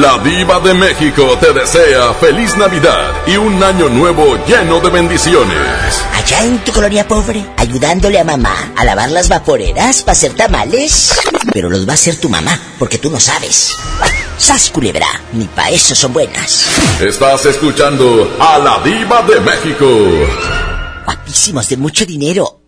La 0.00 0.16
diva 0.16 0.58
de 0.60 0.72
México 0.72 1.36
te 1.38 1.52
desea 1.52 2.14
feliz 2.14 2.56
Navidad 2.56 3.12
y 3.26 3.36
un 3.36 3.62
año 3.62 3.90
nuevo 3.90 4.42
lleno 4.46 4.80
de 4.80 4.88
bendiciones. 4.88 6.02
Allá 6.14 6.42
en 6.42 6.64
tu 6.64 6.72
colonia 6.72 7.06
pobre, 7.06 7.44
ayudándole 7.58 8.18
a 8.18 8.24
mamá 8.24 8.72
a 8.76 8.84
lavar 8.86 9.10
las 9.10 9.28
vaporeras 9.28 10.00
para 10.00 10.12
hacer 10.12 10.32
tamales. 10.32 11.20
Pero 11.52 11.68
los 11.68 11.86
va 11.86 11.90
a 11.92 11.94
hacer 11.96 12.16
tu 12.16 12.30
mamá, 12.30 12.58
porque 12.78 12.96
tú 12.96 13.10
no 13.10 13.20
sabes. 13.20 13.76
¡Sas, 14.38 14.70
culebra! 14.70 15.06
Ni 15.34 15.44
pa' 15.44 15.68
eso 15.68 15.94
son 15.94 16.14
buenas. 16.14 16.64
Estás 16.98 17.44
escuchando 17.44 18.38
a 18.40 18.58
la 18.58 18.80
diva 18.82 19.20
de 19.24 19.38
México. 19.40 19.86
Guapísimos 21.04 21.68
de 21.68 21.76
mucho 21.76 22.06
dinero. 22.06 22.62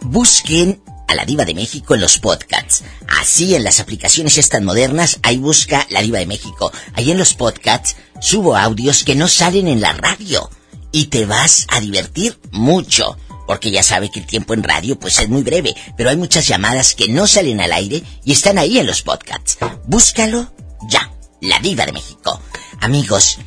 Busquen 0.00 0.82
a 1.10 1.14
la 1.14 1.24
Diva 1.24 1.44
de 1.44 1.54
México 1.54 1.94
en 1.94 2.00
los 2.00 2.18
podcasts. 2.18 2.84
Así 3.08 3.54
en 3.54 3.64
las 3.64 3.80
aplicaciones 3.80 4.38
estas 4.38 4.62
modernas, 4.62 5.18
ahí 5.22 5.38
busca 5.38 5.86
la 5.90 6.02
Diva 6.02 6.20
de 6.20 6.26
México. 6.26 6.72
Ahí 6.94 7.10
en 7.10 7.18
los 7.18 7.34
podcasts 7.34 7.96
subo 8.20 8.56
audios 8.56 9.02
que 9.02 9.16
no 9.16 9.26
salen 9.26 9.66
en 9.66 9.80
la 9.80 9.92
radio. 9.92 10.48
Y 10.92 11.06
te 11.06 11.26
vas 11.26 11.66
a 11.68 11.80
divertir 11.80 12.38
mucho. 12.52 13.16
Porque 13.46 13.72
ya 13.72 13.82
sabe 13.82 14.10
que 14.10 14.20
el 14.20 14.26
tiempo 14.26 14.54
en 14.54 14.62
radio 14.62 14.98
pues 14.98 15.18
es 15.18 15.28
muy 15.28 15.42
breve. 15.42 15.74
Pero 15.96 16.10
hay 16.10 16.16
muchas 16.16 16.46
llamadas 16.46 16.94
que 16.94 17.08
no 17.08 17.26
salen 17.26 17.60
al 17.60 17.72
aire 17.72 18.04
y 18.24 18.32
están 18.32 18.58
ahí 18.58 18.78
en 18.78 18.86
los 18.86 19.02
podcasts. 19.02 19.58
Búscalo 19.86 20.52
ya. 20.88 21.12
La 21.40 21.58
Diva 21.58 21.86
de 21.86 21.92
México. 21.92 22.40
Amigos, 22.80 23.38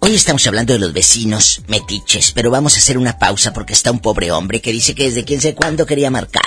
Hoy 0.00 0.14
estamos 0.14 0.46
hablando 0.46 0.72
de 0.72 0.78
los 0.78 0.92
vecinos 0.92 1.62
metiches, 1.66 2.30
pero 2.30 2.52
vamos 2.52 2.74
a 2.74 2.78
hacer 2.78 2.98
una 2.98 3.18
pausa 3.18 3.52
porque 3.52 3.72
está 3.72 3.90
un 3.90 3.98
pobre 3.98 4.30
hombre 4.30 4.62
que 4.62 4.70
dice 4.70 4.94
que 4.94 5.04
desde 5.04 5.24
quién 5.24 5.40
sé 5.40 5.56
cuándo 5.56 5.86
quería 5.86 6.08
marcar. 6.08 6.44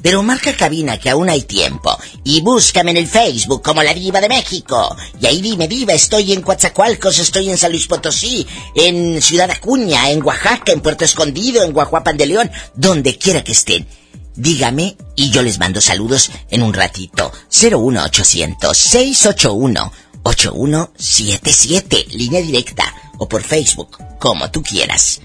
Pero 0.00 0.22
marca 0.22 0.56
cabina 0.56 0.98
que 0.98 1.10
aún 1.10 1.28
hay 1.28 1.42
tiempo 1.42 1.96
y 2.24 2.40
búscame 2.40 2.92
en 2.92 2.96
el 2.96 3.06
Facebook 3.06 3.62
como 3.62 3.82
la 3.82 3.92
Diva 3.92 4.22
de 4.22 4.30
México. 4.30 4.96
Y 5.20 5.26
ahí 5.26 5.42
dime, 5.42 5.68
Diva, 5.68 5.92
estoy 5.92 6.32
en 6.32 6.40
Coatzacoalcos, 6.40 7.18
estoy 7.18 7.50
en 7.50 7.58
San 7.58 7.72
Luis 7.72 7.86
Potosí, 7.86 8.46
en 8.74 9.20
Ciudad 9.20 9.50
Acuña, 9.50 10.10
en 10.10 10.22
Oaxaca, 10.24 10.72
en 10.72 10.80
Puerto 10.80 11.04
Escondido, 11.04 11.62
en 11.62 11.72
Guajuapan 11.74 12.16
de 12.16 12.26
León, 12.26 12.50
donde 12.74 13.18
quiera 13.18 13.44
que 13.44 13.52
estén. 13.52 13.86
Dígame 14.34 14.96
y 15.14 15.30
yo 15.30 15.42
les 15.42 15.58
mando 15.58 15.82
saludos 15.82 16.30
en 16.48 16.62
un 16.62 16.72
ratito. 16.72 17.30
01800 17.50 18.76
681 18.76 19.92
8177, 20.24 22.06
línea 22.12 22.40
directa, 22.40 22.92
o 23.18 23.28
por 23.28 23.42
Facebook, 23.42 23.98
como 24.18 24.50
tú 24.50 24.62
quieras. 24.62 25.20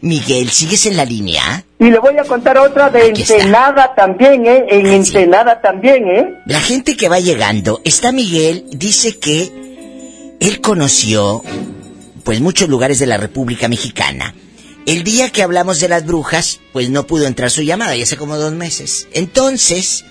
Miguel, 0.00 0.50
¿sigues 0.50 0.86
en 0.86 0.96
la 0.96 1.04
línea? 1.04 1.64
Y 1.78 1.90
le 1.90 1.98
voy 1.98 2.16
a 2.16 2.24
contar 2.24 2.56
otra 2.56 2.88
de 2.88 3.10
Aquí 3.10 3.22
está. 3.22 3.34
Ensenada 3.34 3.94
también, 3.94 4.46
¿eh? 4.46 4.64
En 4.70 4.86
Ah, 4.86 4.90
sí. 4.90 4.94
Ensenada 4.94 5.60
también, 5.60 6.08
¿eh? 6.08 6.34
La 6.46 6.60
gente 6.60 6.96
que 6.96 7.08
va 7.10 7.20
llegando, 7.20 7.82
está 7.84 8.10
Miguel, 8.12 8.64
dice 8.70 9.18
que 9.18 10.36
él 10.40 10.60
conoció, 10.62 11.42
pues 12.24 12.40
muchos 12.40 12.68
lugares 12.70 12.98
de 12.98 13.06
la 13.06 13.18
República 13.18 13.68
Mexicana. 13.68 14.34
El 14.86 15.02
día 15.04 15.30
que 15.30 15.42
hablamos 15.42 15.80
de 15.80 15.88
las 15.88 16.06
brujas, 16.06 16.60
pues 16.72 16.88
no 16.88 17.06
pudo 17.06 17.26
entrar 17.26 17.50
su 17.50 17.62
llamada, 17.62 17.96
ya 17.96 18.04
hace 18.04 18.16
como 18.16 18.36
dos 18.36 18.52
meses. 18.52 19.08
Entonces, 19.12 20.04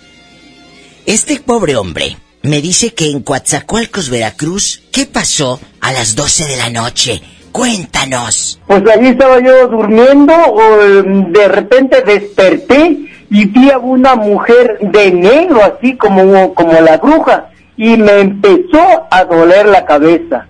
este 1.06 1.40
pobre 1.40 1.76
hombre 1.76 2.18
me 2.46 2.62
dice 2.62 2.94
que 2.94 3.10
en 3.10 3.22
Coatzacoalcos, 3.22 4.10
Veracruz, 4.10 4.84
¿qué 4.92 5.06
pasó 5.06 5.60
a 5.82 5.92
las 5.92 6.16
12 6.16 6.46
de 6.46 6.58
la 6.58 6.70
noche? 6.70 7.22
Cuéntanos. 7.52 8.60
Pues 8.68 8.84
allí 8.88 9.08
estaba 9.08 9.40
yo 9.40 9.68
durmiendo, 9.68 10.34
o, 10.34 10.82
em, 10.82 11.32
de 11.32 11.48
repente 11.48 12.02
desperté 12.02 12.98
y 13.30 13.46
vi 13.46 13.72
a 13.72 13.78
una 13.78 14.16
mujer 14.16 14.78
de 14.82 15.12
negro, 15.12 15.62
así 15.64 15.96
como, 15.98 16.54
como 16.54 16.74
la 16.82 16.98
bruja, 16.98 17.50
y 17.78 17.98
me 17.98 18.20
empezó 18.20 19.08
a 19.10 19.24
doler 19.26 19.68
la 19.68 19.86
cabeza. 19.86 20.48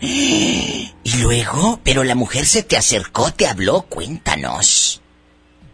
Y 1.04 1.22
luego, 1.22 1.80
pero 1.82 2.04
la 2.04 2.14
mujer 2.14 2.44
se 2.44 2.62
te 2.62 2.76
acercó, 2.76 3.32
te 3.32 3.46
habló, 3.46 3.86
cuéntanos. 3.88 5.00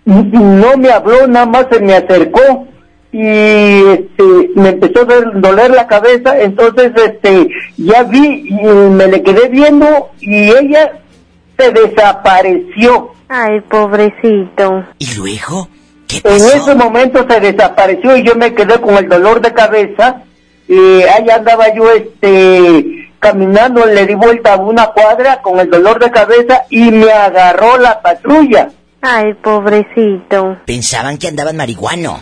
No 0.05 0.77
me 0.77 0.91
habló, 0.91 1.27
nada 1.27 1.47
más 1.47 1.67
se 1.73 1.81
me 1.81 1.93
acercó 1.93 2.69
y 3.17 3.93
este, 3.93 4.51
me 4.57 4.71
empezó 4.71 5.03
a 5.03 5.05
doler- 5.07 5.71
la 5.71 5.87
cabeza, 5.87 6.37
entonces 6.41 6.91
este, 6.97 7.49
ya 7.77 8.03
vi 8.03 8.45
y 8.49 8.65
me 8.65 9.07
le 9.07 9.23
quedé 9.23 9.49
viendo 9.49 10.11
y 10.21 10.51
ella 10.51 10.93
se 11.57 11.71
desapareció. 11.71 13.13
Ay, 13.29 13.61
pobrecito. 13.61 14.85
¿Y 14.99 15.15
luego? 15.17 15.69
¿Qué 16.09 16.21
En 16.25 16.35
ese 16.37 16.75
momento 16.75 17.25
se 17.29 17.39
desapareció 17.41 18.17
y 18.17 18.25
yo 18.25 18.35
me 18.35 18.53
quedé 18.53 18.81
con 18.81 18.97
el 18.97 19.09
dolor 19.09 19.41
de 19.41 19.53
cabeza 19.53 20.23
y 20.69 20.75
ahí 21.03 21.31
andaba 21.31 21.73
yo 21.73 21.91
este 21.93 23.11
caminando, 23.21 23.87
le 23.87 24.07
di 24.07 24.15
vuelta 24.15 24.55
a 24.55 24.57
una 24.57 24.89
cuadra 24.89 25.41
con 25.41 25.59
el 25.61 25.71
dolor 25.71 25.99
de 26.03 26.11
cabeza 26.11 26.65
y 26.69 26.91
me 26.91 27.11
agarró 27.13 27.79
la 27.79 28.03
patrulla. 28.03 28.71
Ay, 29.01 29.33
pobrecito. 29.35 30.59
Pensaban 30.67 31.17
que 31.17 31.29
andaban 31.29 31.57
marihuano. 31.57 32.19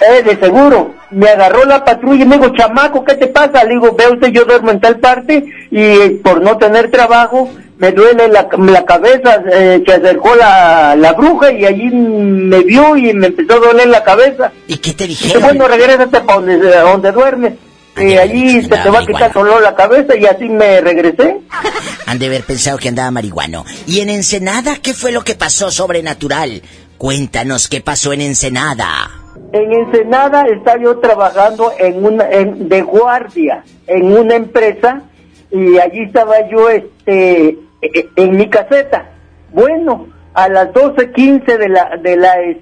Eh, 0.00 0.22
de 0.22 0.38
seguro. 0.38 0.94
Me 1.10 1.28
agarró 1.28 1.64
la 1.64 1.84
patrulla 1.84 2.24
y 2.24 2.26
me 2.26 2.38
dijo, 2.38 2.54
chamaco, 2.54 3.04
¿qué 3.04 3.14
te 3.14 3.26
pasa? 3.26 3.64
Le 3.64 3.74
digo, 3.74 3.94
ve 3.96 4.08
usted, 4.08 4.28
yo 4.28 4.44
duermo 4.44 4.70
en 4.70 4.80
tal 4.80 4.98
parte 4.98 5.44
y 5.70 5.78
eh, 5.78 6.20
por 6.22 6.40
no 6.40 6.56
tener 6.56 6.90
trabajo 6.90 7.50
me 7.80 7.92
duele 7.92 8.28
la, 8.28 8.46
la 8.58 8.84
cabeza. 8.84 9.42
Eh, 9.50 9.82
se 9.84 9.92
acercó 9.92 10.34
la, 10.36 10.94
la 10.96 11.14
bruja 11.14 11.50
y 11.50 11.64
allí 11.64 11.90
me 11.90 12.60
vio 12.60 12.94
y 12.96 13.12
me 13.14 13.28
empezó 13.28 13.54
a 13.54 13.68
doler 13.68 13.88
la 13.88 14.04
cabeza. 14.04 14.52
¿Y 14.68 14.76
qué 14.76 14.92
te 14.92 15.06
Dice, 15.06 15.38
bueno, 15.38 15.66
regrésate 15.66 16.20
para 16.20 16.34
donde, 16.34 16.58
donde 16.58 17.10
duermes. 17.12 17.54
Y 17.96 18.16
allí 18.16 18.62
se 18.62 18.68
te 18.68 18.88
va 18.90 19.00
a 19.00 19.06
quitar 19.06 19.32
solo 19.32 19.60
la 19.60 19.74
cabeza 19.74 20.16
y 20.16 20.24
así 20.26 20.48
me 20.48 20.80
regresé. 20.80 21.38
Han 22.06 22.18
de 22.18 22.26
haber 22.26 22.44
pensado 22.44 22.78
que 22.78 22.88
andaba 22.88 23.10
marihuano. 23.10 23.64
¿Y 23.86 24.00
en 24.00 24.10
Ensenada 24.10 24.76
qué 24.80 24.94
fue 24.94 25.10
lo 25.10 25.24
que 25.24 25.34
pasó 25.34 25.70
sobrenatural? 25.70 26.62
Cuéntanos 26.98 27.68
qué 27.68 27.80
pasó 27.80 28.12
en 28.12 28.20
Ensenada. 28.20 29.10
En 29.52 29.72
Ensenada 29.72 30.44
estaba 30.46 30.78
yo 30.80 30.98
trabajando 30.98 31.72
en 31.78 32.04
una, 32.04 32.30
en, 32.30 32.68
de 32.68 32.82
guardia 32.82 33.64
en 33.86 34.12
una 34.16 34.36
empresa 34.36 35.02
y 35.50 35.78
allí 35.78 36.02
estaba 36.04 36.48
yo 36.48 36.68
este 36.70 37.58
e- 37.82 38.08
en 38.16 38.36
mi 38.36 38.48
caseta. 38.48 39.06
Bueno, 39.52 40.06
a 40.34 40.48
las 40.48 40.68
12.15 40.72 41.58
de 41.58 41.68
la 41.68 41.96
de 42.00 42.16
la 42.16 42.40
este 42.40 42.60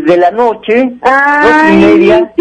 de 0.00 0.16
la 0.16 0.30
noche, 0.32 0.94
dos 1.00 1.52
y 1.72 1.76
media, 1.76 2.32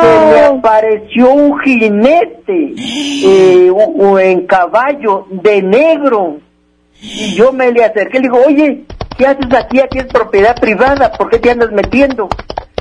se 0.00 0.26
me 0.32 0.40
apareció 0.58 1.30
un 1.32 1.58
jinete 1.60 2.74
eh, 3.24 3.70
u- 3.70 4.12
u- 4.12 4.18
en 4.18 4.46
caballo 4.46 5.26
de 5.30 5.60
negro 5.62 6.38
y 7.00 7.34
yo 7.36 7.52
me 7.52 7.70
le 7.70 7.84
acerqué 7.84 8.18
y 8.18 8.22
le 8.22 8.28
digo, 8.28 8.38
oye, 8.46 8.84
¿qué 9.18 9.26
haces 9.26 9.52
aquí? 9.54 9.80
Aquí 9.80 9.98
es 9.98 10.06
propiedad 10.06 10.58
privada, 10.58 11.12
¿por 11.12 11.28
qué 11.28 11.38
te 11.38 11.50
andas 11.50 11.70
metiendo? 11.72 12.28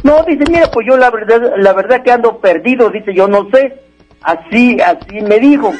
No, 0.06 0.24
dice, 0.24 0.44
mira, 0.50 0.70
pues 0.72 0.86
yo 0.88 0.98
la 0.98 1.10
verdad, 1.10 1.54
la 1.58 1.74
verdad 1.74 2.04
que 2.04 2.12
ando 2.12 2.38
perdido, 2.38 2.92
dice, 2.92 3.12
yo 3.14 3.28
no 3.28 3.50
sé. 3.52 3.82
Así, 4.22 4.78
así 4.80 5.22
me 5.22 5.40
dijo. 5.40 5.72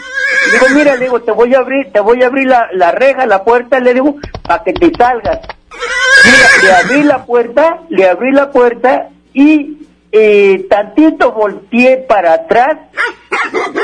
Digo, 0.52 0.66
mira, 0.76 0.96
le 0.96 1.02
digo, 1.06 1.22
te 1.22 1.32
voy 1.32 1.54
a 1.54 1.60
abrir, 1.60 1.92
te 1.92 2.00
voy 2.00 2.22
a 2.24 2.28
abrir 2.28 2.48
la, 2.48 2.68
la 2.74 2.92
reja, 2.92 3.26
la 3.28 3.44
puerta, 3.44 3.80
le 3.80 3.94
digo, 3.94 4.16
para 4.44 4.64
que 4.64 4.74
te 4.74 4.92
salgas. 4.98 5.40
Mira, 6.26 6.48
le 6.64 6.72
abrí 6.74 7.04
la 7.04 7.24
puerta, 7.26 7.82
le 7.90 8.10
abrí 8.10 8.32
la 8.32 8.52
puerta 8.52 9.10
y 9.34 9.78
eh, 10.12 10.66
tantito 10.70 11.32
volteé 11.32 11.98
para 11.98 12.34
atrás, 12.34 12.78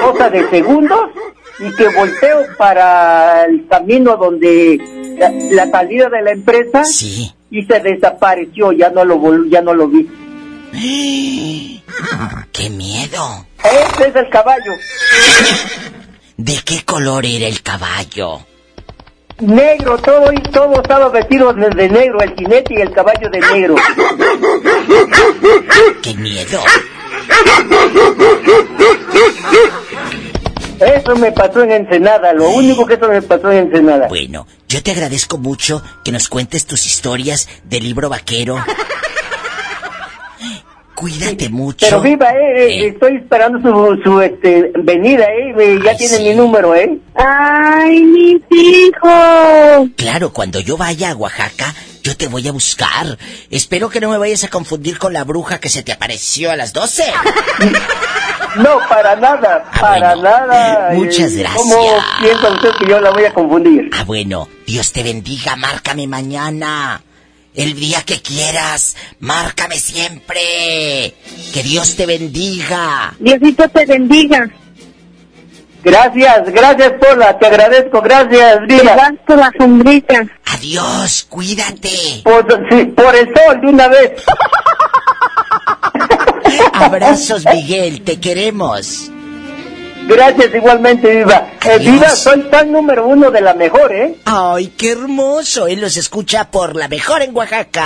cosa 0.01 0.30
de 0.30 0.49
segundos, 0.49 1.09
y 1.59 1.76
que 1.76 1.88
volteo 1.89 2.39
para 2.57 3.45
el 3.45 3.68
camino 3.68 4.18
donde 4.18 4.80
la, 5.18 5.31
la 5.65 5.72
salida 5.72 6.09
de 6.09 6.22
la 6.23 6.31
empresa 6.31 6.84
y 7.49 7.63
se 7.65 7.80
desapareció, 7.80 8.72
ya 8.72 8.89
no 8.89 9.03
lo 9.05 9.18
vol- 9.19 9.49
ya 9.49 9.61
no 9.61 9.73
lo 9.73 9.88
vi. 9.88 10.09
¡Qué 12.52 12.69
miedo! 12.69 13.45
Ese 13.64 14.07
es 14.10 14.15
el 14.15 14.30
caballo, 14.30 14.73
¿De 16.38 16.60
qué 16.65 16.84
color 16.84 17.26
era 17.26 17.48
el 17.48 17.61
caballo? 17.61 18.45
negro, 19.39 19.98
todo 19.98 20.31
y 20.31 20.38
todo 20.52 20.81
estaba 20.81 21.10
vestido 21.10 21.52
de, 21.53 21.69
de 21.69 21.89
negro, 21.89 22.22
el 22.22 22.35
jinete 22.35 22.73
y 22.76 22.81
el 22.81 22.91
caballo 22.91 23.27
de 23.30 23.39
negro. 23.39 23.76
¡Qué 26.03 26.14
miedo! 26.14 26.60
Eso 30.80 31.15
me 31.15 31.31
pasó 31.31 31.64
en 31.64 31.72
Ensenada, 31.72 32.34
lo 32.34 32.49
único 32.49 32.85
que 32.85 32.95
eso 32.95 33.07
me 33.07 33.22
pasó 33.22 33.52
en 33.52 33.68
Ensenada. 33.68 34.07
Bueno, 34.07 34.48
yo 34.68 34.81
te 34.81 34.91
agradezco 34.91 35.38
mucho 35.38 35.84
que 36.03 36.11
nos 36.11 36.27
cuentes 36.27 36.65
tus 36.65 36.85
historias 36.85 37.48
del 37.64 37.84
libro 37.84 38.10
vaquero. 38.10 38.57
Cuídate 41.02 41.49
mucho. 41.49 41.84
Pero 41.90 41.99
viva, 41.99 42.30
eh, 42.30 42.68
eh, 42.68 42.88
estoy 42.90 43.15
esperando 43.15 43.57
su, 43.60 44.02
su 44.03 44.22
este, 44.22 44.72
venida, 44.84 45.23
eh, 45.26 45.52
eh, 45.57 45.80
ya 45.84 45.98
tiene 45.98 46.19
mi 46.19 46.36
número, 46.36 46.76
eh. 46.76 46.99
Ay, 47.15 48.03
mis 48.03 48.41
hijos. 48.52 49.90
Claro, 49.98 50.32
cuando 50.32 50.60
yo 50.60 50.78
vaya 50.78 51.10
a 51.10 51.15
Oaxaca, 51.15 51.73
yo 52.03 52.15
te 52.15 52.28
voy 52.28 52.48
a 52.48 52.52
buscar. 52.52 53.18
Espero 53.49 53.90
que 53.90 53.99
no 53.99 54.11
me 54.11 54.19
vayas 54.19 54.44
a 54.44 54.49
confundir 54.49 54.99
con 54.99 55.11
la 55.14 55.23
bruja 55.23 55.60
que 55.60 55.69
se 55.69 55.82
te 55.82 55.91
apareció 55.91 56.52
a 56.52 56.56
las 56.56 56.72
12. 56.72 57.03
No, 58.57 58.78
para 58.88 59.15
nada, 59.15 59.65
Ah, 59.72 59.80
para 59.82 60.14
bueno. 60.15 60.30
nada. 60.30 60.90
Muchas 60.94 61.32
Eh, 61.32 61.38
gracias. 61.40 61.56
¿Cómo 61.64 61.98
piensa 62.22 62.52
usted 62.52 62.69
que 62.80 62.88
yo 62.88 62.99
la 63.02 63.10
voy 63.10 63.26
a 63.26 63.34
confundir? 63.34 63.90
Ah, 63.98 64.03
bueno, 64.03 64.48
Dios 64.68 64.91
te 64.91 65.02
bendiga, 65.02 65.56
márcame 65.56 66.06
mañana. 66.06 67.02
El 67.53 67.76
día 67.76 68.02
que 68.03 68.22
quieras, 68.22 68.95
márcame 69.19 69.78
siempre. 69.78 71.14
Que 71.53 71.64
Dios 71.64 71.95
te 71.95 72.06
bendiga. 72.06 73.14
Diosito 73.19 73.68
te 73.69 73.86
bendiga. 73.86 74.49
Gracias, 75.84 76.45
gracias 76.53 76.94
Pola, 76.99 77.40
te 77.40 77.48
agradezco, 77.48 78.02
gracias, 78.02 78.60
Diva. 78.68 79.11
Te 79.26 79.36
la 79.36 79.52
sombrita. 79.57 80.28
Adiós, 80.45 81.26
cuídate. 81.28 82.22
Por, 82.23 82.45
sí, 82.69 82.86
por 82.86 83.15
el 83.15 83.34
sol, 83.34 83.61
de 83.61 83.68
una 83.68 83.88
vez. 83.88 84.23
Abrazos, 86.73 87.44
Miguel, 87.52 88.03
te 88.03 88.19
queremos. 88.19 89.11
Gracias 90.07 90.53
igualmente, 90.53 91.10
Diva. 91.18 91.48
Eh. 91.65 91.80
Diva, 91.80 92.10
soy 92.10 92.41
fan 92.52 92.72
número 92.72 93.07
uno 93.07 93.32
de 93.32 93.41
la 93.41 93.53
mejor, 93.53 93.94
¿eh? 93.94 94.15
Ay, 94.26 94.68
qué 94.78 94.91
hermoso. 94.91 95.68
Él 95.68 95.80
los 95.82 95.95
escucha 95.98 96.49
por 96.52 96.76
la 96.76 96.88
mejor 96.88 97.22
en 97.22 97.36
Oaxaca. 97.36 97.86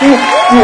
Sí, 0.00 0.06
sí, 0.50 0.56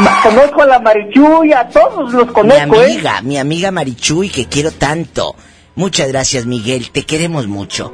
ma- 0.00 0.20
conozco 0.22 0.62
a 0.62 0.66
la 0.66 0.78
Marichuy, 0.78 1.52
a 1.52 1.68
todos 1.68 2.12
los 2.12 2.26
Mi 2.26 2.32
conozco, 2.32 2.82
¿eh? 2.82 2.84
amiga, 2.92 3.20
mi 3.22 3.38
amiga 3.38 3.70
Marichuy, 3.70 4.28
que 4.28 4.46
quiero 4.46 4.70
tanto. 4.72 5.34
Muchas 5.76 6.08
gracias, 6.08 6.46
Miguel. 6.46 6.90
Te 6.90 7.04
queremos 7.04 7.46
mucho. 7.46 7.92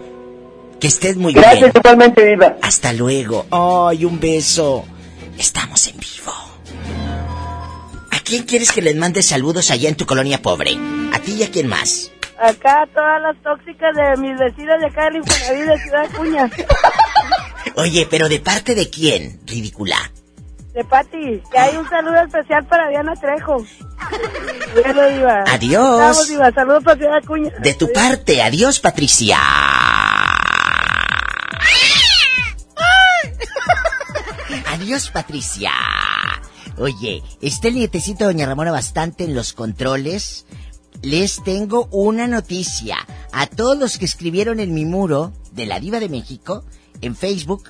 Que 0.80 0.86
estés 0.88 1.16
muy 1.16 1.32
Gracias 1.32 1.60
bien. 1.60 1.72
igualmente, 1.76 2.24
Diva. 2.26 2.56
Hasta 2.62 2.92
luego. 2.92 3.46
Ay, 3.50 4.04
un 4.04 4.18
beso. 4.20 4.84
Estamos 5.38 5.86
en 5.88 5.96
vivo. 5.98 6.32
¿A 8.20 8.22
quién 8.22 8.42
quieres 8.42 8.70
que 8.70 8.82
les 8.82 8.94
mande 8.96 9.22
saludos 9.22 9.70
allá 9.70 9.88
en 9.88 9.94
tu 9.96 10.04
colonia 10.04 10.42
pobre? 10.42 10.76
¿A 11.14 11.18
ti 11.20 11.36
y 11.36 11.42
a 11.42 11.50
quién 11.50 11.66
más? 11.66 12.12
Acá 12.38 12.86
todas 12.94 13.20
las 13.22 13.34
tóxicas 13.42 13.96
de 13.96 14.20
mis 14.20 14.38
vecinos 14.38 14.78
de 14.78 14.86
acá 14.86 15.04
del 15.06 15.16
Infonavit 15.16 15.64
de 15.64 15.78
Ciudad 15.78 16.04
Acuña. 16.04 16.50
Oye, 17.76 18.06
pero 18.10 18.28
¿de 18.28 18.38
parte 18.38 18.74
de 18.74 18.90
quién, 18.90 19.40
ridícula? 19.46 19.96
De 20.74 20.84
Pati. 20.84 21.42
Que 21.50 21.58
hay 21.58 21.76
un 21.78 21.88
saludo 21.88 22.20
especial 22.20 22.66
para 22.66 22.90
Diana 22.90 23.14
Trejo. 23.14 23.64
Bueno, 24.74 25.08
Diva. 25.08 25.44
Adiós. 25.48 25.98
Vamos, 25.98 26.28
Diva. 26.28 26.52
Saludos 26.52 26.84
para 26.84 26.96
Ciudad 26.98 27.16
Acuña. 27.16 27.50
De 27.58 27.72
tu 27.72 27.90
parte, 27.90 28.42
adiós, 28.42 28.80
Patricia. 28.80 29.38
Adiós, 34.66 35.10
Patricia. 35.10 35.72
Oye, 36.80 37.22
está 37.42 37.68
el 37.68 37.74
nietecito 37.74 38.24
de 38.24 38.32
Doña 38.32 38.46
Ramona 38.46 38.72
bastante 38.72 39.24
en 39.24 39.34
los 39.34 39.52
controles. 39.52 40.46
Les 41.02 41.44
tengo 41.44 41.88
una 41.92 42.26
noticia. 42.26 42.96
A 43.32 43.46
todos 43.46 43.76
los 43.76 43.98
que 43.98 44.06
escribieron 44.06 44.60
en 44.60 44.72
mi 44.72 44.86
muro 44.86 45.34
de 45.52 45.66
la 45.66 45.78
Diva 45.78 46.00
de 46.00 46.08
México 46.08 46.64
en 47.02 47.14
Facebook, 47.14 47.64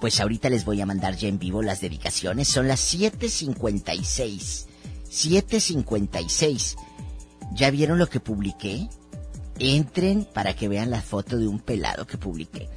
pues 0.00 0.18
ahorita 0.18 0.48
les 0.48 0.64
voy 0.64 0.80
a 0.80 0.86
mandar 0.86 1.14
ya 1.16 1.28
en 1.28 1.38
vivo 1.38 1.62
las 1.62 1.82
dedicaciones. 1.82 2.48
Son 2.48 2.68
las 2.68 2.94
7.56. 2.94 4.64
7.56. 5.10 6.76
¿Ya 7.52 7.70
vieron 7.70 7.98
lo 7.98 8.08
que 8.08 8.18
publiqué? 8.18 8.88
Entren 9.58 10.24
para 10.24 10.56
que 10.56 10.68
vean 10.68 10.90
la 10.90 11.02
foto 11.02 11.36
de 11.36 11.46
un 11.46 11.60
pelado 11.60 12.06
que 12.06 12.16
publiqué. 12.16 12.70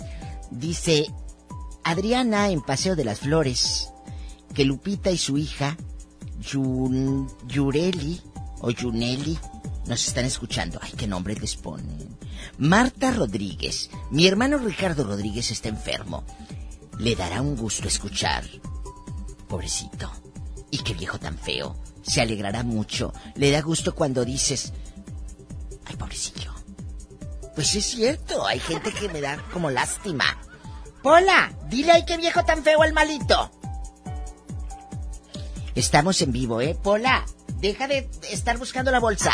Dice 0.51 1.07
Adriana 1.85 2.49
en 2.49 2.61
Paseo 2.61 2.97
de 2.97 3.05
las 3.05 3.21
Flores 3.21 3.93
que 4.57 4.65
Lupita 4.65 5.11
y 5.11 5.19
su 5.19 5.37
hija 5.37 5.77
Yun, 6.39 7.31
Yureli 7.45 8.19
o 8.61 8.71
Yuneli 8.71 9.37
nos 9.85 10.07
están 10.07 10.25
escuchando. 10.25 10.79
Ay, 10.81 10.93
qué 10.97 11.05
nombre 11.05 11.35
les 11.35 11.55
ponen. 11.55 12.17
Marta 12.57 13.11
Rodríguez. 13.11 13.91
Mi 14.09 14.25
hermano 14.25 14.57
Ricardo 14.57 15.03
Rodríguez 15.03 15.51
está 15.51 15.69
enfermo. 15.69 16.23
Le 16.97 17.15
dará 17.15 17.43
un 17.43 17.55
gusto 17.55 17.87
escuchar. 17.87 18.45
Pobrecito. 19.47 20.11
Y 20.71 20.79
qué 20.79 20.95
viejo 20.95 21.19
tan 21.19 21.37
feo. 21.37 21.75
Se 22.01 22.21
alegrará 22.21 22.63
mucho. 22.63 23.13
Le 23.35 23.51
da 23.51 23.61
gusto 23.61 23.93
cuando 23.93 24.25
dices... 24.25 24.73
Ay, 25.85 25.95
pobrecillo. 25.97 26.51
Pues 27.53 27.75
es 27.75 27.85
cierto, 27.85 28.47
hay 28.47 28.59
gente 28.59 28.91
que 28.91 29.07
me 29.09 29.21
da 29.21 29.37
como 29.53 29.69
lástima. 29.69 30.25
Pola, 31.03 31.53
dile 31.69 31.91
ay 31.91 32.05
qué 32.05 32.17
viejo 32.17 32.43
tan 32.43 32.63
feo 32.63 32.83
el 32.83 32.93
malito. 32.93 33.51
Estamos 35.77 36.19
en 36.23 36.31
vivo, 36.31 36.59
¿eh? 36.59 36.75
Pola, 36.81 37.23
deja 37.59 37.87
de 37.87 38.09
estar 38.31 38.57
buscando 38.57 38.89
la 38.89 38.99
bolsa. 38.99 39.31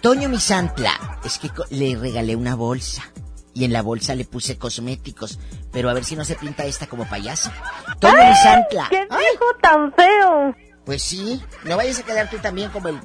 Toño 0.00 0.30
Misantla, 0.30 1.20
es 1.22 1.38
que 1.38 1.50
le 1.68 1.96
regalé 1.96 2.34
una 2.34 2.54
bolsa. 2.54 3.12
Y 3.52 3.66
en 3.66 3.74
la 3.74 3.82
bolsa 3.82 4.14
le 4.14 4.24
puse 4.24 4.56
cosméticos. 4.56 5.38
Pero 5.70 5.90
a 5.90 5.92
ver 5.92 6.06
si 6.06 6.16
no 6.16 6.24
se 6.24 6.36
pinta 6.36 6.64
esta 6.64 6.86
como 6.86 7.06
payaso. 7.06 7.50
Toño 7.98 8.14
¡Ay! 8.18 8.30
Misantla. 8.30 8.86
¡Qué 8.88 9.00
viejo 9.00 9.44
tan 9.60 9.92
feo! 9.92 10.56
Pues 10.86 11.02
sí, 11.02 11.42
no 11.64 11.76
vayas 11.76 11.98
a 11.98 12.04
quedar 12.04 12.30
tú 12.30 12.38
también 12.38 12.70
como 12.70 12.88
el. 12.88 12.98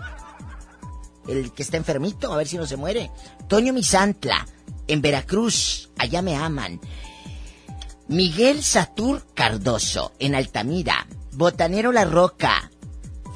El 1.27 1.51
que 1.51 1.61
está 1.61 1.75
enfermito, 1.75 2.31
a 2.31 2.37
ver 2.37 2.47
si 2.47 2.57
no 2.57 2.65
se 2.65 2.77
muere. 2.77 3.11
Toño 3.49 3.73
Misantla, 3.73 4.47
en 4.87 5.01
Veracruz, 5.01 5.91
allá 5.97 6.21
me 6.21 6.37
aman. 6.37 6.79
Miguel 8.07 8.63
Satur 8.63 9.25
Cardoso, 9.33 10.13
en 10.19 10.35
Altamira. 10.35 11.05
Botanero 11.39 11.93
La 11.93 12.03
Roca. 12.03 12.69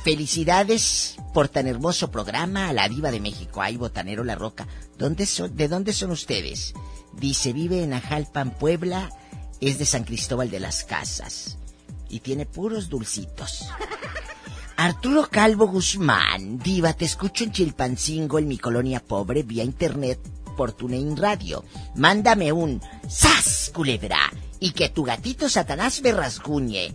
Felicidades 0.03 1.15
por 1.34 1.47
tan 1.47 1.67
hermoso 1.67 2.11
programa 2.11 2.67
a 2.67 2.73
la 2.73 2.89
Diva 2.89 3.11
de 3.11 3.21
México. 3.21 3.61
Ay, 3.61 3.77
Botanero 3.77 4.25
La 4.25 4.35
Roca. 4.35 4.67
¿Dónde 4.97 5.25
¿De 5.53 5.69
dónde 5.69 5.93
son 5.93 6.11
ustedes? 6.11 6.73
Dice, 7.13 7.53
vive 7.53 7.81
en 7.81 7.93
Ajalpan, 7.93 8.57
Puebla. 8.57 9.09
Es 9.61 9.80
de 9.80 9.85
San 9.85 10.03
Cristóbal 10.03 10.51
de 10.51 10.59
las 10.59 10.84
Casas. 10.84 11.57
Y 12.09 12.19
tiene 12.19 12.45
puros 12.45 12.89
dulcitos. 12.89 13.69
Arturo 14.75 15.30
Calvo 15.31 15.67
Guzmán, 15.67 16.59
Diva, 16.59 16.91
te 16.91 17.05
escucho 17.05 17.45
en 17.45 17.53
Chilpancingo, 17.53 18.38
en 18.38 18.49
mi 18.49 18.57
colonia 18.57 18.99
pobre, 18.99 19.43
vía 19.43 19.63
internet 19.63 20.19
por 20.57 20.73
TuneIn 20.73 21.15
Radio. 21.15 21.63
Mándame 21.95 22.51
un 22.51 22.81
¡Sas, 23.07 23.71
culebra! 23.73 24.19
Y 24.59 24.71
que 24.71 24.89
tu 24.89 25.05
gatito 25.05 25.47
Satanás 25.47 26.01
me 26.03 26.11
rasguñe. 26.11 26.93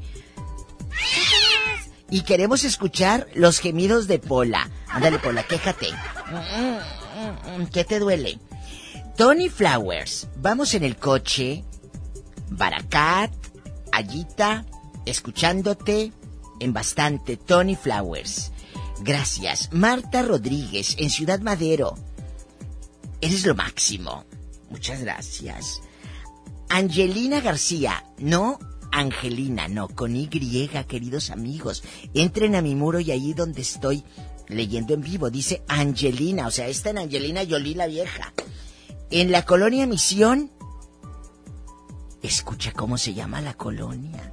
Y 2.10 2.22
queremos 2.22 2.64
escuchar 2.64 3.26
los 3.34 3.58
gemidos 3.58 4.06
de 4.06 4.18
Pola. 4.18 4.70
Ándale, 4.88 5.18
Pola, 5.18 5.42
quéjate. 5.42 5.88
¿Qué 7.70 7.84
te 7.84 7.98
duele? 7.98 8.38
Tony 9.16 9.50
Flowers, 9.50 10.28
vamos 10.36 10.72
en 10.72 10.84
el 10.84 10.96
coche. 10.96 11.64
Baracat, 12.50 13.30
Ayita, 13.92 14.64
escuchándote 15.04 16.12
en 16.60 16.72
bastante. 16.72 17.36
Tony 17.36 17.76
Flowers. 17.76 18.52
Gracias. 19.00 19.68
Marta 19.72 20.22
Rodríguez, 20.22 20.96
en 20.98 21.10
Ciudad 21.10 21.40
Madero. 21.40 21.94
Eres 23.20 23.44
lo 23.44 23.54
máximo. 23.54 24.24
Muchas 24.70 25.00
gracias. 25.00 25.82
Angelina 26.68 27.40
García, 27.40 28.04
no 28.18 28.58
Angelina, 28.92 29.68
no, 29.68 29.88
con 29.88 30.16
Y, 30.16 30.28
queridos 30.28 31.30
amigos. 31.30 31.82
Entren 32.14 32.54
a 32.54 32.62
mi 32.62 32.74
muro 32.74 33.00
y 33.00 33.10
ahí 33.10 33.34
donde 33.34 33.62
estoy 33.62 34.04
leyendo 34.48 34.94
en 34.94 35.02
vivo, 35.02 35.30
dice 35.30 35.62
Angelina, 35.68 36.46
o 36.46 36.50
sea, 36.50 36.68
esta 36.68 36.90
en 36.90 36.98
Angelina 36.98 37.42
Jolie 37.48 37.74
la 37.74 37.86
vieja. 37.86 38.32
En 39.10 39.30
la 39.30 39.44
colonia 39.44 39.86
Misión, 39.86 40.50
escucha 42.22 42.72
cómo 42.72 42.98
se 42.98 43.14
llama 43.14 43.40
la 43.40 43.54
colonia. 43.54 44.32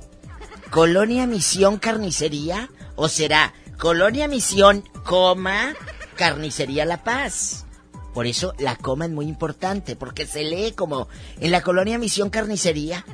Colonia 0.71 1.27
Misión 1.27 1.77
Carnicería, 1.77 2.69
o 2.95 3.07
será 3.07 3.53
Colonia 3.77 4.27
Misión, 4.27 4.83
coma, 5.03 5.73
Carnicería 6.15 6.85
La 6.85 7.03
Paz. 7.03 7.65
Por 8.13 8.27
eso 8.27 8.53
la 8.57 8.77
coma 8.77 9.05
es 9.05 9.11
muy 9.11 9.27
importante, 9.27 9.95
porque 9.95 10.25
se 10.25 10.43
lee 10.43 10.71
como 10.71 11.09
en 11.39 11.51
la 11.51 11.61
colonia 11.61 11.97
Misión 11.97 12.29
Carnicería. 12.29 13.05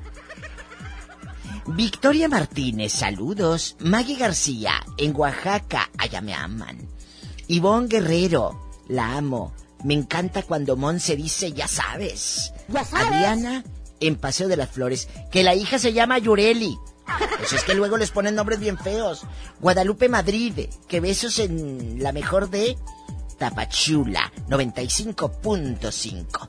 Victoria 1.75 2.27
Martínez, 2.27 2.91
saludos. 2.91 3.77
Maggie 3.79 4.17
García, 4.17 4.83
en 4.97 5.15
Oaxaca, 5.15 5.89
allá 5.97 6.19
me 6.19 6.33
aman. 6.33 6.89
Ivonne 7.47 7.87
Guerrero, 7.87 8.59
la 8.89 9.15
amo. 9.15 9.53
Me 9.83 9.93
encanta 9.93 10.43
cuando 10.43 10.75
Mon 10.75 10.99
se 10.99 11.15
dice, 11.15 11.53
ya 11.53 11.69
sabes. 11.69 12.51
Ya 12.67 12.83
sabes. 12.83 13.07
Adriana, 13.07 13.63
en 14.01 14.17
Paseo 14.17 14.49
de 14.49 14.57
las 14.57 14.69
Flores, 14.69 15.07
que 15.31 15.43
la 15.43 15.55
hija 15.55 15.79
se 15.79 15.93
llama 15.93 16.17
Yureli. 16.17 16.77
Pues 17.37 17.53
es 17.53 17.63
que 17.63 17.73
luego 17.73 17.97
les 17.97 18.11
ponen 18.11 18.35
nombres 18.35 18.59
bien 18.59 18.77
feos. 18.77 19.21
Guadalupe 19.59 20.09
Madrid, 20.09 20.67
que 20.87 20.99
besos 20.99 21.39
en 21.39 22.03
la 22.03 22.11
mejor 22.11 22.49
de 22.49 22.77
Tapachula, 23.37 24.31
95.5. 24.49 26.47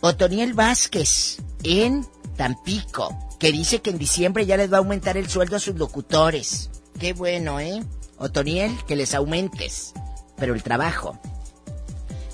Otoniel 0.00 0.54
Vázquez, 0.54 1.38
en 1.64 2.06
Tampico, 2.36 3.23
que 3.38 3.52
dice 3.52 3.80
que 3.82 3.90
en 3.90 3.98
diciembre 3.98 4.46
ya 4.46 4.56
les 4.56 4.72
va 4.72 4.76
a 4.76 4.78
aumentar 4.80 5.16
el 5.16 5.28
sueldo 5.28 5.56
a 5.56 5.60
sus 5.60 5.76
locutores. 5.76 6.70
Qué 6.98 7.12
bueno, 7.12 7.60
¿eh? 7.60 7.82
Otoniel, 8.18 8.72
que 8.86 8.96
les 8.96 9.14
aumentes. 9.14 9.92
pero 10.36 10.54
el 10.54 10.62
trabajo. 10.62 11.18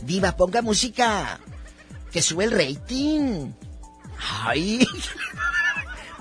Diva, 0.02 0.36
ponga 0.36 0.62
música 0.62 1.38
que 2.10 2.22
sube 2.22 2.44
el 2.44 2.52
rating. 2.52 3.52
Ay. 4.44 4.86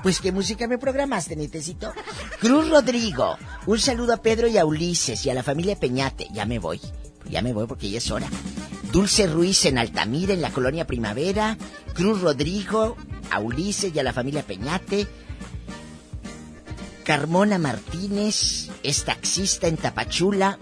Pues 0.02 0.22
qué 0.22 0.32
música 0.32 0.66
me 0.66 0.78
programaste, 0.78 1.36
Nitecito. 1.36 1.92
Cruz 2.40 2.70
Rodrigo. 2.70 3.38
Un 3.66 3.80
saludo 3.80 4.14
a 4.14 4.22
Pedro 4.22 4.48
y 4.48 4.58
a 4.58 4.64
Ulises 4.64 5.26
y 5.26 5.30
a 5.30 5.34
la 5.34 5.44
familia 5.44 5.78
Peñate. 5.78 6.30
Ya 6.32 6.46
me 6.46 6.58
voy. 6.58 6.80
Ya 7.30 7.42
me 7.42 7.52
voy 7.52 7.68
porque 7.68 7.90
ya 7.90 7.98
es 7.98 8.10
hora. 8.10 8.30
Dulce 8.92 9.28
Ruiz 9.28 9.66
en 9.66 9.78
Altamira, 9.78 10.34
en 10.34 10.42
la 10.42 10.52
colonia 10.52 10.88
Primavera. 10.88 11.58
Cruz 11.94 12.22
Rodrigo, 12.22 12.98
a 13.30 13.40
Ulises 13.40 13.94
y 13.94 14.00
a 14.00 14.04
la 14.04 14.14
familia 14.14 14.44
Peñate. 14.44 15.08
Carmona 17.04 17.58
Martínez 17.58 18.70
es 18.84 19.04
taxista 19.04 19.68
en 19.68 19.78
Tapachula. 19.78 20.58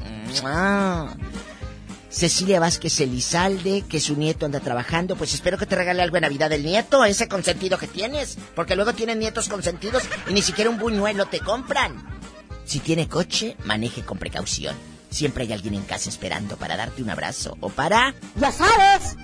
Cecilia 2.10 2.60
Vázquez 2.60 3.00
Elizalde, 3.02 3.84
que 3.88 4.00
su 4.00 4.16
nieto 4.16 4.46
anda 4.46 4.60
trabajando, 4.60 5.16
pues 5.16 5.34
espero 5.34 5.58
que 5.58 5.66
te 5.66 5.76
regale 5.76 6.02
algo 6.02 6.18
en 6.18 6.22
Navidad 6.22 6.50
del 6.50 6.64
nieto, 6.64 7.04
ese 7.06 7.28
consentido 7.28 7.78
que 7.78 7.88
tienes, 7.88 8.38
porque 8.56 8.76
luego 8.76 8.94
tienen 8.94 9.20
nietos 9.20 9.50
consentidos 9.50 10.04
y 10.28 10.34
ni 10.34 10.42
siquiera 10.42 10.70
un 10.70 10.80
buñuelo 10.80 11.26
te 11.28 11.40
compran. 11.42 12.20
Si 12.66 12.80
tiene 12.80 13.08
coche, 13.08 13.56
maneje 13.66 14.04
con 14.04 14.18
precaución. 14.18 14.76
Siempre 15.18 15.46
hay 15.46 15.52
alguien 15.52 15.74
en 15.74 15.82
casa 15.82 16.10
esperando 16.10 16.58
para 16.58 16.78
darte 16.78 17.02
un 17.02 17.10
abrazo 17.10 17.58
o 17.60 17.70
para... 17.70 18.14
¡Ya 18.36 18.52
sabes! 18.52 19.18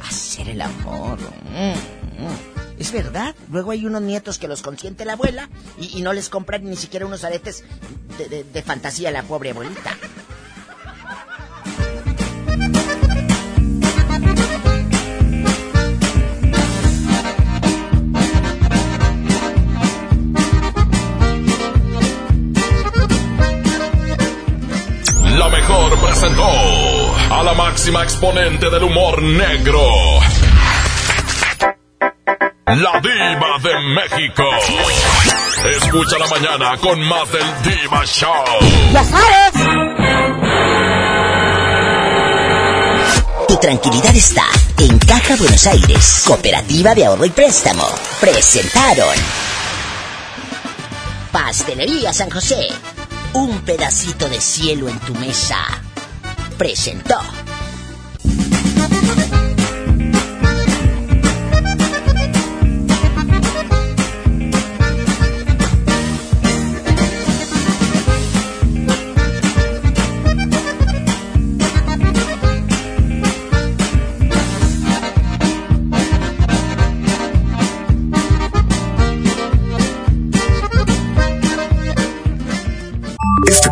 Hacer 0.00 0.50
el 0.50 0.60
amor. 0.60 1.18
Mm, 1.50 1.72
mm. 2.22 2.78
Es 2.78 2.92
verdad. 2.92 3.34
Luego 3.50 3.72
hay 3.72 3.84
unos 3.84 4.02
nietos 4.02 4.38
que 4.38 4.46
los 4.46 4.62
consiente 4.62 5.04
la 5.04 5.14
abuela 5.14 5.50
y, 5.80 6.00
no 6.00 6.12
les 6.12 6.28
compran 6.28 6.62
ni 6.64 6.76
siquiera 6.76 7.06
unos 7.06 7.24
aretes 7.24 7.64
de, 8.18 8.44
de 8.44 8.62
fantasía 8.62 9.08
a 9.08 9.12
la 9.12 9.24
pobre 9.24 9.50
abuelita. 9.50 9.96
Presentó 25.96 26.46
a 27.30 27.42
la 27.42 27.54
máxima 27.54 28.02
exponente 28.02 28.70
del 28.70 28.84
humor 28.84 29.22
negro. 29.22 29.80
La 32.66 33.00
diva 33.00 33.58
de 33.62 33.80
México. 33.94 34.44
Escucha 35.76 36.18
la 36.18 36.26
mañana 36.28 36.76
con 36.78 37.00
más 37.02 37.30
del 37.32 37.44
Diva 37.62 38.04
Show. 38.06 38.44
¡Ya 38.92 39.04
sabes! 39.04 39.52
Tu 43.48 43.56
tranquilidad 43.56 44.16
está 44.16 44.44
en 44.78 44.98
Caja 44.98 45.36
Buenos 45.36 45.66
Aires, 45.66 46.24
Cooperativa 46.26 46.94
de 46.94 47.06
Ahorro 47.06 47.26
y 47.26 47.30
Préstamo. 47.30 47.86
Presentaron 48.20 49.14
Pastelería 51.30 52.12
San 52.12 52.30
José 52.30 52.68
un 53.34 53.60
pedacito 53.62 54.28
de 54.28 54.40
cielo 54.40 54.88
en 54.88 54.98
tu 55.00 55.14
mesa. 55.14 55.56
Presentó. 56.58 57.41